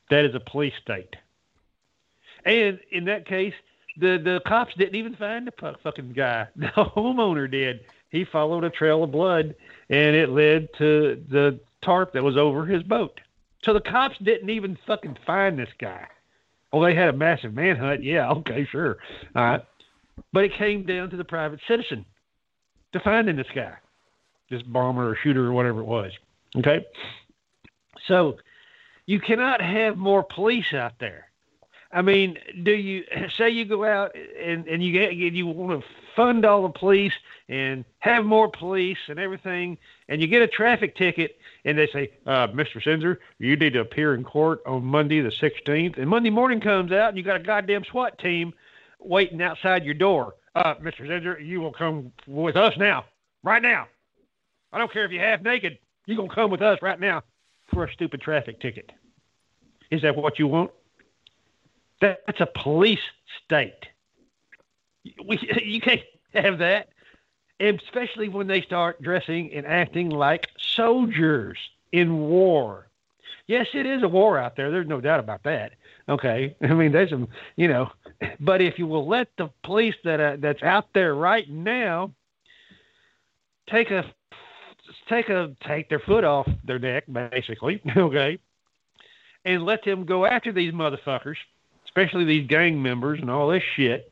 That 0.09 0.25
is 0.25 0.33
a 0.33 0.39
police 0.39 0.73
state. 0.81 1.15
And 2.45 2.79
in 2.91 3.05
that 3.05 3.25
case, 3.25 3.53
the 3.97 4.19
the 4.23 4.41
cops 4.47 4.73
didn't 4.75 4.95
even 4.95 5.15
find 5.15 5.47
the 5.47 5.75
fucking 5.83 6.13
guy. 6.13 6.47
The 6.55 6.67
homeowner 6.67 7.49
did. 7.49 7.81
He 8.09 8.25
followed 8.25 8.63
a 8.63 8.69
trail 8.69 9.03
of 9.03 9.11
blood, 9.11 9.55
and 9.89 10.15
it 10.15 10.29
led 10.29 10.69
to 10.77 11.23
the 11.29 11.59
tarp 11.81 12.13
that 12.13 12.23
was 12.23 12.37
over 12.37 12.65
his 12.65 12.83
boat. 12.83 13.19
So 13.63 13.73
the 13.73 13.81
cops 13.81 14.17
didn't 14.21 14.49
even 14.49 14.77
fucking 14.85 15.17
find 15.25 15.57
this 15.57 15.69
guy. 15.79 16.07
Oh, 16.71 16.83
they 16.83 16.95
had 16.95 17.09
a 17.09 17.13
massive 17.13 17.53
manhunt. 17.53 18.03
Yeah, 18.03 18.29
okay, 18.31 18.67
sure. 18.71 18.97
All 19.35 19.43
right. 19.43 19.61
But 20.31 20.43
it 20.43 20.53
came 20.57 20.85
down 20.85 21.09
to 21.11 21.17
the 21.17 21.23
private 21.23 21.59
citizen 21.67 22.05
to 22.93 22.99
finding 22.99 23.35
this 23.35 23.47
guy, 23.53 23.73
this 24.49 24.61
bomber 24.63 25.09
or 25.09 25.17
shooter 25.21 25.45
or 25.45 25.53
whatever 25.53 25.81
it 25.81 25.85
was. 25.85 26.11
Okay. 26.57 26.85
So 28.07 28.37
you 29.05 29.19
cannot 29.19 29.61
have 29.61 29.97
more 29.97 30.23
police 30.23 30.73
out 30.73 30.93
there. 30.99 31.27
I 31.93 32.01
mean, 32.01 32.37
do 32.63 32.71
you 32.71 33.03
say 33.37 33.49
you 33.49 33.65
go 33.65 33.85
out 33.85 34.15
and, 34.15 34.67
and 34.67 34.83
you 34.83 34.91
get 34.91 35.13
you 35.13 35.47
want 35.47 35.81
to 35.81 35.87
fund 36.15 36.45
all 36.45 36.63
the 36.63 36.79
police 36.79 37.13
and 37.49 37.85
have 37.99 38.25
more 38.25 38.49
police 38.49 38.97
and 39.07 39.19
everything, 39.19 39.77
and 40.09 40.21
you 40.21 40.27
get 40.27 40.41
a 40.41 40.47
traffic 40.47 40.95
ticket, 40.95 41.37
and 41.65 41.77
they 41.77 41.87
say, 41.87 42.11
uh, 42.25 42.47
Mr. 42.47 42.81
Sinzer, 42.83 43.17
you 43.39 43.55
need 43.55 43.73
to 43.73 43.79
appear 43.79 44.15
in 44.15 44.23
court 44.23 44.61
on 44.65 44.83
Monday 44.83 45.21
the 45.21 45.29
16th, 45.29 45.97
and 45.97 46.09
Monday 46.09 46.29
morning 46.29 46.59
comes 46.59 46.91
out, 46.91 47.09
and 47.09 47.17
you 47.17 47.23
got 47.23 47.35
a 47.35 47.43
goddamn 47.43 47.83
SWAT 47.83 48.17
team 48.19 48.53
waiting 48.99 49.41
outside 49.41 49.83
your 49.83 49.93
door. 49.93 50.35
Uh, 50.55 50.75
Mr. 50.75 51.01
Sinzer, 51.01 51.43
you 51.43 51.59
will 51.61 51.73
come 51.73 52.11
with 52.27 52.55
us 52.55 52.73
now, 52.77 53.05
right 53.43 53.61
now. 53.61 53.87
I 54.71 54.77
don't 54.77 54.91
care 54.91 55.05
if 55.05 55.11
you're 55.11 55.23
half 55.23 55.41
naked. 55.41 55.77
You're 56.05 56.17
gonna 56.17 56.33
come 56.33 56.51
with 56.51 56.61
us 56.61 56.79
right 56.81 56.99
now 56.99 57.23
for 57.73 57.85
a 57.85 57.91
stupid 57.93 58.21
traffic 58.21 58.59
ticket. 58.59 58.91
Is 59.91 60.01
that 60.01 60.15
what 60.15 60.39
you 60.39 60.47
want? 60.47 60.71
That's 62.03 62.41
a 62.41 62.45
police 62.61 62.99
state. 63.45 63.87
We, 65.25 65.39
you 65.63 65.79
can't 65.79 66.01
have 66.33 66.57
that, 66.57 66.89
especially 67.61 68.27
when 68.27 68.47
they 68.47 68.61
start 68.61 69.01
dressing 69.01 69.53
and 69.53 69.65
acting 69.65 70.09
like 70.09 70.49
soldiers 70.57 71.57
in 71.93 72.19
war. 72.19 72.87
Yes, 73.47 73.67
it 73.73 73.85
is 73.85 74.03
a 74.03 74.07
war 74.07 74.37
out 74.37 74.57
there. 74.57 74.69
There's 74.69 74.87
no 74.87 74.99
doubt 74.99 75.21
about 75.21 75.43
that. 75.43 75.73
Okay, 76.09 76.55
I 76.61 76.73
mean, 76.73 76.91
there's 76.91 77.09
some, 77.09 77.29
you 77.55 77.69
know, 77.69 77.89
but 78.41 78.61
if 78.61 78.77
you 78.77 78.85
will 78.85 79.07
let 79.07 79.29
the 79.37 79.49
police 79.63 79.95
that 80.03 80.19
uh, 80.19 80.35
that's 80.39 80.61
out 80.61 80.87
there 80.93 81.15
right 81.15 81.49
now 81.49 82.11
take 83.69 83.91
a 83.91 84.03
take 85.07 85.29
a 85.29 85.55
take 85.65 85.87
their 85.87 85.99
foot 85.99 86.25
off 86.25 86.49
their 86.65 86.79
neck, 86.79 87.05
basically, 87.11 87.81
okay, 87.97 88.39
and 89.45 89.63
let 89.63 89.85
them 89.85 90.03
go 90.03 90.25
after 90.25 90.51
these 90.51 90.73
motherfuckers 90.73 91.37
especially 91.95 92.25
these 92.25 92.47
gang 92.47 92.81
members 92.81 93.19
and 93.19 93.29
all 93.29 93.49
this 93.49 93.63
shit. 93.75 94.11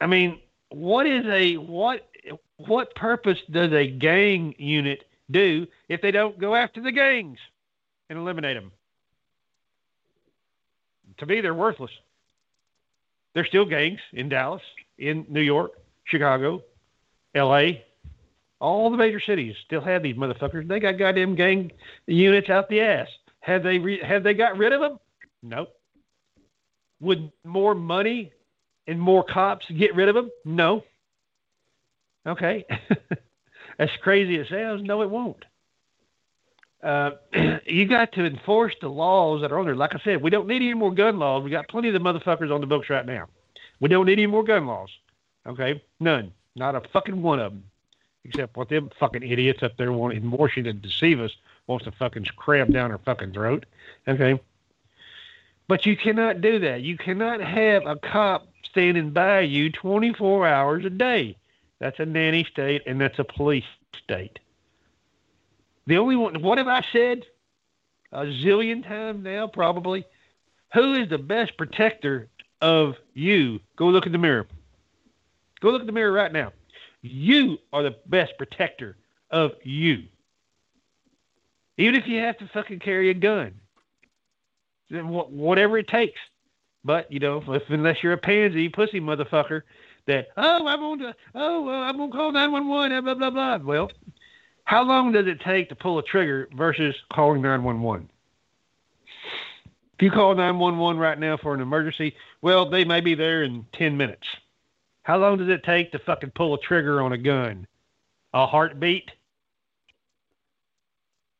I 0.00 0.06
mean, 0.06 0.40
what 0.68 1.06
is 1.06 1.24
a 1.26 1.54
what 1.54 2.08
what 2.56 2.94
purpose 2.94 3.38
does 3.50 3.72
a 3.72 3.86
gang 3.86 4.54
unit 4.58 5.04
do 5.30 5.66
if 5.88 6.02
they 6.02 6.10
don't 6.10 6.38
go 6.38 6.54
after 6.54 6.82
the 6.82 6.92
gangs 6.92 7.38
and 8.10 8.18
eliminate 8.18 8.56
them? 8.56 8.70
To 11.18 11.26
me, 11.26 11.40
they're 11.40 11.54
worthless. 11.54 11.90
They're 13.34 13.46
still 13.46 13.64
gangs 13.64 14.00
in 14.12 14.28
Dallas, 14.28 14.62
in 14.98 15.26
New 15.28 15.40
York, 15.40 15.72
Chicago, 16.04 16.62
L.A. 17.34 17.84
All 18.60 18.90
the 18.90 18.96
major 18.96 19.20
cities 19.20 19.54
still 19.64 19.80
have 19.80 20.02
these 20.02 20.16
motherfuckers. 20.16 20.68
They 20.68 20.80
got 20.80 20.98
goddamn 20.98 21.34
gang 21.34 21.72
units 22.06 22.50
out 22.50 22.68
the 22.68 22.80
ass. 22.80 23.08
Have 23.40 23.62
they 23.62 23.78
re- 23.78 24.02
have 24.02 24.22
they 24.22 24.34
got 24.34 24.56
rid 24.56 24.72
of 24.72 24.80
them? 24.80 24.98
Nope. 25.42 25.74
Would 27.04 27.30
more 27.44 27.74
money 27.74 28.32
and 28.86 28.98
more 28.98 29.22
cops 29.22 29.66
get 29.70 29.94
rid 29.94 30.08
of 30.08 30.14
them? 30.14 30.30
No. 30.44 30.82
Okay. 32.26 32.64
as 33.78 33.90
crazy 34.02 34.38
as 34.40 34.46
it 34.46 34.50
sounds, 34.50 34.82
no, 34.82 35.02
it 35.02 35.10
won't. 35.10 35.44
Uh, 36.82 37.10
you 37.66 37.86
got 37.86 38.12
to 38.12 38.24
enforce 38.24 38.74
the 38.80 38.88
laws 38.88 39.42
that 39.42 39.52
are 39.52 39.58
on 39.58 39.66
there. 39.66 39.76
Like 39.76 39.94
I 39.94 40.00
said, 40.02 40.22
we 40.22 40.30
don't 40.30 40.46
need 40.46 40.62
any 40.62 40.74
more 40.74 40.94
gun 40.94 41.18
laws. 41.18 41.44
We 41.44 41.50
got 41.50 41.68
plenty 41.68 41.88
of 41.88 41.94
the 41.94 42.00
motherfuckers 42.00 42.52
on 42.52 42.60
the 42.60 42.66
books 42.66 42.90
right 42.90 43.06
now. 43.06 43.26
We 43.80 43.88
don't 43.88 44.06
need 44.06 44.14
any 44.14 44.26
more 44.26 44.44
gun 44.44 44.66
laws. 44.66 44.90
Okay, 45.46 45.82
none, 46.00 46.32
not 46.56 46.74
a 46.74 46.80
fucking 46.92 47.20
one 47.20 47.38
of 47.38 47.52
them, 47.52 47.64
except 48.24 48.56
what 48.56 48.70
them 48.70 48.90
fucking 48.98 49.22
idiots 49.22 49.62
up 49.62 49.76
there 49.76 49.92
want 49.92 50.14
in 50.14 50.30
Washington 50.30 50.80
to 50.80 50.88
deceive 50.88 51.20
us 51.20 51.32
wants 51.66 51.84
to 51.84 51.92
fucking 51.92 52.24
cram 52.36 52.70
down 52.70 52.90
our 52.90 52.98
fucking 52.98 53.32
throat. 53.32 53.66
Okay, 54.08 54.40
but 55.68 55.86
you 55.86 55.96
cannot 55.96 56.40
do 56.40 56.58
that. 56.60 56.82
You 56.82 56.96
cannot 56.96 57.40
have 57.40 57.86
a 57.86 57.96
cop 57.96 58.46
standing 58.64 59.10
by 59.10 59.40
you 59.40 59.70
24 59.70 60.46
hours 60.46 60.84
a 60.84 60.90
day. 60.90 61.36
That's 61.78 61.98
a 62.00 62.06
nanny 62.06 62.44
state 62.44 62.82
and 62.86 63.00
that's 63.00 63.18
a 63.18 63.24
police 63.24 63.64
state. 63.96 64.38
The 65.86 65.98
only 65.98 66.16
one, 66.16 66.42
what 66.42 66.58
have 66.58 66.68
I 66.68 66.84
said? 66.92 67.24
A 68.12 68.24
zillion 68.24 68.86
times 68.86 69.22
now, 69.22 69.46
probably. 69.46 70.06
Who 70.72 70.94
is 70.94 71.08
the 71.08 71.18
best 71.18 71.56
protector 71.56 72.28
of 72.60 72.96
you? 73.12 73.60
Go 73.76 73.88
look 73.88 74.06
in 74.06 74.12
the 74.12 74.18
mirror. 74.18 74.46
Go 75.60 75.70
look 75.70 75.80
in 75.80 75.86
the 75.86 75.92
mirror 75.92 76.12
right 76.12 76.32
now. 76.32 76.52
You 77.02 77.58
are 77.72 77.82
the 77.82 77.96
best 78.06 78.32
protector 78.38 78.96
of 79.30 79.52
you. 79.62 80.04
Even 81.76 81.96
if 81.96 82.06
you 82.06 82.20
have 82.20 82.38
to 82.38 82.48
fucking 82.48 82.78
carry 82.78 83.10
a 83.10 83.14
gun 83.14 83.54
whatever 84.90 85.78
it 85.78 85.88
takes. 85.88 86.18
But 86.84 87.10
you 87.10 87.18
know, 87.18 87.42
if, 87.48 87.62
unless 87.68 88.02
you're 88.02 88.12
a 88.12 88.18
pansy 88.18 88.68
pussy 88.68 89.00
motherfucker, 89.00 89.62
that 90.06 90.28
oh 90.36 90.66
I'm 90.66 90.98
to 90.98 91.14
oh 91.34 91.68
uh, 91.68 91.72
I'm 91.72 91.96
gonna 91.96 92.12
call 92.12 92.32
nine 92.32 92.52
one 92.52 92.68
one 92.68 93.04
blah 93.04 93.14
blah 93.14 93.30
blah. 93.30 93.58
Well, 93.58 93.90
how 94.64 94.82
long 94.82 95.12
does 95.12 95.26
it 95.26 95.40
take 95.40 95.68
to 95.70 95.74
pull 95.74 95.98
a 95.98 96.02
trigger 96.02 96.48
versus 96.56 96.94
calling 97.12 97.42
nine 97.42 97.62
one 97.62 97.80
one? 97.80 98.10
If 99.94 100.02
you 100.02 100.10
call 100.10 100.34
nine 100.34 100.58
one 100.58 100.78
one 100.78 100.98
right 100.98 101.18
now 101.18 101.38
for 101.38 101.54
an 101.54 101.60
emergency, 101.60 102.14
well 102.42 102.68
they 102.68 102.84
may 102.84 103.00
be 103.00 103.14
there 103.14 103.44
in 103.44 103.64
ten 103.72 103.96
minutes. 103.96 104.26
How 105.04 105.18
long 105.18 105.38
does 105.38 105.48
it 105.48 105.62
take 105.64 105.92
to 105.92 105.98
fucking 106.00 106.32
pull 106.34 106.54
a 106.54 106.58
trigger 106.58 107.00
on 107.00 107.12
a 107.12 107.18
gun? 107.18 107.66
A 108.32 108.46
heartbeat? 108.46 109.10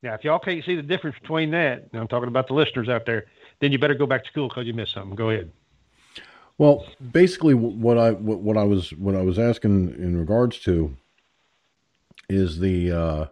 Now, 0.04 0.12
if 0.12 0.22
y'all 0.22 0.38
can't 0.38 0.62
see 0.66 0.76
the 0.76 0.82
difference 0.82 1.16
between 1.18 1.50
that, 1.52 1.88
I'm 1.94 2.06
talking 2.06 2.28
about 2.28 2.46
the 2.46 2.52
listeners 2.52 2.90
out 2.90 3.06
there, 3.06 3.24
then 3.60 3.72
you 3.72 3.78
better 3.78 3.94
go 3.94 4.06
back 4.06 4.22
to 4.24 4.30
school 4.30 4.48
because 4.48 4.66
you 4.66 4.74
missed 4.74 4.92
something. 4.92 5.16
Go 5.16 5.30
ahead. 5.30 5.50
Well, 6.58 6.84
basically, 7.10 7.54
what 7.54 7.96
I 7.96 8.10
what, 8.10 8.58
I 8.58 8.64
was 8.64 8.92
what 8.92 9.14
I 9.14 9.22
was 9.22 9.38
asking 9.38 9.94
in 9.94 10.18
regards 10.18 10.60
to 10.60 10.94
is 12.28 12.60
the 12.60 12.92
uh, 12.92 13.26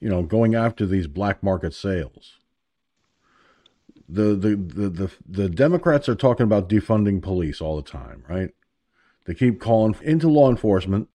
you 0.00 0.10
know 0.10 0.22
going 0.22 0.54
after 0.54 0.84
these 0.84 1.06
black 1.06 1.42
market 1.42 1.72
sales. 1.72 2.34
The, 4.06 4.34
the 4.34 4.56
the 4.56 4.88
the 4.90 5.10
the 5.26 5.48
Democrats 5.48 6.10
are 6.10 6.14
talking 6.14 6.44
about 6.44 6.68
defunding 6.68 7.22
police 7.22 7.62
all 7.62 7.76
the 7.76 7.90
time, 7.90 8.22
right? 8.28 8.50
They 9.24 9.32
keep 9.32 9.60
calling 9.60 9.96
into 10.02 10.28
law 10.28 10.50
enforcement 10.50 11.08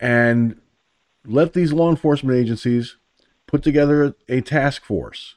and 0.00 0.60
let 1.24 1.52
these 1.52 1.72
law 1.72 1.90
enforcement 1.90 2.38
agencies 2.38 2.96
put 3.46 3.62
together 3.62 4.14
a 4.28 4.40
task 4.40 4.84
force 4.84 5.36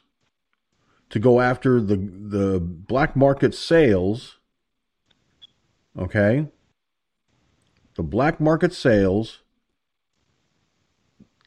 to 1.10 1.20
go 1.20 1.41
after 1.41 1.82
the 1.82 1.95
the 1.95 2.60
black 2.60 3.16
market 3.16 3.55
sales 3.55 4.38
okay? 5.97 6.47
The 7.95 8.03
black 8.03 8.39
market 8.39 8.74
sales 8.74 9.39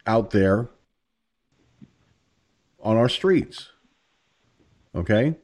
out 0.07 0.31
there 0.31 0.69
on 2.81 2.97
our 2.97 3.09
streets 3.09 3.71
okay? 4.95 5.37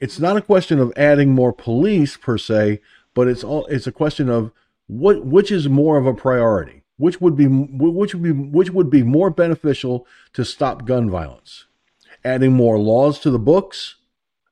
It's 0.00 0.18
not 0.18 0.36
a 0.36 0.42
question 0.42 0.78
of 0.80 0.92
adding 0.96 1.32
more 1.32 1.52
police 1.52 2.16
per 2.16 2.36
se 2.36 2.80
but 3.14 3.28
it's 3.28 3.44
all 3.44 3.64
it's 3.66 3.86
a 3.86 3.92
question 3.92 4.28
of 4.28 4.52
what 4.86 5.24
which 5.24 5.50
is 5.50 5.68
more 5.68 5.96
of 5.96 6.06
a 6.06 6.14
priority? 6.14 6.82
Which 6.96 7.20
would 7.20 7.36
be 7.36 7.46
which 7.46 8.14
would 8.14 8.22
be 8.22 8.32
which 8.32 8.70
would 8.70 8.90
be 8.90 9.02
more 9.02 9.30
beneficial 9.30 10.06
to 10.34 10.44
stop 10.44 10.86
gun 10.86 11.10
violence? 11.10 11.66
Adding 12.24 12.52
more 12.52 12.78
laws 12.78 13.18
to 13.20 13.30
the 13.30 13.38
books 13.38 13.96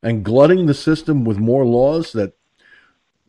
and 0.03 0.25
glutting 0.25 0.67
the 0.67 0.75
system 0.75 1.25
with 1.25 1.39
more 1.39 1.65
laws 1.65 2.13
that 2.13 2.35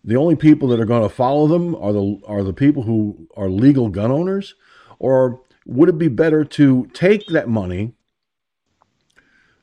the 0.03 0.15
only 0.15 0.35
people 0.35 0.67
that 0.69 0.79
are 0.79 0.85
going 0.85 1.03
to 1.03 1.13
follow 1.13 1.47
them 1.47 1.75
are 1.75 1.93
the 1.93 2.19
are 2.25 2.43
the 2.43 2.53
people 2.53 2.83
who 2.83 3.27
are 3.37 3.49
legal 3.49 3.89
gun 3.89 4.11
owners 4.11 4.55
or 4.99 5.41
would 5.65 5.89
it 5.89 5.97
be 5.97 6.07
better 6.07 6.43
to 6.43 6.85
take 6.93 7.27
that 7.27 7.47
money 7.47 7.93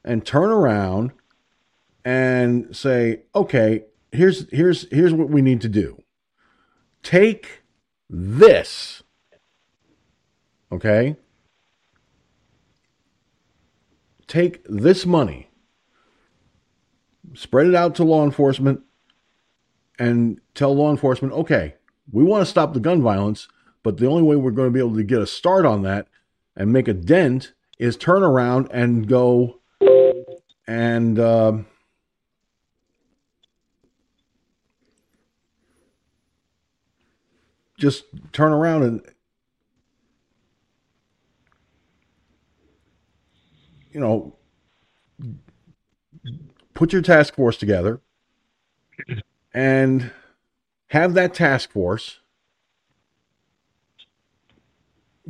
and 0.04 0.24
turn 0.24 0.50
around 0.50 1.12
and 2.04 2.74
say 2.74 3.22
okay 3.34 3.84
here's 4.12 4.48
here's 4.50 4.88
here's 4.90 5.12
what 5.12 5.28
we 5.28 5.42
need 5.42 5.60
to 5.60 5.68
do 5.68 6.02
Take 7.02 7.62
this. 8.08 9.02
Okay? 10.72 11.16
Take 14.26 14.64
this 14.68 15.04
money, 15.04 15.50
spread 17.34 17.66
it 17.66 17.74
out 17.74 17.96
to 17.96 18.04
law 18.04 18.24
enforcement, 18.24 18.80
and 19.98 20.40
tell 20.54 20.74
law 20.74 20.90
enforcement, 20.90 21.34
okay, 21.34 21.74
we 22.12 22.22
want 22.22 22.42
to 22.42 22.46
stop 22.46 22.72
the 22.72 22.80
gun 22.80 23.02
violence, 23.02 23.48
but 23.82 23.98
the 23.98 24.06
only 24.06 24.22
way 24.22 24.36
we're 24.36 24.52
going 24.52 24.68
to 24.68 24.72
be 24.72 24.78
able 24.78 24.94
to 24.94 25.02
get 25.02 25.20
a 25.20 25.26
start 25.26 25.66
on 25.66 25.82
that 25.82 26.06
and 26.56 26.72
make 26.72 26.86
a 26.86 26.94
dent 26.94 27.54
is 27.78 27.96
turn 27.96 28.22
around 28.22 28.68
and 28.70 29.08
go 29.08 29.60
and 30.66 31.18
uh, 31.18 31.58
just 37.80 38.04
turn 38.32 38.52
around 38.52 38.82
and 38.82 39.02
you 43.90 43.98
know 43.98 44.36
put 46.74 46.92
your 46.92 47.02
task 47.02 47.34
force 47.34 47.56
together 47.56 48.00
and 49.52 50.12
have 50.88 51.14
that 51.14 51.34
task 51.34 51.72
force 51.72 52.20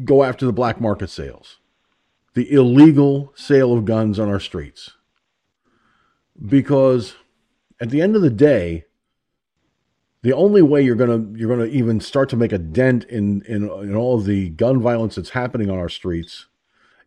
go 0.05 0.23
after 0.23 0.47
the 0.47 0.53
black 0.53 0.81
market 0.81 1.11
sales, 1.11 1.59
the 2.35 2.51
illegal 2.53 3.33
sale 3.37 3.73
of 3.73 3.85
guns 3.85 4.19
on 4.19 4.29
our 4.29 4.41
streets. 4.41 4.93
Because 6.45 7.17
at 7.81 7.91
the 7.91 8.01
end 8.01 8.17
of 8.17 8.23
the 8.23 8.31
day, 8.31 8.87
the 10.23 10.33
only 10.33 10.63
way 10.63 10.83
you're 10.83 10.97
gonna 10.97 11.27
you're 11.35 11.49
gonna 11.49 11.71
even 11.71 12.01
start 12.01 12.29
to 12.31 12.37
make 12.37 12.53
a 12.53 12.59
dent 12.59 13.05
in 13.05 13.43
in 13.43 13.65
in 13.65 13.95
all 13.95 14.19
of 14.19 14.27
the 14.27 14.51
gun 14.51 14.81
violence 14.81 15.15
that's 15.15 15.31
happening 15.31 15.71
on 15.71 15.79
our 15.79 15.89
streets 15.89 16.47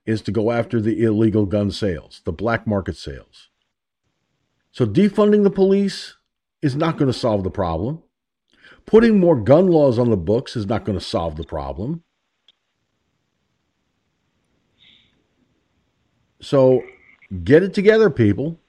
is 0.05 0.21
to 0.23 0.31
go 0.31 0.51
after 0.51 0.81
the 0.81 1.03
illegal 1.03 1.45
gun 1.45 1.71
sales, 1.71 2.21
the 2.25 2.31
black 2.31 2.67
market 2.67 2.97
sales. 2.97 3.49
So 4.71 4.85
defunding 4.85 5.43
the 5.43 5.49
police 5.49 6.17
is 6.61 6.75
not 6.75 6.97
going 6.97 7.11
to 7.11 7.17
solve 7.17 7.43
the 7.43 7.51
problem. 7.51 8.01
Putting 8.85 9.19
more 9.19 9.39
gun 9.39 9.67
laws 9.67 9.99
on 9.99 10.09
the 10.09 10.17
books 10.17 10.55
is 10.55 10.65
not 10.65 10.83
going 10.83 10.97
to 10.97 11.03
solve 11.03 11.37
the 11.37 11.43
problem. 11.43 12.03
So 16.41 16.83
get 17.43 17.63
it 17.63 17.73
together, 17.73 18.09
people. 18.09 18.59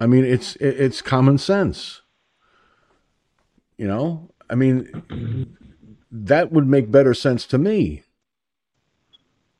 I 0.00 0.06
mean, 0.06 0.24
it's 0.24 0.56
it's 0.56 1.02
common 1.02 1.38
sense. 1.38 2.02
You 3.76 3.86
know, 3.86 4.30
I 4.50 4.54
mean, 4.54 5.56
that 6.10 6.52
would 6.52 6.66
make 6.66 6.90
better 6.90 7.14
sense 7.14 7.46
to 7.46 7.58
me 7.58 8.04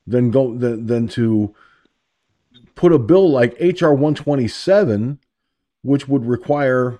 than 0.07 0.31
go 0.31 0.55
than, 0.55 0.87
than 0.87 1.07
to 1.09 1.53
put 2.75 2.93
a 2.93 2.99
bill 2.99 3.29
like 3.29 3.59
HR 3.59 3.89
127, 3.89 5.19
which 5.81 6.07
would 6.07 6.25
require 6.25 6.99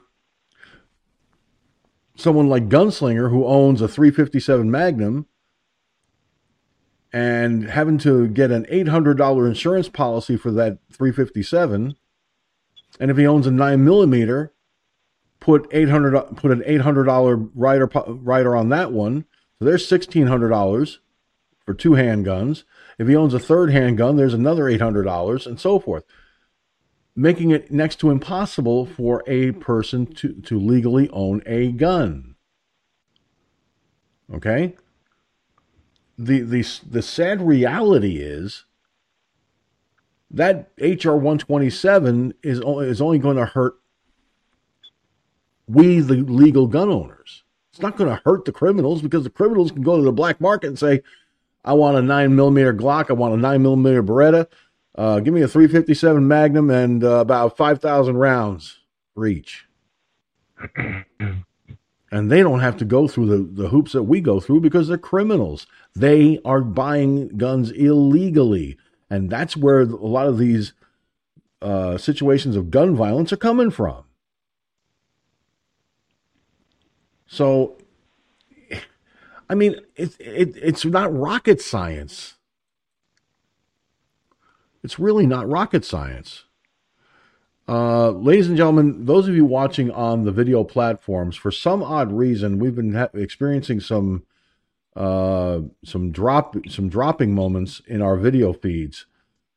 someone 2.15 2.49
like 2.49 2.67
Gunslinger 2.67 3.29
who 3.29 3.45
owns 3.45 3.81
a 3.81 3.87
357 3.87 4.69
Magnum 4.69 5.25
and 7.13 7.69
having 7.69 7.97
to 7.99 8.27
get 8.27 8.51
an 8.51 8.65
$800 8.65 9.47
insurance 9.47 9.89
policy 9.89 10.35
for 10.35 10.51
that 10.51 10.79
357 10.91 11.95
and 12.99 13.11
if 13.11 13.17
he 13.17 13.27
owns 13.27 13.47
a 13.47 13.51
nine 13.51 13.83
millimeter, 13.83 14.53
put 15.39 15.67
eight 15.71 15.89
hundred 15.89 16.19
put 16.35 16.51
an 16.51 16.63
eight 16.65 16.81
hundred 16.81 17.05
dollar 17.05 17.35
rider 17.35 17.89
rider 18.07 18.55
on 18.55 18.69
that 18.69 18.91
one. 18.91 19.25
So 19.57 19.65
there's 19.65 19.87
sixteen 19.87 20.27
hundred 20.27 20.49
dollars 20.49 20.99
for 21.65 21.73
two 21.73 21.91
handguns. 21.91 22.63
If 22.97 23.07
he 23.07 23.15
owns 23.15 23.33
a 23.33 23.39
third 23.39 23.71
handgun, 23.71 24.17
there's 24.17 24.33
another 24.33 24.67
eight 24.67 24.81
hundred 24.81 25.03
dollars, 25.03 25.45
and 25.45 25.59
so 25.59 25.79
forth, 25.79 26.03
making 27.15 27.51
it 27.51 27.71
next 27.71 27.97
to 27.97 28.09
impossible 28.09 28.85
for 28.85 29.23
a 29.27 29.51
person 29.53 30.05
to 30.15 30.33
to 30.33 30.59
legally 30.59 31.09
own 31.11 31.41
a 31.45 31.71
gun. 31.71 32.35
Okay. 34.33 34.75
The 36.17 36.41
the 36.41 36.65
the 36.89 37.01
sad 37.01 37.41
reality 37.41 38.17
is 38.17 38.65
that 40.31 40.71
HR 40.77 41.11
127 41.11 42.33
is 42.43 42.61
only, 42.61 42.87
is 42.87 43.01
only 43.01 43.19
going 43.19 43.37
to 43.37 43.45
hurt 43.45 43.75
we, 45.67 45.99
the 45.99 46.15
legal 46.15 46.67
gun 46.67 46.89
owners. 46.89 47.43
It's 47.71 47.81
not 47.81 47.95
going 47.95 48.09
to 48.09 48.21
hurt 48.25 48.45
the 48.45 48.51
criminals 48.51 49.01
because 49.01 49.23
the 49.23 49.29
criminals 49.29 49.71
can 49.71 49.83
go 49.83 49.97
to 49.97 50.03
the 50.03 50.11
black 50.11 50.41
market 50.41 50.67
and 50.67 50.79
say, 50.79 51.03
I 51.63 51.73
want 51.73 51.97
a 51.97 52.01
nine 52.01 52.35
millimeter 52.35 52.73
Glock, 52.73 53.09
I 53.09 53.13
want 53.13 53.35
a 53.35 53.37
nine 53.37 53.61
millimeter 53.61 54.01
Beretta, 54.01 54.47
uh, 54.95 55.19
give 55.19 55.33
me 55.33 55.41
a 55.41 55.47
357 55.47 56.27
Magnum 56.27 56.69
and 56.71 57.03
uh, 57.03 57.19
about 57.19 57.55
5,000 57.55 58.17
rounds 58.17 58.79
for 59.13 59.27
each. 59.27 59.65
and 62.11 62.31
they 62.31 62.41
don't 62.41 62.59
have 62.59 62.77
to 62.77 62.85
go 62.85 63.07
through 63.07 63.27
the, 63.27 63.63
the 63.63 63.69
hoops 63.69 63.91
that 63.91 64.03
we 64.03 64.19
go 64.21 64.39
through 64.39 64.61
because 64.61 64.87
they're 64.87 64.97
criminals. 64.97 65.67
They 65.95 66.39
are 66.43 66.61
buying 66.61 67.37
guns 67.37 67.71
illegally. 67.71 68.77
And 69.09 69.29
that's 69.29 69.57
where 69.57 69.81
a 69.81 69.85
lot 69.85 70.27
of 70.27 70.37
these 70.37 70.73
uh, 71.61 71.97
situations 71.97 72.55
of 72.55 72.71
gun 72.71 72.95
violence 72.95 73.33
are 73.33 73.37
coming 73.37 73.71
from. 73.71 74.03
So, 77.25 77.77
I 79.49 79.55
mean, 79.55 79.75
it, 79.95 80.15
it, 80.19 80.55
it's 80.55 80.85
not 80.85 81.15
rocket 81.15 81.61
science. 81.61 82.35
It's 84.83 84.99
really 84.99 85.27
not 85.27 85.49
rocket 85.49 85.83
science. 85.83 86.45
Uh, 87.67 88.09
ladies 88.09 88.47
and 88.47 88.57
gentlemen, 88.57 89.05
those 89.05 89.27
of 89.27 89.35
you 89.35 89.45
watching 89.45 89.91
on 89.91 90.23
the 90.23 90.31
video 90.31 90.63
platforms, 90.63 91.35
for 91.35 91.51
some 91.51 91.83
odd 91.83 92.11
reason, 92.11 92.57
we've 92.57 92.75
been 92.75 92.95
ha- 92.95 93.09
experiencing 93.13 93.79
some 93.79 94.23
uh, 94.99 95.61
some 95.83 96.11
drop 96.11 96.55
some 96.67 96.89
dropping 96.89 97.33
moments 97.33 97.81
in 97.87 98.01
our 98.01 98.17
video 98.17 98.51
feeds. 98.51 99.05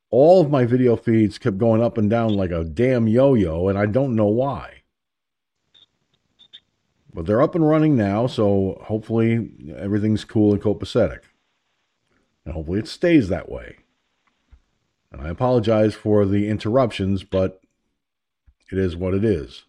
All 0.08 0.40
of 0.40 0.50
my 0.50 0.64
video 0.64 0.94
feeds 0.94 1.36
kept 1.36 1.58
going 1.58 1.82
up 1.82 1.98
and 1.98 2.08
down 2.08 2.34
like 2.34 2.52
a 2.52 2.64
damn 2.64 3.08
yo-yo, 3.08 3.68
and 3.68 3.76
I 3.76 3.86
don't 3.86 4.14
know 4.14 4.26
why. 4.26 4.82
But 7.12 7.26
they're 7.26 7.42
up 7.42 7.54
and 7.54 7.66
running 7.68 7.96
now, 7.96 8.26
so 8.26 8.80
hopefully 8.84 9.50
everything's 9.76 10.24
cool 10.24 10.52
and 10.52 10.62
copacetic. 10.62 11.22
And 12.44 12.54
hopefully 12.54 12.78
it 12.78 12.88
stays 12.88 13.28
that 13.28 13.50
way. 13.50 13.78
And 15.10 15.20
I 15.20 15.28
apologize 15.28 15.94
for 15.94 16.24
the 16.24 16.48
interruptions, 16.48 17.24
but 17.24 17.60
it 18.70 18.78
is 18.78 18.96
what 18.96 19.14
it 19.14 19.24
is. 19.24 19.64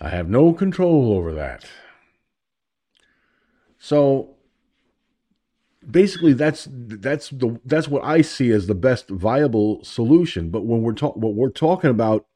I 0.00 0.08
have 0.08 0.28
no 0.28 0.52
control 0.52 1.12
over 1.12 1.32
that. 1.34 1.64
So 3.78 4.36
basically 5.88 6.32
that's 6.32 6.68
that's 6.70 7.30
the 7.30 7.60
that's 7.64 7.88
what 7.88 8.04
I 8.04 8.22
see 8.22 8.50
as 8.50 8.66
the 8.66 8.74
best 8.74 9.08
viable 9.08 9.82
solution. 9.84 10.50
But 10.50 10.64
when 10.64 10.82
we're 10.82 10.92
talking 10.92 11.22
what 11.22 11.34
we're 11.34 11.50
talking 11.50 11.90
about 11.90 12.26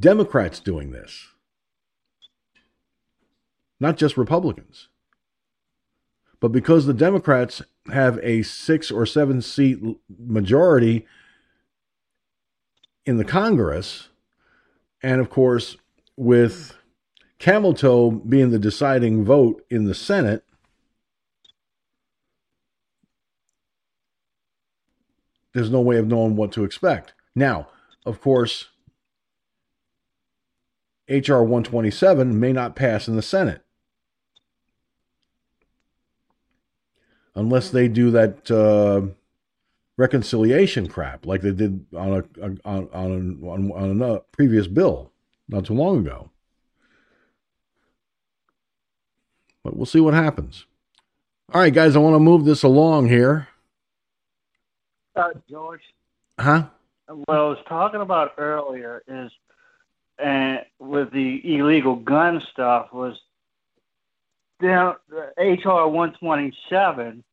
Democrats 0.00 0.60
doing 0.60 0.90
this, 0.90 1.28
not 3.80 3.96
just 3.96 4.16
Republicans. 4.16 4.88
But 6.40 6.50
because 6.50 6.86
the 6.86 6.94
Democrats 6.94 7.62
have 7.92 8.18
a 8.20 8.42
six 8.42 8.90
or 8.90 9.06
seven 9.06 9.40
seat 9.40 9.78
majority 10.18 11.06
in 13.06 13.16
the 13.16 13.24
Congress, 13.24 14.08
and 15.02 15.20
of 15.20 15.30
course, 15.30 15.76
with 16.16 16.76
camel 17.38 17.74
toe 17.74 18.10
being 18.10 18.50
the 18.50 18.58
deciding 18.58 19.24
vote 19.24 19.64
in 19.70 19.84
the 19.84 19.94
Senate, 19.94 20.44
there's 25.54 25.70
no 25.70 25.80
way 25.80 25.96
of 25.98 26.06
knowing 26.06 26.36
what 26.36 26.52
to 26.52 26.64
expect. 26.64 27.12
Now, 27.34 27.68
of 28.04 28.20
course, 28.20 28.68
H.R. 31.08 31.42
127 31.42 32.38
may 32.38 32.52
not 32.52 32.76
pass 32.76 33.08
in 33.08 33.16
the 33.16 33.22
Senate 33.22 33.62
unless 37.34 37.70
they 37.70 37.88
do 37.88 38.10
that 38.10 38.50
uh, 38.50 39.02
reconciliation 39.96 40.88
crap 40.88 41.26
like 41.26 41.40
they 41.42 41.52
did 41.52 41.84
on 41.94 42.12
a 42.12 42.24
on 42.44 42.60
on, 42.64 42.88
on, 42.92 43.72
on 43.72 44.02
a 44.02 44.20
previous 44.32 44.66
bill 44.66 45.12
not 45.48 45.66
too 45.66 45.74
long 45.74 45.98
ago. 45.98 46.30
But 49.64 49.76
we'll 49.76 49.86
see 49.86 50.00
what 50.00 50.14
happens. 50.14 50.66
All 51.52 51.60
right, 51.60 51.72
guys, 51.72 51.94
I 51.94 52.00
want 52.00 52.14
to 52.14 52.20
move 52.20 52.44
this 52.44 52.62
along 52.62 53.08
here. 53.08 53.48
Uh, 55.14 55.28
George, 55.50 55.82
Huh? 56.38 56.64
what 57.06 57.36
I 57.36 57.42
was 57.42 57.58
talking 57.68 58.00
about 58.00 58.32
earlier 58.38 59.02
is, 59.06 59.30
and 60.18 60.60
with 60.78 61.12
the 61.12 61.40
illegal 61.56 61.96
gun 61.96 62.42
stuff 62.52 62.92
was, 62.92 63.20
down 64.60 64.94
HR 65.36 65.86
one 65.88 66.12
twenty 66.14 66.52
seven 66.70 67.24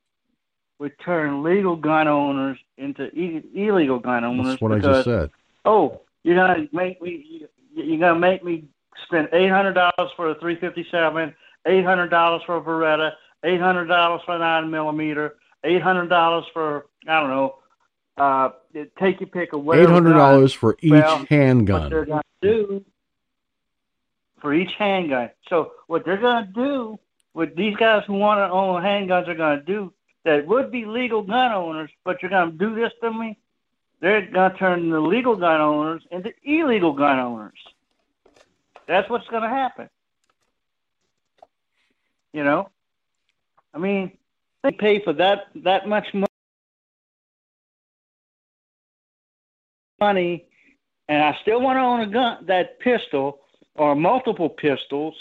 would 0.80 0.94
turn 1.00 1.44
legal 1.44 1.76
gun 1.76 2.08
owners 2.08 2.58
into 2.78 3.06
e- 3.18 3.44
illegal 3.54 4.00
gun 4.00 4.24
owners. 4.24 4.48
That's 4.48 4.62
what 4.62 4.72
I 4.72 4.80
just 4.80 5.06
said. 5.06 5.30
Oh, 5.64 6.02
you're 6.24 6.36
gonna 6.36 6.68
make 6.74 7.02
me, 7.02 7.48
you're 7.76 8.00
gonna 8.00 8.20
make 8.20 8.44
me 8.44 8.66
spend 9.06 9.30
eight 9.32 9.50
hundred 9.52 9.74
dollars 9.74 10.12
for 10.18 10.32
a 10.32 10.36
three 10.40 10.56
fifty 10.60 10.86
seven, 10.92 11.34
eight 11.68 11.86
hundred 11.86 12.10
dollars 12.10 12.42
for 12.46 12.58
a 12.58 12.62
Beretta, 12.62 13.12
eight 13.46 13.62
hundred 13.62 13.86
dollars 13.86 14.22
for 14.26 14.36
a 14.36 14.40
nine 14.40 14.70
millimeter, 14.72 15.36
eight 15.64 15.82
hundred 15.82 16.08
dollars 16.08 16.46
for 16.52 16.88
I 17.08 17.20
don't 17.22 17.30
know. 17.30 17.56
Uh, 18.20 18.50
take 19.00 19.22
your 19.22 19.28
pick 19.30 19.54
of 19.54 19.64
whatever. 19.64 19.88
Eight 19.90 19.94
hundred 19.94 20.14
dollars 20.14 20.54
for 20.54 20.76
each 20.82 20.92
Well, 20.92 21.18
they're 21.30 21.40
handgun. 21.40 21.90
going 21.90 22.06
to 22.06 22.22
do 22.42 22.86
for 24.42 24.54
each 24.54 24.72
handgun. 24.78 25.30
So 25.48 25.72
what 25.88 26.04
they're 26.06 26.18
going 26.18 26.46
to 26.48 26.52
do, 26.52 27.00
what 27.34 27.56
these 27.56 27.76
guys 27.78 28.04
who 28.06 28.14
want 28.14 28.40
to 28.40 28.52
own 28.52 28.82
handguns 28.84 29.28
are 29.30 29.36
going 29.36 29.60
to 29.60 29.66
do, 29.66 29.94
that 30.26 30.46
would 30.48 30.70
be 30.72 30.86
legal 30.86 31.22
gun 31.22 31.52
owners, 31.54 31.90
but 32.04 32.22
you're 32.22 32.30
going 32.30 32.52
to 32.52 32.58
do 32.58 32.76
this 32.76 32.92
to 33.02 33.12
me. 33.12 33.38
They're 34.02 34.26
going 34.30 34.52
to 34.52 34.58
turn 34.58 34.90
the 34.90 35.00
legal 35.00 35.36
gun 35.36 35.62
owners 35.62 36.04
into 36.12 36.34
illegal 36.44 36.94
gun 36.94 37.20
owners. 37.20 37.58
That's 38.88 39.10
what's 39.10 39.28
going 39.28 39.44
to 39.44 39.50
happen. 39.50 39.90
You 42.34 42.44
know, 42.44 42.70
I 43.74 43.78
mean, 43.78 44.12
they 44.64 44.72
pay 44.72 45.04
for 45.04 45.14
that 45.14 45.48
that 45.56 45.88
much 45.88 46.14
mo- 46.14 46.28
money, 50.00 50.46
and 51.08 51.24
I 51.24 51.38
still 51.42 51.62
want 51.62 51.78
to 51.78 51.82
own 51.82 52.02
a 52.02 52.08
gun, 52.08 52.46
that 52.46 52.80
pistol 52.80 53.42
or 53.76 53.96
multiple 53.96 54.50
pistols, 54.50 55.16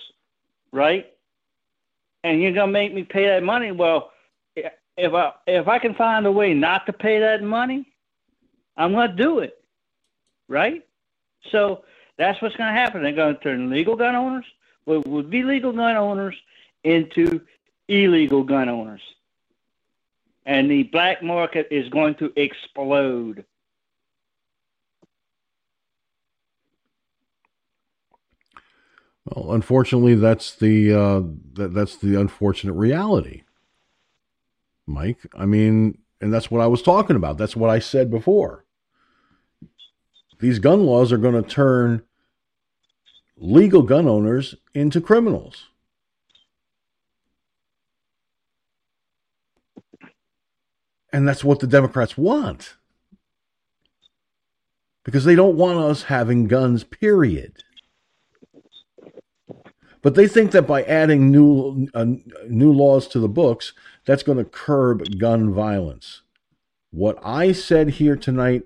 right? 0.72 1.12
And 2.24 2.42
you're 2.42 2.52
gonna 2.52 2.72
make 2.72 2.92
me 2.92 3.04
pay 3.04 3.26
that 3.26 3.42
money. 3.42 3.70
Well, 3.72 4.10
if 4.56 5.14
I 5.14 5.32
if 5.46 5.68
I 5.68 5.78
can 5.78 5.94
find 5.94 6.26
a 6.26 6.32
way 6.32 6.54
not 6.54 6.86
to 6.86 6.92
pay 6.92 7.20
that 7.20 7.42
money, 7.42 7.86
I'm 8.76 8.92
gonna 8.92 9.14
do 9.14 9.38
it, 9.38 9.62
right? 10.48 10.84
So 11.50 11.84
that's 12.16 12.42
what's 12.42 12.56
gonna 12.56 12.72
happen. 12.72 13.02
They're 13.02 13.12
gonna 13.12 13.38
turn 13.38 13.70
legal 13.70 13.96
gun 13.96 14.16
owners, 14.16 14.46
what 14.84 15.06
would 15.06 15.30
be 15.30 15.42
legal 15.42 15.72
gun 15.72 15.96
owners, 15.96 16.34
into 16.82 17.40
illegal 17.86 18.42
gun 18.42 18.68
owners, 18.68 19.02
and 20.44 20.70
the 20.70 20.82
black 20.84 21.22
market 21.22 21.68
is 21.70 21.88
going 21.88 22.16
to 22.16 22.32
explode. 22.36 23.44
Well, 29.34 29.52
unfortunately, 29.52 30.14
that's 30.14 30.54
the 30.54 30.92
uh, 30.92 31.22
that, 31.54 31.74
that's 31.74 31.96
the 31.96 32.18
unfortunate 32.18 32.74
reality, 32.74 33.42
Mike. 34.86 35.18
I 35.36 35.44
mean, 35.44 35.98
and 36.20 36.32
that's 36.32 36.50
what 36.50 36.60
I 36.60 36.66
was 36.66 36.82
talking 36.82 37.16
about. 37.16 37.36
That's 37.36 37.56
what 37.56 37.70
I 37.70 37.78
said 37.78 38.10
before. 38.10 38.64
These 40.40 40.60
gun 40.60 40.84
laws 40.86 41.12
are 41.12 41.18
going 41.18 41.40
to 41.40 41.48
turn 41.48 42.02
legal 43.36 43.82
gun 43.82 44.08
owners 44.08 44.54
into 44.74 45.00
criminals. 45.00 45.66
And 51.12 51.26
that's 51.26 51.42
what 51.42 51.60
the 51.60 51.66
Democrats 51.66 52.16
want. 52.16 52.76
Because 55.04 55.24
they 55.24 55.34
don't 55.34 55.56
want 55.56 55.78
us 55.78 56.04
having 56.04 56.46
guns, 56.48 56.84
period. 56.84 57.64
But 60.08 60.14
they 60.14 60.26
think 60.26 60.52
that 60.52 60.66
by 60.66 60.84
adding 60.84 61.30
new 61.30 61.86
uh, 61.92 62.06
new 62.48 62.72
laws 62.72 63.06
to 63.08 63.18
the 63.18 63.28
books, 63.28 63.74
that's 64.06 64.22
going 64.22 64.38
to 64.38 64.44
curb 64.44 65.18
gun 65.18 65.52
violence. 65.52 66.22
What 66.90 67.18
I 67.22 67.52
said 67.52 67.90
here 67.90 68.16
tonight, 68.16 68.62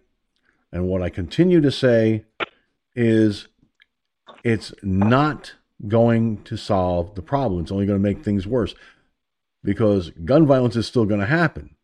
and 0.70 0.86
what 0.86 1.02
I 1.02 1.08
continue 1.08 1.60
to 1.60 1.72
say, 1.72 2.26
is 2.94 3.48
it's 4.44 4.72
not 4.84 5.54
going 5.88 6.44
to 6.44 6.56
solve 6.56 7.16
the 7.16 7.22
problem. 7.22 7.62
It's 7.62 7.72
only 7.72 7.86
going 7.86 7.98
to 7.98 8.08
make 8.08 8.22
things 8.22 8.46
worse 8.46 8.76
because 9.64 10.10
gun 10.24 10.46
violence 10.46 10.76
is 10.76 10.86
still 10.86 11.06
going 11.06 11.18
to 11.18 11.26
happen. 11.26 11.74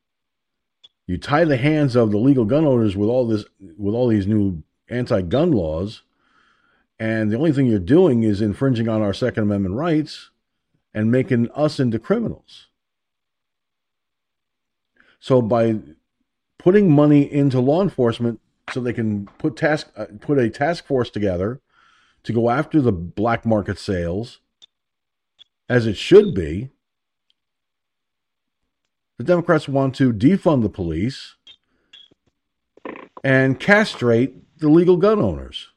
You 1.09 1.19
tie 1.19 1.45
the 1.45 1.57
hands 1.57 1.97
of 1.97 2.13
the 2.13 2.19
legal 2.19 2.45
gun 2.45 2.65
owners 2.65 2.97
with 2.97 3.09
all 3.09 3.27
this, 3.27 3.45
with 3.77 3.97
all 3.97 4.07
these 4.07 4.29
new 4.29 4.63
anti-gun 4.89 5.51
laws, 5.51 6.03
and 6.99 7.31
the 7.31 7.37
only 7.37 7.53
thing 7.53 7.67
you're 7.67 7.79
doing 7.79 8.23
is 8.23 8.41
infringing 8.41 8.89
on 8.89 9.03
our 9.03 9.15
Second 9.15 9.45
Amendment 9.45 9.75
rights 9.75 10.31
and 10.93 11.11
making 11.11 11.49
us 11.55 11.79
into 11.79 11.99
criminals. 11.99 12.67
So 15.21 15.41
by 15.41 15.79
putting 16.59 16.91
money 16.91 17.33
into 17.33 17.61
law 17.61 17.83
enforcement 17.83 18.41
so 18.73 18.81
they 18.81 18.93
can 18.93 19.27
put 19.39 19.57
task 19.57 19.89
uh, 19.97 20.07
put 20.21 20.39
a 20.39 20.51
task 20.51 20.87
force 20.87 21.09
together 21.09 21.61
to 22.25 22.33
go 22.33 22.51
after 22.51 22.81
the 22.81 22.93
black 22.93 23.47
market 23.47 23.79
sales 23.79 24.41
as 25.69 25.87
it 25.87 25.97
should 25.97 26.35
be 26.35 26.71
the 29.17 29.25
democrats 29.25 29.69
want 29.69 29.95
to 29.95 30.13
defund 30.13 30.63
the 30.63 30.69
police 30.69 31.37
and 33.25 33.59
castrate 33.59 34.59
the 34.59 34.69
legal 34.69 34.97
gun 34.97 35.19
owners 35.19 35.69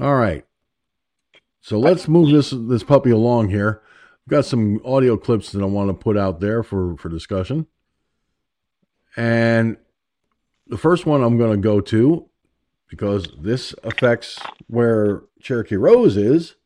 all 0.00 0.16
right 0.16 0.44
so 1.60 1.78
let's 1.78 2.08
move 2.08 2.30
this 2.30 2.52
this 2.68 2.82
puppy 2.82 3.10
along 3.10 3.48
here 3.48 3.82
I've 4.24 4.30
got 4.30 4.46
some 4.46 4.80
audio 4.86 5.18
clips 5.18 5.52
that 5.52 5.60
I 5.60 5.66
want 5.66 5.90
to 5.90 5.94
put 5.94 6.16
out 6.16 6.40
there 6.40 6.62
for, 6.62 6.96
for 6.96 7.10
discussion. 7.10 7.66
And 9.18 9.76
the 10.66 10.78
first 10.78 11.04
one 11.04 11.22
I'm 11.22 11.36
going 11.36 11.50
to 11.50 11.58
go 11.58 11.82
to 11.82 12.30
because 12.88 13.28
this 13.38 13.74
affects 13.82 14.40
where 14.66 15.24
Cherokee 15.42 15.76
Rose 15.76 16.16
is. 16.16 16.56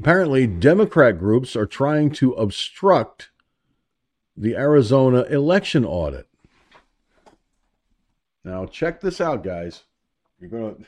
Apparently, 0.00 0.48
Democrat 0.48 1.16
groups 1.16 1.54
are 1.54 1.66
trying 1.66 2.10
to 2.12 2.32
obstruct 2.32 3.30
the 4.36 4.56
Arizona 4.56 5.22
election 5.24 5.84
audit. 5.84 6.26
Now, 8.42 8.66
check 8.66 9.00
this 9.00 9.20
out, 9.20 9.44
guys. 9.44 9.84
You're 10.42 10.50
to. 10.50 10.84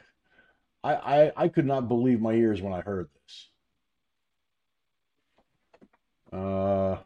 I, 0.82 0.94
I, 0.94 1.32
I 1.36 1.48
could 1.48 1.64
not 1.64 1.86
believe 1.86 2.20
my 2.20 2.32
ears 2.32 2.60
when 2.60 2.72
I 2.72 2.80
heard 2.80 3.08
this. 3.14 3.48
Uh, 6.32 6.36
all 6.36 7.04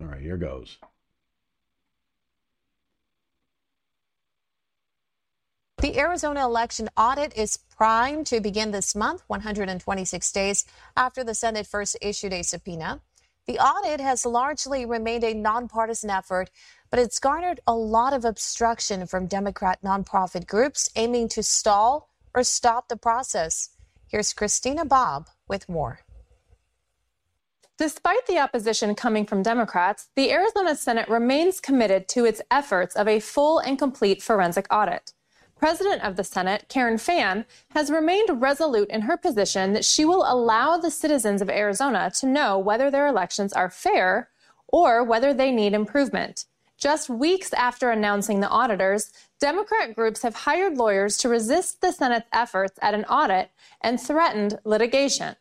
right, 0.00 0.22
here 0.22 0.38
goes. 0.38 0.78
The 5.78 5.98
Arizona 5.98 6.46
election 6.46 6.88
audit 6.96 7.36
is 7.36 7.58
primed 7.58 8.26
to 8.28 8.40
begin 8.40 8.70
this 8.70 8.96
month, 8.96 9.22
126 9.26 10.32
days 10.32 10.64
after 10.96 11.22
the 11.22 11.34
Senate 11.34 11.66
first 11.66 11.98
issued 12.00 12.32
a 12.32 12.42
subpoena. 12.42 13.02
The 13.46 13.58
audit 13.58 14.00
has 14.00 14.26
largely 14.26 14.84
remained 14.86 15.22
a 15.22 15.32
nonpartisan 15.32 16.10
effort, 16.10 16.50
but 16.96 17.02
it's 17.02 17.18
garnered 17.18 17.60
a 17.66 17.74
lot 17.74 18.14
of 18.14 18.24
obstruction 18.24 19.06
from 19.06 19.26
Democrat 19.26 19.78
nonprofit 19.84 20.46
groups 20.46 20.88
aiming 20.96 21.28
to 21.28 21.42
stall 21.42 22.08
or 22.32 22.42
stop 22.42 22.88
the 22.88 22.96
process. 22.96 23.68
Here's 24.08 24.32
Christina 24.32 24.86
Bobb 24.86 25.28
with 25.46 25.68
more. 25.68 26.00
Despite 27.76 28.26
the 28.26 28.38
opposition 28.38 28.94
coming 28.94 29.26
from 29.26 29.42
Democrats, 29.42 30.08
the 30.16 30.32
Arizona 30.32 30.74
Senate 30.74 31.06
remains 31.10 31.60
committed 31.60 32.08
to 32.08 32.24
its 32.24 32.40
efforts 32.50 32.96
of 32.96 33.06
a 33.06 33.20
full 33.20 33.58
and 33.58 33.78
complete 33.78 34.22
forensic 34.22 34.66
audit. 34.70 35.12
President 35.54 36.02
of 36.02 36.16
the 36.16 36.24
Senate, 36.24 36.64
Karen 36.70 36.96
Fann, 36.96 37.44
has 37.72 37.90
remained 37.90 38.40
resolute 38.40 38.88
in 38.88 39.02
her 39.02 39.18
position 39.18 39.74
that 39.74 39.84
she 39.84 40.06
will 40.06 40.24
allow 40.26 40.78
the 40.78 40.90
citizens 40.90 41.42
of 41.42 41.50
Arizona 41.50 42.10
to 42.18 42.26
know 42.26 42.58
whether 42.58 42.90
their 42.90 43.06
elections 43.06 43.52
are 43.52 43.68
fair 43.68 44.30
or 44.66 45.04
whether 45.04 45.34
they 45.34 45.52
need 45.52 45.74
improvement. 45.74 46.46
Just 46.78 47.08
weeks 47.08 47.52
after 47.54 47.90
announcing 47.90 48.40
the 48.40 48.48
auditors, 48.48 49.10
Democrat 49.40 49.94
groups 49.94 50.22
have 50.22 50.34
hired 50.34 50.76
lawyers 50.76 51.16
to 51.18 51.28
resist 51.28 51.80
the 51.80 51.90
Senate's 51.90 52.28
efforts 52.32 52.78
at 52.82 52.94
an 52.94 53.04
audit 53.06 53.50
and 53.80 54.00
threatened 54.00 54.58
litigation. 54.64 55.36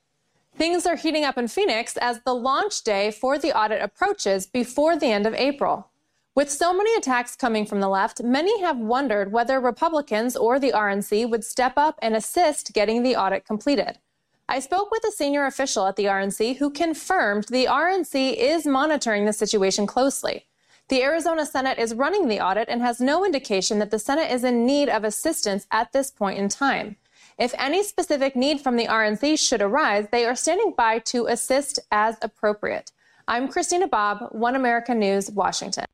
Things 0.57 0.85
are 0.85 0.95
heating 0.95 1.25
up 1.25 1.37
in 1.37 1.49
Phoenix 1.49 1.97
as 1.97 2.21
the 2.21 2.33
launch 2.33 2.83
day 2.83 3.11
for 3.11 3.37
the 3.37 3.57
audit 3.57 3.81
approaches 3.81 4.47
before 4.47 4.97
the 4.97 5.07
end 5.07 5.25
of 5.25 5.33
April. 5.33 5.89
With 6.35 6.49
so 6.49 6.73
many 6.73 6.95
attacks 6.95 7.35
coming 7.35 7.65
from 7.65 7.81
the 7.81 7.89
left, 7.89 8.23
many 8.23 8.61
have 8.61 8.77
wondered 8.77 9.33
whether 9.33 9.59
Republicans 9.59 10.37
or 10.37 10.57
the 10.57 10.71
RNC 10.71 11.29
would 11.29 11.43
step 11.43 11.73
up 11.75 11.99
and 12.01 12.15
assist 12.15 12.73
getting 12.73 13.03
the 13.03 13.17
audit 13.17 13.45
completed. 13.45 13.99
I 14.47 14.59
spoke 14.59 14.91
with 14.91 15.03
a 15.05 15.11
senior 15.11 15.45
official 15.45 15.87
at 15.87 15.97
the 15.97 16.05
RNC 16.05 16.57
who 16.57 16.69
confirmed 16.69 17.45
the 17.45 17.65
RNC 17.65 18.35
is 18.35 18.65
monitoring 18.65 19.25
the 19.25 19.33
situation 19.33 19.87
closely. 19.87 20.45
The 20.87 21.01
Arizona 21.01 21.47
Senate 21.47 21.79
is 21.79 21.95
running 21.95 22.27
the 22.27 22.39
audit 22.39 22.69
and 22.69 22.81
has 22.81 22.99
no 22.99 23.25
indication 23.25 23.79
that 23.79 23.89
the 23.89 23.97
Senate 23.97 24.31
is 24.31 24.43
in 24.43 24.67
need 24.67 24.87
of 24.87 25.03
assistance 25.03 25.65
at 25.71 25.91
this 25.93 26.11
point 26.11 26.37
in 26.37 26.47
time. 26.47 26.97
If 27.39 27.55
any 27.57 27.81
specific 27.81 28.35
need 28.35 28.61
from 28.61 28.75
the 28.75 28.85
RNC 28.85 29.39
should 29.39 29.63
arise, 29.63 30.07
they 30.11 30.25
are 30.25 30.35
standing 30.35 30.73
by 30.77 30.99
to 30.99 31.25
assist 31.25 31.79
as 31.91 32.17
appropriate. 32.21 32.91
I'm 33.27 33.47
Christina 33.47 33.87
Bobb, 33.87 34.29
One 34.31 34.55
America 34.55 34.93
News, 34.93 35.31
Washington. 35.31 35.85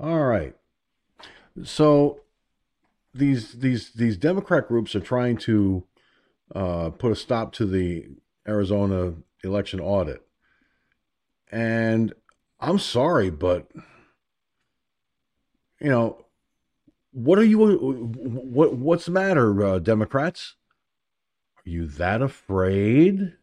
All 0.00 0.24
right. 0.24 0.56
So 1.62 2.20
these 3.14 3.52
these 3.52 3.92
these 3.92 4.16
Democrat 4.16 4.66
groups 4.66 4.96
are 4.96 5.00
trying 5.00 5.36
to 5.38 5.84
uh, 6.52 6.90
put 6.90 7.12
a 7.12 7.16
stop 7.16 7.52
to 7.54 7.66
the 7.66 8.08
Arizona 8.48 9.14
election 9.44 9.80
audit, 9.80 10.22
and 11.50 12.12
I'm 12.58 12.78
sorry, 12.78 13.30
but 13.30 13.70
you 15.80 15.90
know 15.90 16.24
what 17.12 17.38
are 17.38 17.44
you 17.44 17.58
what 17.58 18.74
what's 18.74 19.06
the 19.06 19.12
matter, 19.12 19.64
uh, 19.64 19.78
Democrats? 19.78 20.56
Are 21.58 21.70
you 21.70 21.86
that 21.86 22.22
afraid 22.22 23.34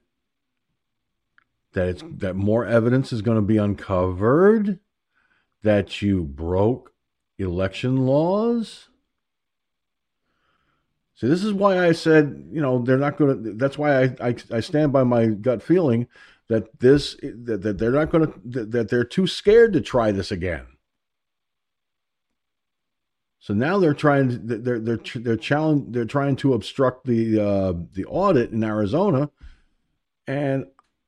that 1.74 1.88
it's 1.88 2.04
that 2.18 2.36
more 2.36 2.66
evidence 2.66 3.14
is 3.14 3.22
going 3.22 3.38
to 3.38 3.42
be 3.42 3.58
uncovered? 3.58 4.80
that 5.64 6.02
you 6.02 6.24
broke 6.24 6.94
election 7.38 8.06
laws? 8.06 8.90
See, 11.16 11.28
this 11.28 11.44
is 11.44 11.54
why 11.54 11.86
I 11.86 11.92
said, 11.92 12.48
you 12.52 12.62
know, 12.62 12.80
they're 12.80 12.98
not 12.98 13.18
going 13.18 13.44
to. 13.44 13.54
That's 13.54 13.78
why 13.78 14.04
I, 14.04 14.16
I, 14.22 14.36
I 14.52 14.60
stand 14.60 14.92
by 14.92 15.04
my 15.04 15.28
gut 15.28 15.62
feeling 15.62 16.08
that 16.50 16.80
this 16.80 17.16
that, 17.22 17.62
that 17.62 17.78
they're 17.78 17.92
not 17.92 18.12
going 18.12 18.28
to 18.28 18.40
that, 18.46 18.72
that 18.72 18.90
they're 18.90 19.04
too 19.04 19.28
scared 19.28 19.74
to 19.74 19.82
try 19.82 20.12
this 20.12 20.32
again. 20.32 20.66
So 23.40 23.54
now 23.54 23.80
they're 23.80 23.94
trying 23.94 24.46
they're 24.46 24.80
they're 24.80 25.00
they're 25.16 25.38
challenge 25.38 25.94
they're 25.94 26.06
trying 26.06 26.36
to 26.38 26.54
obstruct 26.54 27.06
the 27.06 27.40
uh, 27.40 27.74
the 27.94 28.06
audit 28.06 28.52
in 28.52 28.64
Arizona, 28.64 29.30
and 30.28 30.66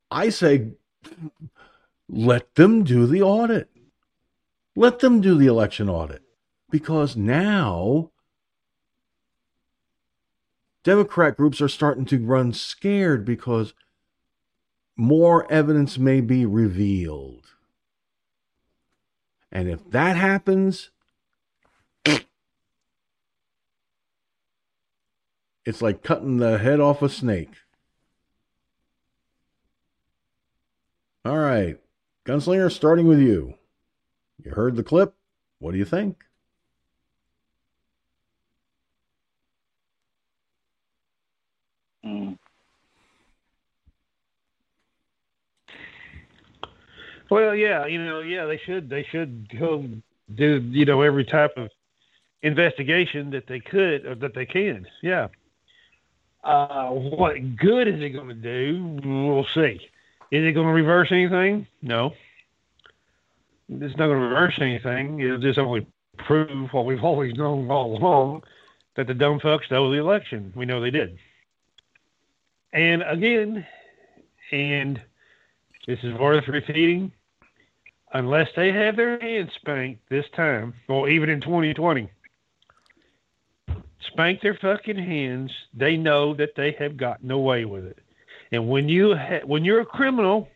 I 0.10 0.30
say, 0.30 0.72
let 2.10 2.56
them 2.56 2.84
do 2.84 3.06
the 3.06 3.22
audit. 3.22 3.70
Let 4.76 5.00
them 5.00 5.22
do 5.22 5.38
the 5.38 5.46
election 5.46 5.90
audit 5.90 6.24
because 6.72 7.16
now 7.16 8.12
Democrat 10.84 11.38
groups 11.38 11.61
are 11.61 11.69
starting 11.69 12.05
to 12.05 12.23
run 12.23 12.51
scared 12.53 13.26
because 13.26 13.73
more 14.95 15.51
evidence 15.51 15.97
may 15.97 16.22
be 16.22 16.45
revealed. 16.45 17.47
And 19.51 19.69
if 19.69 19.89
that 19.91 20.18
happens, 20.18 20.89
it's 25.65 25.81
like 25.81 26.03
cutting 26.03 26.38
the 26.38 26.57
head 26.57 26.80
off 26.80 27.01
a 27.01 27.10
snake. 27.10 27.53
All 31.23 31.38
right, 31.38 31.77
Gunslinger, 32.26 32.69
starting 32.69 33.07
with 33.07 33.19
you. 33.19 33.53
You 34.43 34.51
heard 34.51 34.76
the 34.76 34.84
clip. 34.84 35.15
What 35.60 35.72
do 35.72 35.77
you 35.77 35.85
think? 35.85 36.26
Well, 47.34 47.55
yeah, 47.55 47.85
you 47.85 48.03
know, 48.03 48.19
yeah, 48.19 48.45
they 48.45 48.60
should 48.65 48.89
they 48.89 49.05
should 49.11 49.49
go 49.60 49.85
do 50.35 50.61
you 50.72 50.85
know 50.85 51.01
every 51.01 51.26
type 51.26 51.51
of 51.57 51.69
investigation 52.41 53.30
that 53.31 53.47
they 53.47 53.60
could 53.60 54.05
or 54.05 54.15
that 54.15 54.35
they 54.35 54.45
can. 54.45 54.88
Yeah. 55.01 55.27
Uh, 56.43 56.89
what 56.89 57.55
good 57.55 57.88
is 57.88 58.01
it 58.01 58.10
going 58.10 58.27
to 58.27 58.34
do? 58.34 58.99
We'll 59.03 59.47
see. 59.53 59.80
Is 60.31 60.45
it 60.45 60.53
going 60.53 60.68
to 60.68 60.73
reverse 60.73 61.10
anything? 61.11 61.68
No 61.81 62.14
it's 63.69 63.97
not 63.97 64.07
going 64.07 64.19
to 64.19 64.26
reverse 64.27 64.57
anything. 64.60 65.19
It'll 65.19 65.39
just 65.39 65.60
only 65.60 65.85
prove 66.18 66.69
what 66.72 66.85
we've 66.85 67.03
always 67.03 67.34
known 67.35 67.69
all 67.69 67.97
along 67.97 68.43
that 68.95 69.07
the 69.07 69.14
dumb 69.14 69.39
fucks 69.39 69.65
stole 69.65 69.91
the 69.91 69.97
election. 69.97 70.53
We 70.55 70.65
know 70.65 70.81
they 70.81 70.91
did. 70.91 71.18
And 72.73 73.03
again, 73.03 73.65
and 74.51 75.01
this 75.88 75.99
is 76.03 76.14
worth 76.15 76.47
repeating, 76.47 77.11
unless 78.14 78.49
they 78.56 78.72
have 78.72 78.95
their 78.95 79.19
hands 79.19 79.52
spanked 79.53 80.07
this 80.10 80.26
time, 80.35 80.73
or 80.88 81.10
even 81.10 81.30
in 81.30 81.41
2020, 81.41 82.10
spank 83.99 84.41
their 84.41 84.53
fucking 84.53 84.98
hands, 84.98 85.52
they 85.73 85.98
know 85.98 86.34
that 86.35 86.56
they 86.56 86.72
have 86.73 86.95
gotten 86.95 87.31
away 87.31 87.65
with 87.65 87.85
it. 87.85 87.99
And 88.52 88.69
when 88.69 88.88
you 88.88 89.15
ha- 89.15 89.45
when 89.45 89.65
you're 89.65 89.81
a 89.81 89.85
criminal 89.85 90.48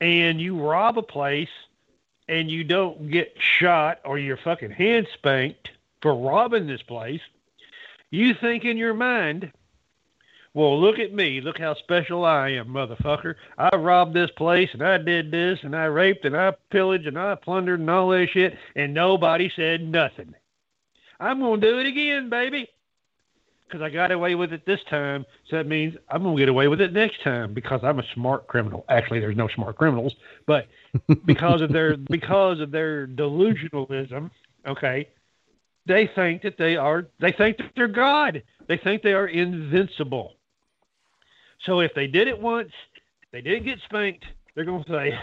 and 0.00 0.40
you 0.40 0.60
rob 0.60 0.98
a 0.98 1.02
place 1.02 1.48
and 2.28 2.50
you 2.50 2.64
don't 2.64 3.10
get 3.10 3.36
shot 3.38 4.00
or 4.04 4.18
your 4.18 4.36
fucking 4.36 4.72
hand 4.72 5.06
spanked 5.14 5.70
for 6.02 6.14
robbing 6.14 6.66
this 6.66 6.82
place, 6.82 7.20
you 8.10 8.34
think 8.34 8.64
in 8.64 8.76
your 8.76 8.94
mind, 8.94 9.52
well, 10.56 10.80
look 10.80 10.98
at 10.98 11.12
me. 11.12 11.42
Look 11.42 11.58
how 11.58 11.74
special 11.74 12.24
I 12.24 12.48
am, 12.52 12.68
motherfucker. 12.68 13.34
I 13.58 13.76
robbed 13.76 14.14
this 14.14 14.30
place 14.38 14.70
and 14.72 14.82
I 14.82 14.96
did 14.96 15.30
this 15.30 15.58
and 15.62 15.76
I 15.76 15.84
raped 15.84 16.24
and 16.24 16.34
I 16.34 16.54
pillaged 16.70 17.06
and 17.06 17.18
I 17.18 17.34
plundered 17.34 17.78
and 17.78 17.90
all 17.90 18.08
that 18.08 18.28
shit, 18.32 18.56
and 18.74 18.94
nobody 18.94 19.52
said 19.54 19.82
nothing. 19.82 20.34
I'm 21.20 21.40
going 21.40 21.60
to 21.60 21.70
do 21.70 21.78
it 21.78 21.86
again, 21.86 22.30
baby. 22.30 22.70
Because 23.68 23.82
I 23.82 23.90
got 23.90 24.12
away 24.12 24.34
with 24.34 24.54
it 24.54 24.64
this 24.64 24.80
time, 24.88 25.26
so 25.50 25.56
that 25.56 25.66
means 25.66 25.94
I'm 26.08 26.22
going 26.22 26.36
to 26.36 26.40
get 26.40 26.48
away 26.48 26.68
with 26.68 26.80
it 26.80 26.92
next 26.92 27.22
time 27.22 27.52
because 27.52 27.80
I'm 27.82 27.98
a 27.98 28.04
smart 28.14 28.46
criminal. 28.46 28.86
Actually, 28.88 29.20
there's 29.20 29.36
no 29.36 29.48
smart 29.48 29.76
criminals, 29.76 30.14
but 30.46 30.68
because 31.26 31.60
of 31.60 31.70
their 31.70 31.96
because 32.10 32.60
of 32.60 32.70
their 32.70 33.06
delusionalism, 33.06 34.30
okay, 34.66 35.08
they 35.84 36.08
think 36.14 36.42
that 36.42 36.56
they 36.56 36.76
are 36.76 37.08
they 37.18 37.32
think 37.32 37.58
that 37.58 37.72
they're 37.76 37.88
God. 37.88 38.42
They 38.68 38.78
think 38.78 39.02
they 39.02 39.12
are 39.12 39.26
invincible. 39.26 40.35
So 41.64 41.80
if 41.80 41.92
they 41.94 42.06
did 42.06 42.28
it 42.28 42.40
once, 42.40 42.72
they 43.32 43.40
didn't 43.40 43.64
get 43.64 43.78
spanked, 43.84 44.24
they're 44.54 44.64
going 44.64 44.84
to 44.84 44.90
say, 44.90 45.18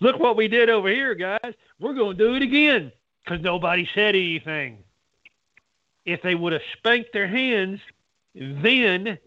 "Look 0.00 0.18
what 0.20 0.36
we 0.36 0.48
did 0.48 0.68
over 0.68 0.88
here, 0.88 1.14
guys. 1.14 1.54
We're 1.80 1.94
going 1.94 2.16
to 2.16 2.24
do 2.24 2.34
it 2.34 2.42
again." 2.42 2.92
Because 3.24 3.42
nobody 3.42 3.88
said 3.94 4.14
anything. 4.14 4.78
If 6.04 6.22
they 6.22 6.36
would 6.36 6.52
have 6.52 6.62
spanked 6.76 7.12
their 7.12 7.26
hands, 7.26 7.80
then 8.34 9.18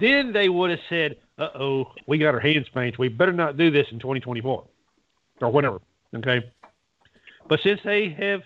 then 0.00 0.32
they 0.32 0.48
would 0.48 0.70
have 0.70 0.80
said, 0.88 1.16
"Uh 1.38 1.48
oh, 1.54 1.92
we 2.06 2.18
got 2.18 2.34
our 2.34 2.40
hands 2.40 2.66
spanked. 2.66 2.98
We 2.98 3.08
better 3.08 3.32
not 3.32 3.56
do 3.56 3.70
this 3.70 3.86
in 3.92 3.98
2024 3.98 4.64
or 5.40 5.48
whatever." 5.50 5.80
Okay. 6.14 6.50
But 7.48 7.60
since 7.62 7.80
they 7.84 8.10
have 8.10 8.42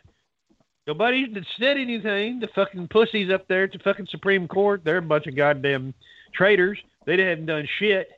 nobody 0.86 1.32
said 1.59 1.76
anything, 1.76 2.40
the 2.40 2.48
fucking 2.55 2.88
pussies 2.88 3.32
up 3.32 3.48
there 3.48 3.64
at 3.64 3.72
the 3.72 3.78
fucking 3.78 4.09
Supreme 4.10 4.46
Court, 4.46 4.82
they're 4.84 4.98
a 4.98 5.02
bunch 5.02 5.26
of 5.26 5.36
goddamn 5.36 5.94
traitors. 6.34 6.78
They 7.09 7.16
haven't 7.22 7.47
done 7.47 7.66
shit, 7.78 8.10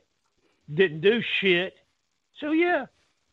didn't 0.73 0.99
do 0.99 1.21
shit. 1.39 1.75
So 2.41 2.51
yeah, 2.51 2.87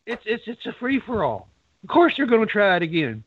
it's 0.05 0.23
it's 0.25 0.43
it's 0.47 0.65
a 0.65 0.71
free 0.79 1.01
for 1.01 1.25
all. 1.25 1.49
Of 1.83 1.89
course 1.89 2.13
they're 2.15 2.27
going 2.27 2.47
to 2.47 2.51
try 2.51 2.77
it 2.77 2.81
again. 2.81 3.25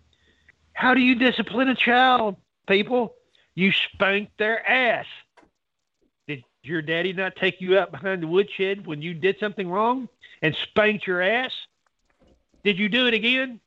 How 0.73 0.95
do 0.95 1.01
you 1.03 1.15
discipline 1.15 1.69
a 1.69 1.75
child, 1.75 2.37
people? 2.67 3.17
You 3.55 3.71
spank 3.71 4.31
their 4.39 4.67
ass. 4.67 5.05
Did 6.27 6.43
your 6.63 6.81
daddy 6.81 7.13
not 7.13 7.37
take 7.37 7.61
you 7.61 7.79
out 7.79 7.91
behind 7.91 8.23
the 8.23 8.29
woodshed 8.29 8.87
when 8.87 9.03
you 9.03 9.13
did 9.13 9.39
something 9.39 9.69
wrong 9.69 10.09
and 10.41 10.57
spanked 10.63 11.07
your 11.07 11.21
ass? 11.21 11.53
Did 12.65 12.79
you 12.79 12.89
do 12.89 13.09
it 13.09 13.13
again? 13.13 13.61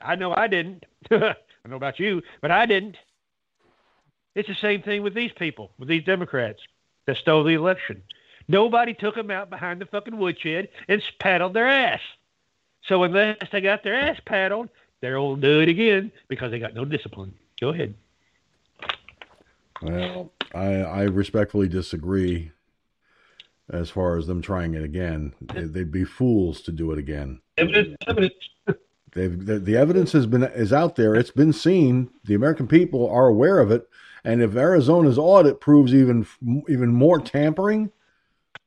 I 0.00 0.14
know 0.14 0.32
I 0.34 0.46
didn't. 0.46 0.86
I 1.10 1.34
know 1.68 1.76
about 1.76 2.00
you, 2.00 2.22
but 2.40 2.50
I 2.50 2.64
didn't. 2.64 2.96
It's 4.34 4.48
the 4.48 4.54
same 4.54 4.80
thing 4.80 5.02
with 5.02 5.12
these 5.12 5.32
people, 5.32 5.72
with 5.78 5.90
these 5.90 6.04
Democrats 6.04 6.62
that 7.08 7.16
stole 7.16 7.42
the 7.42 7.54
election. 7.54 8.02
Nobody 8.48 8.92
took 8.92 9.14
them 9.14 9.30
out 9.30 9.48
behind 9.48 9.80
the 9.80 9.86
fucking 9.86 10.18
woodshed 10.18 10.68
and 10.88 11.02
paddled 11.18 11.54
their 11.54 11.66
ass. 11.66 12.00
So 12.82 13.02
unless 13.02 13.38
they 13.50 13.62
got 13.62 13.82
their 13.82 13.94
ass 13.94 14.20
paddled, 14.26 14.68
they'll 15.00 15.36
do 15.36 15.60
it 15.60 15.70
again 15.70 16.12
because 16.28 16.50
they 16.50 16.58
got 16.58 16.74
no 16.74 16.84
discipline. 16.84 17.32
Go 17.60 17.70
ahead. 17.70 17.94
Well, 19.80 20.32
I, 20.54 20.66
I 20.66 21.02
respectfully 21.04 21.68
disagree 21.68 22.52
as 23.70 23.88
far 23.88 24.18
as 24.18 24.26
them 24.26 24.42
trying 24.42 24.74
it 24.74 24.84
again. 24.84 25.32
They'd 25.40 25.90
be 25.90 26.04
fools 26.04 26.60
to 26.62 26.72
do 26.72 26.92
it 26.92 26.98
again. 26.98 27.40
Evidence, 27.56 27.96
evidence. 28.06 28.34
They've 29.12 29.46
the, 29.46 29.58
the 29.58 29.76
evidence 29.78 30.12
has 30.12 30.26
been 30.26 30.42
is 30.42 30.74
out 30.74 30.96
there. 30.96 31.14
It's 31.14 31.30
been 31.30 31.54
seen. 31.54 32.10
The 32.24 32.34
American 32.34 32.68
people 32.68 33.08
are 33.08 33.28
aware 33.28 33.60
of 33.60 33.70
it. 33.70 33.88
And 34.28 34.42
if 34.42 34.56
Arizona's 34.56 35.16
audit 35.16 35.58
proves 35.58 35.94
even 35.94 36.26
even 36.68 36.92
more 36.92 37.18
tampering, 37.18 37.90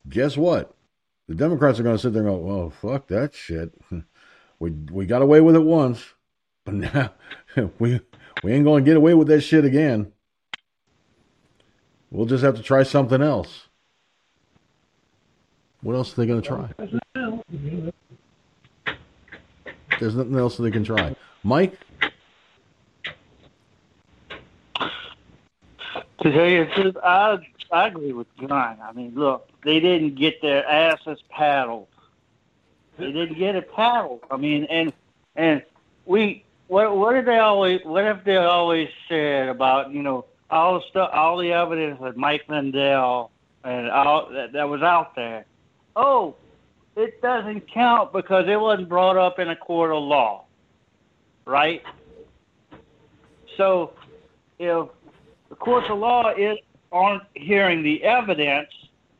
guess 0.08 0.36
what? 0.36 0.74
The 1.28 1.36
Democrats 1.36 1.78
are 1.78 1.84
going 1.84 1.94
to 1.94 2.02
sit 2.02 2.12
there 2.12 2.26
and 2.26 2.32
go, 2.32 2.36
"Well, 2.36 2.70
fuck 2.70 3.06
that 3.06 3.32
shit. 3.32 3.72
We 4.58 4.70
we 4.90 5.06
got 5.06 5.22
away 5.22 5.40
with 5.40 5.54
it 5.54 5.62
once, 5.62 6.14
but 6.64 6.74
now 6.74 7.12
we 7.78 8.00
we 8.42 8.52
ain't 8.52 8.64
going 8.64 8.84
to 8.84 8.88
get 8.88 8.96
away 8.96 9.14
with 9.14 9.28
that 9.28 9.42
shit 9.42 9.64
again. 9.64 10.10
We'll 12.10 12.26
just 12.26 12.42
have 12.42 12.56
to 12.56 12.62
try 12.62 12.82
something 12.82 13.22
else." 13.22 13.68
What 15.80 15.94
else 15.94 16.12
are 16.12 16.16
they 16.22 16.26
going 16.26 16.42
to 16.42 16.48
try? 16.48 16.70
There's 20.00 20.16
nothing 20.16 20.36
else 20.36 20.56
they 20.56 20.70
can 20.72 20.82
try. 20.82 21.14
Mike? 21.44 21.78
To 26.22 26.30
tell 26.30 26.46
you 26.46 26.66
the 26.66 26.70
truth, 26.72 26.96
I, 27.02 27.38
I 27.72 27.88
agree 27.88 28.12
with 28.12 28.28
John. 28.36 28.78
I 28.80 28.92
mean, 28.92 29.12
look, 29.16 29.48
they 29.64 29.80
didn't 29.80 30.14
get 30.14 30.40
their 30.40 30.64
asses 30.64 31.18
paddled. 31.30 31.88
They 32.96 33.10
didn't 33.10 33.38
get 33.38 33.56
it 33.56 33.72
paddled. 33.74 34.20
I 34.30 34.36
mean, 34.36 34.64
and 34.66 34.92
and 35.34 35.62
we 36.04 36.44
what 36.68 36.96
what 36.96 37.14
did 37.14 37.26
they 37.26 37.38
always 37.38 37.80
what 37.84 38.04
have 38.04 38.24
they 38.24 38.36
always 38.36 38.88
said 39.08 39.48
about 39.48 39.90
you 39.90 40.02
know 40.02 40.26
all 40.48 40.74
the 40.74 40.86
stuff 40.90 41.10
all 41.12 41.38
the 41.38 41.52
evidence 41.52 41.98
that 42.00 42.16
Mike 42.16 42.44
Lindell 42.48 43.32
and 43.64 43.90
all 43.90 44.30
that, 44.30 44.52
that 44.52 44.68
was 44.68 44.82
out 44.82 45.16
there. 45.16 45.44
Oh, 45.96 46.36
it 46.94 47.20
doesn't 47.20 47.68
count 47.72 48.12
because 48.12 48.46
it 48.48 48.60
wasn't 48.60 48.88
brought 48.88 49.16
up 49.16 49.40
in 49.40 49.48
a 49.48 49.56
court 49.56 49.90
of 49.90 50.02
law, 50.04 50.44
right? 51.46 51.82
So 53.56 53.94
if 54.60 54.88
the 55.52 55.56
courts 55.56 55.86
of 55.90 55.98
law 55.98 56.30
is 56.34 56.56
aren't 56.92 57.24
hearing 57.34 57.82
the 57.82 58.02
evidence 58.04 58.70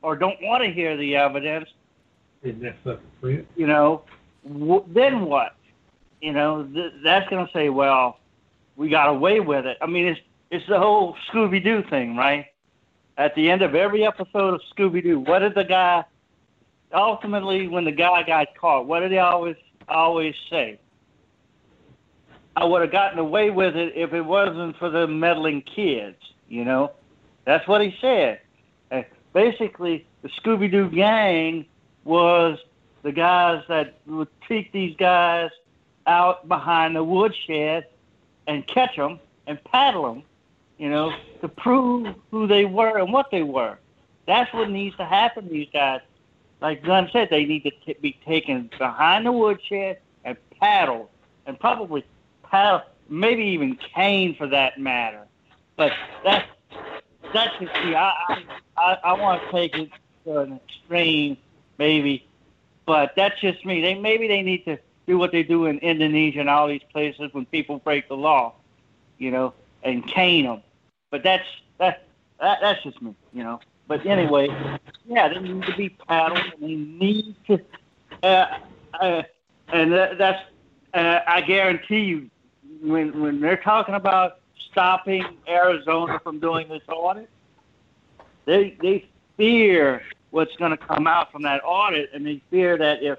or 0.01 0.17
don't 0.17 0.41
want 0.41 0.65
to 0.65 0.71
hear 0.73 0.97
the 0.97 1.15
evidence, 1.15 1.69
Isn't 2.43 2.63
that 2.63 2.77
fucking 2.83 3.01
free? 3.21 3.47
you 3.55 3.67
know, 3.67 4.01
w- 4.49 4.83
then 4.89 5.27
what? 5.27 5.57
You 6.23 6.33
know, 6.33 6.65
th- 6.65 6.95
that's 7.05 7.29
going 7.29 7.47
to 7.47 7.53
say, 7.53 7.69
well, 7.69 8.19
we 8.77 8.89
got 8.89 9.11
away 9.11 9.41
with 9.41 9.67
it. 9.67 9.77
I 9.83 9.87
mean, 9.87 10.07
it's 10.07 10.21
it's 10.51 10.67
the 10.69 10.79
whole 10.79 11.17
Scooby 11.31 11.63
Doo 11.63 11.83
thing, 11.91 12.17
right? 12.17 12.47
At 13.19 13.35
the 13.35 13.51
end 13.51 13.61
of 13.61 13.75
every 13.75 14.07
episode 14.07 14.55
of 14.55 14.63
Scooby 14.75 15.03
Doo, 15.03 15.21
what 15.21 15.41
did 15.41 15.55
the 15.55 15.65
guy 15.65 16.03
ultimately 16.95 17.69
when 17.69 17.85
the 17.85 17.93
guy 17.93 18.23
got 18.23 18.49
caught? 18.59 18.87
What 18.87 19.01
did 19.01 19.13
he 19.13 19.19
always 19.19 19.57
always 19.87 20.35
say? 20.49 20.79
I 22.57 22.65
would 22.65 22.83
have 22.83 22.93
gotten 22.93 23.19
away 23.19 23.51
with 23.51 23.77
it 23.77 23.95
if 23.97 24.13
it 24.13 24.23
wasn't 24.23 24.77
for 24.77 24.91
the 24.91 25.07
meddling 25.07 25.63
kids. 25.63 26.17
You 26.49 26.65
know, 26.65 26.93
that's 27.45 27.67
what 27.67 27.81
he 27.81 27.97
said. 28.01 28.41
Uh, 28.91 29.03
basically, 29.33 30.07
the 30.23 30.29
Scooby 30.29 30.71
Doo 30.71 30.91
gang 30.91 31.65
was 32.05 32.59
the 33.03 33.13
guys 33.13 33.63
that 33.69 33.99
would 34.07 34.29
take 34.47 34.71
these 34.73 34.95
guys 34.97 35.51
out 36.07 36.47
behind 36.49 36.97
the 36.97 37.05
woodshed 37.05 37.87
and 38.47 38.67
catch 38.67 38.97
them 38.97 39.19
and 39.47 39.63
paddle 39.65 40.03
them, 40.03 40.23
you 40.79 40.91
know, 40.91 41.13
to 41.41 41.49
prove 41.49 42.15
who 42.31 42.47
they 42.47 42.65
were 42.65 42.99
and 42.99 43.13
what 43.13 43.31
they 43.31 43.43
were. 43.43 43.79
That's 44.27 44.53
what 44.53 44.71
needs 44.71 44.97
to 44.97 45.05
happen 45.05 45.49
these 45.49 45.69
guys. 45.73 46.01
Like 46.61 46.85
Gunn 46.85 47.09
said, 47.13 47.29
they 47.31 47.45
need 47.45 47.65
to 47.65 47.71
t- 47.71 47.97
be 48.01 48.19
taken 48.25 48.71
behind 48.79 49.27
the 49.27 49.33
woodshed 49.33 49.99
and 50.25 50.37
paddled, 50.61 51.09
and 51.47 51.59
probably 51.59 52.05
maybe 53.09 53.43
even 53.45 53.79
cane 53.95 54.35
for 54.37 54.47
that 54.49 54.79
matter. 54.79 55.27
But 55.77 55.93
that's 56.25 56.47
that's 57.33 57.53
just 57.59 57.75
me. 57.85 57.95
I 57.95 58.13
I, 58.29 58.45
I, 58.77 58.99
I 59.05 59.13
want 59.15 59.43
to 59.43 59.51
take 59.51 59.75
it 59.77 59.91
to 60.25 60.39
an 60.39 60.61
extreme, 60.69 61.37
maybe, 61.79 62.27
but 62.87 63.13
that's 63.17 63.41
just 63.41 63.65
me. 63.65 63.81
They 63.81 63.95
maybe 63.95 64.29
they 64.29 64.43
need 64.43 64.65
to 64.65 64.79
do 65.07 65.19
what 65.19 65.33
they 65.33 65.43
do 65.43 65.67
in 65.67 65.79
Indonesia 65.79 66.41
and 66.41 66.49
all 66.49 66.69
these 66.69 66.83
places 66.93 67.33
when 67.33 67.47
people 67.47 67.79
break 67.79 68.09
the 68.09 68.17
law, 68.17 68.55
you 69.19 69.31
know, 69.31 69.55
and 69.83 70.07
cane 70.07 70.45
them. 70.45 70.63
But 71.11 71.23
that's 71.23 71.47
that, 71.79 72.05
that 72.41 72.59
that's 72.61 72.83
just 72.83 73.01
me, 73.03 73.15
you 73.33 73.43
know. 73.43 73.61
But 73.89 74.07
anyway, 74.07 74.49
yeah, 75.07 75.29
they 75.29 75.41
need 75.41 75.65
to 75.65 75.77
be 75.77 75.89
paddled, 75.91 76.39
and 76.39 76.63
they 76.63 76.75
need 76.77 77.35
to, 77.49 77.61
uh, 78.23 78.59
uh, 79.01 79.23
and 79.69 79.93
that, 79.93 80.19
that's 80.19 80.43
uh, 80.95 81.21
I 81.27 81.41
guarantee 81.41 82.01
you, 82.01 82.31
when 82.83 83.21
when 83.21 83.41
they're 83.41 83.57
talking 83.57 83.95
about 83.95 84.39
stopping 84.71 85.25
Arizona 85.49 86.21
from 86.23 86.41
doing 86.41 86.69
this 86.69 86.83
audit, 86.89 87.29
they 88.45 88.77
they 88.83 89.07
fear 89.37 90.03
what's 90.31 90.55
going 90.57 90.71
to 90.71 90.77
come 90.77 91.07
out 91.07 91.31
from 91.31 91.43
that 91.43 91.63
audit, 91.65 92.11
and 92.13 92.27
they 92.27 92.43
fear 92.51 92.77
that 92.77 93.03
if 93.03 93.19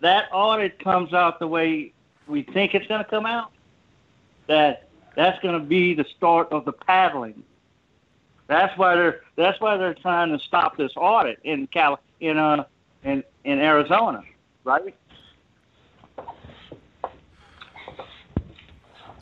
that 0.00 0.28
audit 0.32 0.78
comes 0.82 1.12
out 1.12 1.38
the 1.38 1.46
way 1.46 1.92
we 2.26 2.42
think 2.42 2.74
it's 2.74 2.86
going 2.86 3.02
to 3.02 3.08
come 3.08 3.26
out, 3.26 3.50
that 4.46 4.88
that's 5.16 5.40
going 5.42 5.58
to 5.58 5.64
be 5.64 5.94
the 5.94 6.04
start 6.16 6.48
of 6.52 6.64
the 6.64 6.72
paddling. 6.72 7.42
That's 8.46 8.76
why 8.78 8.94
they're 8.94 9.20
that's 9.36 9.60
why 9.60 9.76
they're 9.76 9.94
trying 9.94 10.36
to 10.36 10.44
stop 10.44 10.76
this 10.76 10.92
audit 10.96 11.38
in 11.44 11.66
Cal 11.68 12.00
in 12.20 12.36
uh 12.36 12.64
in 13.04 13.24
in 13.44 13.58
Arizona, 13.60 14.22
right? 14.64 14.94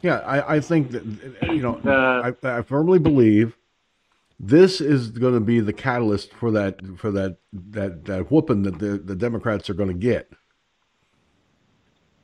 Yeah, 0.06 0.18
I, 0.18 0.56
I 0.56 0.60
think 0.60 0.92
that 0.92 1.04
you 1.42 1.62
know 1.62 1.80
Uh, 1.84 2.32
I, 2.44 2.58
I 2.58 2.62
firmly 2.62 3.00
believe 3.00 3.56
this 4.38 4.80
is 4.80 5.10
going 5.10 5.34
to 5.34 5.40
be 5.40 5.58
the 5.58 5.72
catalyst 5.72 6.32
for 6.32 6.52
that 6.52 6.80
for 6.96 7.10
that 7.10 7.38
that 7.52 8.04
that 8.04 8.30
whooping 8.30 8.62
that 8.62 8.78
the, 8.78 8.98
the 8.98 9.16
Democrats 9.16 9.68
are 9.68 9.74
going 9.74 9.88
to 9.88 9.94
get. 9.94 10.30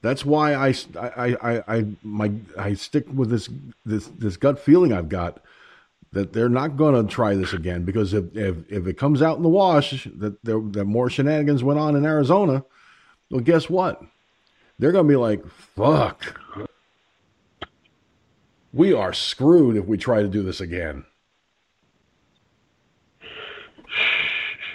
That's 0.03 0.25
why 0.25 0.55
I, 0.55 0.75
I, 0.99 1.37
I, 1.41 1.77
I, 1.77 1.87
my, 2.03 2.33
I 2.59 2.75
stick 2.75 3.07
with 3.15 3.31
this, 3.31 3.49
this, 3.87 4.09
this 4.19 4.37
gut 4.37 4.59
feeling 4.59 4.93
I've 4.93 5.09
got 5.09 5.41
that 6.13 6.33
they're 6.33 6.49
not 6.49 6.77
going 6.77 6.95
to 7.01 7.13
try 7.13 7.37
this 7.37 7.53
again 7.53 7.85
because 7.85 8.13
if, 8.13 8.37
if, 8.37 8.57
if 8.69 8.87
it 8.89 8.99
comes 8.99 9.23
out 9.23 9.37
in 9.37 9.45
the 9.45 9.49
wash 9.49 10.09
that 10.17 10.45
there, 10.45 10.61
that 10.61 10.87
more 10.87 11.09
shenanigans 11.09 11.63
went 11.63 11.79
on 11.79 11.95
in 11.95 12.05
Arizona, 12.05 12.65
well, 13.31 13.41
guess 13.41 13.71
what? 13.71 14.03
They're 14.81 14.91
going 14.91 15.07
to 15.07 15.13
be 15.13 15.17
like, 15.17 15.47
fuck. 15.47 16.42
We 18.73 18.93
are 18.93 19.13
screwed 19.13 19.77
if 19.77 19.85
we 19.87 19.99
try 19.99 20.23
to 20.23 20.29
do 20.29 20.43
this 20.43 20.61
again. 20.61 21.05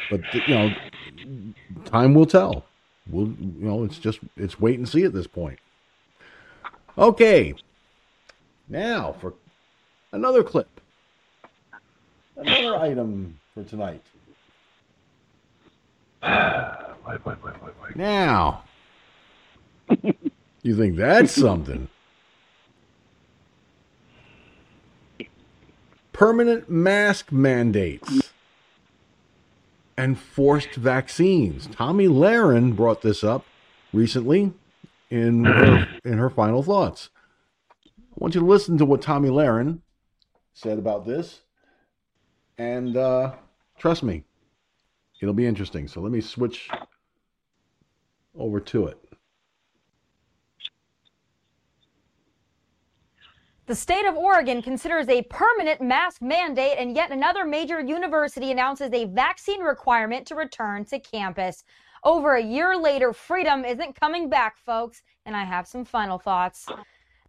But 0.10 0.22
you 0.34 0.48
know, 0.48 0.74
time 1.86 2.14
will 2.14 2.26
tell. 2.26 2.65
We'll, 3.10 3.28
you 3.28 3.56
know, 3.60 3.84
it's 3.84 3.98
just 3.98 4.19
it's 4.36 4.60
wait 4.60 4.78
and 4.78 4.88
see 4.88 5.03
at 5.03 5.14
this 5.14 5.28
point. 5.28 5.60
Okay, 6.98 7.56
now 8.69 9.14
for 9.19 9.34
another 10.11 10.44
clip, 10.44 10.82
another 12.36 12.78
item 12.78 13.40
for 13.53 13.64
tonight. 13.64 14.03
wait, 16.24 17.26
wait, 17.26 17.44
wait, 17.44 17.64
wait, 17.64 17.74
wait. 17.84 17.95
Now, 17.95 18.64
you 20.61 20.76
think 20.76 20.95
that's 20.95 21.34
something? 21.34 21.88
Permanent 26.18 26.68
mask 26.68 27.31
mandates 27.31 28.34
and 29.95 30.18
forced 30.18 30.73
vaccines. 30.73 31.68
Tomi 31.68 32.07
Lahren 32.07 32.76
brought 32.76 33.03
this 33.03 33.23
up 33.23 33.45
recently 33.94 34.52
in 35.11 35.45
her, 35.45 35.88
in 36.03 36.18
her 36.18 36.31
final 36.31 36.64
thoughts. 36.64 37.11
I 37.95 38.15
want 38.15 38.34
you 38.34 38.41
to 38.41 38.48
listen 38.48 38.80
to 38.80 38.85
what 38.85 39.03
Tomi 39.03 39.30
Lahren 39.30 39.81
said 40.56 40.80
about 40.80 41.06
this, 41.06 41.41
and 42.57 42.98
uh, 42.98 43.34
trust 43.77 44.02
me, 44.02 44.23
it'll 45.22 45.35
be 45.35 45.45
interesting. 45.45 45.88
So 45.88 46.02
let 46.02 46.11
me 46.11 46.22
switch 46.22 46.68
over 48.35 48.60
to 48.60 48.88
it. 48.88 49.06
The 53.68 53.76
state 53.76 54.06
of 54.06 54.15
Oregon 54.15 54.61
considers 54.61 55.10
a 55.10 55.23
permanent 55.23 55.81
mask 55.81 56.22
mandate, 56.22 56.77
and 56.77 56.95
yet 56.95 57.11
another 57.11 57.44
major 57.44 57.81
university 57.81 58.49
announces 58.49 58.94
a 58.94 59.03
vaccine 59.03 59.60
requirement 59.60 60.26
to 60.27 60.35
return 60.35 60.85
to 60.85 60.99
campus. 60.99 61.65
Over 62.02 62.35
a 62.35 62.41
year 62.41 62.77
later, 62.77 63.11
freedom 63.11 63.65
isn't 63.65 63.99
coming 63.99 64.30
back, 64.30 64.57
folks, 64.57 65.03
and 65.26 65.35
I 65.35 65.44
have 65.44 65.68
some 65.68 65.84
final 65.84 66.18
thoughts. 66.18 66.65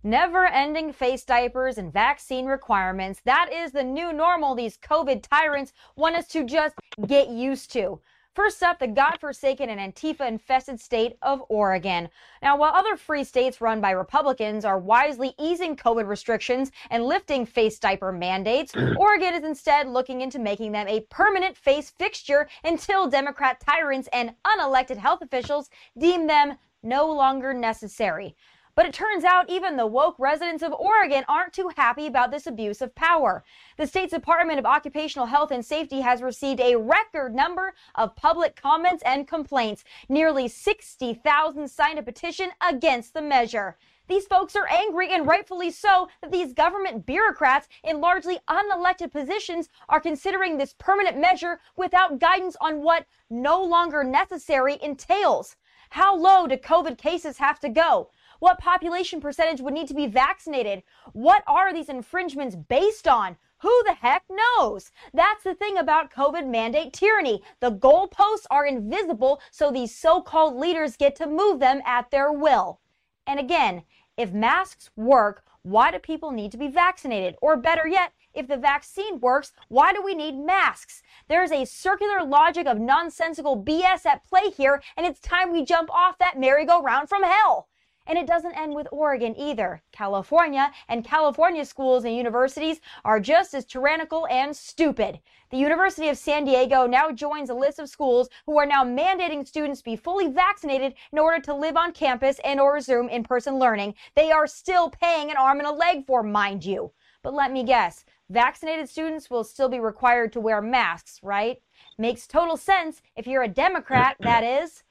Never 0.04 0.46
ending 0.46 0.92
face 0.92 1.24
diapers 1.24 1.76
and 1.76 1.92
vaccine 1.92 2.46
requirements. 2.46 3.20
That 3.24 3.52
is 3.52 3.72
the 3.72 3.82
new 3.82 4.12
normal 4.12 4.54
these 4.54 4.78
COVID 4.78 5.24
tyrants 5.28 5.72
want 5.96 6.14
us 6.14 6.28
to 6.28 6.44
just 6.44 6.76
get 7.04 7.30
used 7.30 7.72
to. 7.72 8.00
First 8.38 8.62
up, 8.62 8.78
the 8.78 8.86
godforsaken 8.86 9.68
and 9.68 9.80
Antifa 9.80 10.28
infested 10.28 10.80
state 10.80 11.16
of 11.22 11.42
Oregon. 11.48 12.08
Now, 12.40 12.56
while 12.56 12.72
other 12.72 12.96
free 12.96 13.24
states 13.24 13.60
run 13.60 13.80
by 13.80 13.90
Republicans 13.90 14.64
are 14.64 14.78
wisely 14.78 15.34
easing 15.40 15.74
COVID 15.74 16.06
restrictions 16.06 16.70
and 16.88 17.04
lifting 17.04 17.44
face 17.44 17.80
diaper 17.80 18.12
mandates, 18.12 18.72
Oregon 18.96 19.34
is 19.34 19.42
instead 19.42 19.88
looking 19.88 20.20
into 20.20 20.38
making 20.38 20.70
them 20.70 20.86
a 20.86 21.00
permanent 21.10 21.56
face 21.56 21.90
fixture 21.90 22.48
until 22.62 23.10
Democrat 23.10 23.58
tyrants 23.58 24.08
and 24.12 24.32
unelected 24.44 24.98
health 24.98 25.20
officials 25.20 25.68
deem 25.98 26.28
them 26.28 26.54
no 26.84 27.10
longer 27.12 27.52
necessary. 27.52 28.36
But 28.78 28.86
it 28.86 28.94
turns 28.94 29.24
out 29.24 29.50
even 29.50 29.76
the 29.76 29.88
woke 29.88 30.14
residents 30.20 30.62
of 30.62 30.72
Oregon 30.72 31.24
aren't 31.26 31.52
too 31.52 31.68
happy 31.76 32.06
about 32.06 32.30
this 32.30 32.46
abuse 32.46 32.80
of 32.80 32.94
power. 32.94 33.42
The 33.76 33.88
state's 33.88 34.12
Department 34.12 34.60
of 34.60 34.66
Occupational 34.66 35.26
Health 35.26 35.50
and 35.50 35.66
Safety 35.66 36.00
has 36.02 36.22
received 36.22 36.60
a 36.60 36.76
record 36.76 37.34
number 37.34 37.74
of 37.96 38.14
public 38.14 38.54
comments 38.54 39.02
and 39.04 39.26
complaints. 39.26 39.82
Nearly 40.08 40.46
60,000 40.46 41.66
signed 41.66 41.98
a 41.98 42.04
petition 42.04 42.50
against 42.60 43.14
the 43.14 43.20
measure. 43.20 43.76
These 44.06 44.26
folks 44.26 44.54
are 44.54 44.68
angry 44.70 45.12
and 45.12 45.26
rightfully 45.26 45.72
so 45.72 46.08
that 46.20 46.30
these 46.30 46.52
government 46.52 47.04
bureaucrats 47.04 47.68
in 47.82 48.00
largely 48.00 48.38
unelected 48.48 49.10
positions 49.10 49.70
are 49.88 49.98
considering 49.98 50.56
this 50.56 50.76
permanent 50.78 51.18
measure 51.18 51.58
without 51.76 52.20
guidance 52.20 52.56
on 52.60 52.84
what 52.84 53.06
no 53.28 53.60
longer 53.60 54.04
necessary 54.04 54.78
entails. 54.80 55.56
How 55.90 56.14
low 56.14 56.46
do 56.46 56.56
COVID 56.56 56.96
cases 56.96 57.38
have 57.38 57.58
to 57.60 57.68
go? 57.68 58.10
What 58.38 58.58
population 58.58 59.20
percentage 59.20 59.60
would 59.60 59.74
need 59.74 59.88
to 59.88 59.94
be 59.94 60.06
vaccinated? 60.06 60.84
What 61.12 61.42
are 61.46 61.72
these 61.72 61.88
infringements 61.88 62.54
based 62.54 63.08
on? 63.08 63.36
Who 63.62 63.82
the 63.84 63.94
heck 63.94 64.24
knows? 64.30 64.92
That's 65.12 65.42
the 65.42 65.54
thing 65.54 65.76
about 65.76 66.12
COVID 66.12 66.46
mandate 66.46 66.92
tyranny. 66.92 67.42
The 67.58 67.72
goalposts 67.72 68.46
are 68.48 68.64
invisible, 68.64 69.40
so 69.50 69.72
these 69.72 69.92
so 69.92 70.20
called 70.22 70.54
leaders 70.54 70.96
get 70.96 71.16
to 71.16 71.26
move 71.26 71.58
them 71.58 71.82
at 71.84 72.12
their 72.12 72.30
will. 72.30 72.78
And 73.26 73.40
again, 73.40 73.82
if 74.16 74.32
masks 74.32 74.90
work, 74.94 75.42
why 75.62 75.90
do 75.90 75.98
people 75.98 76.30
need 76.30 76.52
to 76.52 76.58
be 76.58 76.68
vaccinated? 76.68 77.34
Or 77.42 77.56
better 77.56 77.88
yet, 77.88 78.12
if 78.32 78.46
the 78.46 78.56
vaccine 78.56 79.18
works, 79.18 79.52
why 79.66 79.92
do 79.92 80.00
we 80.00 80.14
need 80.14 80.38
masks? 80.38 81.02
There's 81.26 81.50
a 81.50 81.64
circular 81.64 82.24
logic 82.24 82.68
of 82.68 82.78
nonsensical 82.78 83.60
BS 83.60 84.06
at 84.06 84.24
play 84.24 84.50
here, 84.56 84.80
and 84.96 85.04
it's 85.04 85.18
time 85.18 85.52
we 85.52 85.64
jump 85.64 85.90
off 85.90 86.18
that 86.18 86.38
merry-go-round 86.38 87.08
from 87.08 87.24
hell. 87.24 87.68
And 88.08 88.16
it 88.16 88.26
doesn't 88.26 88.58
end 88.58 88.74
with 88.74 88.88
Oregon 88.90 89.36
either. 89.38 89.82
California 89.92 90.72
and 90.88 91.04
California 91.04 91.64
schools 91.64 92.04
and 92.04 92.16
universities 92.16 92.80
are 93.04 93.20
just 93.20 93.52
as 93.52 93.66
tyrannical 93.66 94.26
and 94.28 94.56
stupid. 94.56 95.20
The 95.50 95.58
University 95.58 96.08
of 96.08 96.16
San 96.16 96.44
Diego 96.44 96.86
now 96.86 97.10
joins 97.10 97.50
a 97.50 97.54
list 97.54 97.78
of 97.78 97.88
schools 97.88 98.30
who 98.46 98.58
are 98.58 98.66
now 98.66 98.82
mandating 98.82 99.46
students 99.46 99.82
be 99.82 99.94
fully 99.94 100.28
vaccinated 100.28 100.94
in 101.12 101.18
order 101.18 101.40
to 101.42 101.54
live 101.54 101.76
on 101.76 101.92
campus 101.92 102.40
and 102.44 102.58
or 102.58 102.74
resume 102.74 103.10
in-person 103.10 103.58
learning. 103.58 103.94
They 104.14 104.32
are 104.32 104.46
still 104.46 104.88
paying 104.88 105.30
an 105.30 105.36
arm 105.36 105.58
and 105.58 105.68
a 105.68 105.72
leg 105.72 106.06
for, 106.06 106.22
mind 106.22 106.64
you. 106.64 106.92
But 107.22 107.34
let 107.34 107.52
me 107.52 107.62
guess, 107.62 108.06
vaccinated 108.30 108.88
students 108.88 109.28
will 109.28 109.44
still 109.44 109.68
be 109.68 109.80
required 109.80 110.32
to 110.32 110.40
wear 110.40 110.62
masks, 110.62 111.20
right? 111.22 111.60
Makes 111.98 112.26
total 112.26 112.56
sense 112.56 113.02
if 113.16 113.26
you're 113.26 113.42
a 113.42 113.48
Democrat, 113.48 114.16
that 114.20 114.44
is. 114.44 114.82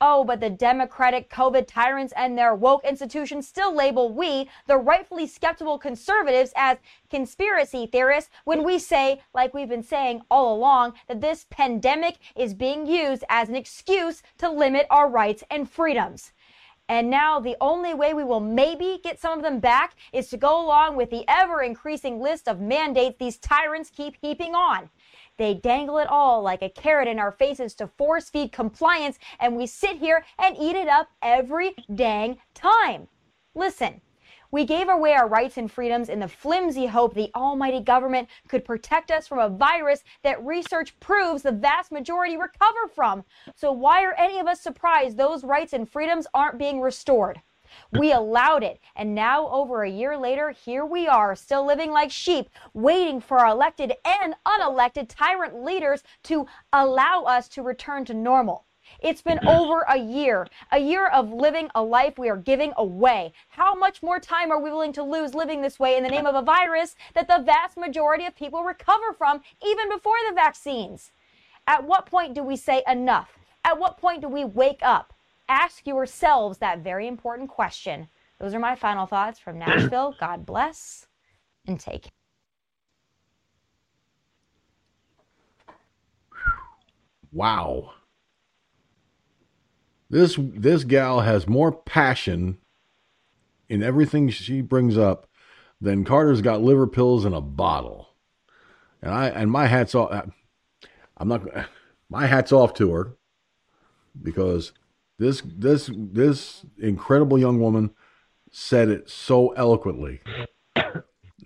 Oh, 0.00 0.24
but 0.24 0.40
the 0.40 0.50
Democratic 0.50 1.28
COVID 1.30 1.66
tyrants 1.66 2.14
and 2.16 2.36
their 2.36 2.54
woke 2.54 2.84
institutions 2.84 3.46
still 3.46 3.74
label 3.74 4.10
we, 4.12 4.48
the 4.66 4.78
rightfully 4.78 5.26
skeptical 5.26 5.78
conservatives, 5.78 6.52
as 6.56 6.78
conspiracy 7.10 7.86
theorists 7.86 8.30
when 8.44 8.64
we 8.64 8.78
say, 8.78 9.20
like 9.34 9.52
we've 9.52 9.68
been 9.68 9.82
saying 9.82 10.22
all 10.30 10.54
along, 10.54 10.94
that 11.08 11.20
this 11.20 11.46
pandemic 11.50 12.16
is 12.34 12.54
being 12.54 12.86
used 12.86 13.24
as 13.28 13.48
an 13.48 13.56
excuse 13.56 14.22
to 14.38 14.48
limit 14.48 14.86
our 14.90 15.08
rights 15.08 15.44
and 15.50 15.70
freedoms. 15.70 16.32
And 16.88 17.08
now 17.08 17.38
the 17.38 17.56
only 17.60 17.94
way 17.94 18.14
we 18.14 18.24
will 18.24 18.40
maybe 18.40 18.98
get 19.04 19.20
some 19.20 19.38
of 19.38 19.44
them 19.44 19.60
back 19.60 19.94
is 20.12 20.28
to 20.30 20.36
go 20.36 20.60
along 20.60 20.96
with 20.96 21.10
the 21.10 21.24
ever 21.28 21.62
increasing 21.62 22.20
list 22.20 22.48
of 22.48 22.60
mandates 22.60 23.16
these 23.20 23.38
tyrants 23.38 23.90
keep 23.90 24.16
heaping 24.20 24.56
on. 24.56 24.90
They 25.40 25.54
dangle 25.54 25.96
it 25.96 26.06
all 26.06 26.42
like 26.42 26.60
a 26.60 26.68
carrot 26.68 27.08
in 27.08 27.18
our 27.18 27.32
faces 27.32 27.74
to 27.76 27.86
force 27.86 28.28
feed 28.28 28.52
compliance, 28.52 29.18
and 29.38 29.56
we 29.56 29.66
sit 29.66 29.96
here 29.96 30.22
and 30.38 30.54
eat 30.60 30.76
it 30.76 30.86
up 30.86 31.08
every 31.22 31.74
dang 31.94 32.36
time. 32.52 33.08
Listen, 33.54 34.02
we 34.50 34.66
gave 34.66 34.90
away 34.90 35.14
our 35.14 35.26
rights 35.26 35.56
and 35.56 35.72
freedoms 35.72 36.10
in 36.10 36.20
the 36.20 36.28
flimsy 36.28 36.84
hope 36.84 37.14
the 37.14 37.30
almighty 37.34 37.80
government 37.80 38.28
could 38.48 38.66
protect 38.66 39.10
us 39.10 39.26
from 39.26 39.38
a 39.38 39.48
virus 39.48 40.04
that 40.24 40.44
research 40.44 41.00
proves 41.00 41.42
the 41.42 41.52
vast 41.52 41.90
majority 41.90 42.36
recover 42.36 42.86
from. 42.94 43.24
So 43.54 43.72
why 43.72 44.04
are 44.04 44.14
any 44.18 44.40
of 44.40 44.46
us 44.46 44.60
surprised 44.60 45.16
those 45.16 45.42
rights 45.42 45.72
and 45.72 45.88
freedoms 45.88 46.26
aren't 46.34 46.58
being 46.58 46.82
restored? 46.82 47.40
We 47.92 48.12
allowed 48.12 48.62
it. 48.62 48.80
And 48.96 49.14
now, 49.14 49.48
over 49.48 49.82
a 49.82 49.90
year 49.90 50.16
later, 50.16 50.50
here 50.50 50.84
we 50.84 51.08
are, 51.08 51.34
still 51.36 51.66
living 51.66 51.90
like 51.90 52.10
sheep, 52.10 52.48
waiting 52.74 53.20
for 53.20 53.38
our 53.38 53.48
elected 53.48 53.94
and 54.04 54.34
unelected 54.46 55.06
tyrant 55.08 55.64
leaders 55.64 56.02
to 56.24 56.46
allow 56.72 57.22
us 57.24 57.48
to 57.48 57.62
return 57.62 58.04
to 58.06 58.14
normal. 58.14 58.64
It's 58.98 59.22
been 59.22 59.38
mm-hmm. 59.38 59.48
over 59.48 59.84
a 59.88 59.98
year, 59.98 60.46
a 60.72 60.78
year 60.78 61.06
of 61.06 61.32
living 61.32 61.70
a 61.74 61.82
life 61.82 62.18
we 62.18 62.28
are 62.28 62.36
giving 62.36 62.72
away. 62.76 63.32
How 63.50 63.74
much 63.74 64.02
more 64.02 64.18
time 64.18 64.50
are 64.50 64.60
we 64.60 64.70
willing 64.70 64.92
to 64.94 65.02
lose 65.02 65.34
living 65.34 65.62
this 65.62 65.78
way 65.78 65.96
in 65.96 66.02
the 66.02 66.08
name 66.08 66.26
of 66.26 66.34
a 66.34 66.42
virus 66.42 66.96
that 67.14 67.28
the 67.28 67.42
vast 67.44 67.76
majority 67.76 68.26
of 68.26 68.34
people 68.34 68.64
recover 68.64 69.12
from 69.16 69.42
even 69.64 69.88
before 69.88 70.16
the 70.28 70.34
vaccines? 70.34 71.12
At 71.66 71.84
what 71.84 72.06
point 72.06 72.34
do 72.34 72.42
we 72.42 72.56
say 72.56 72.82
enough? 72.88 73.38
At 73.64 73.78
what 73.78 73.98
point 73.98 74.22
do 74.22 74.28
we 74.28 74.44
wake 74.44 74.80
up? 74.82 75.12
Ask 75.50 75.86
yourselves 75.86 76.58
that 76.58 76.78
very 76.78 77.08
important 77.08 77.50
question. 77.50 78.08
Those 78.38 78.54
are 78.54 78.60
my 78.60 78.76
final 78.76 79.06
thoughts 79.06 79.38
from 79.38 79.58
Nashville. 79.58 80.14
God 80.18 80.46
bless 80.46 81.06
and 81.66 81.78
take 81.78 82.02
care. 82.04 82.10
Wow. 87.32 87.92
This 90.08 90.36
this 90.38 90.84
gal 90.84 91.20
has 91.20 91.46
more 91.46 91.70
passion 91.70 92.58
in 93.68 93.82
everything 93.82 94.28
she 94.28 94.60
brings 94.60 94.98
up 94.98 95.28
than 95.80 96.04
Carter's 96.04 96.42
got 96.42 96.62
liver 96.62 96.88
pills 96.88 97.24
in 97.24 97.32
a 97.32 97.40
bottle. 97.40 98.08
And 99.00 99.14
I 99.14 99.28
and 99.28 99.50
my 99.50 99.66
hats 99.66 99.94
off. 99.94 100.28
I'm 101.16 101.28
not. 101.28 101.42
My 102.08 102.26
hats 102.26 102.50
off 102.50 102.74
to 102.74 102.90
her 102.90 103.16
because 104.20 104.72
this 105.20 105.42
this 105.44 105.90
this 105.94 106.64
incredible 106.78 107.38
young 107.38 107.60
woman 107.60 107.90
said 108.50 108.88
it 108.88 109.10
so 109.10 109.50
eloquently. 109.50 110.22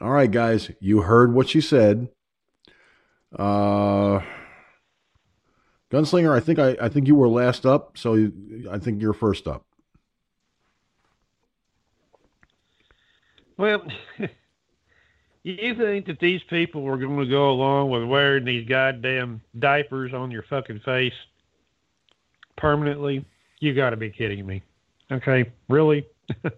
All 0.01 0.11
right, 0.11 0.31
guys, 0.31 0.71
you 0.81 1.03
heard 1.03 1.35
what 1.35 1.49
she 1.49 1.61
said. 1.61 2.09
Uh, 3.37 4.21
Gunslinger, 5.91 6.33
I 6.33 6.39
think 6.39 6.61
I, 6.61 6.77
I 6.81 6.89
think 6.89 7.09
you 7.09 7.17
were 7.17 7.29
last 7.29 7.67
up, 7.67 7.99
so 7.99 8.31
I 8.71 8.79
think 8.79 9.03
you're 9.03 9.13
first 9.13 9.49
up. 9.49 9.67
Well, 13.57 13.85
you 15.43 15.75
think 15.75 16.07
that 16.07 16.21
these 16.21 16.43
people 16.45 16.87
are 16.87 16.97
going 16.97 17.19
to 17.19 17.27
go 17.27 17.51
along 17.51 17.91
with 17.91 18.05
wearing 18.05 18.45
these 18.45 18.69
goddamn 18.69 19.41
diapers 19.59 20.15
on 20.15 20.31
your 20.31 20.45
fucking 20.45 20.81
face 20.85 21.13
permanently? 22.57 23.25
You 23.61 23.75
got 23.75 23.91
to 23.91 23.97
be 23.97 24.11
kidding 24.11 24.47
me. 24.47 24.63
Okay, 25.11 25.51
really? 25.69 26.07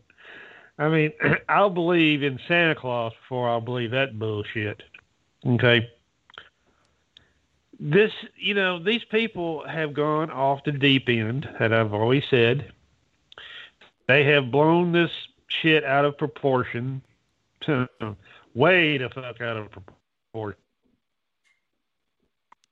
I 0.79 0.89
mean, 0.89 1.13
I'll 1.49 1.71
believe 1.71 2.23
in 2.23 2.39
Santa 2.49 2.75
Claus 2.75 3.13
before 3.23 3.49
I'll 3.49 3.61
believe 3.61 3.91
that 3.93 4.19
bullshit. 4.19 4.83
Okay. 5.47 5.89
This, 7.79 8.11
you 8.37 8.55
know, 8.55 8.83
these 8.83 9.03
people 9.11 9.67
have 9.69 9.93
gone 9.93 10.31
off 10.31 10.65
the 10.65 10.73
deep 10.73 11.09
end, 11.09 11.49
that 11.59 11.73
I've 11.73 11.93
always 11.93 12.25
said. 12.31 12.73
They 14.09 14.25
have 14.25 14.51
blown 14.51 14.93
this 14.93 15.11
shit 15.61 15.85
out 15.85 16.05
of 16.05 16.17
proportion. 16.17 17.03
Way 18.55 18.99
the 18.99 19.11
fuck 19.15 19.41
out 19.41 19.57
of 19.57 19.71
proportion. 19.71 20.61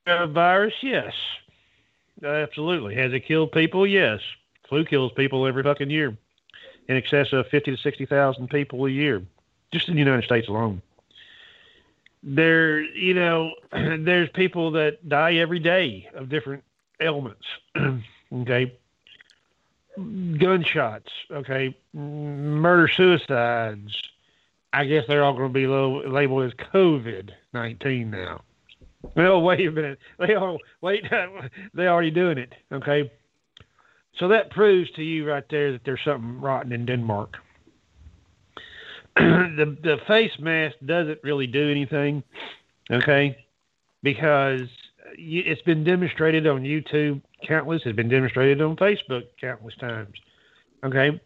A 0.06 0.26
virus, 0.26 0.74
yes. 0.82 1.12
Absolutely. 2.22 2.94
Has 2.94 3.12
it 3.12 3.20
killed 3.20 3.52
people? 3.52 3.86
Yes. 3.86 4.20
Flu 4.68 4.84
kills 4.84 5.12
people 5.12 5.46
every 5.46 5.62
fucking 5.62 5.90
year 5.90 6.16
in 6.88 6.96
excess 6.96 7.32
of 7.32 7.46
50 7.48 7.72
to 7.72 7.76
60,000 7.76 8.48
people 8.48 8.84
a 8.86 8.90
year, 8.90 9.22
just 9.72 9.88
in 9.88 9.94
the 9.94 10.00
United 10.00 10.24
States 10.24 10.48
alone. 10.48 10.82
There, 12.22 12.80
you 12.80 13.14
know, 13.14 13.52
there's 13.72 14.30
people 14.30 14.72
that 14.72 15.08
die 15.08 15.34
every 15.34 15.58
day 15.58 16.08
of 16.14 16.28
different 16.28 16.64
ailments. 17.00 17.46
okay. 18.32 18.72
Gunshots. 19.96 21.12
Okay. 21.30 21.76
Murder 21.92 22.88
suicides. 22.88 24.02
I 24.72 24.86
guess 24.86 25.04
they're 25.06 25.22
all 25.22 25.34
going 25.34 25.52
to 25.52 25.54
be 25.54 25.66
labeled 25.66 26.44
as 26.44 26.52
COVID 26.52 27.30
19 27.52 28.10
now. 28.10 28.42
Well, 29.16 29.42
wait 29.42 29.66
a 29.66 29.70
minute. 29.70 29.98
They 30.18 30.34
are, 30.34 30.56
wait, 30.80 31.04
they 31.74 31.86
already 31.86 32.10
doing 32.10 32.38
it. 32.38 32.52
Okay. 32.72 33.10
So 34.18 34.28
that 34.28 34.50
proves 34.50 34.90
to 34.92 35.02
you 35.02 35.28
right 35.28 35.44
there 35.50 35.72
that 35.72 35.82
there's 35.84 36.00
something 36.04 36.40
rotten 36.40 36.72
in 36.72 36.86
Denmark. 36.86 37.34
the 39.16 39.76
the 39.82 39.96
face 40.08 40.32
mask 40.40 40.76
doesn't 40.84 41.18
really 41.22 41.46
do 41.46 41.70
anything, 41.70 42.22
okay? 42.90 43.36
Because 44.02 44.62
it's 45.16 45.62
been 45.62 45.84
demonstrated 45.84 46.46
on 46.46 46.62
YouTube 46.62 47.22
countless. 47.46 47.82
It's 47.84 47.96
been 47.96 48.08
demonstrated 48.08 48.60
on 48.60 48.76
Facebook 48.76 49.24
countless 49.40 49.76
times. 49.76 50.14
Okay, 50.84 51.20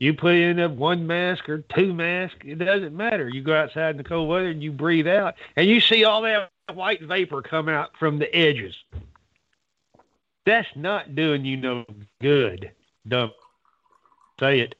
you 0.00 0.14
put 0.14 0.34
in 0.34 0.58
a 0.58 0.68
one 0.68 1.06
mask 1.06 1.48
or 1.48 1.58
two 1.58 1.92
mask, 1.92 2.36
it 2.42 2.56
doesn't 2.56 2.96
matter. 2.96 3.28
You 3.28 3.42
go 3.42 3.54
outside 3.54 3.90
in 3.90 3.96
the 3.98 4.04
cold 4.04 4.28
weather 4.28 4.48
and 4.48 4.62
you 4.62 4.72
breathe 4.72 5.06
out, 5.06 5.34
and 5.56 5.68
you 5.68 5.80
see 5.80 6.04
all 6.04 6.22
that 6.22 6.50
white 6.72 7.02
vapor 7.02 7.42
come 7.42 7.68
out 7.68 7.90
from 7.98 8.18
the 8.18 8.34
edges. 8.34 8.74
That's 10.46 10.68
not 10.74 11.14
doing 11.14 11.44
you 11.44 11.58
no 11.58 11.84
good. 12.20 12.72
Dumb. 13.06 13.30
Say 14.40 14.60
it. 14.60 14.74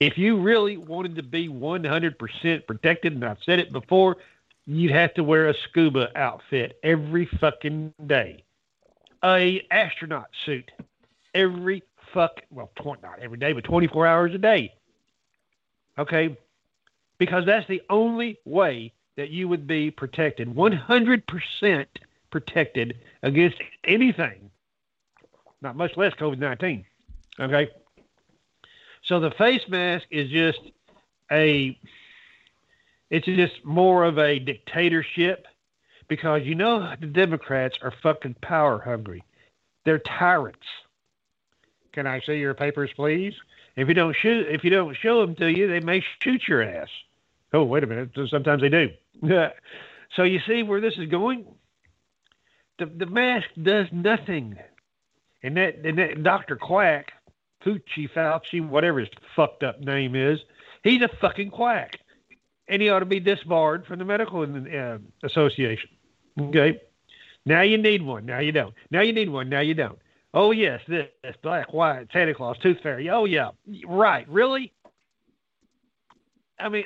If 0.00 0.16
you 0.16 0.40
really 0.40 0.78
wanted 0.78 1.14
to 1.16 1.22
be 1.22 1.48
100% 1.48 2.66
protected, 2.66 3.12
and 3.12 3.24
I've 3.24 3.42
said 3.44 3.58
it 3.58 3.70
before, 3.70 4.16
you'd 4.66 4.92
have 4.92 5.12
to 5.14 5.24
wear 5.24 5.48
a 5.48 5.54
scuba 5.68 6.08
outfit 6.18 6.78
every 6.82 7.26
fucking 7.38 7.92
day. 8.06 8.44
A 9.22 9.66
astronaut 9.70 10.28
suit 10.46 10.70
every 11.34 11.82
fuck 12.16 12.40
well, 12.50 12.70
tw- 12.76 13.02
not 13.02 13.18
every 13.20 13.36
day, 13.36 13.52
but 13.52 13.62
24 13.64 14.06
hours 14.06 14.34
a 14.34 14.38
day. 14.38 14.72
Okay? 15.98 16.34
Because 17.18 17.44
that's 17.44 17.68
the 17.68 17.82
only 17.90 18.38
way 18.46 18.94
that 19.18 19.28
you 19.28 19.48
would 19.48 19.66
be 19.66 19.90
protected, 19.90 20.48
100% 20.48 21.86
protected 22.30 22.98
against 23.22 23.58
anything, 23.84 24.50
not 25.60 25.76
much 25.76 25.94
less 25.98 26.14
COVID 26.14 26.38
19. 26.38 26.86
Okay? 27.38 27.68
So 29.04 29.20
the 29.20 29.30
face 29.32 29.62
mask 29.68 30.06
is 30.10 30.30
just 30.30 30.60
a, 31.30 31.78
it's 33.10 33.26
just 33.26 33.62
more 33.62 34.04
of 34.04 34.18
a 34.18 34.38
dictatorship 34.38 35.46
because 36.08 36.42
you 36.44 36.54
know 36.54 36.94
the 36.98 37.06
Democrats 37.06 37.78
are 37.82 37.92
fucking 38.02 38.36
power 38.40 38.78
hungry. 38.78 39.22
They're 39.84 39.98
tyrants. 39.98 40.66
Can 41.96 42.06
I 42.06 42.20
see 42.20 42.34
your 42.34 42.52
papers, 42.52 42.90
please? 42.94 43.32
If 43.74 43.88
you 43.88 43.94
don't 43.94 44.14
shoot, 44.20 44.48
if 44.50 44.62
you 44.62 44.68
don't 44.68 44.94
show 45.00 45.24
them 45.24 45.34
to 45.36 45.50
you, 45.50 45.66
they 45.66 45.80
may 45.80 46.04
shoot 46.20 46.42
your 46.46 46.62
ass. 46.62 46.88
Oh, 47.54 47.64
wait 47.64 47.84
a 47.84 47.86
minute. 47.86 48.10
Sometimes 48.28 48.60
they 48.60 48.68
do. 48.68 48.90
so 50.14 50.24
you 50.24 50.38
see 50.46 50.62
where 50.62 50.82
this 50.82 50.92
is 50.98 51.08
going? 51.08 51.46
The 52.78 52.84
the 52.84 53.06
mask 53.06 53.46
does 53.62 53.86
nothing. 53.92 54.58
And 55.42 55.56
that 55.56 55.86
and 55.86 55.98
that 55.98 56.22
Dr. 56.22 56.56
Quack, 56.56 57.12
Fauci, 57.64 58.10
Fauci, 58.14 58.60
whatever 58.68 59.00
his 59.00 59.08
fucked 59.34 59.62
up 59.62 59.80
name 59.80 60.14
is, 60.14 60.38
he's 60.84 61.00
a 61.00 61.08
fucking 61.18 61.48
quack. 61.48 61.98
And 62.68 62.82
he 62.82 62.90
ought 62.90 62.98
to 62.98 63.06
be 63.06 63.20
disbarred 63.20 63.86
from 63.86 64.00
the 64.00 64.04
medical 64.04 64.42
uh, 64.42 64.98
association. 65.22 65.88
Okay. 66.38 66.78
Now 67.46 67.62
you 67.62 67.78
need 67.78 68.02
one. 68.02 68.26
Now 68.26 68.40
you 68.40 68.52
don't. 68.52 68.74
Now 68.90 69.00
you 69.00 69.14
need 69.14 69.30
one. 69.30 69.48
Now 69.48 69.60
you 69.60 69.72
don't. 69.72 69.98
Oh 70.36 70.50
yes, 70.50 70.82
this, 70.86 71.06
this 71.22 71.34
black, 71.42 71.72
white, 71.72 72.08
Santa 72.12 72.34
Claus, 72.34 72.58
Tooth 72.62 72.76
Fairy. 72.82 73.08
Oh 73.08 73.24
yeah, 73.24 73.48
right. 73.86 74.28
Really? 74.28 74.70
I 76.60 76.68
mean, 76.68 76.84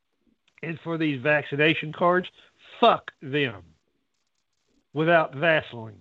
and 0.62 0.78
for 0.82 0.96
these 0.96 1.20
vaccination 1.22 1.92
cards, 1.92 2.26
fuck 2.80 3.10
them. 3.20 3.62
Without 4.94 5.34
Vaseline. 5.34 5.98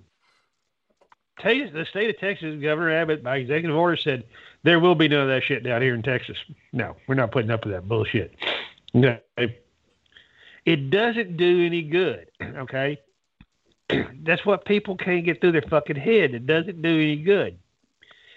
the 1.43 1.85
state 1.89 2.09
of 2.09 2.18
Texas, 2.19 2.55
Governor 2.61 2.91
Abbott, 2.91 3.22
by 3.22 3.35
executive 3.35 3.76
order, 3.76 3.97
said 4.01 4.23
there 4.64 4.80
will 4.80 4.95
be 4.95 5.09
none 5.09 5.19
of 5.19 5.27
that 5.27 5.43
shit 5.45 5.65
down 5.65 5.81
here 5.81 5.93
in 5.93 6.01
Texas. 6.01 6.38
No, 6.72 6.95
we're 7.05 7.15
not 7.15 7.34
putting 7.34 7.51
up 7.51 7.65
with 7.65 7.73
that 7.73 7.89
bullshit. 7.89 8.34
No. 8.93 9.18
It 10.65 10.89
doesn't 10.89 11.35
do 11.35 11.65
any 11.65 11.81
good. 11.84 12.31
Okay. 12.57 12.97
That's 13.89 14.45
what 14.45 14.65
people 14.65 14.97
can't 14.97 15.23
get 15.23 15.39
through 15.39 15.53
their 15.53 15.61
fucking 15.64 15.95
head. 15.95 16.34
It 16.34 16.45
doesn't 16.45 16.81
do 16.81 16.89
any 16.89 17.18
good. 17.18 17.57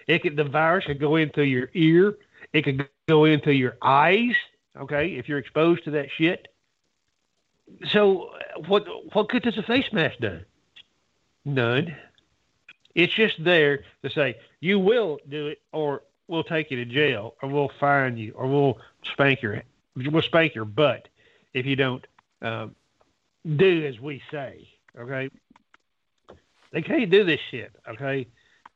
It 0.07 0.21
could, 0.23 0.35
the 0.35 0.43
virus 0.43 0.85
could 0.85 0.99
go 0.99 1.15
in 1.17 1.29
through 1.29 1.45
your 1.45 1.69
ear. 1.73 2.17
It 2.53 2.63
could 2.63 2.87
go 3.07 3.25
in 3.25 3.41
through 3.41 3.53
your 3.53 3.77
eyes. 3.81 4.33
Okay, 4.77 5.15
if 5.15 5.27
you're 5.27 5.39
exposed 5.39 5.83
to 5.85 5.91
that 5.91 6.07
shit. 6.17 6.47
So 7.89 8.31
what 8.67 8.85
what 9.13 9.29
good 9.29 9.43
does 9.43 9.57
a 9.57 9.63
face 9.63 9.91
mask 9.91 10.17
do? 10.19 10.39
None. 11.45 11.95
It's 12.95 13.13
just 13.13 13.41
there 13.43 13.83
to 14.03 14.09
say 14.09 14.37
you 14.59 14.79
will 14.79 15.19
do 15.29 15.47
it, 15.47 15.61
or 15.71 16.03
we'll 16.27 16.43
take 16.43 16.71
you 16.71 16.77
to 16.77 16.85
jail, 16.85 17.35
or 17.41 17.49
we'll 17.49 17.71
fine 17.79 18.17
you, 18.17 18.33
or 18.33 18.47
we'll 18.47 18.77
spank 19.03 19.41
your 19.41 19.63
we'll 19.95 20.21
spank 20.21 20.55
your 20.55 20.65
butt 20.65 21.07
if 21.53 21.65
you 21.65 21.75
don't 21.75 22.05
um, 22.41 22.75
do 23.55 23.85
as 23.85 23.99
we 23.99 24.21
say. 24.31 24.67
Okay, 24.99 25.29
they 26.71 26.81
can't 26.81 27.09
do 27.09 27.23
this 27.23 27.39
shit. 27.49 27.73
Okay, 27.87 28.27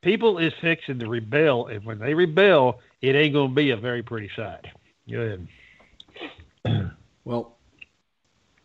people 0.02 0.38
is 0.38 0.54
fixing 0.62 1.00
to 1.00 1.08
rebel, 1.08 1.68
and 1.68 1.84
when 1.86 2.00
they 2.00 2.14
rebel, 2.14 2.80
it 3.02 3.16
ain't 3.16 3.34
gonna 3.34 3.54
be 3.54 3.72
a 3.72 3.78
very 3.78 4.04
pretty 4.04 4.30
sight. 4.36 4.66
Go 5.10 5.22
ahead. 5.22 5.48
Well, 7.26 7.58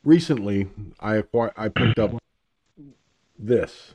recently 0.04 0.68
I 1.00 1.16
acquired, 1.16 1.54
I 1.56 1.70
picked 1.70 1.98
up 1.98 2.12
this. 3.38 3.94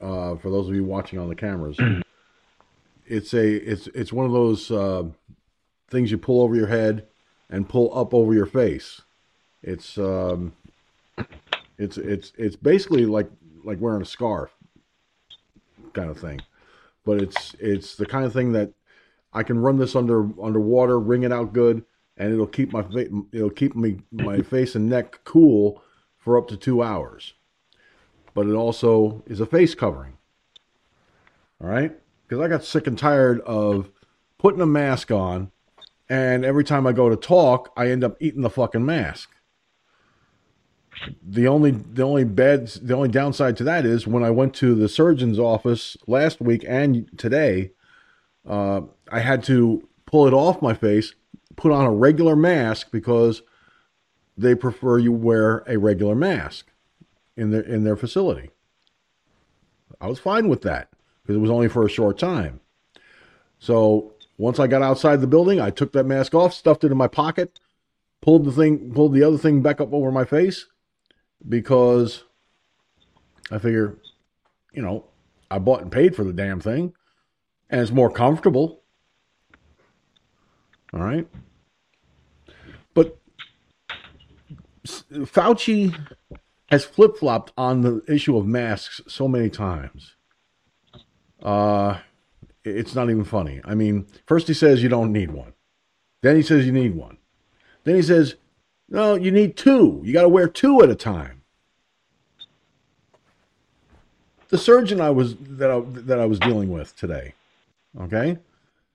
Uh, 0.00 0.36
for 0.36 0.50
those 0.50 0.66
of 0.66 0.74
you 0.74 0.82
watching 0.82 1.18
on 1.18 1.28
the 1.28 1.34
cameras, 1.34 1.78
it's 3.06 3.34
a 3.34 3.46
it's 3.46 3.86
it's 3.88 4.14
one 4.14 4.24
of 4.24 4.32
those 4.32 4.70
uh, 4.70 5.04
things 5.90 6.10
you 6.10 6.16
pull 6.16 6.42
over 6.42 6.56
your 6.56 6.68
head 6.68 7.06
and 7.50 7.68
pull 7.68 7.96
up 7.96 8.14
over 8.14 8.32
your 8.32 8.46
face. 8.46 9.02
It's 9.62 9.98
um, 9.98 10.54
it's 11.80 11.96
it's 11.96 12.32
it's 12.36 12.56
basically 12.56 13.06
like 13.06 13.30
like 13.64 13.80
wearing 13.80 14.02
a 14.02 14.06
scarf 14.06 14.50
kind 15.94 16.10
of 16.10 16.18
thing. 16.18 16.40
but 17.04 17.20
it's 17.20 17.54
it's 17.58 17.96
the 17.96 18.06
kind 18.06 18.24
of 18.24 18.32
thing 18.32 18.52
that 18.52 18.72
I 19.32 19.42
can 19.42 19.58
run 19.58 19.78
this 19.78 19.96
under 19.96 20.28
underwater, 20.42 21.00
wring 21.00 21.22
it 21.22 21.32
out 21.32 21.52
good, 21.52 21.84
and 22.16 22.32
it'll 22.32 22.46
keep 22.46 22.72
my 22.72 22.82
fa- 22.82 23.08
it'll 23.32 23.50
keep 23.50 23.74
me 23.74 24.00
my 24.12 24.42
face 24.54 24.74
and 24.74 24.88
neck 24.88 25.20
cool 25.24 25.82
for 26.18 26.36
up 26.36 26.48
to 26.48 26.56
two 26.56 26.82
hours. 26.82 27.32
But 28.34 28.46
it 28.46 28.54
also 28.54 29.24
is 29.26 29.40
a 29.40 29.46
face 29.46 29.74
covering. 29.74 30.18
All 31.62 31.68
right, 31.68 31.98
because 32.26 32.42
I 32.42 32.48
got 32.48 32.64
sick 32.64 32.86
and 32.86 32.98
tired 32.98 33.40
of 33.40 33.90
putting 34.38 34.60
a 34.60 34.66
mask 34.66 35.10
on, 35.10 35.50
and 36.08 36.44
every 36.44 36.64
time 36.64 36.86
I 36.86 36.92
go 36.92 37.08
to 37.08 37.16
talk, 37.16 37.72
I 37.76 37.88
end 37.88 38.04
up 38.04 38.16
eating 38.20 38.42
the 38.42 38.50
fucking 38.50 38.84
mask. 38.84 39.30
The 41.22 41.46
only 41.46 41.70
the 41.70 42.02
only 42.02 42.24
bad 42.24 42.68
the 42.68 42.94
only 42.94 43.08
downside 43.08 43.56
to 43.58 43.64
that 43.64 43.86
is 43.86 44.06
when 44.06 44.22
I 44.22 44.30
went 44.30 44.54
to 44.56 44.74
the 44.74 44.88
surgeon's 44.88 45.38
office 45.38 45.96
last 46.06 46.40
week 46.40 46.64
and 46.68 47.08
today, 47.16 47.72
uh, 48.46 48.82
I 49.10 49.20
had 49.20 49.42
to 49.44 49.88
pull 50.04 50.26
it 50.26 50.34
off 50.34 50.60
my 50.60 50.74
face, 50.74 51.14
put 51.56 51.72
on 51.72 51.86
a 51.86 51.92
regular 51.92 52.36
mask 52.36 52.90
because 52.90 53.42
they 54.36 54.54
prefer 54.54 54.98
you 54.98 55.12
wear 55.12 55.62
a 55.66 55.78
regular 55.78 56.14
mask 56.14 56.70
in 57.36 57.50
their 57.50 57.62
in 57.62 57.84
their 57.84 57.96
facility. 57.96 58.50
I 60.00 60.06
was 60.06 60.18
fine 60.18 60.48
with 60.48 60.62
that 60.62 60.90
because 61.22 61.36
it 61.36 61.40
was 61.40 61.50
only 61.50 61.68
for 61.68 61.84
a 61.84 61.90
short 61.90 62.18
time. 62.18 62.60
So 63.58 64.14
once 64.36 64.58
I 64.58 64.66
got 64.66 64.82
outside 64.82 65.20
the 65.20 65.26
building, 65.26 65.60
I 65.60 65.70
took 65.70 65.92
that 65.92 66.04
mask 66.04 66.34
off, 66.34 66.52
stuffed 66.52 66.84
it 66.84 66.92
in 66.92 66.98
my 66.98 67.08
pocket, 67.08 67.60
pulled 68.20 68.44
the 68.44 68.52
thing, 68.52 68.92
pulled 68.92 69.14
the 69.14 69.22
other 69.22 69.38
thing 69.38 69.62
back 69.62 69.80
up 69.80 69.92
over 69.92 70.10
my 70.10 70.24
face 70.24 70.66
because 71.48 72.24
I 73.50 73.58
figure, 73.58 73.96
you 74.72 74.82
know, 74.82 75.04
I 75.50 75.58
bought 75.58 75.82
and 75.82 75.90
paid 75.90 76.14
for 76.14 76.24
the 76.24 76.32
damn 76.32 76.60
thing 76.60 76.94
and 77.70 77.80
it's 77.80 77.90
more 77.90 78.10
comfortable. 78.10 78.82
All 80.92 81.00
right. 81.00 81.26
But 82.94 83.16
Fauci 84.86 85.96
has 86.68 86.84
flip 86.84 87.16
flopped 87.16 87.52
on 87.56 87.82
the 87.82 88.02
issue 88.08 88.36
of 88.36 88.46
masks 88.46 89.00
so 89.06 89.28
many 89.28 89.48
times. 89.48 90.16
Uh, 91.42 91.98
it's 92.64 92.94
not 92.94 93.08
even 93.08 93.24
funny. 93.24 93.60
I 93.64 93.74
mean, 93.74 94.06
first 94.26 94.48
he 94.48 94.54
says 94.54 94.82
you 94.82 94.88
don't 94.88 95.12
need 95.12 95.30
one, 95.30 95.54
then 96.22 96.36
he 96.36 96.42
says 96.42 96.66
you 96.66 96.72
need 96.72 96.94
one, 96.94 97.18
then 97.84 97.94
he 97.94 98.02
says 98.02 98.34
no, 98.90 99.14
you 99.14 99.30
need 99.30 99.56
two. 99.56 100.00
You 100.04 100.12
got 100.12 100.22
to 100.22 100.28
wear 100.28 100.48
two 100.48 100.82
at 100.82 100.90
a 100.90 100.94
time. 100.94 101.42
The 104.48 104.58
surgeon 104.58 105.00
I 105.00 105.10
was 105.10 105.36
that 105.36 105.70
I, 105.70 105.80
that 105.80 106.18
I 106.18 106.26
was 106.26 106.40
dealing 106.40 106.70
with 106.70 106.96
today, 106.96 107.34
okay, 108.00 108.38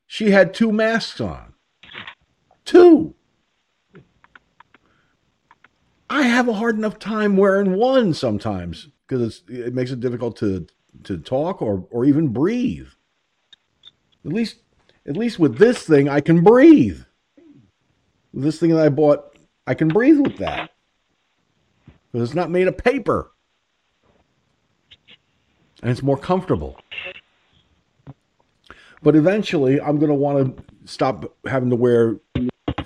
she 0.06 0.32
had 0.32 0.54
two 0.54 0.72
masks 0.72 1.22
on. 1.22 1.54
Two. 2.66 3.16
I 6.10 6.24
have 6.24 6.48
a 6.48 6.54
hard 6.54 6.76
enough 6.76 7.00
time 7.00 7.38
wearing 7.38 7.78
one 7.78 8.14
sometimes 8.14 8.90
because 9.08 9.44
it 9.48 9.74
makes 9.74 9.92
it 9.92 10.02
difficult 10.02 10.36
to 10.38 10.68
to 11.04 11.18
talk 11.18 11.62
or 11.62 11.88
or 11.90 12.04
even 12.04 12.30
breathe. 12.30 12.88
At 14.26 14.34
least 14.34 14.58
at 15.08 15.16
least 15.16 15.40
with 15.40 15.58
this 15.58 15.84
thing 15.84 16.10
I 16.10 16.20
can 16.20 16.44
breathe. 16.44 17.02
This 18.34 18.60
thing 18.60 18.72
that 18.72 18.86
I 18.86 18.90
bought, 18.90 19.35
I 19.68 19.74
can 19.74 19.88
breathe 19.88 20.20
with 20.20 20.38
that. 20.38 20.72
Because 22.12 22.30
it's 22.30 22.36
not 22.36 22.50
made 22.50 22.68
of 22.68 22.78
paper. 22.78 23.32
And 25.82 25.92
it's 25.92 26.04
more 26.04 26.18
comfortable. 26.18 26.80
But 29.02 29.16
eventually 29.16 29.80
I'm 29.80 30.00
gonna 30.00 30.16
want 30.16 30.58
to 30.58 30.64
stop 30.86 31.36
having 31.46 31.70
to 31.70 31.76
wear 31.76 32.18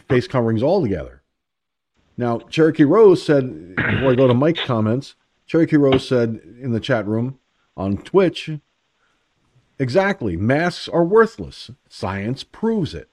face 0.10 0.28
coverings 0.28 0.64
altogether. 0.64 1.22
Now, 2.18 2.40
Cherokee 2.40 2.84
Rose 2.84 3.24
said, 3.24 3.76
before 3.76 4.12
I 4.12 4.16
go 4.16 4.28
to 4.28 4.34
Mike's 4.34 4.66
comments, 4.66 5.16
Cherokee 5.46 5.78
Rose 5.78 6.06
said 6.06 6.42
in 6.62 6.74
the 6.74 6.82
chat 6.82 7.08
room 7.08 7.40
on 7.78 7.98
Twitch, 7.98 8.50
exactly, 9.78 10.36
masks 10.36 10.90
are 10.90 11.06
worthless. 11.06 11.72
Science 11.88 12.44
proves 12.44 12.94
it. 12.94 13.10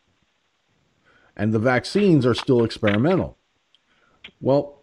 And 1.36 1.52
the 1.52 1.60
vaccines 1.60 2.26
are 2.26 2.34
still 2.34 2.64
experimental. 2.64 3.38
Well, 4.40 4.82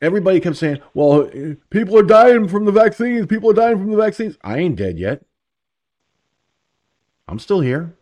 everybody 0.00 0.40
kept 0.40 0.56
saying, 0.56 0.80
well, 0.94 1.30
people 1.70 1.98
are 1.98 2.02
dying 2.02 2.48
from 2.48 2.64
the 2.64 2.72
vaccines. 2.72 3.26
People 3.26 3.50
are 3.50 3.54
dying 3.54 3.78
from 3.78 3.90
the 3.90 3.96
vaccines. 3.96 4.36
I 4.42 4.58
ain't 4.58 4.76
dead 4.76 4.98
yet. 4.98 5.22
I'm 7.28 7.38
still 7.38 7.60
here. 7.60 7.94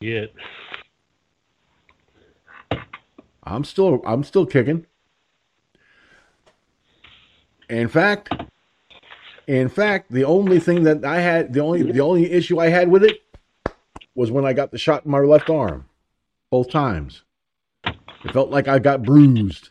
Yet. 0.00 0.32
I'm 3.42 3.64
still 3.64 4.02
I'm 4.04 4.24
still 4.24 4.44
kicking. 4.44 4.86
In 7.70 7.88
fact, 7.88 8.30
in 9.46 9.68
fact, 9.68 10.10
the 10.12 10.24
only 10.24 10.60
thing 10.60 10.82
that 10.84 11.04
I 11.04 11.20
had 11.20 11.52
the 11.54 11.60
only 11.60 11.90
the 11.90 12.00
only 12.00 12.30
issue 12.30 12.60
I 12.60 12.68
had 12.68 12.88
with 12.88 13.04
it 13.04 13.22
was 14.14 14.30
when 14.30 14.44
I 14.44 14.52
got 14.52 14.70
the 14.70 14.78
shot 14.78 15.06
in 15.06 15.10
my 15.10 15.20
left 15.20 15.48
arm. 15.48 15.86
Both 16.50 16.70
times. 16.70 17.22
It 17.84 18.32
felt 18.32 18.50
like 18.50 18.68
I 18.68 18.78
got 18.78 19.02
bruised. 19.02 19.70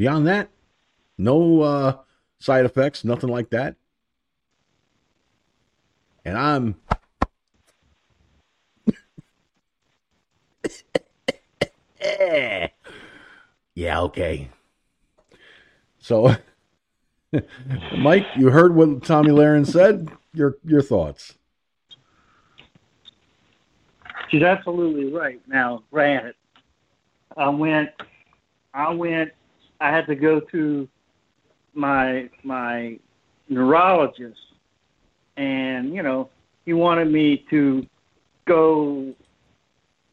Beyond 0.00 0.26
that, 0.28 0.48
no 1.18 1.60
uh, 1.60 1.98
side 2.38 2.64
effects, 2.64 3.04
nothing 3.04 3.28
like 3.28 3.50
that. 3.50 3.76
And 6.24 6.38
I'm 6.38 6.76
yeah, 13.74 14.00
okay. 14.00 14.48
So, 15.98 16.34
Mike, 17.98 18.24
you 18.38 18.48
heard 18.48 18.74
what 18.74 19.04
Tomi 19.04 19.28
Lahren 19.28 19.66
said. 19.66 20.08
Your 20.32 20.56
your 20.64 20.80
thoughts? 20.80 21.34
She's 24.30 24.40
absolutely 24.40 25.12
right. 25.12 25.42
Now, 25.46 25.82
granted, 25.92 26.36
I 27.36 27.50
went, 27.50 27.90
I 28.72 28.94
went, 28.94 29.32
I 29.80 29.90
had 29.90 30.06
to 30.06 30.14
go 30.14 30.40
to 30.40 30.88
my 31.74 32.28
my 32.42 32.98
neurologist, 33.48 34.40
and 35.36 35.94
you 35.94 36.02
know, 36.02 36.28
he 36.64 36.72
wanted 36.72 37.10
me 37.10 37.44
to 37.50 37.86
go 38.44 39.14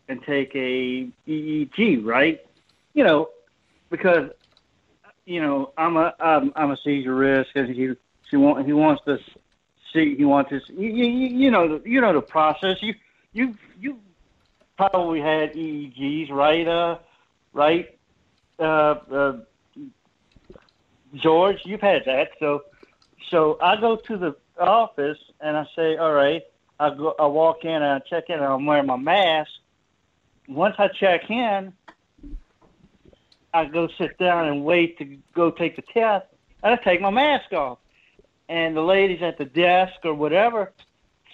and 0.07 0.23
take 0.23 0.55
a 0.55 1.09
EEG, 1.27 2.05
right? 2.05 2.39
You 2.93 3.03
know, 3.03 3.29
because 3.89 4.31
you 5.25 5.41
know 5.41 5.73
I'm 5.77 5.97
a 5.97 6.13
I'm, 6.19 6.51
I'm 6.55 6.71
a 6.71 6.77
seizure 6.77 7.15
risk, 7.15 7.49
and 7.55 7.69
he 7.69 7.93
she 8.29 8.37
want 8.37 8.65
he 8.65 8.73
wants 8.73 9.03
to 9.05 9.19
see 9.93 10.15
he 10.15 10.25
wants 10.25 10.49
to 10.51 10.61
you, 10.73 10.89
you, 10.89 11.27
you 11.27 11.51
know 11.51 11.81
you 11.85 12.01
know 12.01 12.13
the 12.13 12.21
process. 12.21 12.77
You 12.81 12.95
you 13.33 13.55
you 13.79 13.99
probably 14.77 15.19
had 15.19 15.53
EEGs, 15.53 16.29
right? 16.31 16.67
Uh, 16.67 16.97
right? 17.53 17.97
Uh, 18.59 18.63
uh, 19.11 19.37
George, 21.15 21.59
you've 21.65 21.81
had 21.81 22.03
that. 22.05 22.31
So 22.39 22.63
so 23.29 23.57
I 23.61 23.79
go 23.79 23.95
to 23.95 24.17
the 24.17 24.35
office 24.59 25.19
and 25.41 25.57
I 25.57 25.67
say, 25.75 25.97
all 25.97 26.13
right. 26.13 26.43
I 26.79 26.91
go 26.91 27.15
I 27.19 27.25
walk 27.25 27.65
in 27.65 27.71
and 27.71 27.85
I 27.85 27.99
check 27.99 28.25
in 28.29 28.35
and 28.35 28.45
I'm 28.45 28.65
wearing 28.65 28.85
my 28.85 28.97
mask 28.97 29.51
once 30.47 30.75
I 30.77 30.87
check 30.87 31.29
in, 31.29 31.73
I 33.53 33.65
go 33.65 33.87
sit 33.97 34.17
down 34.17 34.47
and 34.47 34.63
wait 34.63 34.97
to 34.99 35.17
go 35.33 35.51
take 35.51 35.75
the 35.75 35.81
test, 35.81 36.25
and 36.63 36.73
I 36.73 36.77
take 36.77 37.01
my 37.01 37.09
mask 37.09 37.53
off. 37.53 37.79
And 38.49 38.75
the 38.75 38.81
ladies 38.81 39.21
at 39.21 39.37
the 39.37 39.45
desk 39.45 39.93
or 40.03 40.13
whatever 40.13 40.71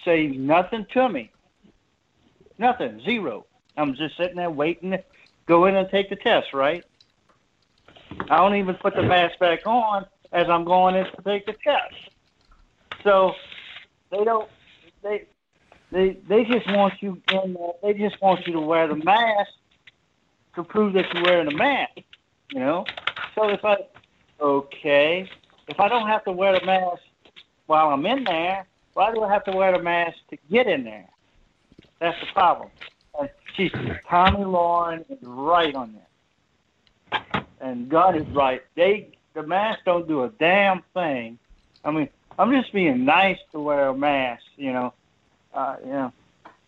say 0.03 0.27
nothing 0.27 0.85
to 0.93 1.07
me. 1.07 1.31
Nothing, 2.57 3.01
zero. 3.05 3.45
I'm 3.77 3.95
just 3.95 4.17
sitting 4.17 4.35
there 4.35 4.49
waiting 4.49 4.91
to 4.91 5.03
go 5.45 5.65
in 5.65 5.75
and 5.75 5.89
take 5.89 6.09
the 6.09 6.15
test, 6.15 6.53
right? 6.53 6.83
I 8.29 8.37
don't 8.37 8.55
even 8.55 8.75
put 8.75 8.95
the 8.95 9.03
mask 9.03 9.39
back 9.39 9.65
on 9.65 10.05
as 10.31 10.49
I'm 10.49 10.63
going 10.63 10.95
in 10.95 11.05
to 11.05 11.21
take 11.23 11.45
the 11.45 11.53
test. 11.63 11.95
So 13.03 13.33
they 14.11 14.23
don't 14.23 14.49
they 15.01 15.25
they 15.91 16.17
they 16.27 16.43
just 16.45 16.67
want 16.71 16.93
you 17.01 17.21
in 17.31 17.53
there. 17.53 17.73
They 17.81 17.93
just 17.93 18.21
want 18.21 18.45
you 18.47 18.53
to 18.53 18.61
wear 18.61 18.87
the 18.87 18.95
mask 18.95 19.51
to 20.55 20.63
prove 20.63 20.93
that 20.93 21.05
you're 21.13 21.23
wearing 21.23 21.47
a 21.47 21.55
mask. 21.55 21.99
You 22.51 22.59
know. 22.59 22.85
So 23.35 23.49
if 23.49 23.63
I 23.63 23.77
okay, 24.39 25.29
if 25.67 25.79
I 25.79 25.87
don't 25.87 26.07
have 26.07 26.23
to 26.25 26.31
wear 26.31 26.57
the 26.57 26.65
mask 26.65 27.01
while 27.65 27.89
I'm 27.89 28.05
in 28.05 28.23
there, 28.23 28.65
why 28.93 29.13
do 29.13 29.23
I 29.23 29.31
have 29.31 29.43
to 29.45 29.51
wear 29.51 29.71
the 29.71 29.83
mask 29.83 30.17
to 30.29 30.37
get 30.49 30.67
in 30.67 30.83
there? 30.83 31.09
That's 31.99 32.19
the 32.19 32.27
problem. 32.33 32.69
And 33.19 33.29
she's 33.55 33.71
Tomi 33.71 34.43
Lahren 34.43 35.05
is 35.09 35.17
right 35.21 35.73
on 35.75 35.95
that. 37.11 37.42
And 37.63 37.87
God 37.87 38.17
is 38.17 38.27
right. 38.27 38.61
They 38.75 39.15
the 39.33 39.41
masks 39.43 39.83
don't 39.85 40.07
do 40.07 40.23
a 40.23 40.29
damn 40.29 40.83
thing. 40.93 41.39
I 41.85 41.91
mean, 41.91 42.09
I'm 42.37 42.51
just 42.51 42.73
being 42.73 43.05
nice 43.05 43.39
to 43.53 43.59
wear 43.59 43.87
a 43.87 43.95
mask. 43.95 44.43
You 44.57 44.73
know, 44.73 44.93
uh, 45.53 45.77
you 45.83 45.91
know. 45.91 46.13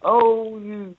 Oh, 0.02 0.58
you, 0.60 0.96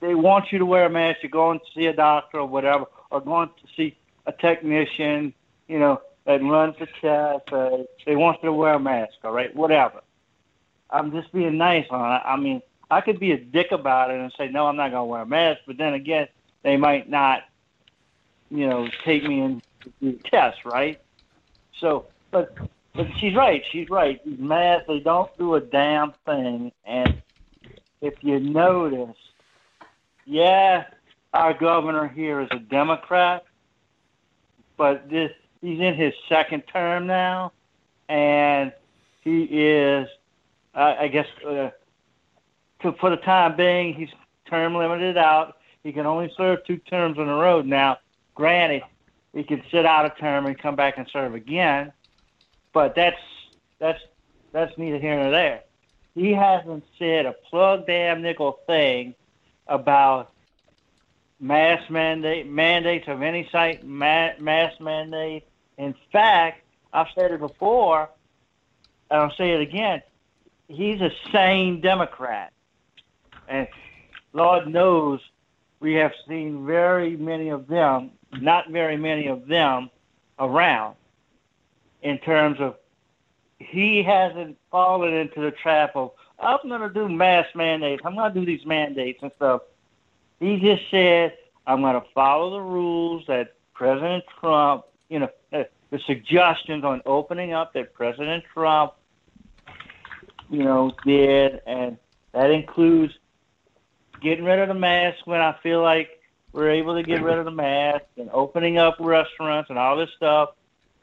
they 0.00 0.14
want 0.14 0.50
you 0.50 0.58
to 0.58 0.66
wear 0.66 0.86
a 0.86 0.90
mask. 0.90 1.18
You're 1.22 1.30
going 1.30 1.60
to 1.60 1.64
see 1.74 1.86
a 1.86 1.92
doctor 1.92 2.40
or 2.40 2.48
whatever, 2.48 2.86
or 3.10 3.20
going 3.20 3.48
to 3.48 3.68
see 3.76 3.96
a 4.26 4.32
technician. 4.32 5.32
You 5.68 5.78
know, 5.78 6.02
that 6.26 6.42
runs 6.42 6.74
the 6.80 6.86
test. 7.00 7.52
Uh, 7.52 7.84
they 8.04 8.16
want 8.16 8.42
you 8.42 8.48
to 8.48 8.52
wear 8.52 8.74
a 8.74 8.80
mask. 8.80 9.14
All 9.22 9.32
right, 9.32 9.54
whatever. 9.54 10.00
I'm 10.90 11.12
just 11.12 11.32
being 11.32 11.56
nice 11.58 11.86
on 11.90 12.16
it. 12.16 12.22
I 12.24 12.36
mean, 12.36 12.60
I 12.90 13.00
could 13.00 13.20
be 13.20 13.32
a 13.32 13.38
dick 13.38 13.72
about 13.72 14.10
it 14.10 14.20
and 14.20 14.32
say, 14.36 14.48
no, 14.48 14.66
I'm 14.66 14.76
not 14.76 14.90
going 14.90 15.00
to 15.00 15.04
wear 15.04 15.22
a 15.22 15.26
mask. 15.26 15.60
But 15.66 15.78
then 15.78 15.94
again, 15.94 16.28
they 16.62 16.76
might 16.76 17.08
not, 17.08 17.44
you 18.52 18.68
know, 18.68 18.86
take 19.04 19.24
me 19.24 19.40
in 19.40 19.62
the 20.00 20.12
test, 20.30 20.64
right? 20.64 21.00
So, 21.80 22.06
but 22.30 22.54
but 22.94 23.06
she's 23.18 23.34
right. 23.34 23.62
She's 23.72 23.88
right. 23.88 24.22
These 24.24 24.38
masks, 24.38 24.84
they 24.86 25.00
don't 25.00 25.34
do 25.38 25.54
a 25.54 25.60
damn 25.60 26.12
thing. 26.26 26.70
And 26.84 27.22
if 28.02 28.14
you 28.20 28.38
notice, 28.38 29.16
yeah, 30.26 30.84
our 31.32 31.54
governor 31.54 32.08
here 32.08 32.42
is 32.42 32.48
a 32.50 32.58
Democrat, 32.58 33.44
but 34.76 35.08
this 35.08 35.32
he's 35.62 35.80
in 35.80 35.94
his 35.94 36.12
second 36.28 36.64
term 36.70 37.06
now, 37.06 37.52
and 38.10 38.72
he 39.22 39.44
is, 39.44 40.08
uh, 40.74 40.96
I 41.00 41.08
guess, 41.08 41.26
uh, 41.46 41.70
to, 42.82 42.92
for 43.00 43.08
the 43.08 43.16
time 43.16 43.56
being, 43.56 43.94
he's 43.94 44.10
term 44.46 44.74
limited 44.74 45.16
out. 45.16 45.56
He 45.82 45.92
can 45.92 46.04
only 46.04 46.30
serve 46.36 46.64
two 46.66 46.76
terms 46.76 47.16
in 47.16 47.28
a 47.28 47.34
row 47.34 47.62
now. 47.62 47.98
Granted, 48.34 48.82
he 49.34 49.42
can 49.44 49.62
sit 49.70 49.86
out 49.86 50.06
a 50.06 50.10
term 50.20 50.46
and 50.46 50.58
come 50.58 50.76
back 50.76 50.98
and 50.98 51.08
serve 51.08 51.34
again, 51.34 51.92
but 52.72 52.94
that's 52.94 53.20
that's 53.78 54.00
that's 54.52 54.76
neither 54.78 54.98
here 54.98 55.16
nor 55.16 55.30
there. 55.30 55.62
He 56.14 56.32
hasn't 56.32 56.84
said 56.98 57.26
a 57.26 57.32
plug 57.32 57.86
damn 57.86 58.22
nickel 58.22 58.58
thing 58.66 59.14
about 59.66 60.32
mass 61.40 61.88
mandate 61.90 62.46
mandates 62.46 63.08
of 63.08 63.22
any 63.22 63.48
site 63.50 63.84
ma- 63.84 64.38
mass 64.38 64.72
mandate. 64.80 65.44
In 65.78 65.94
fact, 66.12 66.62
I've 66.92 67.08
said 67.14 67.32
it 67.32 67.40
before, 67.40 68.10
and 69.10 69.22
I'll 69.22 69.34
say 69.36 69.52
it 69.52 69.60
again. 69.60 70.02
He's 70.68 71.00
a 71.00 71.10
sane 71.32 71.80
Democrat. 71.80 72.52
And 73.48 73.66
Lord 74.32 74.68
knows 74.68 75.20
we 75.82 75.94
have 75.94 76.12
seen 76.28 76.64
very 76.64 77.16
many 77.16 77.48
of 77.48 77.66
them, 77.66 78.12
not 78.40 78.70
very 78.70 78.96
many 78.96 79.26
of 79.26 79.48
them 79.48 79.90
around 80.38 80.94
in 82.02 82.18
terms 82.18 82.58
of 82.60 82.76
he 83.58 84.02
hasn't 84.02 84.56
fallen 84.70 85.12
into 85.12 85.40
the 85.40 85.50
trap 85.50 85.96
of, 85.96 86.12
I'm 86.38 86.58
going 86.68 86.80
to 86.80 86.88
do 86.88 87.08
mass 87.08 87.46
mandates. 87.54 88.02
I'm 88.04 88.14
going 88.14 88.32
to 88.32 88.40
do 88.40 88.46
these 88.46 88.64
mandates 88.64 89.20
and 89.22 89.32
stuff. 89.36 89.62
He 90.40 90.58
just 90.58 90.82
said, 90.90 91.36
I'm 91.66 91.80
going 91.80 92.00
to 92.00 92.06
follow 92.14 92.50
the 92.50 92.60
rules 92.60 93.24
that 93.26 93.54
President 93.74 94.24
Trump, 94.40 94.84
you 95.08 95.18
know, 95.18 95.28
the 95.50 95.98
suggestions 96.06 96.84
on 96.84 97.02
opening 97.06 97.52
up 97.52 97.72
that 97.74 97.92
President 97.92 98.44
Trump, 98.52 98.94
you 100.48 100.62
know, 100.62 100.92
did, 101.04 101.60
and 101.66 101.98
that 102.32 102.50
includes 102.50 103.14
getting 104.22 104.44
rid 104.44 104.58
of 104.58 104.68
the 104.68 104.74
mask 104.74 105.26
when 105.26 105.40
I 105.40 105.56
feel 105.62 105.82
like 105.82 106.20
we're 106.52 106.70
able 106.70 106.94
to 106.94 107.02
get 107.02 107.22
rid 107.22 107.38
of 107.38 107.44
the 107.44 107.50
mask 107.50 108.04
and 108.16 108.30
opening 108.30 108.78
up 108.78 108.96
restaurants 109.00 109.70
and 109.70 109.78
all 109.78 109.96
this 109.96 110.10
stuff 110.16 110.50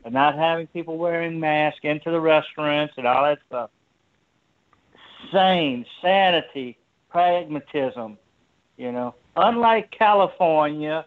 and 0.05 0.13
not 0.13 0.35
having 0.35 0.67
people 0.67 0.97
wearing 0.97 1.39
masks 1.39 1.79
into 1.83 2.11
the 2.11 2.19
restaurants 2.19 2.93
and 2.97 3.07
all 3.07 3.23
that 3.23 3.39
stuff. 3.47 3.69
Sane, 5.31 5.85
sanity, 6.01 6.77
pragmatism, 7.09 8.17
you 8.77 8.91
know. 8.91 9.15
Unlike 9.35 9.91
California, 9.91 11.05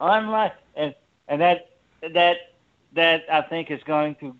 unlike 0.00 0.54
and 0.76 0.94
and 1.28 1.40
that 1.40 1.70
that 2.12 2.36
that 2.94 3.24
I 3.30 3.42
think 3.42 3.70
is 3.70 3.82
going 3.84 4.16
to 4.16 4.34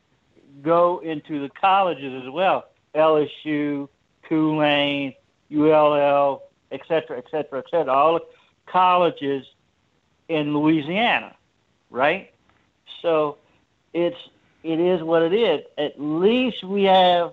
go 0.62 1.00
into 1.00 1.40
the 1.40 1.50
colleges 1.50 2.22
as 2.24 2.30
well. 2.30 2.66
LSU, 2.94 3.88
Tulane, 4.28 5.14
ULL, 5.54 6.42
et 6.70 6.80
cetera, 6.86 7.18
et 7.18 7.24
cetera, 7.30 7.58
et 7.58 7.64
cetera, 7.70 7.92
all 7.92 8.14
the 8.14 8.24
colleges 8.66 9.46
in 10.28 10.54
Louisiana, 10.54 11.34
right? 11.90 12.32
So 13.02 13.38
it's 13.92 14.18
it 14.62 14.78
is 14.78 15.02
what 15.02 15.22
it 15.22 15.32
is. 15.32 15.64
At 15.78 16.00
least 16.00 16.62
we 16.64 16.84
have 16.84 17.32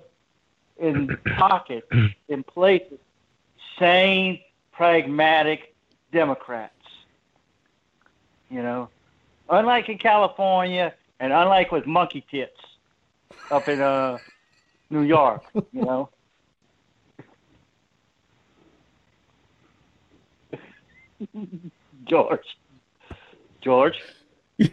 in 0.77 1.17
pockets, 1.37 1.87
in 2.27 2.43
places, 2.43 2.99
sane, 3.77 4.39
pragmatic 4.71 5.75
Democrats. 6.11 6.73
You 8.49 8.63
know, 8.63 8.89
unlike 9.49 9.89
in 9.89 9.97
California, 9.97 10.93
and 11.19 11.33
unlike 11.33 11.71
with 11.71 11.85
monkey 11.85 12.25
tits 12.31 12.59
up 13.51 13.67
in 13.67 13.81
uh, 13.81 14.17
New 14.89 15.01
York. 15.01 15.43
You 15.53 15.83
know. 15.83 16.09
George. 22.05 22.57
George. 23.61 23.95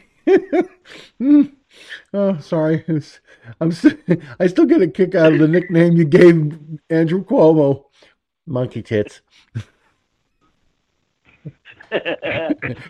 oh, 2.12 2.38
sorry. 2.40 2.84
It's, 2.86 3.20
I'm. 3.60 3.72
st- 3.72 4.00
I 4.40 4.46
still 4.46 4.66
get 4.66 4.82
a 4.82 4.88
kick 4.88 5.14
out 5.14 5.32
of 5.32 5.38
the 5.38 5.48
nickname 5.48 5.94
you 5.96 6.04
gave 6.04 6.58
Andrew 6.90 7.24
Cuomo, 7.24 7.84
Monkey 8.46 8.82
Tits. 8.82 9.20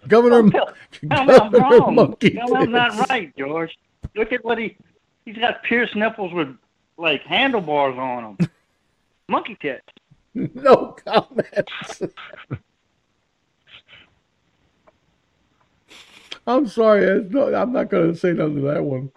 Governor, 0.08 0.50
Tell, 0.50 0.66
tell 0.92 1.10
I'm 1.10 1.26
Governor 1.26 1.58
wrong. 1.58 1.94
Monkey 1.94 2.30
Tell 2.30 2.66
not 2.66 3.08
right, 3.10 3.36
George. 3.36 3.76
Look 4.16 4.32
at 4.32 4.44
what 4.44 4.58
he 4.58 4.76
he's 5.24 5.36
got 5.36 5.62
pierced 5.62 5.94
nipples 5.96 6.32
with 6.32 6.56
like 6.96 7.22
handlebars 7.22 7.98
on 7.98 8.36
them. 8.38 8.50
Monkey 9.28 9.56
tits. 9.60 9.86
No 10.34 10.96
comments. 11.04 12.02
I'm 16.46 16.66
sorry. 16.66 17.06
I'm 17.54 17.72
not 17.72 17.90
going 17.90 18.12
to 18.12 18.18
say 18.18 18.32
nothing 18.32 18.56
to 18.56 18.62
that 18.62 18.84
one. 18.84 19.10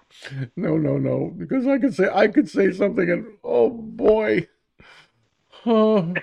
No, 0.56 0.78
no, 0.78 0.98
no. 0.98 1.34
Because 1.38 1.68
I 1.68 1.78
could 1.80 1.94
say 1.96 2.10
I 2.14 2.28
could 2.28 2.50
say 2.50 2.72
something, 2.72 3.10
and 3.10 3.28
oh 3.44 3.70
boy, 3.70 4.48
oh, 5.66 6.14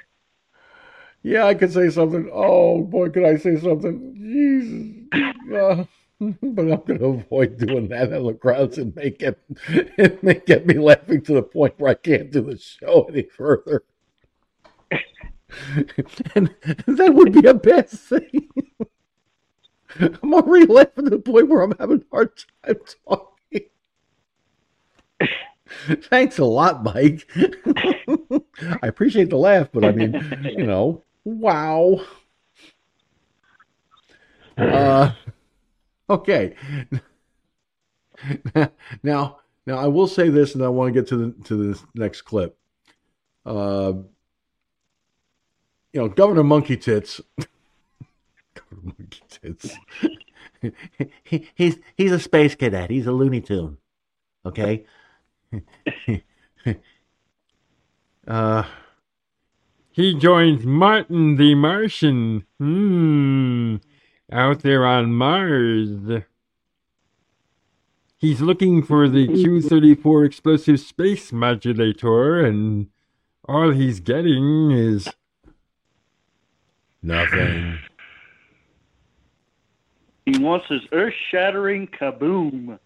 yeah, 1.22 1.47
I 1.47 1.55
could 1.55 1.72
say 1.72 1.90
something. 1.90 2.31
Oh 2.32 2.82
boy, 2.82 3.10
could 3.10 3.24
I 3.24 3.36
say 3.36 3.59
something? 3.59 4.14
Jesus, 4.16 5.20
Uh, 5.55 5.85
but 6.20 6.62
I'm 6.62 6.82
going 6.85 6.98
to 6.98 7.06
avoid 7.06 7.59
doing 7.59 7.89
that 7.89 8.12
in 8.12 8.24
the 8.26 8.35
crowds 8.35 8.78
and 8.78 8.94
make 8.97 9.22
it 9.22 9.39
it 9.68 10.22
may 10.22 10.35
get 10.47 10.66
me 10.66 10.74
laughing 10.74 11.22
to 11.22 11.35
the 11.35 11.43
point 11.43 11.74
where 11.78 11.90
I 11.93 11.94
can't 11.94 12.31
do 12.31 12.43
the 12.43 12.59
show 12.59 13.05
any 13.10 13.22
further. 13.24 13.85
and 16.35 16.55
that 16.86 17.14
would 17.14 17.32
be 17.32 17.47
a 17.48 17.55
bad 17.55 17.89
thing. 17.89 18.48
I'm 20.01 20.35
already 20.35 20.66
laughing 20.66 21.05
to 21.05 21.11
the 21.11 21.19
point 21.19 21.49
where 21.49 21.62
I'm 21.62 21.75
having 21.79 22.05
a 22.12 22.15
hard 22.15 22.31
time 22.65 22.77
talking. 23.07 23.31
Thanks 26.03 26.39
a 26.39 26.45
lot, 26.45 26.85
Mike. 26.85 27.29
I 28.83 28.87
appreciate 28.87 29.31
the 29.31 29.37
laugh, 29.37 29.69
but 29.73 29.85
I 29.85 29.93
mean, 29.93 30.15
you 30.45 30.66
know, 30.66 31.03
wow. 31.25 32.01
Uh, 34.57 35.12
okay. 36.09 36.55
Now, 39.03 39.39
now 39.66 39.79
I 39.79 39.87
will 39.89 40.07
say 40.07 40.29
this, 40.31 40.55
and 40.55 40.65
I 40.65 40.69
want 40.69 40.95
to 40.95 41.01
get 41.01 41.09
to 41.09 41.16
the 41.16 41.45
to 41.45 41.57
the 41.57 41.83
next 41.95 42.23
clip. 42.23 42.57
Uh, 43.45 43.95
you 45.93 46.01
know, 46.01 46.09
Governor 46.09 46.45
Monkey 46.45 46.77
Tits. 46.77 47.21
Governor 48.55 48.95
Monkey 48.99 49.21
He, 51.25 51.49
he's 51.55 51.79
he's 51.97 52.12
a 52.12 52.21
space 52.21 52.55
cadet. 52.55 52.91
He's 52.91 53.07
a 53.07 53.12
Looney 53.12 53.41
Tune. 53.43 53.79
Okay. 54.47 54.85
uh, 58.29 58.65
He 59.91 60.15
joins 60.15 60.65
Marvin 60.66 61.37
the 61.37 61.55
Martian. 61.55 62.47
Hmm. 62.59 63.77
Out 64.33 64.61
there 64.62 64.87
on 64.87 65.12
Mars. 65.15 66.23
He's 68.16 68.41
looking 68.41 68.83
for 68.83 69.09
the 69.09 69.27
Q 69.29 69.61
34 69.62 70.25
explosive 70.25 70.81
space 70.81 71.33
modulator, 71.33 72.41
and 72.45 72.89
all 73.49 73.71
he's 73.73 74.01
getting 74.01 74.71
is. 74.73 75.09
nothing. 77.03 77.79
He 80.27 80.39
wants 80.39 80.67
his 80.69 80.83
earth 80.93 81.15
shattering 81.31 81.87
kaboom. 81.89 82.79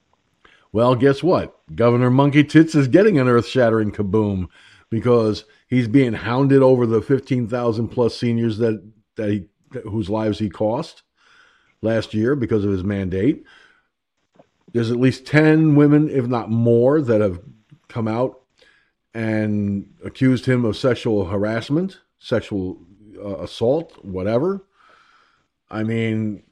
Well, 0.72 0.94
guess 0.94 1.22
what? 1.22 1.56
Governor 1.74 2.10
Monkey 2.10 2.44
Tits 2.44 2.74
is 2.74 2.88
getting 2.88 3.18
an 3.18 3.28
earth 3.28 3.46
shattering 3.46 3.92
kaboom 3.92 4.48
because 4.90 5.44
he's 5.68 5.88
being 5.88 6.12
hounded 6.12 6.62
over 6.62 6.86
the 6.86 7.00
15,000 7.00 7.88
plus 7.88 8.16
seniors 8.16 8.58
that, 8.58 8.82
that 9.16 9.30
he, 9.30 9.46
whose 9.84 10.10
lives 10.10 10.38
he 10.38 10.50
cost 10.50 11.02
last 11.80 12.12
year 12.12 12.34
because 12.34 12.64
of 12.64 12.72
his 12.72 12.84
mandate. 12.84 13.44
There's 14.72 14.90
at 14.90 14.98
least 14.98 15.26
10 15.26 15.76
women, 15.76 16.10
if 16.10 16.26
not 16.26 16.50
more, 16.50 17.00
that 17.00 17.20
have 17.20 17.40
come 17.88 18.08
out 18.08 18.40
and 19.14 19.88
accused 20.04 20.44
him 20.44 20.64
of 20.64 20.76
sexual 20.76 21.24
harassment, 21.24 22.00
sexual 22.18 22.78
uh, 23.18 23.38
assault, 23.38 24.04
whatever. 24.04 24.64
I 25.70 25.82
mean, 25.82 26.42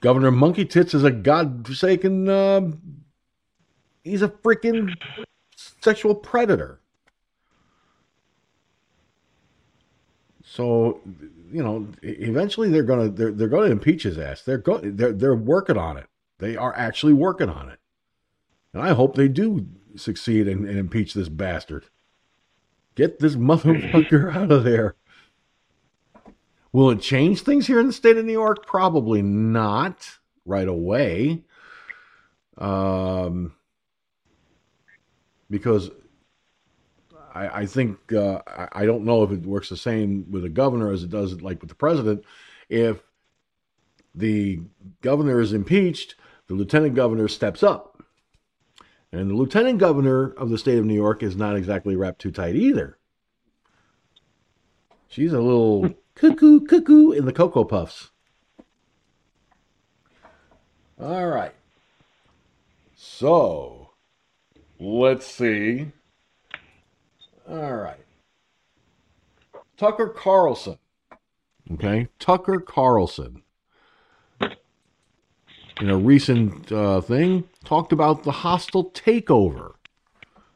Governor 0.00 0.30
Monkey 0.30 0.64
Tits 0.64 0.94
is 0.94 1.04
a 1.04 1.10
godforsaken, 1.10 2.28
uh, 2.28 2.70
he's 4.04 4.22
a 4.22 4.28
freaking 4.28 4.94
sexual 5.56 6.14
predator. 6.14 6.80
So, 10.44 11.00
you 11.52 11.62
know, 11.62 11.88
eventually 12.02 12.68
they're 12.68 12.82
gonna 12.82 13.08
they're 13.08 13.32
they're 13.32 13.48
gonna 13.48 13.70
impeach 13.70 14.02
his 14.02 14.18
ass. 14.18 14.42
They're 14.42 14.58
go 14.58 14.78
they're 14.78 15.12
they're 15.12 15.34
working 15.34 15.76
on 15.76 15.96
it. 15.98 16.06
They 16.38 16.56
are 16.56 16.74
actually 16.76 17.12
working 17.12 17.48
on 17.48 17.68
it, 17.68 17.78
and 18.72 18.82
I 18.82 18.94
hope 18.94 19.14
they 19.14 19.28
do 19.28 19.66
succeed 19.96 20.48
and, 20.48 20.66
and 20.66 20.78
impeach 20.78 21.14
this 21.14 21.28
bastard. 21.28 21.86
Get 22.94 23.18
this 23.18 23.36
motherfucker 23.36 24.34
out 24.36 24.50
of 24.50 24.64
there. 24.64 24.96
Will 26.72 26.90
it 26.90 27.00
change 27.00 27.42
things 27.42 27.66
here 27.66 27.80
in 27.80 27.86
the 27.86 27.92
state 27.92 28.16
of 28.16 28.24
New 28.24 28.32
York? 28.32 28.66
Probably 28.66 29.22
not 29.22 30.18
right 30.44 30.68
away. 30.68 31.44
Um, 32.58 33.54
because 35.48 35.90
I, 37.34 37.60
I 37.60 37.66
think 37.66 38.12
uh, 38.12 38.40
I, 38.72 38.84
don't 38.84 39.04
know 39.04 39.22
if 39.22 39.30
it 39.30 39.46
works 39.46 39.68
the 39.68 39.76
same 39.76 40.30
with 40.30 40.42
the 40.42 40.48
governor 40.48 40.92
as 40.92 41.04
it 41.04 41.10
does 41.10 41.40
like 41.40 41.60
with 41.60 41.68
the 41.68 41.76
president. 41.76 42.24
If 42.68 42.98
the 44.14 44.60
governor 45.00 45.40
is 45.40 45.52
impeached, 45.52 46.16
the 46.48 46.54
lieutenant 46.54 46.94
governor 46.94 47.28
steps 47.28 47.62
up. 47.62 48.02
And 49.12 49.30
the 49.30 49.34
lieutenant 49.34 49.78
governor 49.78 50.32
of 50.32 50.50
the 50.50 50.58
state 50.58 50.78
of 50.78 50.84
New 50.84 50.94
York 50.94 51.22
is 51.22 51.36
not 51.36 51.56
exactly 51.56 51.96
wrapped 51.96 52.20
too 52.20 52.30
tight 52.30 52.56
either. 52.56 52.98
She's 55.06 55.32
a 55.32 55.40
little 55.40 55.94
cuckoo, 56.18 56.60
cuckoo 56.66 57.12
in 57.12 57.24
the 57.24 57.32
Cocoa 57.32 57.64
Puffs. 57.64 58.10
All 61.00 61.26
right. 61.26 61.54
So, 62.94 63.90
let's 64.80 65.26
see. 65.26 65.92
All 67.48 67.74
right. 67.74 68.04
Tucker 69.76 70.08
Carlson. 70.08 70.78
Okay. 71.72 72.08
Tucker 72.18 72.60
Carlson 72.60 73.42
in 75.80 75.90
a 75.90 75.96
recent 75.96 76.70
uh, 76.72 77.00
thing, 77.00 77.44
talked 77.64 77.92
about 77.92 78.24
the 78.24 78.32
hostile 78.32 78.90
takeover. 78.90 79.72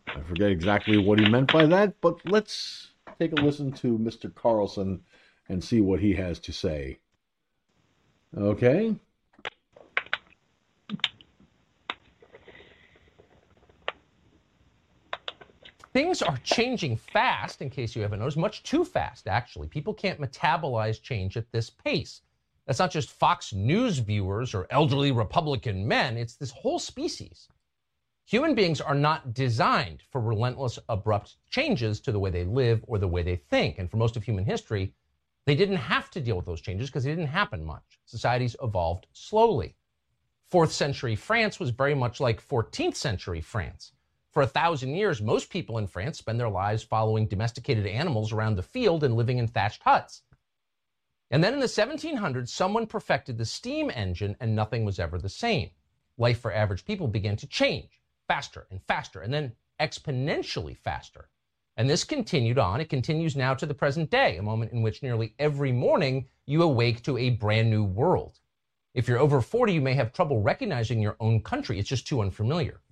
I 0.09 0.21
forget 0.23 0.51
exactly 0.51 0.99
what 0.99 1.19
he 1.19 1.29
meant 1.29 1.53
by 1.53 1.67
that, 1.67 2.01
but 2.01 2.17
let's 2.27 2.91
take 3.19 3.33
a 3.33 3.43
listen 3.43 3.73
to 3.73 3.99
Mr. 3.99 4.35
Carlson 4.35 5.01
and 5.49 5.63
see 5.63 5.81
what 5.81 6.01
he 6.01 6.15
has 6.15 6.39
to 6.41 6.53
say. 6.53 6.99
Okay? 8.37 8.95
Things 15.93 16.23
are 16.23 16.39
changing 16.39 16.97
fast, 16.97 17.61
in 17.61 17.69
case 17.69 17.95
you 17.95 18.01
haven't 18.01 18.21
noticed, 18.21 18.39
much 18.39 18.63
too 18.63 18.83
fast, 18.83 19.29
actually. 19.29 19.69
People 19.69 19.93
can't 19.93 20.21
metabolize 20.21 21.03
change 21.03 21.37
at 21.37 21.53
this 21.53 21.69
pace. 21.69 22.23
That's 22.67 22.79
not 22.79 22.91
just 22.91 23.11
Fox 23.11 23.53
News 23.53 23.99
viewers 23.99 24.55
or 24.55 24.67
elderly 24.71 25.13
Republican 25.13 25.87
men, 25.87 26.17
it's 26.17 26.37
this 26.37 26.51
whole 26.51 26.79
species. 26.79 27.49
Human 28.25 28.55
beings 28.55 28.81
are 28.81 28.95
not 28.95 29.35
designed 29.35 30.03
for 30.11 30.21
relentless, 30.21 30.79
abrupt 30.89 31.37
changes 31.51 32.01
to 32.01 32.13
the 32.13 32.19
way 32.19 32.31
they 32.31 32.45
live 32.45 32.83
or 32.87 32.97
the 32.97 33.09
way 33.09 33.23
they 33.23 33.37
think. 33.37 33.79
And 33.79 33.91
for 33.91 33.99
most 33.99 34.17
of 34.17 34.23
human 34.23 34.47
history, 34.47 34.95
they 35.47 35.55
didn't 35.55 35.77
have 35.77 36.11
to 36.11 36.21
deal 36.21 36.37
with 36.37 36.47
those 36.47 36.61
changes 36.61 36.89
because 36.89 37.05
they 37.05 37.11
didn't 37.11 37.27
happen 37.27 37.65
much. 37.65 38.01
Societies 38.05 38.57
evolved 38.63 39.07
slowly. 39.13 39.77
Fourth 40.51 40.73
century 40.73 41.17
France 41.17 41.59
was 41.59 41.71
very 41.71 41.95
much 41.95 42.21
like 42.21 42.47
14th 42.47 42.95
century 42.95 43.41
France. 43.41 43.93
For 44.31 44.43
a 44.43 44.47
thousand 44.47 44.95
years, 44.95 45.21
most 45.21 45.51
people 45.51 45.79
in 45.79 45.87
France 45.87 46.19
spend 46.19 46.39
their 46.39 46.49
lives 46.49 46.83
following 46.83 47.27
domesticated 47.27 47.87
animals 47.87 48.33
around 48.33 48.57
the 48.57 48.63
field 48.63 49.05
and 49.05 49.17
living 49.17 49.39
in 49.39 49.49
thatched 49.49 49.83
huts. 49.83 50.23
And 51.31 51.43
then 51.43 51.55
in 51.55 51.61
the 51.61 51.67
1700s, 51.67 52.49
someone 52.49 52.87
perfected 52.87 53.39
the 53.39 53.45
steam 53.45 53.91
engine 53.91 54.37
and 54.41 54.55
nothing 54.55 54.85
was 54.85 54.99
ever 54.99 55.19
the 55.19 55.29
same. 55.29 55.71
Life 56.19 56.41
for 56.41 56.53
average 56.53 56.85
people 56.85 57.09
began 57.09 57.37
to 57.37 57.47
change 57.47 58.01
faster 58.29 58.67
and 58.71 58.83
faster 58.83 59.21
and 59.21 59.33
then 59.33 59.53
exponentially 59.81 60.77
faster. 60.77 61.29
And 61.77 61.89
this 61.89 62.05
continued 62.05 62.59
on. 62.59 62.81
It 62.81 62.91
continues 62.91 63.35
now 63.35 63.55
to 63.55 63.65
the 63.65 63.75
present 63.75 64.11
day, 64.11 64.37
a 64.37 64.43
moment 64.43 64.73
in 64.73 64.83
which 64.83 65.03
nearly 65.03 65.35
every 65.39 65.73
morning 65.73 66.29
you 66.45 66.63
awake 66.63 67.03
to 67.05 67.17
a 67.17 67.31
brand 67.31 67.71
new 67.71 67.83
world. 67.83 68.41
If 68.95 69.09
you're 69.09 69.19
over 69.19 69.41
40, 69.41 69.73
you 69.73 69.81
may 69.81 69.95
have 69.95 70.13
trouble 70.13 70.43
recognizing 70.43 71.01
your 71.01 71.17
own 71.19 71.43
country. 71.43 71.79
It's 71.79 71.89
just 71.89 72.07
too 72.07 72.21
unfamiliar. 72.21 72.83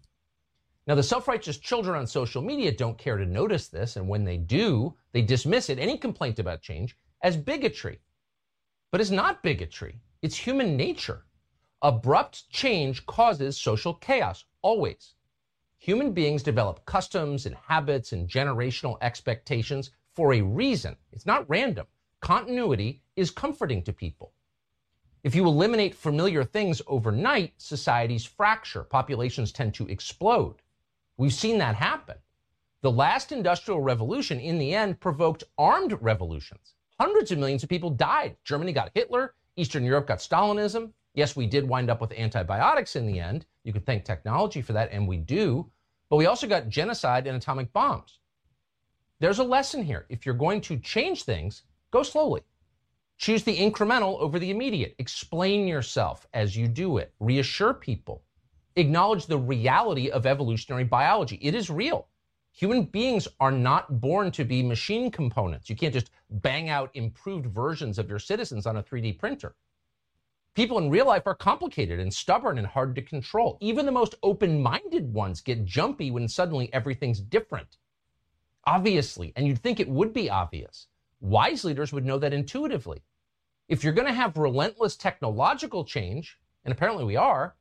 Now, 0.86 0.94
the 0.94 1.02
self 1.02 1.28
righteous 1.28 1.58
children 1.58 1.98
on 1.98 2.06
social 2.06 2.40
media 2.40 2.72
don't 2.72 2.96
care 2.96 3.18
to 3.18 3.26
notice 3.26 3.68
this, 3.68 3.96
and 3.96 4.08
when 4.08 4.24
they 4.24 4.38
do, 4.38 4.96
they 5.12 5.20
dismiss 5.20 5.68
it, 5.68 5.78
any 5.78 5.98
complaint 5.98 6.38
about 6.38 6.62
change, 6.62 6.96
as 7.22 7.36
bigotry. 7.36 8.00
But 8.90 9.02
it's 9.02 9.10
not 9.10 9.42
bigotry, 9.42 10.00
it's 10.22 10.36
human 10.36 10.76
nature. 10.76 11.26
Abrupt 11.82 12.48
change 12.50 13.06
causes 13.06 13.60
social 13.60 13.94
chaos, 13.94 14.44
always. 14.62 15.14
Human 15.80 16.12
beings 16.12 16.42
develop 16.42 16.84
customs 16.84 17.46
and 17.46 17.56
habits 17.56 18.12
and 18.12 18.28
generational 18.28 18.98
expectations 19.00 19.90
for 20.14 20.34
a 20.34 20.42
reason. 20.42 20.94
It's 21.10 21.24
not 21.24 21.48
random. 21.48 21.86
Continuity 22.20 23.00
is 23.16 23.30
comforting 23.30 23.82
to 23.84 23.92
people. 23.94 24.34
If 25.24 25.34
you 25.34 25.46
eliminate 25.46 25.94
familiar 25.94 26.44
things 26.44 26.82
overnight, 26.86 27.54
societies 27.56 28.26
fracture, 28.26 28.82
populations 28.82 29.52
tend 29.52 29.72
to 29.74 29.88
explode. 29.88 30.56
We've 31.16 31.32
seen 31.32 31.56
that 31.58 31.76
happen. 31.76 32.16
The 32.82 32.92
last 32.92 33.32
industrial 33.32 33.80
revolution, 33.80 34.38
in 34.38 34.58
the 34.58 34.74
end, 34.74 35.00
provoked 35.00 35.44
armed 35.56 35.96
revolutions. 36.02 36.74
Hundreds 36.98 37.32
of 37.32 37.38
millions 37.38 37.62
of 37.62 37.70
people 37.70 37.88
died. 37.88 38.36
Germany 38.44 38.74
got 38.74 38.90
Hitler. 38.92 39.34
Eastern 39.56 39.84
Europe 39.84 40.08
got 40.08 40.18
Stalinism. 40.18 40.92
Yes, 41.14 41.34
we 41.34 41.46
did 41.46 41.68
wind 41.68 41.90
up 41.90 42.00
with 42.00 42.12
antibiotics 42.12 42.96
in 42.96 43.06
the 43.06 43.18
end. 43.18 43.46
You 43.64 43.72
can 43.72 43.82
thank 43.82 44.04
technology 44.04 44.62
for 44.62 44.72
that, 44.74 44.90
and 44.92 45.08
we 45.08 45.16
do. 45.16 45.70
But 46.08 46.16
we 46.16 46.26
also 46.26 46.46
got 46.46 46.68
genocide 46.68 47.26
and 47.26 47.36
atomic 47.36 47.72
bombs. 47.72 48.18
There's 49.18 49.38
a 49.38 49.44
lesson 49.44 49.82
here. 49.82 50.06
If 50.08 50.24
you're 50.24 50.34
going 50.34 50.60
to 50.62 50.78
change 50.78 51.24
things, 51.24 51.62
go 51.90 52.02
slowly. 52.02 52.42
Choose 53.18 53.44
the 53.44 53.56
incremental 53.56 54.18
over 54.18 54.38
the 54.38 54.50
immediate. 54.50 54.94
Explain 54.98 55.68
yourself 55.68 56.26
as 56.32 56.56
you 56.56 56.66
do 56.66 56.98
it. 56.98 57.12
Reassure 57.20 57.74
people. 57.74 58.22
Acknowledge 58.76 59.26
the 59.26 59.36
reality 59.36 60.10
of 60.10 60.26
evolutionary 60.26 60.84
biology. 60.84 61.38
It 61.42 61.54
is 61.54 61.68
real. 61.68 62.08
Human 62.52 62.84
beings 62.84 63.28
are 63.38 63.52
not 63.52 64.00
born 64.00 64.30
to 64.32 64.44
be 64.44 64.62
machine 64.62 65.10
components. 65.10 65.68
You 65.68 65.76
can't 65.76 65.92
just 65.92 66.10
bang 66.30 66.70
out 66.70 66.90
improved 66.94 67.46
versions 67.46 67.98
of 67.98 68.08
your 68.08 68.18
citizens 68.18 68.66
on 68.66 68.78
a 68.78 68.82
3D 68.82 69.18
printer. 69.18 69.54
People 70.60 70.76
in 70.76 70.90
real 70.90 71.06
life 71.06 71.26
are 71.26 71.34
complicated 71.34 71.98
and 72.00 72.12
stubborn 72.12 72.58
and 72.58 72.66
hard 72.66 72.94
to 72.94 73.00
control. 73.00 73.56
Even 73.62 73.86
the 73.86 73.92
most 73.92 74.16
open 74.22 74.60
minded 74.60 75.10
ones 75.10 75.40
get 75.40 75.64
jumpy 75.64 76.10
when 76.10 76.28
suddenly 76.28 76.70
everything's 76.74 77.18
different. 77.18 77.78
Obviously, 78.66 79.32
and 79.36 79.46
you'd 79.46 79.62
think 79.62 79.80
it 79.80 79.88
would 79.88 80.12
be 80.12 80.28
obvious, 80.28 80.88
wise 81.18 81.64
leaders 81.64 81.94
would 81.94 82.04
know 82.04 82.18
that 82.18 82.34
intuitively. 82.34 83.00
If 83.68 83.82
you're 83.82 83.94
going 83.94 84.06
to 84.08 84.12
have 84.12 84.36
relentless 84.36 84.96
technological 84.96 85.82
change, 85.82 86.38
and 86.66 86.72
apparently 86.72 87.04
we 87.04 87.16
are, 87.16 87.54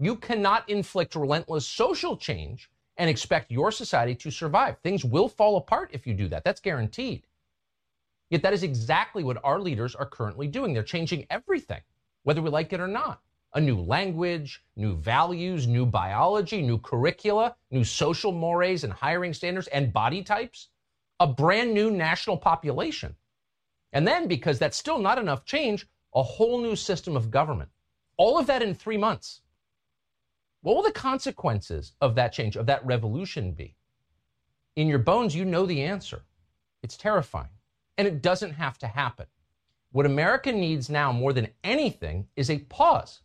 you 0.00 0.16
cannot 0.16 0.68
inflict 0.68 1.14
relentless 1.14 1.68
social 1.68 2.16
change 2.16 2.68
and 2.96 3.08
expect 3.08 3.52
your 3.52 3.70
society 3.70 4.16
to 4.16 4.30
survive. 4.32 4.76
Things 4.78 5.04
will 5.04 5.28
fall 5.28 5.56
apart 5.56 5.90
if 5.92 6.04
you 6.04 6.14
do 6.14 6.26
that. 6.26 6.42
That's 6.42 6.60
guaranteed. 6.60 7.28
Yet 8.28 8.42
that 8.42 8.52
is 8.52 8.64
exactly 8.64 9.22
what 9.22 9.38
our 9.44 9.60
leaders 9.60 9.94
are 9.94 10.04
currently 10.04 10.48
doing. 10.48 10.74
They're 10.74 10.82
changing 10.82 11.28
everything, 11.30 11.82
whether 12.22 12.42
we 12.42 12.50
like 12.50 12.72
it 12.72 12.80
or 12.80 12.88
not. 12.88 13.20
A 13.54 13.60
new 13.60 13.80
language, 13.80 14.62
new 14.76 14.96
values, 14.96 15.66
new 15.66 15.84
biology, 15.84 16.62
new 16.62 16.78
curricula, 16.78 17.56
new 17.70 17.82
social 17.82 18.30
mores 18.30 18.84
and 18.84 18.92
hiring 18.92 19.34
standards 19.34 19.66
and 19.68 19.92
body 19.92 20.22
types, 20.22 20.68
a 21.18 21.26
brand 21.26 21.74
new 21.74 21.90
national 21.90 22.36
population. 22.36 23.16
And 23.92 24.06
then, 24.06 24.28
because 24.28 24.58
that's 24.58 24.76
still 24.76 24.98
not 24.98 25.18
enough 25.18 25.44
change, 25.44 25.86
a 26.14 26.22
whole 26.22 26.60
new 26.60 26.76
system 26.76 27.16
of 27.16 27.30
government. 27.30 27.70
All 28.16 28.38
of 28.38 28.46
that 28.46 28.62
in 28.62 28.74
three 28.74 28.96
months. 28.96 29.40
What 30.62 30.76
will 30.76 30.82
the 30.82 30.92
consequences 30.92 31.92
of 32.00 32.14
that 32.16 32.32
change, 32.32 32.56
of 32.56 32.66
that 32.66 32.84
revolution 32.84 33.52
be? 33.52 33.74
In 34.76 34.88
your 34.88 34.98
bones, 34.98 35.34
you 35.34 35.44
know 35.44 35.66
the 35.66 35.82
answer. 35.82 36.22
It's 36.82 36.96
terrifying. 36.96 37.48
And 37.98 38.06
it 38.06 38.22
doesn't 38.22 38.52
have 38.52 38.78
to 38.78 38.86
happen. 38.86 39.26
What 39.92 40.06
America 40.06 40.52
needs 40.52 40.88
now 40.88 41.10
more 41.10 41.32
than 41.32 41.48
anything 41.64 42.28
is 42.36 42.48
a 42.48 42.58
pause, 42.58 43.22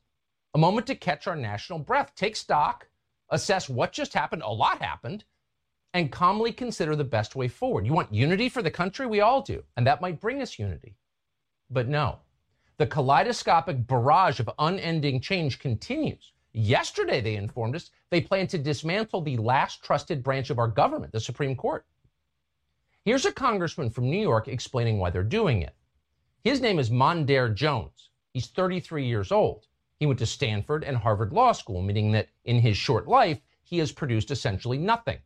a 0.55 0.57
moment 0.57 0.87
to 0.87 0.95
catch 0.95 1.27
our 1.27 1.35
national 1.35 1.79
breath, 1.79 2.13
take 2.15 2.35
stock, 2.35 2.87
assess 3.29 3.69
what 3.69 3.91
just 3.91 4.13
happened, 4.13 4.41
a 4.41 4.51
lot 4.51 4.81
happened, 4.81 5.25
and 5.93 6.11
calmly 6.11 6.51
consider 6.51 6.95
the 6.95 7.03
best 7.03 7.35
way 7.35 7.47
forward. 7.47 7.85
You 7.85 7.93
want 7.93 8.13
unity 8.13 8.49
for 8.49 8.63
the 8.63 8.71
country? 8.71 9.05
We 9.05 9.21
all 9.21 9.41
do. 9.41 9.63
And 9.77 9.85
that 9.85 10.01
might 10.01 10.19
bring 10.19 10.41
us 10.41 10.57
unity. 10.57 10.95
But 11.69 11.87
no, 11.87 12.19
the 12.77 12.87
kaleidoscopic 12.87 13.85
barrage 13.85 14.39
of 14.39 14.49
unending 14.57 15.21
change 15.21 15.59
continues. 15.59 16.33
Yesterday, 16.51 17.21
they 17.21 17.35
informed 17.35 17.75
us 17.75 17.91
they 18.09 18.21
plan 18.21 18.47
to 18.47 18.57
dismantle 18.57 19.21
the 19.21 19.37
last 19.37 19.83
trusted 19.83 20.23
branch 20.23 20.49
of 20.49 20.57
our 20.57 20.67
government, 20.67 21.11
the 21.11 21.19
Supreme 21.19 21.55
Court. 21.55 21.85
Here's 23.03 23.25
a 23.25 23.31
congressman 23.31 23.89
from 23.89 24.09
New 24.09 24.21
York 24.21 24.47
explaining 24.47 24.97
why 24.97 25.11
they're 25.11 25.23
doing 25.23 25.61
it. 25.61 25.75
His 26.45 26.61
name 26.61 26.77
is 26.77 26.91
Mondaire 26.91 27.51
Jones. 27.51 28.11
He's 28.31 28.45
33 28.45 29.07
years 29.07 29.31
old. 29.31 29.65
He 29.99 30.05
went 30.05 30.19
to 30.19 30.27
Stanford 30.27 30.83
and 30.83 30.95
Harvard 30.95 31.33
Law 31.33 31.53
School, 31.53 31.81
meaning 31.81 32.11
that 32.11 32.27
in 32.43 32.59
his 32.59 32.77
short 32.77 33.07
life, 33.07 33.39
he 33.63 33.79
has 33.79 33.91
produced 33.91 34.29
essentially 34.29 34.77
nothing. 34.77 35.17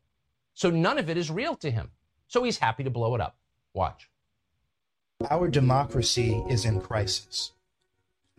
So 0.54 0.70
none 0.70 0.98
of 0.98 1.10
it 1.10 1.18
is 1.18 1.30
real 1.30 1.58
to 1.58 1.70
him. 1.70 1.92
So 2.30 2.44
he's 2.44 2.60
happy 2.60 2.86
to 2.86 2.90
blow 2.90 3.16
it 3.16 3.22
up. 3.22 3.36
Watch. 3.74 4.10
Our 5.30 5.50
democracy 5.50 6.42
is 6.50 6.64
in 6.64 6.80
crisis. 6.80 7.52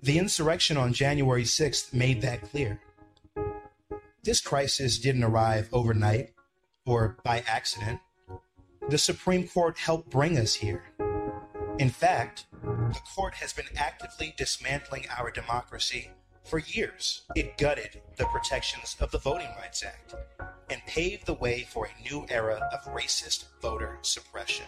The 0.00 0.18
insurrection 0.18 0.78
on 0.78 0.94
January 0.94 1.44
6th 1.44 1.92
made 1.92 2.22
that 2.22 2.40
clear. 2.40 2.80
This 4.22 4.40
crisis 4.40 4.98
didn't 4.98 5.24
arrive 5.24 5.68
overnight 5.70 6.30
or 6.86 7.18
by 7.24 7.44
accident. 7.46 8.00
The 8.88 8.96
Supreme 8.96 9.46
Court 9.46 9.76
helped 9.76 10.08
bring 10.08 10.38
us 10.38 10.54
here. 10.54 10.82
In 11.78 11.90
fact, 11.90 12.46
the 12.62 13.00
court 13.14 13.34
has 13.34 13.52
been 13.52 13.66
actively 13.76 14.34
dismantling 14.36 15.06
our 15.16 15.30
democracy 15.30 16.10
for 16.44 16.58
years. 16.58 17.22
It 17.34 17.56
gutted 17.58 18.02
the 18.16 18.26
protections 18.26 18.96
of 19.00 19.10
the 19.10 19.18
Voting 19.18 19.50
Rights 19.58 19.82
Act 19.84 20.14
and 20.70 20.84
paved 20.86 21.26
the 21.26 21.34
way 21.34 21.66
for 21.70 21.86
a 21.86 22.02
new 22.02 22.26
era 22.28 22.68
of 22.72 22.94
racist 22.94 23.44
voter 23.62 23.98
suppression. 24.02 24.66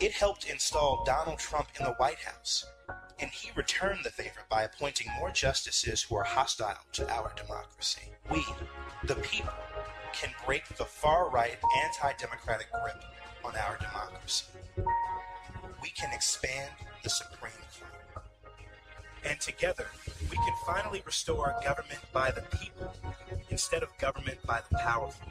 It 0.00 0.12
helped 0.12 0.50
install 0.50 1.04
Donald 1.04 1.38
Trump 1.38 1.68
in 1.78 1.86
the 1.86 1.94
White 1.94 2.18
House, 2.18 2.66
and 3.18 3.30
he 3.30 3.50
returned 3.56 4.00
the 4.04 4.10
favor 4.10 4.40
by 4.50 4.62
appointing 4.62 5.08
more 5.18 5.30
justices 5.30 6.02
who 6.02 6.16
are 6.16 6.24
hostile 6.24 6.78
to 6.92 7.10
our 7.10 7.32
democracy. 7.34 8.12
We, 8.30 8.44
the 9.04 9.14
people, 9.16 9.54
can 10.12 10.30
break 10.44 10.66
the 10.76 10.84
far 10.84 11.30
right 11.30 11.56
anti 11.84 12.12
democratic 12.18 12.68
grip 12.72 13.02
on 13.44 13.54
our 13.56 13.78
democracy. 13.78 14.46
We 15.86 15.92
can 15.92 16.12
expand 16.12 16.68
the 17.04 17.10
Supreme 17.10 17.52
Court. 18.12 18.24
And 19.24 19.38
together, 19.38 19.86
we 20.28 20.36
can 20.36 20.52
finally 20.66 21.00
restore 21.06 21.54
government 21.62 22.00
by 22.12 22.32
the 22.32 22.40
people 22.58 22.92
instead 23.50 23.84
of 23.84 23.96
government 23.96 24.44
by 24.44 24.62
the 24.68 24.78
powerful. 24.78 25.28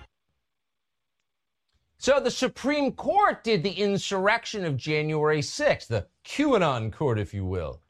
So 1.97 2.21
the 2.21 2.31
Supreme 2.31 2.93
Court 2.93 3.43
did 3.43 3.63
the 3.63 3.73
insurrection 3.73 4.63
of 4.63 4.77
January 4.77 5.41
6th, 5.41 5.87
the 5.87 6.07
QAnon 6.23 6.93
court, 6.93 7.19
if 7.19 7.33
you 7.33 7.43
will. 7.43 7.81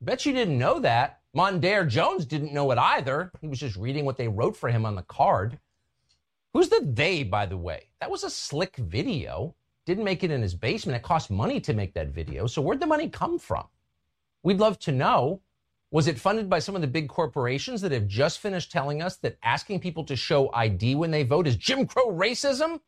Bet 0.00 0.24
you 0.24 0.32
didn't 0.32 0.56
know 0.56 0.78
that. 0.78 1.18
Mondaire 1.36 1.88
Jones 1.88 2.26
didn't 2.26 2.54
know 2.54 2.70
it 2.70 2.78
either. 2.78 3.32
He 3.40 3.48
was 3.48 3.58
just 3.58 3.74
reading 3.74 4.04
what 4.04 4.18
they 4.18 4.28
wrote 4.28 4.56
for 4.56 4.68
him 4.68 4.86
on 4.86 4.94
the 4.94 5.02
card. 5.02 5.58
Who's 6.52 6.68
the 6.68 6.88
they, 6.92 7.24
by 7.24 7.46
the 7.46 7.58
way? 7.58 7.88
That 8.00 8.12
was 8.12 8.22
a 8.22 8.30
slick 8.30 8.76
video. 8.76 9.56
Didn't 9.86 10.04
make 10.04 10.24
it 10.24 10.30
in 10.30 10.40
his 10.40 10.54
basement. 10.54 10.96
It 10.96 11.02
cost 11.02 11.30
money 11.30 11.60
to 11.60 11.74
make 11.74 11.92
that 11.94 12.08
video. 12.08 12.46
So 12.46 12.62
where'd 12.62 12.80
the 12.80 12.86
money 12.86 13.08
come 13.08 13.38
from? 13.38 13.66
We'd 14.42 14.58
love 14.58 14.78
to 14.80 14.92
know. 14.92 15.42
Was 15.90 16.08
it 16.08 16.18
funded 16.18 16.48
by 16.50 16.58
some 16.58 16.74
of 16.74 16.80
the 16.80 16.88
big 16.88 17.08
corporations 17.08 17.80
that 17.82 17.92
have 17.92 18.08
just 18.08 18.40
finished 18.40 18.72
telling 18.72 19.02
us 19.02 19.16
that 19.18 19.38
asking 19.42 19.80
people 19.80 20.04
to 20.04 20.16
show 20.16 20.50
ID 20.52 20.94
when 20.94 21.10
they 21.10 21.22
vote 21.22 21.46
is 21.46 21.56
Jim 21.56 21.86
Crow 21.86 22.10
racism? 22.10 22.80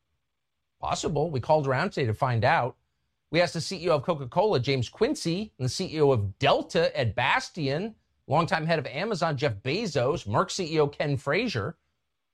Possible. 0.81 1.31
We 1.31 1.41
called 1.41 1.67
around 1.67 1.91
today 1.91 2.07
to 2.07 2.15
find 2.15 2.45
out. 2.45 2.77
We 3.31 3.41
asked 3.41 3.55
the 3.55 3.61
CEO 3.61 3.91
of 3.91 4.03
Coca 4.03 4.27
Cola, 4.27 4.59
James 4.59 4.89
Quincy, 4.89 5.53
and 5.59 5.69
the 5.69 5.71
CEO 5.71 6.13
of 6.13 6.39
Delta, 6.39 6.97
Ed 6.99 7.15
Bastian, 7.15 7.95
longtime 8.27 8.67
head 8.67 8.79
of 8.79 8.87
Amazon, 8.87 9.37
Jeff 9.37 9.55
Bezos, 9.63 10.27
Merck 10.27 10.49
CEO 10.49 10.91
Ken 10.91 11.17
Frazier. 11.17 11.77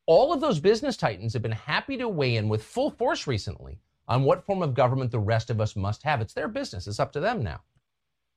All 0.07 0.33
of 0.33 0.41
those 0.41 0.61
business 0.61 0.97
titans 0.97 1.33
have 1.33 1.43
been 1.43 1.53
happy 1.53 1.97
to 1.97 2.09
weigh 2.09 2.37
in 2.37 2.49
with 2.49 2.65
full 2.65 2.91
force 2.91 3.27
recently 3.27 3.79
on 4.09 4.25
what 4.25 4.45
form 4.45 4.63
of 4.63 4.75
government 4.75 5.11
the 5.11 5.19
rest 5.19 5.51
of 5.51 5.61
us 5.61 5.77
must 5.77 6.03
have. 6.03 6.21
It's 6.21 6.35
their 6.35 6.49
business, 6.49 6.87
it's 6.87 7.01
up 7.01 7.13
to 7.13 7.21
them 7.21 7.43
now. 7.43 7.63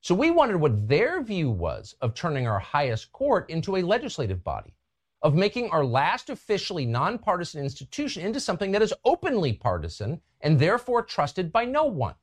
So 0.00 0.14
we 0.14 0.30
wondered 0.30 0.58
what 0.58 0.88
their 0.88 1.22
view 1.22 1.50
was 1.50 1.94
of 2.00 2.14
turning 2.14 2.46
our 2.46 2.58
highest 2.58 3.12
court 3.12 3.50
into 3.50 3.76
a 3.76 3.82
legislative 3.82 4.44
body, 4.44 4.74
of 5.22 5.34
making 5.34 5.70
our 5.70 5.84
last 5.84 6.30
officially 6.30 6.86
nonpartisan 6.86 7.62
institution 7.62 8.24
into 8.24 8.38
something 8.38 8.70
that 8.72 8.82
is 8.82 8.94
openly 9.04 9.52
partisan 9.52 10.20
and 10.40 10.58
therefore 10.58 11.02
trusted 11.02 11.50
by 11.50 11.64
no 11.64 11.84
one. 11.84 12.14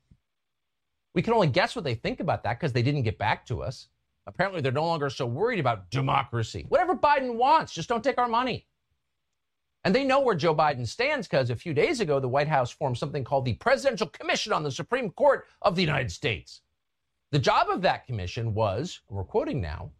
We 1.13 1.21
can 1.21 1.33
only 1.33 1.47
guess 1.47 1.75
what 1.75 1.83
they 1.83 1.95
think 1.95 2.19
about 2.19 2.43
that 2.43 2.59
because 2.59 2.73
they 2.73 2.81
didn't 2.81 3.03
get 3.03 3.17
back 3.17 3.45
to 3.47 3.61
us. 3.61 3.89
Apparently, 4.25 4.61
they're 4.61 4.71
no 4.71 4.85
longer 4.85 5.09
so 5.09 5.25
worried 5.25 5.59
about 5.59 5.89
democracy. 5.89 6.65
Whatever 6.69 6.95
Biden 6.95 7.35
wants, 7.35 7.73
just 7.73 7.89
don't 7.89 8.03
take 8.03 8.17
our 8.17 8.29
money. 8.29 8.65
And 9.83 9.93
they 9.93 10.03
know 10.05 10.21
where 10.21 10.35
Joe 10.35 10.55
Biden 10.55 10.87
stands 10.87 11.27
because 11.27 11.49
a 11.49 11.55
few 11.55 11.73
days 11.73 11.99
ago, 11.99 12.19
the 12.19 12.29
White 12.29 12.47
House 12.47 12.71
formed 12.71 12.97
something 12.97 13.23
called 13.23 13.45
the 13.45 13.53
Presidential 13.55 14.07
Commission 14.07 14.53
on 14.53 14.63
the 14.63 14.71
Supreme 14.71 15.09
Court 15.11 15.45
of 15.61 15.75
the 15.75 15.81
United 15.81 16.11
States. 16.11 16.61
The 17.31 17.39
job 17.39 17.67
of 17.69 17.81
that 17.81 18.05
commission 18.05 18.53
was, 18.53 19.01
we're 19.09 19.23
quoting 19.23 19.59
now, 19.59 19.91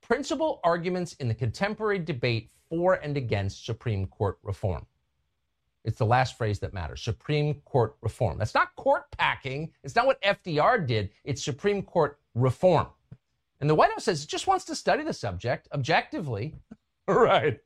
principal 0.00 0.60
arguments 0.64 1.12
in 1.14 1.28
the 1.28 1.34
contemporary 1.34 1.98
debate 1.98 2.50
for 2.68 2.94
and 2.94 3.16
against 3.16 3.66
Supreme 3.66 4.06
Court 4.06 4.38
reform. 4.42 4.86
It's 5.84 5.98
the 5.98 6.06
last 6.06 6.36
phrase 6.36 6.58
that 6.60 6.74
matters 6.74 7.02
Supreme 7.02 7.54
Court 7.64 7.96
reform. 8.02 8.38
That's 8.38 8.54
not 8.54 8.74
court 8.76 9.04
packing. 9.12 9.72
It's 9.82 9.94
not 9.94 10.06
what 10.06 10.20
FDR 10.22 10.86
did. 10.86 11.10
It's 11.24 11.42
Supreme 11.42 11.82
Court 11.82 12.18
reform. 12.34 12.88
And 13.60 13.68
the 13.68 13.74
White 13.74 13.92
House 13.92 14.04
says 14.04 14.24
it 14.24 14.28
just 14.28 14.46
wants 14.46 14.64
to 14.66 14.74
study 14.74 15.04
the 15.04 15.12
subject 15.12 15.68
objectively. 15.72 16.54
right. 17.08 17.60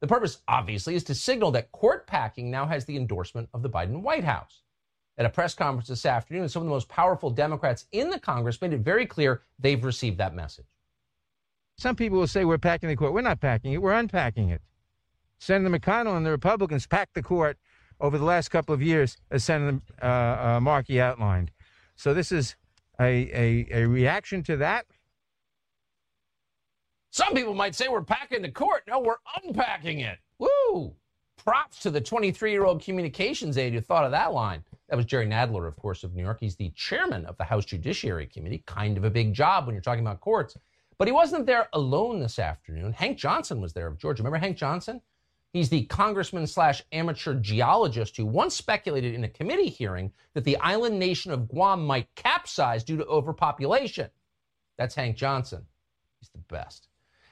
The 0.00 0.06
purpose, 0.06 0.38
obviously, 0.46 0.94
is 0.94 1.04
to 1.04 1.14
signal 1.14 1.50
that 1.52 1.72
court 1.72 2.06
packing 2.06 2.50
now 2.50 2.66
has 2.66 2.84
the 2.84 2.96
endorsement 2.96 3.48
of 3.54 3.62
the 3.62 3.70
Biden 3.70 4.02
White 4.02 4.24
House. 4.24 4.62
At 5.18 5.24
a 5.24 5.30
press 5.30 5.54
conference 5.54 5.88
this 5.88 6.04
afternoon, 6.04 6.48
some 6.48 6.62
of 6.62 6.66
the 6.66 6.74
most 6.74 6.88
powerful 6.88 7.30
Democrats 7.30 7.86
in 7.92 8.10
the 8.10 8.20
Congress 8.20 8.60
made 8.60 8.74
it 8.74 8.80
very 8.80 9.06
clear 9.06 9.42
they've 9.58 9.82
received 9.82 10.18
that 10.18 10.34
message. 10.34 10.66
Some 11.78 11.96
people 11.96 12.18
will 12.18 12.26
say 12.26 12.44
we're 12.44 12.58
packing 12.58 12.90
the 12.90 12.96
court. 12.96 13.14
We're 13.14 13.22
not 13.22 13.40
packing 13.40 13.72
it, 13.72 13.80
we're 13.80 13.92
unpacking 13.92 14.50
it. 14.50 14.60
Senator 15.38 15.74
McConnell 15.74 16.16
and 16.16 16.24
the 16.24 16.30
Republicans 16.30 16.86
packed 16.86 17.14
the 17.14 17.22
court 17.22 17.58
over 18.00 18.18
the 18.18 18.24
last 18.24 18.48
couple 18.50 18.74
of 18.74 18.82
years, 18.82 19.16
as 19.30 19.44
Senator 19.44 19.80
uh, 20.02 20.06
uh, 20.06 20.60
Markey 20.60 21.00
outlined. 21.00 21.50
So 21.94 22.12
this 22.12 22.30
is 22.30 22.56
a, 23.00 23.30
a, 23.32 23.66
a 23.70 23.86
reaction 23.86 24.42
to 24.44 24.56
that. 24.58 24.86
Some 27.16 27.32
people 27.32 27.54
might 27.54 27.74
say 27.74 27.88
we're 27.88 28.02
packing 28.02 28.42
the 28.42 28.50
court. 28.50 28.82
No, 28.86 29.00
we're 29.00 29.16
unpacking 29.42 30.00
it. 30.00 30.18
Woo! 30.38 30.94
Props 31.42 31.78
to 31.78 31.90
the 31.90 31.98
23 31.98 32.52
year 32.52 32.66
old 32.66 32.82
communications 32.82 33.56
aide 33.56 33.72
who 33.72 33.80
thought 33.80 34.04
of 34.04 34.10
that 34.10 34.34
line. 34.34 34.62
That 34.90 34.96
was 34.96 35.06
Jerry 35.06 35.26
Nadler, 35.26 35.66
of 35.66 35.76
course, 35.76 36.04
of 36.04 36.14
New 36.14 36.22
York. 36.22 36.36
He's 36.40 36.56
the 36.56 36.74
chairman 36.76 37.24
of 37.24 37.38
the 37.38 37.44
House 37.44 37.64
Judiciary 37.64 38.26
Committee. 38.26 38.62
Kind 38.66 38.98
of 38.98 39.04
a 39.04 39.10
big 39.10 39.32
job 39.32 39.64
when 39.64 39.74
you're 39.74 39.80
talking 39.80 40.04
about 40.04 40.20
courts. 40.20 40.58
But 40.98 41.08
he 41.08 41.12
wasn't 41.12 41.46
there 41.46 41.70
alone 41.72 42.20
this 42.20 42.38
afternoon. 42.38 42.92
Hank 42.92 43.16
Johnson 43.16 43.62
was 43.62 43.72
there 43.72 43.86
of 43.86 43.96
Georgia. 43.96 44.22
Remember 44.22 44.36
Hank 44.36 44.58
Johnson? 44.58 45.00
He's 45.54 45.70
the 45.70 45.86
congressman 45.86 46.46
slash 46.46 46.82
amateur 46.92 47.32
geologist 47.40 48.18
who 48.18 48.26
once 48.26 48.54
speculated 48.54 49.14
in 49.14 49.24
a 49.24 49.28
committee 49.30 49.70
hearing 49.70 50.12
that 50.34 50.44
the 50.44 50.58
island 50.58 50.98
nation 50.98 51.32
of 51.32 51.48
Guam 51.48 51.82
might 51.86 52.14
capsize 52.14 52.84
due 52.84 52.98
to 52.98 53.06
overpopulation. 53.06 54.10
That's 54.76 54.94
Hank 54.94 55.16
Johnson. 55.16 55.64
He's 56.20 56.28
the 56.28 56.54
best. 56.54 56.88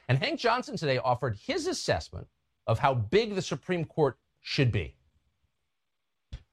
And 0.08 0.18
Hank 0.18 0.38
Johnson 0.38 0.76
today 0.76 0.98
offered 0.98 1.36
his 1.36 1.66
assessment 1.66 2.26
of 2.66 2.78
how 2.78 2.94
big 2.94 3.34
the 3.34 3.42
Supreme 3.42 3.84
Court 3.84 4.16
should 4.40 4.70
be. 4.70 4.96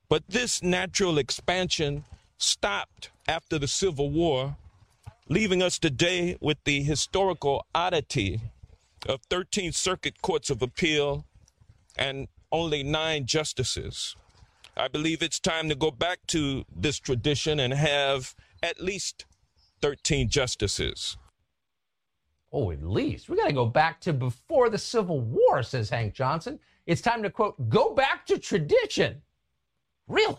But 0.10 0.24
this 0.28 0.62
natural 0.62 1.18
expansion 1.18 2.04
stopped 2.38 3.12
after 3.28 3.58
the 3.58 3.68
Civil 3.68 4.10
War, 4.10 4.58
leaving 5.30 5.62
us 5.62 5.80
today 5.80 6.38
with 6.42 6.58
the 6.66 6.84
historical 6.84 7.66
oddity 7.74 8.42
of 9.08 9.22
13 9.30 9.72
circuit 9.72 10.22
courts 10.22 10.50
of 10.50 10.62
appeal 10.62 11.26
and 11.98 12.28
only 12.52 12.84
nine 12.84 13.26
justices. 13.26 14.16
I 14.76 14.88
believe 14.88 15.22
it's 15.22 15.40
time 15.40 15.70
to 15.70 15.76
go 15.76 15.92
back 15.92 16.20
to 16.28 16.66
this 16.74 17.00
tradition 17.00 17.60
and 17.60 17.74
have 17.74 18.36
at 18.64 18.82
least 18.82 19.26
13 19.82 20.30
justices. 20.30 21.18
Oh, 22.52 22.72
at 22.72 22.84
least. 22.84 23.30
We 23.30 23.38
got 23.38 23.48
to 23.48 23.54
go 23.54 23.66
back 23.66 24.02
to 24.02 24.14
before 24.14 24.70
the 24.70 24.78
Civil 24.78 25.22
War, 25.22 25.64
says 25.64 25.90
Hank 25.90 26.14
Johnson. 26.14 26.60
It's 26.86 27.02
time 27.02 27.24
to, 27.24 27.30
quote, 27.30 27.70
go 27.70 27.94
back 27.94 28.26
to 28.26 28.38
tradition. 28.38 29.22
Really? 30.08 30.36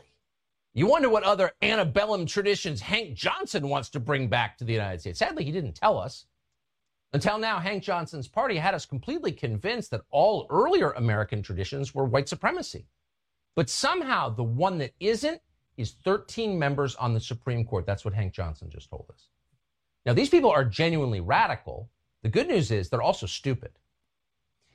You 0.75 0.87
wonder 0.87 1.09
what 1.09 1.23
other 1.23 1.53
antebellum 1.63 2.27
traditions 2.27 2.81
Hank 2.81 3.15
Johnson 3.15 3.69
wants 3.69 3.91
to 3.91 4.01
bring 4.01 4.29
back 4.29 4.59
to 4.59 4.65
the 4.65 4.73
United 4.73 5.01
States. 5.01 5.19
Sadly, 5.19 5.45
he 5.45 5.53
didn't 5.53 5.75
tell 5.75 5.99
us. 5.99 6.27
Until 7.15 7.39
now, 7.39 7.59
Hank 7.59 7.83
Johnson's 7.83 8.29
party 8.29 8.57
had 8.57 8.75
us 8.75 8.87
completely 8.87 9.33
convinced 9.33 9.91
that 9.91 10.01
all 10.11 10.47
earlier 10.49 10.93
American 10.93 11.43
traditions 11.43 11.95
were 11.95 12.05
white 12.05 12.29
supremacy. 12.29 12.87
But 13.55 13.69
somehow 13.69 14.31
the 14.31 14.43
one 14.43 14.79
that 14.79 14.93
isn't 14.99 15.41
is 15.77 15.97
13 16.05 16.59
members 16.59 16.95
on 16.97 17.13
the 17.13 17.21
Supreme 17.21 17.67
Court. 17.67 17.85
That's 17.85 18.05
what 18.05 18.15
Hank 18.15 18.33
Johnson 18.33 18.71
just 18.71 18.89
told 18.89 19.07
us. 19.13 19.29
Now, 20.07 20.15
these 20.15 20.31
people 20.31 20.51
are 20.51 20.65
genuinely 20.65 21.21
radical. 21.21 21.91
The 22.23 22.29
good 22.29 22.49
news 22.49 22.71
is 22.71 22.89
they're 22.89 23.03
also 23.03 23.27
stupid. 23.27 23.73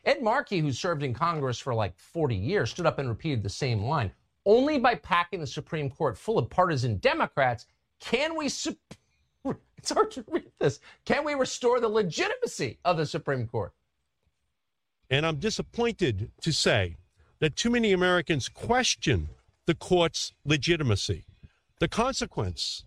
Ed 0.05 0.21
Markey, 0.21 0.59
who 0.59 0.71
served 0.71 1.03
in 1.03 1.13
Congress 1.13 1.59
for 1.59 1.73
like 1.73 1.97
40 1.97 2.35
years, 2.35 2.69
stood 2.71 2.85
up 2.85 2.99
and 2.99 3.09
repeated 3.09 3.43
the 3.43 3.49
same 3.49 3.83
line. 3.83 4.11
Only 4.45 4.79
by 4.79 4.95
packing 4.95 5.41
the 5.41 5.47
Supreme 5.47 5.89
Court 5.89 6.17
full 6.17 6.37
of 6.37 6.49
partisan 6.49 6.97
Democrats 6.97 7.65
can 7.99 8.37
we. 8.37 8.47
Su- 8.47 8.77
it's 9.77 9.91
hard 9.91 10.11
to 10.11 10.23
read 10.29 10.51
this. 10.59 10.79
Can 11.05 11.25
we 11.25 11.33
restore 11.33 11.79
the 11.79 11.89
legitimacy 11.89 12.79
of 12.85 12.97
the 12.97 13.05
Supreme 13.05 13.47
Court? 13.47 13.73
And 15.09 15.25
I'm 15.25 15.37
disappointed 15.37 16.31
to 16.41 16.51
say 16.51 16.97
that 17.39 17.55
too 17.55 17.69
many 17.69 17.91
Americans 17.93 18.49
question 18.49 19.29
the 19.65 19.75
court's 19.75 20.33
legitimacy. 20.45 21.25
The 21.79 21.87
consequence 21.87 22.83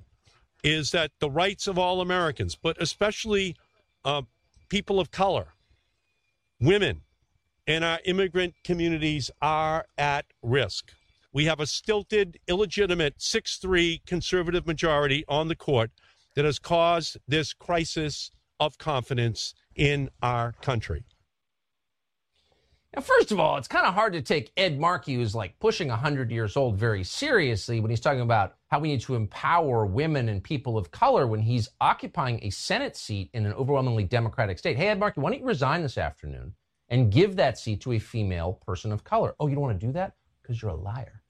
is 0.62 0.90
that 0.90 1.12
the 1.20 1.30
rights 1.30 1.66
of 1.66 1.78
all 1.78 2.00
Americans, 2.00 2.56
but 2.60 2.80
especially 2.80 3.56
uh, 4.04 4.22
people 4.70 4.98
of 4.98 5.10
color, 5.10 5.48
women, 6.60 7.02
and 7.66 7.84
our 7.84 8.00
immigrant 8.06 8.54
communities 8.64 9.30
are 9.42 9.84
at 9.98 10.24
risk. 10.42 10.92
We 11.32 11.44
have 11.44 11.60
a 11.60 11.66
stilted, 11.66 12.38
illegitimate 12.48 13.14
6 13.18 13.58
3 13.58 14.02
conservative 14.06 14.66
majority 14.66 15.24
on 15.28 15.48
the 15.48 15.56
court 15.56 15.90
that 16.34 16.44
has 16.44 16.58
caused 16.58 17.18
this 17.28 17.52
crisis 17.52 18.30
of 18.58 18.78
confidence 18.78 19.54
in 19.74 20.10
our 20.22 20.52
country. 20.62 21.04
Now, 22.94 23.02
first 23.02 23.30
of 23.30 23.38
all, 23.38 23.56
it's 23.56 23.68
kind 23.68 23.86
of 23.86 23.94
hard 23.94 24.14
to 24.14 24.22
take 24.22 24.50
Ed 24.56 24.80
Markey, 24.80 25.14
who's 25.14 25.32
like 25.32 25.56
pushing 25.60 25.88
100 25.88 26.28
years 26.32 26.56
old, 26.56 26.76
very 26.76 27.04
seriously 27.04 27.78
when 27.78 27.88
he's 27.88 28.00
talking 28.00 28.20
about 28.20 28.56
how 28.66 28.80
we 28.80 28.88
need 28.88 29.00
to 29.02 29.14
empower 29.14 29.86
women 29.86 30.28
and 30.28 30.42
people 30.42 30.76
of 30.76 30.90
color 30.90 31.28
when 31.28 31.40
he's 31.40 31.68
occupying 31.80 32.40
a 32.42 32.50
Senate 32.50 32.96
seat 32.96 33.30
in 33.32 33.46
an 33.46 33.52
overwhelmingly 33.52 34.02
Democratic 34.02 34.58
state. 34.58 34.76
Hey, 34.76 34.88
Ed 34.88 34.98
Markey, 34.98 35.20
why 35.20 35.30
don't 35.30 35.38
you 35.38 35.46
resign 35.46 35.82
this 35.82 35.98
afternoon 35.98 36.54
and 36.88 37.12
give 37.12 37.36
that 37.36 37.58
seat 37.58 37.80
to 37.82 37.92
a 37.92 37.98
female 38.00 38.54
person 38.66 38.90
of 38.90 39.04
color? 39.04 39.36
Oh, 39.38 39.46
you 39.46 39.54
don't 39.54 39.62
want 39.62 39.80
to 39.80 39.86
do 39.86 39.92
that? 39.92 40.14
Because 40.42 40.60
you're 40.60 40.72
a 40.72 40.76
liar. 40.76 41.22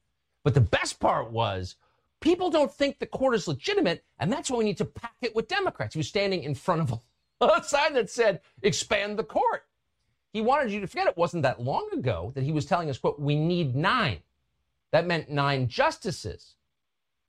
But 0.44 0.54
the 0.54 0.62
best 0.62 0.98
part 0.98 1.30
was 1.30 1.76
people 2.22 2.48
don't 2.48 2.72
think 2.72 2.98
the 2.98 3.06
court 3.06 3.34
is 3.34 3.46
legitimate, 3.46 4.02
and 4.18 4.32
that's 4.32 4.50
why 4.50 4.56
we 4.56 4.64
need 4.64 4.78
to 4.78 4.86
pack 4.86 5.12
it 5.20 5.36
with 5.36 5.46
Democrats. 5.46 5.94
He 5.94 5.98
was 5.98 6.08
standing 6.08 6.42
in 6.42 6.54
front 6.54 6.80
of 6.80 7.00
a 7.42 7.62
sign 7.64 7.92
that 7.94 8.08
said, 8.08 8.40
expand 8.62 9.18
the 9.18 9.24
court. 9.24 9.64
He 10.32 10.40
wanted 10.40 10.70
you 10.70 10.81
to 10.81 10.86
forget 10.86 11.09
it 11.09 11.16
wasn't 11.16 11.43
that 11.43 11.61
long 11.61 11.89
ago 11.93 12.32
that 12.35 12.44
he 12.44 12.52
was 12.52 12.66
telling 12.66 12.89
us, 12.89 12.98
quote, 12.98 13.19
we 13.19 13.35
need 13.36 13.74
nine. 13.74 14.19
That 14.93 15.07
meant 15.07 15.31
nine 15.31 15.69
justices. 15.69 16.55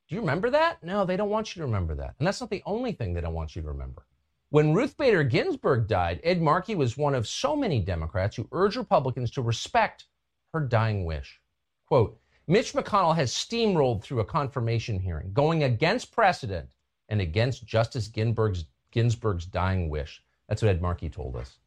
Do 0.07 0.15
you 0.15 0.22
remember 0.22 0.49
that? 0.49 0.84
No, 0.84 1.06
they 1.06 1.18
don't 1.18 1.30
want 1.30 1.56
you 1.56 1.61
to 1.61 1.65
remember 1.65 1.95
that. 1.95 2.15
And 2.19 2.28
that's 2.28 2.41
not 2.41 2.49
the 2.49 2.64
only 2.65 2.91
thing 2.91 3.14
they 3.14 3.22
don't 3.22 3.34
want 3.34 3.56
you 3.56 3.61
to 3.61 3.68
remember. 3.68 4.06
When 4.49 4.73
Ruth 4.73 4.98
Bader 4.98 5.23
Ginsburg 5.23 5.88
died, 5.88 6.19
Ed 6.23 6.41
Markey 6.41 6.76
was 6.76 6.98
one 6.98 7.15
of 7.15 7.28
so 7.28 7.56
many 7.56 7.80
Democrats 7.80 8.36
who 8.36 8.49
urged 8.52 8.76
Republicans 8.76 9.32
to 9.32 9.41
respect 9.41 10.06
her 10.53 10.60
dying 10.60 11.06
wish. 11.06 11.40
Quote, 11.88 12.19
Mitch 12.48 12.73
McConnell 12.73 13.15
has 13.15 13.32
steamrolled 13.32 14.03
through 14.03 14.19
a 14.19 14.26
confirmation 14.26 14.99
hearing, 14.99 15.32
going 15.32 15.64
against 15.64 16.11
precedent 16.11 16.73
and 17.07 17.22
against 17.22 17.65
Justice 17.65 18.10
Ginsburg's, 18.10 18.65
Ginsburg's 18.91 19.45
dying 19.45 19.90
wish. 19.90 20.22
That's 20.49 20.61
what 20.61 20.69
Ed 20.69 20.82
Markey 20.82 21.07
told 21.07 21.38
us. 21.38 21.57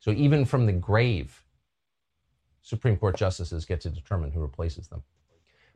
So 0.00 0.10
even 0.12 0.44
from 0.44 0.66
the 0.66 0.72
grave, 0.72 1.44
Supreme 2.62 2.96
Court 2.96 3.16
justices 3.16 3.64
get 3.64 3.80
to 3.82 3.90
determine 3.90 4.32
who 4.32 4.40
replaces 4.40 4.88
them. 4.88 5.02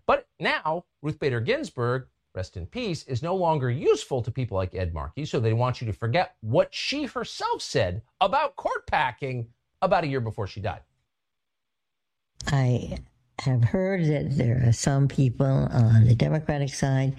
But 0.06 0.26
now, 0.40 0.84
Ruth 1.02 1.18
Bader 1.18 1.40
Ginsburg, 1.40 2.06
rest 2.34 2.56
in 2.56 2.66
peace, 2.66 3.04
is 3.04 3.22
no 3.22 3.36
longer 3.36 3.70
useful 3.70 4.22
to 4.22 4.30
people 4.30 4.56
like 4.56 4.74
Ed 4.74 4.92
Markey, 4.92 5.24
so 5.24 5.40
they 5.40 5.52
want 5.52 5.80
you 5.80 5.86
to 5.86 5.92
forget 5.92 6.36
what 6.40 6.74
she 6.74 7.04
herself 7.04 7.62
said 7.62 8.02
about 8.20 8.56
court 8.56 8.86
packing 8.86 9.48
about 9.80 10.04
a 10.04 10.08
year 10.08 10.20
before 10.20 10.46
she 10.46 10.60
died. 10.60 10.82
I 12.48 12.98
have 13.40 13.64
heard 13.64 14.04
that 14.06 14.36
there 14.36 14.62
are 14.66 14.72
some 14.72 15.08
people 15.08 15.46
on 15.46 16.06
the 16.06 16.14
Democratic 16.14 16.70
side 16.70 17.16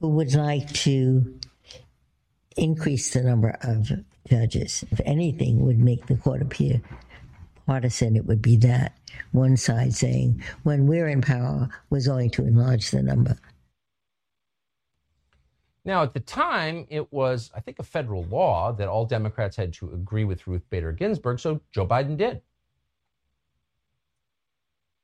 who 0.00 0.08
would 0.08 0.34
like 0.34 0.70
to 0.72 1.38
increase 2.56 3.12
the 3.12 3.22
number 3.22 3.56
of 3.62 3.90
judges. 4.28 4.84
If 4.90 5.00
anything 5.04 5.64
would 5.64 5.78
make 5.78 6.06
the 6.06 6.16
court 6.16 6.42
appear 6.42 6.80
partisan, 7.66 8.16
it 8.16 8.26
would 8.26 8.42
be 8.42 8.56
that. 8.56 8.96
One 9.32 9.56
side 9.56 9.94
saying, 9.94 10.42
when 10.62 10.86
we're 10.86 11.08
in 11.08 11.20
power, 11.20 11.68
we're 11.90 12.04
going 12.04 12.30
to 12.30 12.44
enlarge 12.44 12.90
the 12.90 13.02
number. 13.02 13.36
Now, 15.84 16.02
at 16.02 16.14
the 16.14 16.20
time, 16.20 16.86
it 16.90 17.12
was, 17.12 17.50
I 17.54 17.60
think, 17.60 17.78
a 17.78 17.82
federal 17.82 18.24
law 18.24 18.72
that 18.72 18.88
all 18.88 19.04
Democrats 19.04 19.56
had 19.56 19.72
to 19.74 19.92
agree 19.92 20.24
with 20.24 20.46
Ruth 20.46 20.62
Bader 20.70 20.92
Ginsburg, 20.92 21.40
so 21.40 21.60
Joe 21.72 21.86
Biden 21.86 22.16
did. 22.16 22.40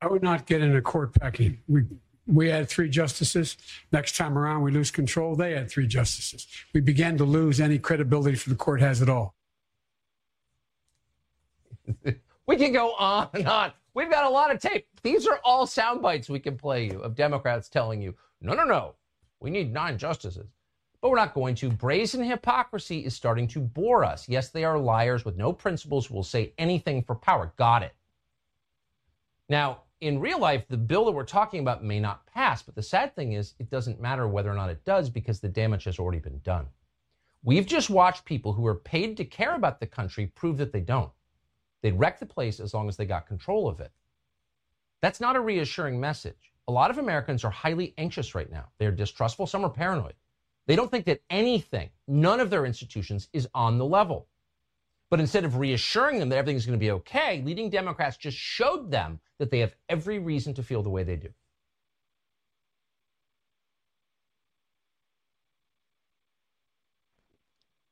I 0.01 0.07
would 0.07 0.23
not 0.23 0.47
get 0.47 0.62
into 0.62 0.81
court 0.81 1.12
packing. 1.15 1.59
We 1.66 1.82
we 2.28 2.48
had 2.48 2.68
three 2.68 2.90
justices. 2.90 3.56
Next 3.90 4.16
time 4.16 4.38
around, 4.38 4.62
we 4.62 4.70
lose 4.70 4.90
control. 4.90 5.34
They 5.34 5.52
had 5.52 5.70
three 5.70 5.86
justices. 5.86 6.46
We 6.74 6.80
began 6.80 7.16
to 7.16 7.24
lose 7.24 7.59
any 7.59 7.78
credibility 7.78 8.36
for 8.36 8.50
the 8.50 8.56
court 8.56 8.80
has 8.80 9.00
it 9.00 9.09
all. 9.09 9.34
we 12.46 12.56
can 12.56 12.72
go 12.72 12.92
on 12.92 13.30
and 13.32 13.48
on. 13.48 13.72
We've 13.94 14.10
got 14.10 14.24
a 14.24 14.30
lot 14.30 14.55
of 14.55 14.60
tape. 14.60 14.86
These 15.02 15.26
are 15.26 15.40
all 15.42 15.66
sound 15.66 16.02
bites 16.02 16.28
we 16.28 16.38
can 16.38 16.56
play 16.56 16.86
you 16.86 17.00
of 17.00 17.16
Democrats 17.16 17.68
telling 17.68 18.02
you, 18.02 18.14
no, 18.40 18.52
no, 18.52 18.64
no, 18.64 18.94
we 19.40 19.50
need 19.50 19.72
nine 19.72 19.98
justices. 19.98 20.46
But 21.00 21.10
we're 21.10 21.16
not 21.16 21.34
going 21.34 21.55
to. 21.56 21.70
Brazen 21.70 22.22
hypocrisy 22.22 23.05
is 23.05 23.14
starting 23.14 23.46
to 23.48 23.60
bore 23.60 24.05
us. 24.05 24.28
Yes, 24.28 24.50
they 24.50 24.64
are 24.64 24.78
liars 24.78 25.24
with 25.24 25.36
no 25.36 25.52
principles 25.52 26.06
who 26.06 26.14
will 26.14 26.24
say 26.24 26.52
anything 26.59 27.02
for 27.02 27.14
power. 27.14 27.52
Got 27.56 27.84
it. 27.84 27.94
Now, 29.48 29.82
in 30.00 30.20
real 30.20 30.38
life, 30.38 30.64
the 30.68 30.76
bill 30.76 31.04
that 31.06 31.12
we're 31.12 31.24
talking 31.24 31.60
about 31.60 31.82
may 31.82 31.98
not 31.98 32.26
pass, 32.26 32.62
but 32.62 32.74
the 32.74 32.82
sad 32.82 33.14
thing 33.14 33.32
is 33.32 33.54
it 33.58 33.70
doesn't 33.70 34.00
matter 34.00 34.28
whether 34.28 34.50
or 34.50 34.54
not 34.54 34.70
it 34.70 34.84
does 34.84 35.10
because 35.10 35.40
the 35.40 35.48
damage 35.48 35.84
has 35.84 35.98
already 35.98 36.20
been 36.20 36.40
done. 36.40 36.66
We've 37.42 37.66
just 37.66 37.90
watched 37.90 38.24
people 38.24 38.52
who 38.52 38.66
are 38.66 38.74
paid 38.74 39.16
to 39.16 39.24
care 39.24 39.54
about 39.54 39.80
the 39.80 39.86
country 39.86 40.26
prove 40.26 40.56
that 40.58 40.72
they 40.72 40.80
don't. 40.80 41.10
They'd 41.82 41.98
wreck 41.98 42.18
the 42.18 42.26
place 42.26 42.60
as 42.60 42.74
long 42.74 42.88
as 42.88 42.96
they 42.96 43.06
got 43.06 43.26
control 43.26 43.68
of 43.68 43.80
it. 43.80 43.92
That's 45.00 45.20
not 45.20 45.36
a 45.36 45.40
reassuring 45.40 46.00
message. 46.00 46.52
A 46.66 46.72
lot 46.72 46.90
of 46.90 46.98
Americans 46.98 47.44
are 47.44 47.50
highly 47.50 47.94
anxious 47.98 48.34
right 48.34 48.50
now. 48.50 48.66
They're 48.78 48.90
distrustful, 48.90 49.46
some 49.46 49.64
are 49.64 49.70
paranoid. 49.70 50.14
They 50.66 50.76
don't 50.76 50.90
think 50.90 51.06
that 51.06 51.22
anything, 51.30 51.90
none 52.06 52.40
of 52.40 52.50
their 52.50 52.66
institutions, 52.66 53.28
is 53.32 53.48
on 53.54 53.78
the 53.78 53.86
level. 53.86 54.26
But 55.10 55.20
instead 55.20 55.44
of 55.44 55.56
reassuring 55.56 56.18
them 56.18 56.28
that 56.28 56.36
everything's 56.36 56.66
going 56.66 56.78
to 56.78 56.85
be 56.85 56.90
okay, 56.90 57.43
leading 57.44 57.70
Democrats 57.70 58.16
just 58.16 58.36
showed 58.36 58.90
them 58.90 59.20
that 59.39 59.51
they 59.51 59.60
have 59.60 59.74
every 59.89 60.18
reason 60.18 60.52
to 60.55 60.62
feel 60.62 60.82
the 60.82 60.90
way 60.90 61.02
they 61.02 61.16
do. 61.16 61.30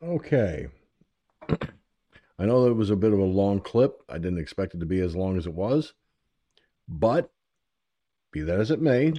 Okay. 0.02 0.68
I 2.38 2.44
know 2.44 2.64
that 2.64 2.70
it 2.70 2.76
was 2.76 2.90
a 2.90 2.96
bit 2.96 3.14
of 3.14 3.18
a 3.18 3.24
long 3.24 3.60
clip. 3.60 4.02
I 4.08 4.18
didn't 4.18 4.38
expect 4.38 4.74
it 4.74 4.80
to 4.80 4.86
be 4.86 5.00
as 5.00 5.16
long 5.16 5.38
as 5.38 5.46
it 5.46 5.54
was. 5.54 5.94
But 6.86 7.32
be 8.30 8.42
that 8.42 8.60
as 8.60 8.70
it 8.70 8.80
may, 8.82 9.14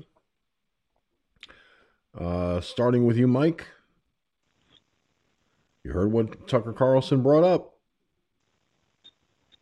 uh, 2.18 2.61
starting 2.61 3.06
with 3.06 3.18
you, 3.18 3.28
Mike, 3.28 3.65
you 5.84 5.91
heard 5.91 6.11
what 6.11 6.48
Tucker 6.48 6.74
Carlson 6.74 7.24
brought 7.24 7.44
up. 7.44 7.77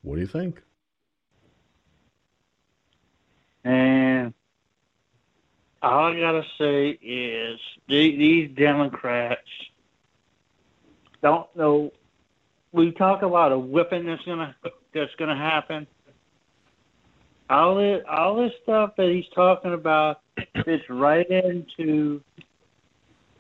What 0.06 0.16
do 0.16 0.22
you 0.22 0.28
think? 0.28 0.62
And 3.64 4.36
all 5.82 6.14
I 6.14 6.20
gotta 6.20 6.46
say 6.60 6.90
is 7.02 7.60
these 7.88 8.52
Democrats 8.56 9.42
don't 11.24 11.48
know. 11.56 11.92
We 12.72 12.92
talk 12.92 13.24
about 13.24 13.52
a 13.52 13.58
whipping 13.58 14.06
that's 14.06 14.22
gonna 14.26 14.56
that's 14.94 15.16
gonna 15.18 15.36
happen. 15.36 15.88
All 17.50 17.76
this 17.78 18.04
all 18.08 18.36
this 18.36 18.54
stuff 18.62 18.92
that 18.98 19.10
he's 19.10 19.28
talking 19.34 19.74
about 19.74 20.22
fits 20.64 20.88
right 20.88 21.28
into 21.28 22.22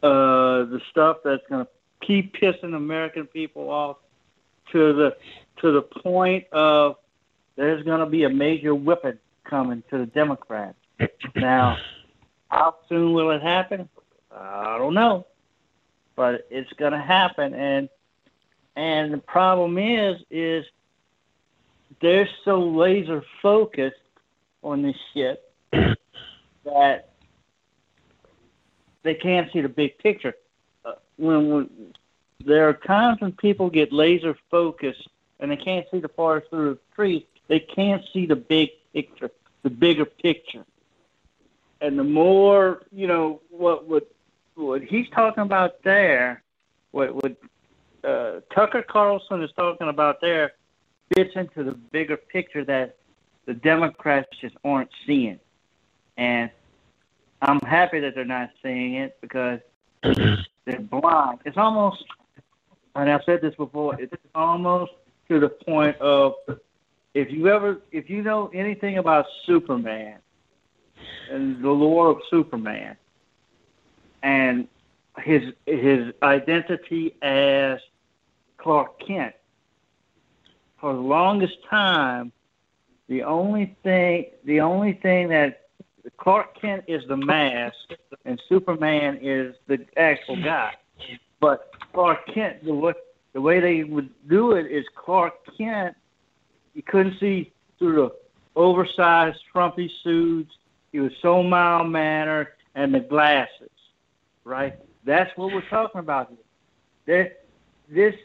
uh, 0.02 0.66
the 0.66 0.82
stuff 0.90 1.18
that's 1.24 1.44
gonna 1.48 1.68
keep 2.02 2.36
pissing 2.36 2.76
American 2.76 3.28
people 3.28 3.70
off 3.70 3.98
to 4.72 4.94
the 4.94 5.16
to 5.62 5.72
the 5.72 5.82
point 5.82 6.46
of 6.52 6.98
there's 7.56 7.84
going 7.84 8.00
to 8.00 8.06
be 8.06 8.24
a 8.24 8.30
major 8.30 8.76
whipping 8.76 9.18
coming 9.44 9.84
to 9.90 9.98
the 9.98 10.06
Democrats. 10.08 10.78
now, 11.36 11.78
how 12.50 12.76
soon 12.90 13.14
will 13.14 13.32
it 13.32 13.42
happen? 13.42 13.88
I 14.36 14.78
don't 14.78 14.94
know, 14.94 15.28
but 16.16 16.48
it's 16.50 16.72
going 16.74 16.92
to 16.92 17.02
happen, 17.02 17.54
and 17.54 17.90
and 18.76 19.14
the 19.14 19.18
problem 19.20 19.78
is 19.78 20.18
is 20.30 20.66
they're 22.02 22.28
so 22.44 22.60
laser 22.60 23.24
focused 23.42 23.96
on 24.62 24.82
this 24.82 24.96
shit 25.14 25.42
that 26.66 27.10
they 29.04 29.14
can't 29.14 29.52
see 29.54 29.62
the 29.62 29.70
big 29.70 29.98
picture. 30.00 30.34
Uh, 30.84 30.94
when, 31.18 31.50
when 31.50 31.70
there 32.46 32.68
are 32.68 32.74
times 32.74 33.22
when 33.22 33.32
people 33.32 33.70
get 33.70 33.94
laser 33.94 34.36
focused 34.52 35.08
and 35.40 35.52
they 35.52 35.58
can't 35.58 35.86
see 35.92 36.00
the 36.00 36.10
forest 36.10 36.50
through 36.50 36.76
the 36.76 36.80
trees, 36.96 37.24
they 37.48 37.60
can't 37.60 38.04
see 38.14 38.26
the 38.26 38.36
big 38.36 38.70
picture, 38.94 39.32
the 39.64 39.70
bigger 39.70 40.06
picture. 40.06 40.66
And 41.82 42.00
the 42.00 42.04
more 42.04 42.84
you 42.92 43.08
know, 43.08 43.42
what 43.50 43.88
what 43.88 44.08
what 44.56 44.82
he's 44.82 45.10
talking 45.10 45.44
about 45.44 45.84
there, 45.84 46.44
what 46.92 47.14
what 47.16 47.36
uh, 48.04 48.40
Tucker 48.54 48.84
Carlson 48.84 49.42
is 49.44 49.52
talking 49.56 49.90
about 49.90 50.22
there, 50.22 50.54
fits 51.14 51.32
into 51.36 51.64
the 51.64 51.72
bigger 51.74 52.18
picture 52.18 52.64
that 52.66 52.98
the 53.46 53.54
Democrats 53.54 54.30
just 54.40 54.56
aren't 54.64 54.90
seeing. 55.06 55.40
And 56.18 56.50
I'm 57.42 57.60
happy 57.60 58.00
that 58.00 58.16
they're 58.16 58.26
not 58.26 58.52
seeing 58.64 58.96
it 58.96 59.18
because 59.22 59.60
they're 60.04 60.80
blind. 60.80 61.40
It's 61.46 61.58
almost, 61.58 62.04
and 62.96 63.12
I've 63.12 63.24
said 63.26 63.42
this 63.42 63.56
before, 63.56 64.00
it's 64.00 64.14
almost 64.34 64.94
to 65.30 65.40
the 65.40 65.50
point 65.50 65.98
of 65.98 66.34
if 67.14 67.32
you 67.32 67.48
ever, 67.48 67.82
if 67.92 68.10
you 68.10 68.22
know 68.22 68.52
anything 68.54 68.98
about 68.98 69.26
Superman 69.46 70.18
and 71.32 71.64
the 71.64 71.70
lore 71.70 72.10
of 72.10 72.20
Superman 72.30 72.98
and 74.22 74.68
his 75.20 75.54
his 75.66 76.14
identity 76.22 77.16
as 77.22 77.80
Clark 78.58 79.00
Kent, 79.00 79.34
for 80.80 80.94
the 80.94 81.00
longest 81.00 81.58
time, 81.70 82.32
the 83.08 83.24
only 83.24 83.76
thing, 83.84 84.26
the 84.44 84.60
only 84.60 84.94
thing 84.94 85.30
that 85.30 85.62
Clark 86.18 86.60
Kent 86.60 86.84
is 86.88 87.08
the 87.08 87.18
mask 87.18 87.78
and 88.26 88.42
Superman 88.50 89.20
is 89.22 89.56
the 89.68 89.86
actual 89.98 90.42
guy. 90.44 90.74
But 91.40 91.72
Clark 91.94 92.28
Kent, 92.34 92.66
the 92.66 92.74
way, 92.74 92.94
the 93.36 93.42
way 93.42 93.60
they 93.60 93.84
would 93.84 94.10
do 94.30 94.54
it 94.54 94.72
is 94.72 94.86
Clark 94.96 95.34
Kent, 95.58 95.94
you 96.74 96.82
couldn't 96.82 97.20
see 97.20 97.52
through 97.78 97.96
the 97.96 98.16
oversized, 98.56 99.40
frumpy 99.52 99.92
suits. 100.04 100.54
He 100.94 101.02
was 101.02 101.12
so 101.22 101.44
mild 101.44 101.92
mannered, 101.92 102.48
and 102.76 102.94
the 102.94 103.02
glasses, 103.02 103.70
right? 104.46 104.76
That's 105.04 105.30
what 105.36 105.54
we're 105.54 105.70
talking 105.70 106.00
about 106.00 106.30
here. 106.30 106.38
This, 107.06 107.34
this, 107.94 108.16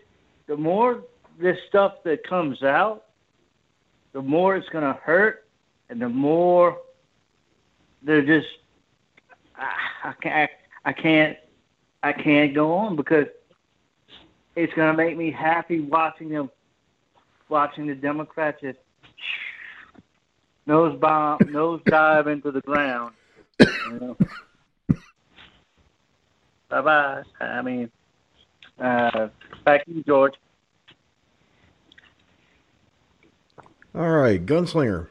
the 0.46 0.56
more 0.56 1.02
this 1.40 1.58
stuff 1.68 2.04
that 2.04 2.22
comes 2.22 2.62
out, 2.62 3.06
the 4.12 4.22
more 4.22 4.54
it's 4.54 4.68
going 4.68 4.84
to 4.84 4.98
hurt, 5.00 5.48
and 5.88 6.00
the 6.00 6.08
more 6.08 6.78
they're 8.04 8.24
just 8.24 8.46
I 9.56 10.14
can't 10.22 10.50
I 10.84 10.92
can't 10.92 11.36
I 12.04 12.12
can't 12.12 12.54
go 12.54 12.74
on 12.74 12.94
because 12.94 13.26
it's 14.56 14.72
going 14.74 14.90
to 14.90 14.96
make 14.96 15.16
me 15.16 15.30
happy 15.30 15.80
watching 15.80 16.28
them 16.28 16.50
watching 17.48 17.86
the 17.86 17.94
Democrats 17.94 18.60
just 18.60 18.78
nose 20.66 20.98
bomb 21.00 21.38
nose 21.50 21.80
dive 21.86 22.26
into 22.26 22.50
the 22.50 22.60
ground. 22.60 23.14
You 23.58 23.66
know? 24.00 24.16
bye 26.68 26.80
bye. 26.80 27.22
I 27.40 27.62
mean, 27.62 27.90
uh, 28.78 29.28
back 29.64 29.84
to 29.84 29.92
you, 29.92 30.02
George. 30.04 30.34
All 33.94 34.08
right, 34.08 34.44
gunslinger. 34.44 35.08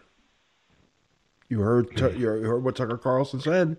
You 1.49 1.59
heard 1.61 1.99
you 2.17 2.27
heard 2.27 2.63
what 2.63 2.75
Tucker 2.75 2.97
Carlson 2.97 3.41
said. 3.41 3.77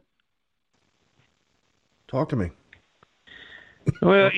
Talk 2.09 2.28
to 2.31 2.37
me. 2.37 2.51
well, 4.03 4.31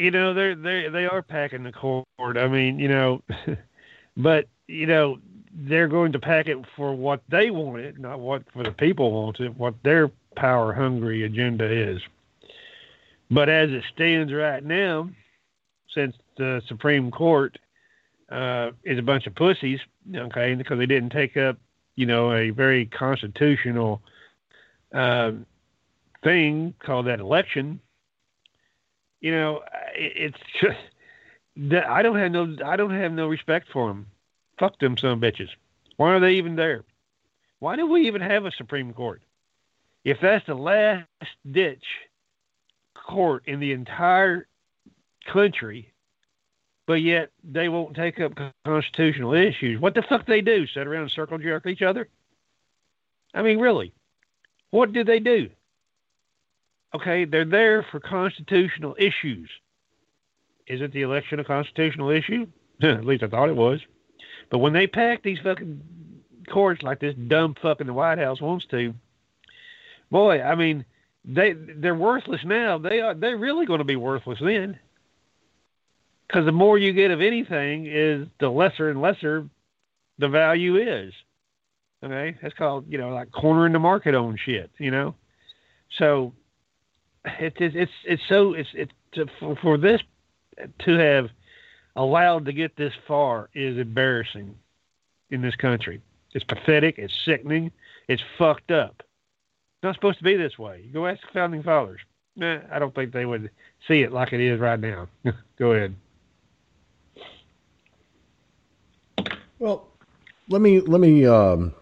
you 0.00 0.10
know 0.10 0.32
they're 0.32 0.54
they 0.54 0.88
they 0.88 1.06
are 1.06 1.22
packing 1.22 1.62
the 1.62 1.72
court. 1.72 2.06
I 2.18 2.48
mean, 2.48 2.78
you 2.78 2.88
know, 2.88 3.22
but 4.16 4.48
you 4.66 4.86
know 4.86 5.18
they're 5.52 5.88
going 5.88 6.12
to 6.12 6.18
pack 6.18 6.46
it 6.48 6.58
for 6.76 6.94
what 6.94 7.22
they 7.28 7.50
want 7.50 7.80
it, 7.80 7.98
not 7.98 8.18
what 8.18 8.42
for 8.52 8.62
the 8.62 8.72
people 8.72 9.12
want 9.12 9.40
it, 9.40 9.56
what 9.56 9.74
their 9.82 10.10
power 10.36 10.72
hungry 10.72 11.24
agenda 11.24 11.70
is. 11.70 12.00
But 13.30 13.48
as 13.48 13.70
it 13.70 13.84
stands 13.92 14.32
right 14.32 14.64
now, 14.64 15.10
since 15.94 16.16
the 16.36 16.62
Supreme 16.66 17.10
Court 17.10 17.58
uh, 18.30 18.70
is 18.84 18.98
a 18.98 19.02
bunch 19.02 19.26
of 19.26 19.34
pussies, 19.34 19.80
okay, 20.14 20.54
because 20.54 20.78
they 20.78 20.86
didn't 20.86 21.10
take 21.10 21.36
up, 21.36 21.58
you 21.94 22.06
know, 22.06 22.32
a 22.32 22.50
very 22.50 22.86
constitutional 22.86 24.02
uh, 24.94 25.32
thing 26.24 26.74
called 26.80 27.06
that 27.06 27.20
election. 27.20 27.80
You 29.20 29.32
know, 29.32 29.62
it, 29.94 30.12
it's 30.16 30.38
just 30.60 30.78
that 31.56 31.86
I 31.86 32.02
don't 32.02 32.18
have 32.18 32.32
no, 32.32 32.56
I 32.64 32.76
don't 32.76 32.94
have 32.94 33.12
no 33.12 33.28
respect 33.28 33.68
for 33.72 33.88
them. 33.88 34.06
Fuck 34.58 34.78
them, 34.78 34.96
some 34.96 35.20
bitches. 35.20 35.48
Why 35.96 36.12
are 36.12 36.20
they 36.20 36.34
even 36.34 36.56
there? 36.56 36.84
Why 37.58 37.76
do 37.76 37.86
we 37.86 38.06
even 38.06 38.22
have 38.22 38.46
a 38.46 38.52
Supreme 38.52 38.92
Court? 38.92 39.22
If 40.04 40.18
that's 40.20 40.46
the 40.46 40.54
last 40.54 41.06
ditch 41.50 41.84
court 42.94 43.42
in 43.46 43.60
the 43.60 43.72
entire 43.72 44.46
country 45.26 45.92
but 46.90 47.02
yet 47.02 47.30
they 47.44 47.68
won't 47.68 47.94
take 47.94 48.18
up 48.18 48.32
constitutional 48.64 49.32
issues. 49.32 49.80
What 49.80 49.94
the 49.94 50.02
fuck 50.02 50.26
they 50.26 50.40
do? 50.40 50.66
Sit 50.66 50.88
around 50.88 51.02
and 51.02 51.10
circle 51.12 51.38
jerk 51.38 51.64
each 51.66 51.82
other? 51.82 52.08
I 53.32 53.42
mean, 53.42 53.60
really, 53.60 53.92
what 54.70 54.92
do 54.92 55.04
they 55.04 55.20
do? 55.20 55.50
Okay, 56.94 57.24
they're 57.24 57.44
there 57.44 57.86
for 57.90 58.00
constitutional 58.00 58.96
issues. 58.98 59.48
Isn't 60.66 60.92
the 60.92 61.02
election 61.02 61.40
a 61.40 61.44
constitutional 61.44 62.10
issue? 62.10 62.46
At 62.82 63.04
least 63.04 63.22
I 63.22 63.28
thought 63.28 63.48
it 63.48 63.56
was. 63.56 63.80
But 64.50 64.58
when 64.58 64.72
they 64.72 64.86
pack 64.86 65.22
these 65.22 65.38
fucking 65.42 65.80
courts 66.50 66.82
like 66.82 66.98
this 67.00 67.14
dumb 67.14 67.54
fuck 67.60 67.80
in 67.80 67.86
the 67.86 67.92
White 67.92 68.18
House 68.18 68.40
wants 68.40 68.66
to, 68.66 68.94
boy, 70.10 70.42
I 70.42 70.54
mean, 70.56 70.84
they 71.24 71.52
they're 71.52 71.94
worthless 71.94 72.44
now. 72.44 72.78
They 72.78 73.00
are 73.00 73.14
they're 73.14 73.36
really 73.36 73.66
going 73.66 73.78
to 73.78 73.84
be 73.84 73.96
worthless 73.96 74.38
then 74.40 74.78
because 76.26 76.46
the 76.46 76.52
more 76.52 76.78
you 76.78 76.92
get 76.92 77.10
of 77.10 77.20
anything 77.20 77.86
is 77.86 78.26
the 78.38 78.48
lesser 78.48 78.88
and 78.88 79.02
lesser 79.02 79.48
the 80.18 80.28
value 80.28 80.76
is. 80.76 81.12
Okay, 82.02 82.36
that's 82.40 82.54
called 82.54 82.86
you 82.88 82.98
know 82.98 83.10
like 83.10 83.30
cornering 83.30 83.72
the 83.72 83.78
market 83.78 84.14
on 84.14 84.38
shit. 84.42 84.70
You 84.78 84.90
know, 84.90 85.14
so 85.98 86.32
it's 87.24 87.56
it's 87.58 87.92
it's 88.04 88.22
so 88.28 88.54
it's 88.54 88.70
it's 88.74 88.92
for, 89.38 89.56
for 89.56 89.78
this 89.78 90.00
to 90.80 90.98
have 90.98 91.30
allowed 91.96 92.44
to 92.46 92.52
get 92.52 92.76
this 92.76 92.92
far 93.06 93.50
is 93.54 93.78
embarrassing 93.78 94.54
in 95.30 95.42
this 95.42 95.56
country. 95.56 96.00
It's 96.32 96.44
pathetic. 96.44 96.98
It's 96.98 97.14
sickening. 97.24 97.72
It's 98.08 98.22
fucked 98.38 98.70
up. 98.70 98.96
It's 98.98 99.82
not 99.82 99.94
supposed 99.94 100.18
to 100.18 100.24
be 100.24 100.36
this 100.36 100.58
way. 100.58 100.82
You 100.84 100.92
go 100.92 101.06
ask 101.06 101.20
the 101.22 101.28
founding 101.32 101.62
fathers. 101.62 102.00
I 102.40 102.78
don't 102.78 102.94
think 102.94 103.12
they 103.12 103.26
would 103.26 103.50
see 103.86 104.02
it 104.02 104.12
like 104.12 104.32
it 104.32 104.40
is 104.40 104.60
right 104.60 104.78
now. 104.78 105.08
go 105.58 105.72
ahead. 105.72 105.94
Well, 109.58 109.88
let 110.48 110.62
me 110.62 110.80
let 110.80 111.00
me 111.00 111.26
um, 111.26 111.74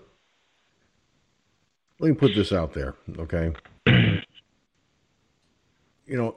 let 2.00 2.08
me 2.08 2.14
put 2.14 2.34
this 2.34 2.52
out 2.52 2.74
there, 2.74 2.94
okay? 3.18 3.52
You 6.08 6.16
know, 6.16 6.36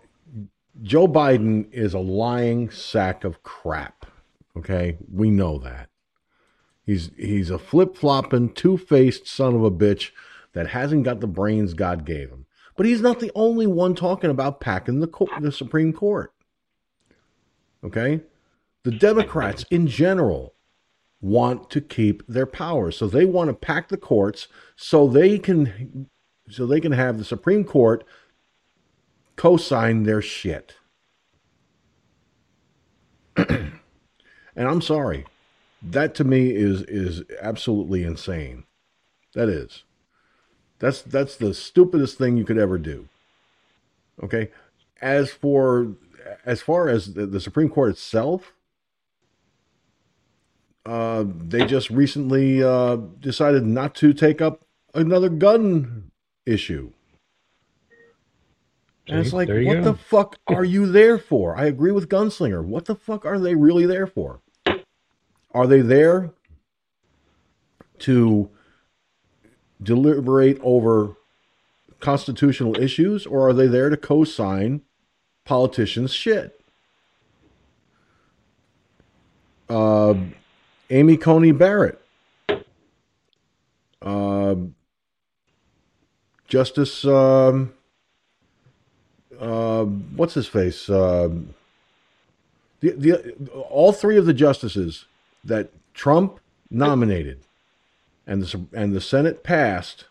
Joe 0.82 1.08
Biden 1.08 1.72
is 1.72 1.94
a 1.94 2.00
lying 2.00 2.70
sack 2.70 3.24
of 3.24 3.44
crap. 3.44 4.06
Okay, 4.58 4.98
we 5.12 5.30
know 5.30 5.58
that. 5.60 5.90
He's 6.86 7.12
he's 7.16 7.50
a 7.50 7.60
flip 7.60 7.96
flopping, 7.96 8.54
two 8.54 8.78
faced 8.78 9.28
son 9.28 9.56
of 9.56 9.64
a 9.64 9.72
bitch 9.72 10.12
that 10.54 10.68
hasn't 10.68 11.04
got 11.04 11.20
the 11.20 11.28
brains 11.28 11.74
God 11.74 12.06
gave 12.06 12.30
him. 12.30 12.46
But 12.76 12.86
he's 12.86 13.02
not 13.02 13.20
the 13.20 13.32
only 13.36 13.68
one 13.68 13.96
talking 13.96 14.30
about 14.30 14.60
packing 14.60 15.00
the 15.00 15.28
the 15.40 15.52
Supreme 15.52 15.94
Court. 15.94 16.34
Okay, 17.84 18.22
the 18.84 18.92
Democrats 18.92 19.66
in 19.70 19.88
general 19.88 20.54
want 21.22 21.70
to 21.70 21.82
keep 21.82 22.26
their 22.28 22.46
power. 22.46 22.92
So 22.92 23.08
they 23.08 23.26
want 23.26 23.50
to 23.50 23.54
pack 23.54 23.90
the 23.90 23.98
courts 23.98 24.48
so 24.76 25.08
they 25.08 25.38
can 25.38 26.10
so 26.50 26.66
they 26.66 26.82
can 26.82 26.92
have 26.92 27.18
the 27.18 27.24
Supreme 27.24 27.64
Court 27.64 28.04
co-sign 29.42 30.04
their 30.04 30.22
shit. 30.22 30.76
And 34.54 34.68
I'm 34.68 34.82
sorry. 34.82 35.26
That 35.82 36.14
to 36.16 36.24
me 36.24 36.52
is 36.52 36.82
is 36.84 37.24
absolutely 37.42 38.04
insane. 38.04 38.66
That 39.34 39.50
is. 39.50 39.84
That's 40.78 41.02
that's 41.02 41.38
the 41.38 41.54
stupidest 41.54 42.18
thing 42.18 42.38
you 42.38 42.44
could 42.44 42.58
ever 42.58 42.78
do. 42.78 43.08
Okay? 44.22 44.52
As 45.02 45.32
for 45.32 45.96
as 46.46 46.62
far 46.62 46.90
as 46.90 47.14
the, 47.14 47.26
the 47.26 47.40
Supreme 47.40 47.70
Court 47.70 47.92
itself, 47.92 48.54
uh, 50.86 51.24
they 51.26 51.66
just 51.66 51.90
recently 51.90 52.62
uh, 52.62 52.98
decided 52.98 53.66
not 53.66 53.96
to 53.96 54.14
take 54.14 54.42
up 54.42 54.66
another 54.94 55.30
gun 55.30 56.12
issue. 56.46 56.92
And 59.12 59.20
it's 59.20 59.34
like, 59.34 59.50
what 59.50 59.58
go. 59.58 59.82
the 59.82 59.94
fuck 59.94 60.38
are 60.48 60.64
you 60.64 60.90
there 60.90 61.18
for? 61.18 61.58
I 61.58 61.66
agree 61.66 61.92
with 61.92 62.08
Gunslinger. 62.08 62.64
What 62.64 62.86
the 62.86 62.96
fuck 62.96 63.26
are 63.26 63.38
they 63.38 63.56
really 63.56 63.86
there 63.86 64.08
for? 64.08 64.40
Are 65.54 65.68
they 65.68 65.82
there 65.82 66.32
to 68.00 68.50
deliberate 69.84 70.60
over 70.64 71.18
constitutional 72.00 72.80
issues, 72.80 73.26
or 73.26 73.50
are 73.50 73.54
they 73.54 73.68
there 73.68 73.90
to 73.90 73.98
co 73.98 74.24
sign 74.24 74.82
politicians' 75.44 76.14
shit? 76.14 76.62
Uh, 79.70 80.16
Amy 80.90 81.18
Coney 81.18 81.52
Barrett. 81.52 82.02
Uh, 84.02 84.56
Justice, 86.48 87.06
um, 87.06 87.74
uh, 89.42 89.84
what's 89.84 90.36
his 90.36 90.48
face? 90.48 90.90
Um 90.90 91.54
the, 92.82 92.92
the, 92.92 93.52
all 93.70 93.94
three 93.94 94.18
of 94.18 94.26
the 94.26 94.34
justices 94.34 95.06
that 95.44 95.70
Trump 95.94 96.40
nominated 96.70 97.40
and 98.28 98.44
the, 98.44 98.66
and 98.74 98.94
the 98.94 99.02
Senate 99.02 99.44
passed 99.44 100.06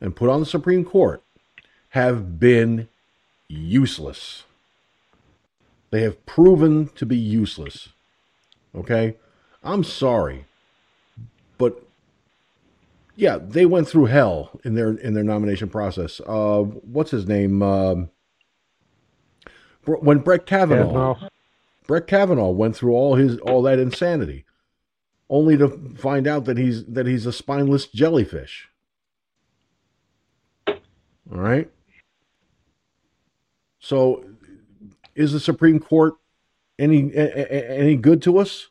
and 0.00 0.14
put 0.14 0.28
on 0.30 0.40
the 0.40 0.46
Supreme 0.46 0.84
Court 0.84 1.22
have 1.90 2.38
been 2.38 2.88
useless. 3.48 4.44
They 5.90 6.02
have 6.02 6.24
proven 6.26 6.88
to 6.94 7.06
be 7.06 7.16
useless. 7.16 7.88
Okay? 8.74 9.16
I'm 9.64 9.82
sorry. 9.82 10.44
But 11.58 11.82
yeah, 13.16 13.38
they 13.40 13.66
went 13.66 13.88
through 13.88 14.06
hell 14.06 14.58
in 14.64 14.74
their 14.74 14.92
in 14.92 15.14
their 15.14 15.24
nomination 15.24 15.68
process. 15.68 16.20
Uh, 16.26 16.62
what's 16.62 17.10
his 17.10 17.26
name? 17.26 17.62
Um, 17.62 18.10
when 19.84 20.18
Brett 20.18 20.46
Kavanaugh, 20.46 21.14
Kavanaugh. 21.14 21.28
Brett 21.86 22.06
Kavanaugh 22.06 22.50
went 22.50 22.76
through 22.76 22.92
all 22.92 23.16
his 23.16 23.38
all 23.38 23.62
that 23.62 23.78
insanity, 23.78 24.44
only 25.28 25.56
to 25.56 25.68
find 25.96 26.26
out 26.26 26.44
that 26.46 26.56
he's 26.56 26.84
that 26.86 27.06
he's 27.06 27.26
a 27.26 27.32
spineless 27.32 27.86
jellyfish. 27.86 28.68
All 30.68 31.38
right. 31.38 31.70
So, 33.78 34.24
is 35.14 35.32
the 35.32 35.40
Supreme 35.40 35.78
Court 35.78 36.14
any 36.78 37.14
any 37.14 37.96
good 37.96 38.22
to 38.22 38.38
us? 38.38 38.69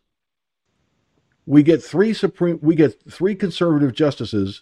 We 1.49 1.63
get 1.63 1.81
three 1.83 2.13
supreme 2.13 2.59
we 2.61 2.75
get 2.75 3.01
three 3.11 3.33
conservative 3.33 3.91
justices 3.91 4.61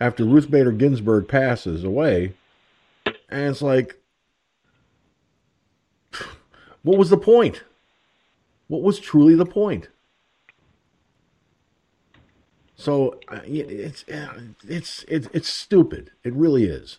after 0.00 0.24
Ruth 0.24 0.48
Bader 0.48 0.70
Ginsburg 0.70 1.26
passes 1.26 1.82
away, 1.82 2.34
and 3.28 3.50
it's 3.50 3.60
like, 3.60 4.00
what 6.84 6.98
was 6.98 7.10
the 7.10 7.16
point? 7.16 7.64
What 8.68 8.82
was 8.82 9.00
truly 9.00 9.34
the 9.34 9.44
point? 9.44 9.88
So 12.76 13.18
uh, 13.26 13.40
it's 13.44 14.04
it's 14.68 15.04
it's 15.08 15.28
it's 15.32 15.48
stupid. 15.48 16.12
It 16.22 16.32
really 16.32 16.66
is. 16.66 16.98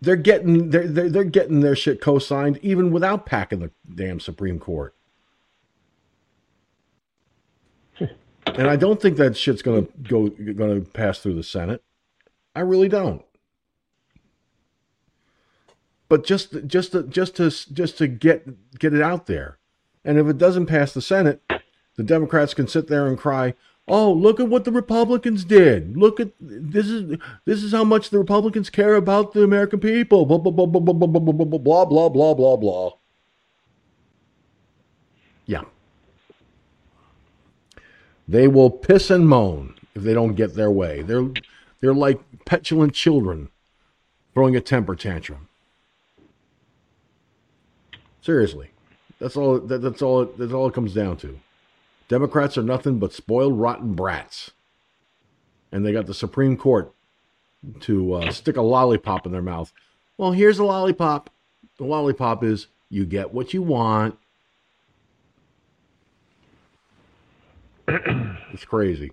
They're 0.00 0.16
getting 0.16 0.70
they're 0.70 0.88
they're, 0.88 1.10
they're 1.10 1.24
getting 1.24 1.60
their 1.60 1.76
shit 1.76 2.00
co-signed 2.00 2.58
even 2.62 2.90
without 2.90 3.26
packing 3.26 3.60
the 3.60 3.70
damn 3.94 4.20
Supreme 4.20 4.58
Court. 4.58 4.94
And 8.46 8.68
I 8.68 8.74
don't 8.74 9.00
think 9.00 9.16
that 9.18 9.36
shit's 9.36 9.62
gonna 9.62 9.86
go 10.02 10.28
gonna 10.28 10.80
pass 10.80 11.20
through 11.20 11.34
the 11.34 11.42
Senate. 11.42 11.84
I 12.56 12.60
really 12.60 12.88
don't. 12.88 13.22
But 16.08 16.24
just 16.24 16.66
just 16.66 16.92
to, 16.92 17.04
just 17.04 17.36
to 17.36 17.50
just 17.50 17.98
to 17.98 18.08
get 18.08 18.78
get 18.78 18.92
it 18.92 19.02
out 19.02 19.26
there, 19.26 19.58
and 20.04 20.18
if 20.18 20.26
it 20.26 20.38
doesn't 20.38 20.66
pass 20.66 20.92
the 20.92 21.00
Senate, 21.00 21.40
the 21.94 22.02
Democrats 22.02 22.54
can 22.54 22.66
sit 22.66 22.88
there 22.88 23.06
and 23.06 23.16
cry, 23.16 23.54
"Oh, 23.88 24.12
look 24.12 24.38
at 24.40 24.48
what 24.48 24.64
the 24.64 24.72
Republicans 24.72 25.44
did! 25.44 25.96
Look 25.96 26.20
at 26.20 26.30
this 26.40 26.86
is 26.86 27.18
this 27.44 27.62
is 27.62 27.72
how 27.72 27.84
much 27.84 28.10
the 28.10 28.18
Republicans 28.18 28.70
care 28.70 28.94
about 28.94 29.32
the 29.32 29.42
American 29.42 29.80
people." 29.80 30.26
Blah 30.26 30.38
blah 30.38 30.52
blah 30.52 30.66
blah 30.66 30.80
blah 30.80 30.92
blah 30.92 31.20
blah 31.20 31.58
blah 31.58 31.84
blah 31.84 32.08
blah 32.08 32.34
blah 32.34 32.56
blah. 32.56 32.90
Yeah. 35.46 35.64
They 38.28 38.46
will 38.46 38.70
piss 38.70 39.10
and 39.10 39.28
moan 39.28 39.74
if 39.94 40.02
they 40.02 40.14
don't 40.14 40.34
get 40.34 40.54
their 40.54 40.70
way. 40.70 41.02
They're 41.02 41.28
they're 41.80 41.94
like 41.94 42.20
petulant 42.44 42.94
children 42.94 43.48
throwing 44.34 44.54
a 44.54 44.60
temper 44.60 44.94
tantrum. 44.94 45.48
Seriously, 48.20 48.70
that's 49.18 49.36
all. 49.36 49.58
That, 49.58 49.82
that's 49.82 50.02
all. 50.02 50.26
That's 50.26 50.52
all 50.52 50.68
it 50.68 50.74
comes 50.74 50.94
down 50.94 51.16
to. 51.18 51.38
Democrats 52.10 52.58
are 52.58 52.62
nothing 52.64 52.98
but 52.98 53.12
spoiled, 53.12 53.56
rotten 53.56 53.94
brats, 53.94 54.50
and 55.70 55.86
they 55.86 55.92
got 55.92 56.06
the 56.06 56.12
Supreme 56.12 56.56
Court 56.56 56.92
to 57.82 58.14
uh, 58.14 58.32
stick 58.32 58.56
a 58.56 58.62
lollipop 58.62 59.26
in 59.26 59.32
their 59.32 59.40
mouth. 59.40 59.72
Well, 60.18 60.32
here's 60.32 60.58
a 60.58 60.64
lollipop. 60.64 61.30
The 61.78 61.84
lollipop 61.84 62.42
is 62.42 62.66
you 62.88 63.06
get 63.06 63.32
what 63.32 63.54
you 63.54 63.62
want. 63.62 64.18
it's 67.86 68.64
crazy. 68.64 69.12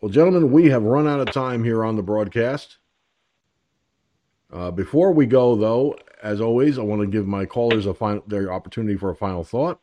Well, 0.00 0.10
gentlemen, 0.10 0.50
we 0.50 0.70
have 0.70 0.82
run 0.82 1.06
out 1.06 1.20
of 1.20 1.30
time 1.30 1.62
here 1.62 1.84
on 1.84 1.96
the 1.96 2.02
broadcast. 2.02 2.78
Uh, 4.50 4.70
before 4.70 5.12
we 5.12 5.26
go, 5.26 5.56
though, 5.56 5.94
as 6.24 6.40
always, 6.40 6.78
I 6.78 6.82
want 6.82 7.02
to 7.02 7.06
give 7.06 7.26
my 7.26 7.44
callers 7.44 7.84
a 7.84 7.92
final, 7.92 8.24
their 8.26 8.50
opportunity 8.50 8.96
for 8.96 9.10
a 9.10 9.14
final 9.14 9.44
thought. 9.44 9.78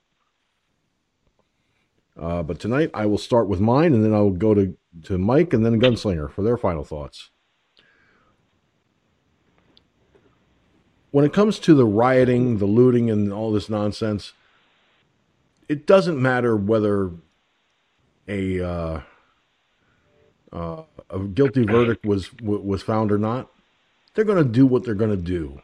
Uh, 2.20 2.42
but 2.42 2.60
tonight, 2.60 2.90
I 2.96 3.06
will 3.06 3.20
start 3.20 3.48
with 3.48 3.62
mine, 3.62 3.94
and 3.94 4.04
then 4.04 4.14
I'll 4.14 4.32
go 4.32 4.56
to, 4.56 4.76
to 5.04 5.20
Mike 5.20 5.54
and 5.54 5.64
then 5.64 5.80
Gunslinger 5.80 6.32
for 6.32 6.42
their 6.42 6.58
final 6.58 6.84
thoughts. 6.84 7.30
When 11.12 11.24
it 11.24 11.32
comes 11.32 11.60
to 11.60 11.76
the 11.76 11.86
rioting, 11.86 12.58
the 12.58 12.66
looting, 12.66 13.12
and 13.12 13.32
all 13.32 13.52
this 13.52 13.70
nonsense, 13.70 14.34
it 15.70 15.86
doesn't 15.86 16.20
matter 16.20 16.58
whether 16.58 17.12
a 18.28 18.62
uh, 18.62 19.02
uh, 20.52 20.84
a 21.10 21.20
guilty 21.20 21.66
verdict 21.66 22.06
was 22.06 22.34
was 22.42 22.82
found 22.82 23.12
or 23.12 23.18
not. 23.18 23.52
They're 24.14 24.26
going 24.26 24.44
to 24.44 24.50
do 24.50 24.66
what 24.66 24.84
they're 24.84 24.96
going 24.96 25.12
to 25.12 25.18
do. 25.18 25.62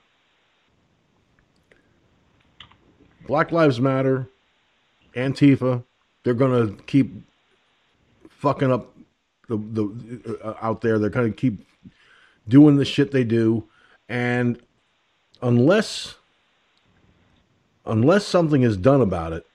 Black 3.28 3.52
Lives 3.52 3.80
Matter, 3.80 4.28
Antifa, 5.14 5.84
they're 6.24 6.34
to 6.68 6.82
keep 6.84 7.14
fucking 8.30 8.72
up 8.72 8.94
the 9.48 9.58
the 9.58 10.40
uh, 10.44 10.56
out 10.62 10.82
there. 10.82 10.98
They're 10.98 11.10
to 11.30 11.36
keep 11.36 11.66
doing 12.48 12.78
the 12.78 12.86
shit 12.86 13.12
they 13.12 13.24
do, 13.24 13.66
and 14.10 14.60
unless 15.42 16.16
unless 17.86 18.26
something 18.26 18.64
is 18.64 18.78
done 18.78 19.02
about 19.02 19.34
it, 19.34 19.46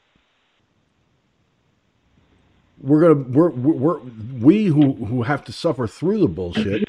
we're 2.80 3.00
gonna 3.00 3.14
we're 3.14 3.50
we're 3.50 3.98
we 4.40 4.66
who 4.66 4.92
who 4.94 5.22
have 5.22 5.44
to 5.44 5.52
suffer 5.52 5.86
through 5.86 6.20
the 6.20 6.28
bullshit 6.28 6.84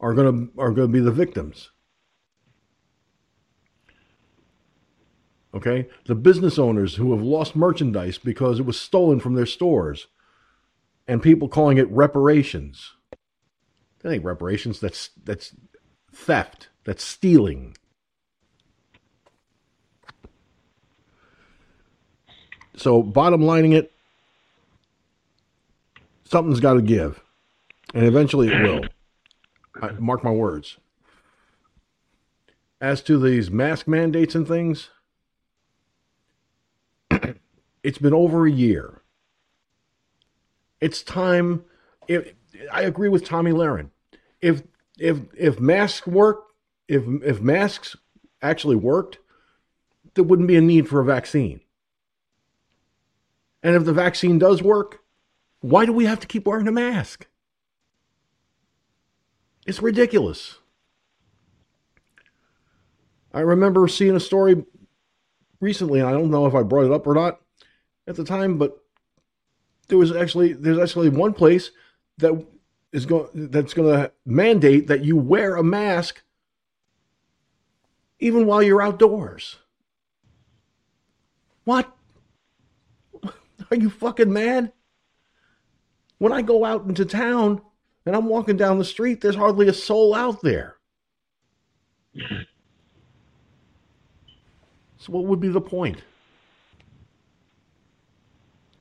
are 0.00 0.14
gonna 0.14 0.48
are 0.58 0.70
gonna 0.70 0.88
be 0.88 1.00
the 1.00 1.12
victims. 1.12 1.70
Okay, 5.54 5.88
the 6.06 6.14
business 6.14 6.58
owners 6.58 6.96
who 6.96 7.12
have 7.12 7.22
lost 7.22 7.56
merchandise 7.56 8.18
because 8.18 8.60
it 8.60 8.66
was 8.66 8.80
stolen 8.80 9.20
from 9.20 9.34
their 9.34 9.46
stores, 9.46 10.06
and 11.08 11.22
people 11.22 11.48
calling 11.48 11.78
it 11.78 11.90
reparations. 11.90 12.94
That 14.00 14.12
ain't 14.12 14.24
reparations. 14.24 14.80
That's 14.80 15.10
that's 15.24 15.54
theft. 16.12 16.68
That's 16.84 17.04
stealing. 17.04 17.76
So, 22.76 23.02
bottom 23.02 23.42
lining 23.42 23.72
it, 23.72 23.92
something's 26.24 26.60
got 26.60 26.74
to 26.74 26.82
give, 26.82 27.20
and 27.94 28.06
eventually 28.06 28.48
it 28.48 28.62
will. 28.62 28.84
I, 29.82 29.90
mark 29.98 30.24
my 30.24 30.30
words. 30.30 30.78
as 32.80 33.02
to 33.02 33.18
these 33.18 33.50
mask 33.50 33.86
mandates 33.88 34.34
and 34.34 34.46
things, 34.48 34.90
it's 37.82 37.98
been 37.98 38.14
over 38.14 38.46
a 38.46 38.50
year. 38.50 39.02
It's 40.80 41.02
time. 41.02 41.64
I 42.72 42.82
agree 42.82 43.08
with 43.08 43.24
Tomi 43.24 43.52
Lahren, 43.52 43.90
if 44.40 44.62
if 44.98 45.20
if 45.36 45.60
masks 45.60 46.06
work, 46.06 46.44
if 46.88 47.04
if 47.22 47.40
masks 47.40 47.96
actually 48.42 48.76
worked, 48.76 49.18
there 50.14 50.24
wouldn't 50.24 50.48
be 50.48 50.56
a 50.56 50.60
need 50.60 50.88
for 50.88 51.00
a 51.00 51.04
vaccine. 51.04 51.60
And 53.62 53.76
if 53.76 53.84
the 53.84 53.92
vaccine 53.92 54.38
does 54.38 54.62
work, 54.62 55.00
why 55.60 55.84
do 55.84 55.92
we 55.92 56.06
have 56.06 56.20
to 56.20 56.26
keep 56.26 56.46
wearing 56.46 56.68
a 56.68 56.72
mask? 56.72 57.26
It's 59.66 59.82
ridiculous. 59.82 60.58
I 63.32 63.40
remember 63.40 63.86
seeing 63.86 64.16
a 64.16 64.20
story 64.20 64.64
recently, 65.60 66.00
and 66.00 66.08
I 66.08 66.12
don't 66.12 66.30
know 66.30 66.46
if 66.46 66.54
I 66.54 66.62
brought 66.62 66.86
it 66.86 66.92
up 66.92 67.06
or 67.06 67.14
not 67.14 67.40
at 68.10 68.16
the 68.16 68.24
time, 68.24 68.58
but 68.58 68.76
there 69.88 69.96
was 69.96 70.14
actually 70.14 70.52
there's 70.52 70.78
actually 70.78 71.08
one 71.08 71.32
place 71.32 71.70
that 72.18 72.44
is 72.92 73.06
going 73.06 73.28
that's 73.32 73.72
going 73.72 73.92
to 73.92 74.12
mandate 74.26 74.88
that 74.88 75.04
you 75.04 75.16
wear 75.16 75.56
a 75.56 75.62
mask 75.62 76.22
even 78.18 78.46
while 78.46 78.62
you're 78.62 78.82
outdoors. 78.82 79.56
What? 81.64 81.90
Are 83.70 83.76
you 83.76 83.88
fucking 83.88 84.32
mad? 84.32 84.72
When 86.18 86.32
I 86.32 86.42
go 86.42 86.64
out 86.64 86.84
into 86.86 87.04
town 87.04 87.62
and 88.04 88.14
I'm 88.14 88.26
walking 88.26 88.56
down 88.56 88.78
the 88.78 88.84
street, 88.84 89.20
there's 89.20 89.36
hardly 89.36 89.68
a 89.68 89.72
soul 89.72 90.14
out 90.14 90.42
there. 90.42 90.76
So, 95.00 95.14
what 95.14 95.24
would 95.24 95.40
be 95.40 95.48
the 95.48 95.62
point? 95.62 96.02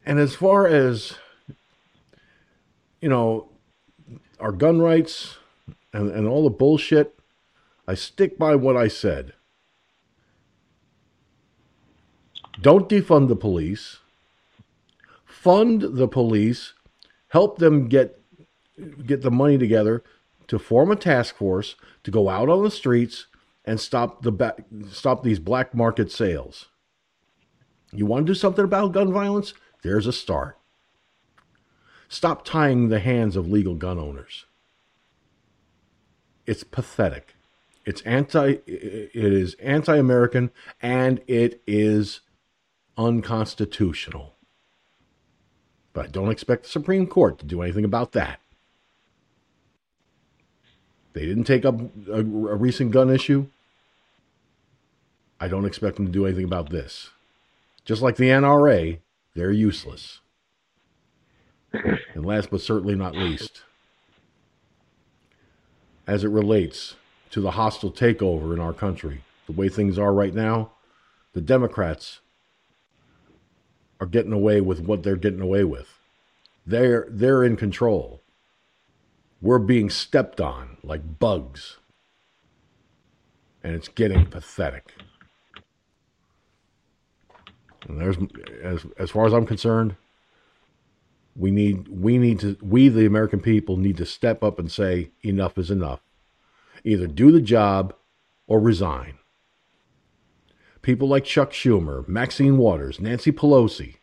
And 0.09 0.17
as 0.17 0.33
far 0.33 0.65
as, 0.65 1.13
you 2.99 3.07
know, 3.07 3.49
our 4.39 4.51
gun 4.51 4.81
rights 4.81 5.37
and, 5.93 6.09
and 6.09 6.27
all 6.27 6.43
the 6.43 6.49
bullshit, 6.49 7.19
I 7.87 7.93
stick 7.93 8.39
by 8.39 8.55
what 8.55 8.75
I 8.75 8.87
said. 8.87 9.33
Don't 12.59 12.89
defund 12.89 13.27
the 13.27 13.35
police. 13.35 13.99
Fund 15.27 15.83
the 15.83 16.07
police. 16.07 16.73
Help 17.27 17.59
them 17.59 17.87
get 17.87 18.19
get 19.05 19.21
the 19.21 19.29
money 19.29 19.59
together 19.59 20.03
to 20.47 20.57
form 20.57 20.89
a 20.89 20.95
task 20.95 21.35
force 21.35 21.75
to 22.03 22.09
go 22.09 22.29
out 22.29 22.49
on 22.49 22.63
the 22.63 22.71
streets 22.71 23.27
and 23.63 23.79
stop 23.79 24.23
the 24.23 24.31
ba- 24.31 24.55
stop 24.89 25.21
these 25.21 25.37
black 25.37 25.75
market 25.75 26.11
sales. 26.11 26.65
You 27.91 28.07
want 28.07 28.25
to 28.25 28.33
do 28.33 28.35
something 28.35 28.65
about 28.65 28.93
gun 28.93 29.13
violence? 29.13 29.53
There's 29.81 30.07
a 30.07 30.13
start. 30.13 30.57
Stop 32.07 32.43
tying 32.43 32.89
the 32.89 32.99
hands 32.99 33.35
of 33.35 33.49
legal 33.49 33.75
gun 33.75 33.99
owners. 33.99 34.45
It's 36.45 36.63
pathetic. 36.63 37.35
It's 37.85 38.01
anti 38.01 38.59
it 38.65 39.11
is 39.15 39.55
anti-American 39.55 40.51
and 40.81 41.21
it 41.27 41.61
is 41.65 42.21
unconstitutional. 42.97 44.33
But 45.93 46.05
I 46.05 46.07
don't 46.09 46.31
expect 46.31 46.63
the 46.63 46.69
Supreme 46.69 47.07
Court 47.07 47.39
to 47.39 47.45
do 47.45 47.61
anything 47.61 47.85
about 47.85 48.11
that. 48.13 48.39
They 51.13 51.25
didn't 51.25 51.45
take 51.45 51.65
up 51.65 51.79
a, 52.07 52.19
a 52.19 52.23
recent 52.23 52.91
gun 52.91 53.09
issue. 53.09 53.47
I 55.39 55.47
don't 55.47 55.65
expect 55.65 55.95
them 55.95 56.05
to 56.05 56.11
do 56.11 56.25
anything 56.25 56.45
about 56.45 56.69
this. 56.69 57.09
Just 57.85 58.01
like 58.01 58.17
the 58.17 58.29
NRA, 58.29 58.99
they're 59.39 59.51
useless. 59.51 60.19
and 61.73 62.25
last 62.25 62.49
but 62.49 62.61
certainly 62.61 62.95
not 62.95 63.15
least, 63.15 63.63
as 66.07 66.23
it 66.23 66.29
relates 66.29 66.95
to 67.31 67.39
the 67.39 67.51
hostile 67.51 67.91
takeover 67.91 68.53
in 68.53 68.59
our 68.59 68.73
country, 68.73 69.23
the 69.45 69.51
way 69.51 69.69
things 69.69 69.97
are 69.97 70.13
right 70.13 70.33
now, 70.33 70.71
the 71.33 71.41
Democrats 71.41 72.19
are 73.99 74.07
getting 74.07 74.33
away 74.33 74.61
with 74.61 74.79
what 74.79 75.03
they're 75.03 75.15
getting 75.15 75.41
away 75.41 75.63
with. 75.63 75.99
They're 76.65 77.07
they're 77.09 77.43
in 77.43 77.55
control. 77.55 78.21
We're 79.41 79.59
being 79.59 79.89
stepped 79.89 80.41
on 80.41 80.77
like 80.83 81.19
bugs. 81.19 81.77
And 83.63 83.75
it's 83.75 83.89
getting 83.89 84.25
pathetic. 84.25 84.93
And 87.89 87.99
there's 87.99 88.17
as 88.63 88.85
as 88.97 89.09
far 89.09 89.25
as 89.25 89.33
I'm 89.33 89.47
concerned, 89.47 89.95
we 91.35 91.49
need 91.49 91.87
we 91.87 92.19
need 92.19 92.39
to 92.41 92.55
we 92.61 92.87
the 92.87 93.07
American 93.07 93.41
people 93.41 93.77
need 93.77 93.97
to 93.97 94.05
step 94.05 94.43
up 94.43 94.59
and 94.59 94.71
say 94.71 95.09
enough 95.23 95.57
is 95.57 95.71
enough. 95.71 95.99
Either 96.83 97.07
do 97.07 97.31
the 97.31 97.41
job 97.41 97.95
or 98.47 98.59
resign. 98.59 99.15
People 100.83 101.09
like 101.09 101.25
Chuck 101.25 101.51
Schumer, 101.51 102.07
Maxine 102.07 102.57
Waters, 102.57 103.01
Nancy 103.01 103.31
Pelosi, 103.31 103.95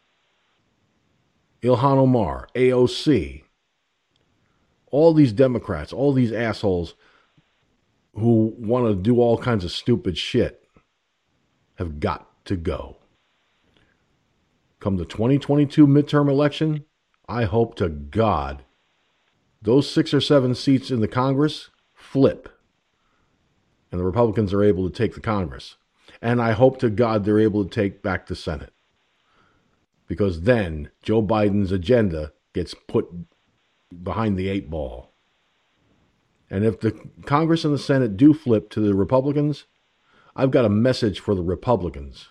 Ilhan 1.62 1.96
Omar, 1.96 2.48
AOC, 2.54 3.44
all 4.90 5.14
these 5.14 5.32
Democrats, 5.32 5.92
all 5.92 6.12
these 6.12 6.32
assholes 6.32 6.94
who 8.14 8.54
want 8.58 8.86
to 8.86 8.94
do 8.94 9.20
all 9.20 9.38
kinds 9.38 9.64
of 9.64 9.70
stupid 9.70 10.18
shit 10.18 10.68
have 11.76 12.00
got 12.00 12.44
to 12.46 12.56
go. 12.56 12.96
Come 14.86 14.98
the 14.98 15.04
2022 15.04 15.84
midterm 15.84 16.30
election, 16.30 16.84
I 17.28 17.42
hope 17.42 17.74
to 17.74 17.88
God 17.88 18.62
those 19.60 19.90
six 19.90 20.14
or 20.14 20.20
seven 20.20 20.54
seats 20.54 20.92
in 20.92 21.00
the 21.00 21.08
Congress 21.08 21.70
flip 21.92 22.48
and 23.90 23.98
the 23.98 24.04
Republicans 24.04 24.52
are 24.52 24.62
able 24.62 24.88
to 24.88 24.94
take 24.94 25.16
the 25.16 25.20
Congress. 25.20 25.74
And 26.22 26.40
I 26.40 26.52
hope 26.52 26.78
to 26.78 26.88
God 26.88 27.24
they're 27.24 27.40
able 27.40 27.64
to 27.64 27.68
take 27.68 28.00
back 28.00 28.28
the 28.28 28.36
Senate. 28.36 28.72
Because 30.06 30.42
then 30.42 30.92
Joe 31.02 31.20
Biden's 31.20 31.72
agenda 31.72 32.32
gets 32.52 32.72
put 32.72 33.08
behind 34.04 34.38
the 34.38 34.48
eight 34.48 34.70
ball. 34.70 35.10
And 36.48 36.64
if 36.64 36.78
the 36.78 36.92
Congress 37.24 37.64
and 37.64 37.74
the 37.74 37.78
Senate 37.78 38.16
do 38.16 38.32
flip 38.32 38.70
to 38.70 38.80
the 38.80 38.94
Republicans, 38.94 39.64
I've 40.36 40.52
got 40.52 40.64
a 40.64 40.68
message 40.68 41.18
for 41.18 41.34
the 41.34 41.42
Republicans. 41.42 42.28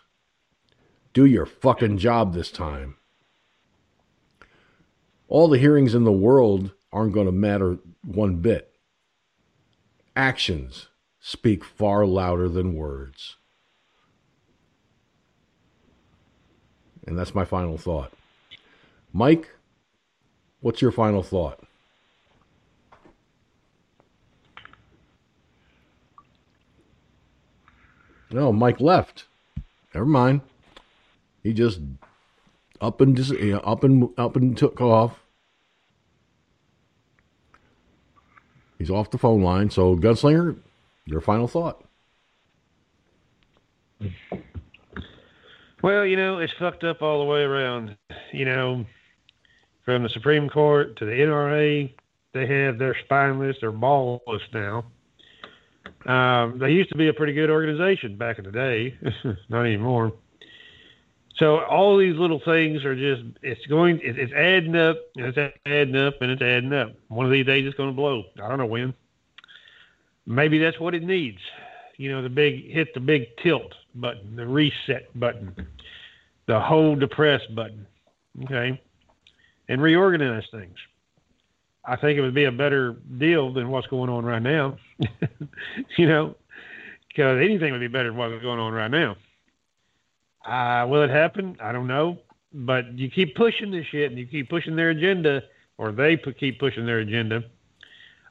Do 1.15 1.23
your 1.23 1.45
fucking 1.45 1.97
job 1.97 2.33
this 2.33 2.51
time. 2.51 2.97
All 5.29 5.47
the 5.47 5.57
hearings 5.57 5.95
in 5.95 6.03
the 6.03 6.11
world 6.11 6.71
aren't 6.91 7.13
going 7.13 7.25
to 7.25 7.31
matter 7.31 7.77
one 8.03 8.35
bit. 8.41 8.75
Actions 10.13 10.89
speak 11.21 11.63
far 11.63 12.05
louder 12.05 12.49
than 12.49 12.75
words. 12.75 13.37
And 17.07 17.17
that's 17.17 17.33
my 17.33 17.45
final 17.45 17.77
thought. 17.77 18.11
Mike, 19.13 19.51
what's 20.59 20.81
your 20.81 20.91
final 20.91 21.23
thought? 21.23 21.63
No, 28.29 28.51
Mike 28.51 28.81
left. 28.81 29.23
Never 29.93 30.05
mind. 30.05 30.41
He 31.45 31.53
just 31.53 31.79
up 32.81 33.01
and 33.01 33.15
just 33.15 33.31
up 33.63 33.83
and 33.83 34.09
up 34.17 34.35
and 34.35 34.57
took 34.57 34.81
off. 34.81 35.19
He's 38.79 38.89
off 38.89 39.11
the 39.11 39.19
phone 39.19 39.43
line. 39.43 39.69
So, 39.69 39.95
Gunslinger, 39.95 40.57
your 41.05 41.21
final 41.21 41.47
thought. 41.47 41.83
Well, 45.83 46.03
you 46.03 46.17
know, 46.17 46.39
it's 46.39 46.51
fucked 46.57 46.83
up 46.83 47.03
all 47.03 47.19
the 47.19 47.25
way 47.25 47.41
around. 47.41 47.95
You 48.33 48.45
know, 48.45 48.85
from 49.83 50.01
the 50.01 50.09
Supreme 50.09 50.49
Court 50.49 50.95
to 50.97 51.05
the 51.05 51.11
NRA, 51.11 51.93
they 52.33 52.47
have 52.47 52.79
their 52.79 52.97
spineless, 53.05 53.57
they're 53.61 53.71
ballless 53.71 54.41
now. 54.51 54.85
Um, 56.11 56.57
they 56.57 56.71
used 56.71 56.89
to 56.89 56.97
be 56.97 57.07
a 57.07 57.13
pretty 57.13 57.33
good 57.33 57.51
organization 57.51 58.17
back 58.17 58.39
in 58.39 58.45
the 58.45 58.51
day, 58.51 58.97
not 59.49 59.61
anymore. 59.61 60.11
So 61.37 61.59
all 61.65 61.97
these 61.97 62.15
little 62.15 62.41
things 62.43 62.85
are 62.85 62.95
just 62.95 63.23
it's 63.41 63.65
going 63.65 63.99
it, 64.01 64.17
it's 64.17 64.33
adding 64.33 64.75
up 64.75 64.97
and 65.17 65.25
it's 65.25 65.55
adding 65.65 65.95
up 65.95 66.21
and 66.21 66.31
it's 66.31 66.41
adding 66.41 66.73
up. 66.73 66.93
One 67.09 67.25
of 67.25 67.31
these 67.31 67.45
days 67.45 67.65
it's 67.67 67.75
going 67.75 67.89
to 67.89 67.95
blow. 67.95 68.23
I 68.41 68.47
don't 68.47 68.57
know 68.57 68.65
when. 68.65 68.93
Maybe 70.25 70.59
that's 70.59 70.79
what 70.79 70.95
it 70.95 71.03
needs. 71.03 71.39
You 71.97 72.11
know, 72.11 72.21
the 72.21 72.29
big 72.29 72.71
hit 72.71 72.93
the 72.93 72.99
big 72.99 73.27
tilt 73.43 73.73
button, 73.95 74.35
the 74.35 74.45
reset 74.45 75.17
button, 75.19 75.55
the 76.47 76.59
hold 76.59 77.01
the 77.01 77.07
press 77.07 77.41
button. 77.53 77.85
Okay. 78.43 78.81
And 79.67 79.81
reorganize 79.81 80.43
things. 80.51 80.77
I 81.83 81.95
think 81.95 82.17
it 82.17 82.21
would 82.21 82.33
be 82.33 82.45
a 82.45 82.51
better 82.51 82.95
deal 83.17 83.53
than 83.53 83.69
what's 83.69 83.87
going 83.87 84.09
on 84.09 84.25
right 84.25 84.41
now. 84.41 84.77
you 85.97 86.07
know, 86.07 86.35
because 87.07 87.43
anything 87.43 87.71
would 87.71 87.79
be 87.79 87.87
better 87.87 88.09
than 88.09 88.17
what's 88.17 88.41
going 88.41 88.59
on 88.59 88.73
right 88.73 88.89
now. 88.89 89.15
Uh, 90.45 90.85
will 90.87 91.03
it 91.03 91.09
happen? 91.09 91.57
I 91.61 91.71
don't 91.71 91.87
know. 91.87 92.19
But 92.53 92.97
you 92.97 93.09
keep 93.09 93.35
pushing 93.35 93.71
this 93.71 93.85
shit 93.87 94.11
and 94.11 94.19
you 94.19 94.25
keep 94.25 94.49
pushing 94.49 94.75
their 94.75 94.91
agenda, 94.91 95.43
or 95.77 95.91
they 95.91 96.15
p- 96.15 96.33
keep 96.33 96.59
pushing 96.59 96.85
their 96.85 96.99
agenda. 96.99 97.43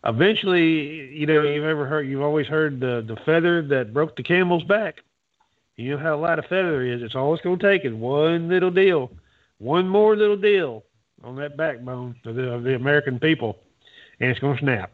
Eventually, 0.07 1.13
you 1.15 1.27
know, 1.27 1.43
you've 1.43 1.65
ever 1.65 1.87
heard, 1.87 2.03
you've 2.09 2.23
always 2.23 2.47
heard 2.47 2.81
the, 2.81 3.05
the 3.07 3.17
feather 3.25 3.63
that 3.69 3.93
broke 3.93 4.17
the 4.17 4.23
camel's 4.23 4.65
back. 4.65 4.97
You 5.77 5.91
know 5.91 5.99
how 5.99 6.19
light 6.19 6.39
a 6.39 6.43
feather 6.43 6.83
is. 6.83 7.03
It's 7.03 7.15
all 7.15 7.35
it's 7.35 7.43
going 7.43 7.59
to 7.59 7.67
take 7.71 7.85
is 7.85 7.93
one 7.93 8.49
little 8.49 8.71
deal, 8.71 9.11
one 9.59 9.89
more 9.89 10.17
little 10.17 10.37
deal 10.37 10.85
on 11.23 11.37
that 11.37 11.57
backbone 11.57 12.15
of 12.25 12.37
the, 12.37 12.53
of 12.53 12.63
the 12.63 12.75
American 12.75 13.19
people, 13.19 13.59
and 14.21 14.31
it's 14.31 14.41
going 14.41 14.57
to 14.57 14.63
snap. 14.63 14.93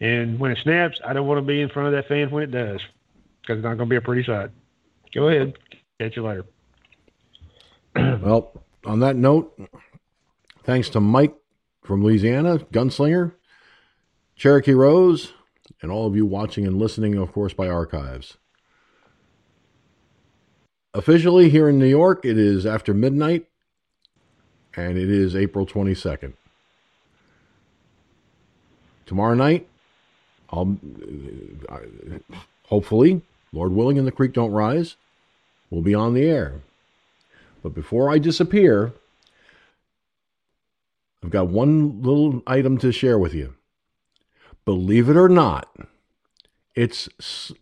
And 0.00 0.38
when 0.38 0.52
it 0.52 0.58
snaps, 0.62 1.00
I 1.06 1.12
don't 1.12 1.26
want 1.26 1.38
to 1.38 1.46
be 1.46 1.60
in 1.60 1.68
front 1.68 1.88
of 1.88 1.94
that 1.94 2.08
fan 2.08 2.30
when 2.30 2.44
it 2.44 2.50
does, 2.50 2.80
because 3.40 3.58
it's 3.58 3.64
not 3.64 3.76
going 3.76 3.88
to 3.88 3.92
be 3.92 3.96
a 3.96 4.00
pretty 4.00 4.24
sight. 4.24 4.50
Go 5.14 5.28
ahead. 5.28 5.54
Catch 6.02 6.16
you 6.16 6.24
later. 6.24 6.44
well, 7.94 8.64
on 8.84 8.98
that 8.98 9.14
note, 9.14 9.56
thanks 10.64 10.88
to 10.88 11.00
Mike 11.00 11.32
from 11.84 12.02
Louisiana, 12.02 12.58
Gunslinger, 12.58 13.34
Cherokee 14.34 14.72
Rose, 14.72 15.32
and 15.80 15.92
all 15.92 16.08
of 16.08 16.16
you 16.16 16.26
watching 16.26 16.66
and 16.66 16.76
listening, 16.76 17.14
of 17.14 17.30
course, 17.30 17.52
by 17.52 17.68
archives. 17.68 18.36
Officially 20.92 21.50
here 21.50 21.68
in 21.68 21.78
New 21.78 21.86
York, 21.86 22.24
it 22.24 22.36
is 22.36 22.66
after 22.66 22.92
midnight, 22.92 23.46
and 24.74 24.98
it 24.98 25.08
is 25.08 25.36
April 25.36 25.64
22nd. 25.64 26.32
Tomorrow 29.06 29.34
night, 29.34 29.68
I'll 30.50 30.76
uh, 31.68 31.78
hopefully, 32.64 33.22
Lord 33.52 33.70
willing, 33.70 33.98
and 33.98 34.06
the 34.08 34.10
creek 34.10 34.32
don't 34.32 34.50
rise, 34.50 34.96
we'll 35.72 35.82
be 35.82 35.94
on 35.94 36.12
the 36.12 36.24
air. 36.24 36.60
But 37.62 37.74
before 37.74 38.10
I 38.10 38.18
disappear, 38.18 38.92
I've 41.24 41.30
got 41.30 41.48
one 41.48 42.02
little 42.02 42.42
item 42.46 42.76
to 42.78 42.92
share 42.92 43.18
with 43.18 43.32
you. 43.32 43.54
Believe 44.66 45.08
it 45.08 45.16
or 45.16 45.28
not, 45.28 45.74
it's 46.74 47.08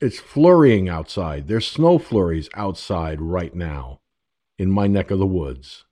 it's 0.00 0.18
flurrying 0.18 0.88
outside. 0.88 1.46
There's 1.46 1.66
snow 1.66 1.98
flurries 1.98 2.50
outside 2.54 3.20
right 3.20 3.54
now 3.54 4.00
in 4.58 4.70
my 4.70 4.86
neck 4.86 5.10
of 5.10 5.18
the 5.18 5.26
woods. 5.26 5.84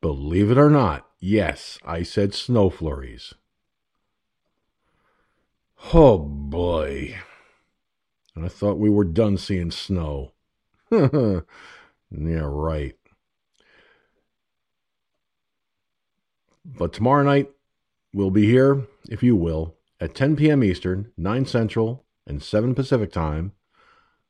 Believe 0.00 0.50
it 0.50 0.58
or 0.58 0.70
not, 0.70 1.06
yes, 1.20 1.78
I 1.84 2.02
said 2.02 2.34
snow 2.34 2.70
flurries. 2.70 3.34
Oh 5.92 6.18
boy. 6.18 7.18
I 8.38 8.48
thought 8.48 8.78
we 8.78 8.90
were 8.90 9.04
done 9.04 9.38
seeing 9.38 9.70
snow. 9.70 10.32
yeah, 10.90 11.40
right. 12.10 12.94
But 16.64 16.92
tomorrow 16.92 17.22
night, 17.22 17.50
we'll 18.12 18.30
be 18.30 18.46
here, 18.46 18.86
if 19.08 19.22
you 19.22 19.36
will, 19.36 19.74
at 20.00 20.14
10 20.14 20.36
p.m. 20.36 20.62
Eastern, 20.62 21.12
9 21.16 21.46
Central, 21.46 22.04
and 22.26 22.42
7 22.42 22.74
Pacific 22.74 23.12
Time 23.12 23.52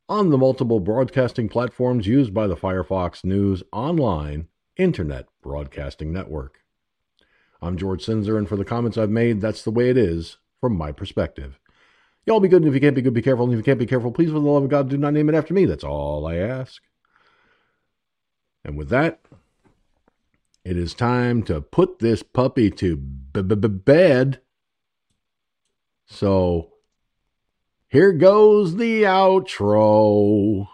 on 0.09 0.31
the 0.31 0.39
multiple 0.39 0.81
broadcasting 0.81 1.49
platforms 1.49 2.07
used 2.07 2.33
by 2.33 2.47
the 2.47 2.57
Firefox 2.57 3.25
News 3.25 3.63
Online 3.73 4.49
Internet 4.77 5.27
Broadcasting 5.43 6.13
Network. 6.13 6.61
I'm 7.61 7.77
George 7.77 8.05
Sinzer, 8.05 8.39
and 8.39 8.49
for 8.49 8.57
the 8.57 8.65
comments 8.65 8.97
I've 8.97 9.11
made, 9.11 9.41
that's 9.41 9.63
the 9.63 9.71
way 9.71 9.91
it 9.91 9.97
is 9.97 10.39
from 10.61 10.77
my 10.77 10.93
perspective. 10.93 11.59
Y'all 12.27 12.41
be 12.41 12.49
good, 12.49 12.63
and 12.63 12.69
if 12.69 12.75
you 12.75 12.81
can't 12.81 12.97
be 12.97 13.03
good, 13.03 13.15
be 13.15 13.23
careful. 13.23 13.45
And 13.45 13.55
if 13.55 13.59
you 13.59 13.63
can't 13.63 13.79
be 13.79 13.87
careful, 13.87 14.11
please, 14.11 14.31
for 14.31 14.41
the 14.41 14.41
love 14.41 14.65
of 14.65 14.69
God, 14.69 14.91
do 14.91 14.99
not 14.99 15.15
name 15.15 15.29
it 15.29 15.35
after 15.37 15.55
me. 15.55 15.65
That's 15.65 15.85
all 15.85 16.27
I 16.27 16.37
ask. 16.37 16.83
And 18.65 18.77
with 18.77 18.89
that, 18.89 19.21
it 20.65 20.77
is 20.77 20.93
time 20.93 21.45
to 21.45 21.61
put 21.61 22.01
this 22.01 22.25
puppy 22.25 22.69
to 22.73 22.97
bed. 22.97 24.41
So 26.07 26.73
here 27.87 28.13
goes 28.13 28.75
the 28.75 29.05
outro. 29.05 30.67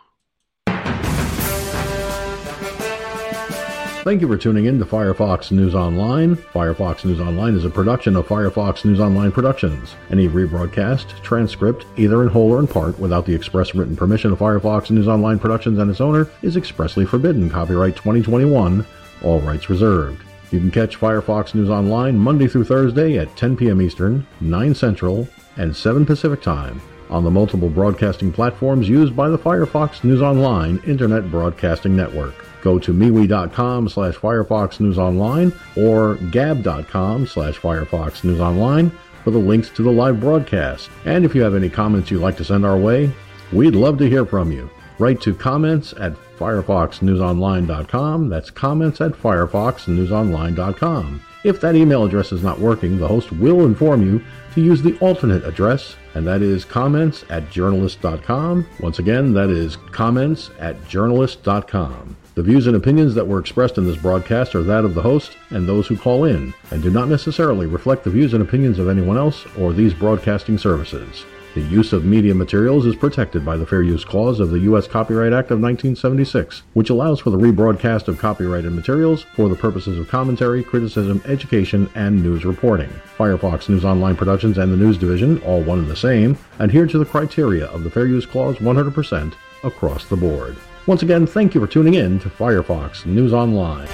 Thank 4.02 4.20
you 4.20 4.26
for 4.26 4.36
tuning 4.36 4.64
in 4.64 4.80
to 4.80 4.84
Firefox 4.84 5.52
News 5.52 5.76
Online. 5.76 6.34
Firefox 6.34 7.04
News 7.04 7.20
Online 7.20 7.54
is 7.54 7.64
a 7.64 7.70
production 7.70 8.16
of 8.16 8.26
Firefox 8.26 8.84
News 8.84 8.98
Online 8.98 9.30
Productions. 9.30 9.94
Any 10.10 10.26
rebroadcast, 10.26 11.22
transcript, 11.22 11.86
either 11.96 12.24
in 12.24 12.28
whole 12.28 12.50
or 12.50 12.58
in 12.58 12.66
part, 12.66 12.98
without 12.98 13.26
the 13.26 13.34
express 13.34 13.76
written 13.76 13.94
permission 13.94 14.32
of 14.32 14.40
Firefox 14.40 14.90
News 14.90 15.06
Online 15.06 15.38
Productions 15.38 15.78
and 15.78 15.88
its 15.88 16.00
owner, 16.00 16.28
is 16.42 16.56
expressly 16.56 17.06
forbidden. 17.06 17.48
Copyright 17.48 17.94
2021, 17.94 18.84
all 19.22 19.40
rights 19.40 19.70
reserved. 19.70 20.20
You 20.50 20.58
can 20.58 20.72
catch 20.72 20.98
Firefox 20.98 21.54
News 21.54 21.70
Online 21.70 22.18
Monday 22.18 22.48
through 22.48 22.64
Thursday 22.64 23.18
at 23.18 23.36
10 23.36 23.56
p.m. 23.56 23.80
Eastern, 23.80 24.26
9 24.40 24.74
Central, 24.74 25.28
and 25.58 25.76
7 25.76 26.04
Pacific 26.04 26.42
Time 26.42 26.82
on 27.08 27.22
the 27.22 27.30
multiple 27.30 27.68
broadcasting 27.68 28.32
platforms 28.32 28.88
used 28.88 29.14
by 29.14 29.28
the 29.28 29.38
Firefox 29.38 30.02
News 30.02 30.22
Online 30.22 30.82
Internet 30.88 31.30
Broadcasting 31.30 31.94
Network. 31.94 32.34
Go 32.62 32.78
to 32.78 32.94
MeWe.com 32.94 33.88
slash 33.88 34.14
Firefox 34.14 34.80
News 34.80 34.98
Online 34.98 35.52
or 35.76 36.14
Gab.com 36.30 37.26
slash 37.26 37.58
Firefox 37.58 38.24
News 38.24 38.40
Online 38.40 38.90
for 39.24 39.30
the 39.30 39.38
links 39.38 39.68
to 39.70 39.82
the 39.82 39.90
live 39.90 40.20
broadcast. 40.20 40.88
And 41.04 41.24
if 41.24 41.34
you 41.34 41.42
have 41.42 41.54
any 41.54 41.68
comments 41.68 42.10
you'd 42.10 42.22
like 42.22 42.38
to 42.38 42.44
send 42.44 42.64
our 42.64 42.78
way, 42.78 43.10
we'd 43.52 43.74
love 43.74 43.98
to 43.98 44.08
hear 44.08 44.24
from 44.24 44.50
you. 44.52 44.70
Write 44.98 45.20
to 45.22 45.34
comments 45.34 45.94
at 45.98 46.12
firefoxnewsonline.com. 46.38 48.28
That's 48.28 48.50
comments 48.50 49.00
at 49.00 49.12
firefoxnewsonline.com. 49.12 51.22
If 51.44 51.60
that 51.60 51.74
email 51.74 52.04
address 52.04 52.30
is 52.30 52.44
not 52.44 52.60
working, 52.60 52.98
the 52.98 53.08
host 53.08 53.32
will 53.32 53.64
inform 53.64 54.02
you 54.02 54.22
to 54.54 54.60
use 54.60 54.80
the 54.82 54.96
alternate 54.98 55.44
address, 55.44 55.96
and 56.14 56.24
that 56.26 56.42
is 56.42 56.64
comments 56.64 57.24
at 57.30 57.50
journalist.com. 57.50 58.68
Once 58.78 59.00
again, 59.00 59.32
that 59.32 59.50
is 59.50 59.76
comments 59.90 60.50
at 60.60 60.80
journalist.com. 60.86 62.16
The 62.34 62.42
views 62.42 62.66
and 62.66 62.74
opinions 62.74 63.14
that 63.14 63.28
were 63.28 63.38
expressed 63.38 63.76
in 63.76 63.84
this 63.84 63.98
broadcast 63.98 64.54
are 64.54 64.62
that 64.62 64.86
of 64.86 64.94
the 64.94 65.02
host 65.02 65.36
and 65.50 65.68
those 65.68 65.86
who 65.86 65.98
call 65.98 66.24
in, 66.24 66.54
and 66.70 66.82
do 66.82 66.90
not 66.90 67.08
necessarily 67.08 67.66
reflect 67.66 68.04
the 68.04 68.10
views 68.10 68.32
and 68.32 68.42
opinions 68.42 68.78
of 68.78 68.88
anyone 68.88 69.18
else 69.18 69.44
or 69.58 69.74
these 69.74 69.92
broadcasting 69.92 70.56
services. 70.56 71.26
The 71.54 71.60
use 71.60 71.92
of 71.92 72.06
media 72.06 72.34
materials 72.34 72.86
is 72.86 72.96
protected 72.96 73.44
by 73.44 73.58
the 73.58 73.66
Fair 73.66 73.82
Use 73.82 74.02
Clause 74.02 74.40
of 74.40 74.48
the 74.48 74.60
U.S. 74.60 74.88
Copyright 74.88 75.34
Act 75.34 75.50
of 75.50 75.60
1976, 75.60 76.62
which 76.72 76.88
allows 76.88 77.20
for 77.20 77.28
the 77.28 77.36
rebroadcast 77.36 78.08
of 78.08 78.18
copyrighted 78.18 78.72
materials 78.72 79.26
for 79.36 79.50
the 79.50 79.54
purposes 79.54 79.98
of 79.98 80.08
commentary, 80.08 80.64
criticism, 80.64 81.20
education, 81.26 81.90
and 81.94 82.22
news 82.22 82.46
reporting. 82.46 82.88
Firefox 83.18 83.68
News 83.68 83.84
Online 83.84 84.16
Productions 84.16 84.56
and 84.56 84.72
the 84.72 84.76
News 84.78 84.96
Division, 84.96 85.42
all 85.42 85.60
one 85.60 85.80
and 85.80 85.88
the 85.88 85.94
same, 85.94 86.38
adhere 86.58 86.86
to 86.86 86.96
the 86.96 87.04
criteria 87.04 87.66
of 87.66 87.84
the 87.84 87.90
Fair 87.90 88.06
Use 88.06 88.24
Clause 88.24 88.56
100% 88.56 89.34
across 89.62 90.06
the 90.06 90.16
board. 90.16 90.56
Once 90.86 91.02
again, 91.02 91.26
thank 91.26 91.54
you 91.54 91.60
for 91.60 91.68
tuning 91.68 91.94
in 91.94 92.18
to 92.18 92.28
Firefox 92.28 93.06
News 93.06 93.32
Online. 93.32 93.86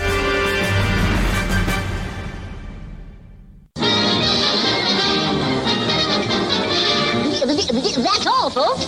That's 8.00 8.26
all, 8.26 8.48
folks. 8.48 8.82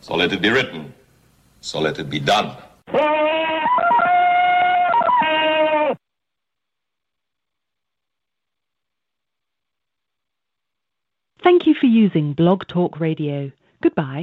So 0.00 0.14
let 0.14 0.32
it 0.32 0.40
be 0.40 0.48
written. 0.48 0.94
So 1.60 1.80
let 1.80 1.98
it 1.98 2.08
be 2.08 2.18
done. 2.18 2.56
Thank 11.42 11.66
you 11.66 11.74
for 11.74 11.86
using 11.86 12.32
Blog 12.32 12.66
Talk 12.68 13.00
Radio. 13.00 13.50
Goodbye 13.82 14.22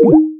you 0.00 0.36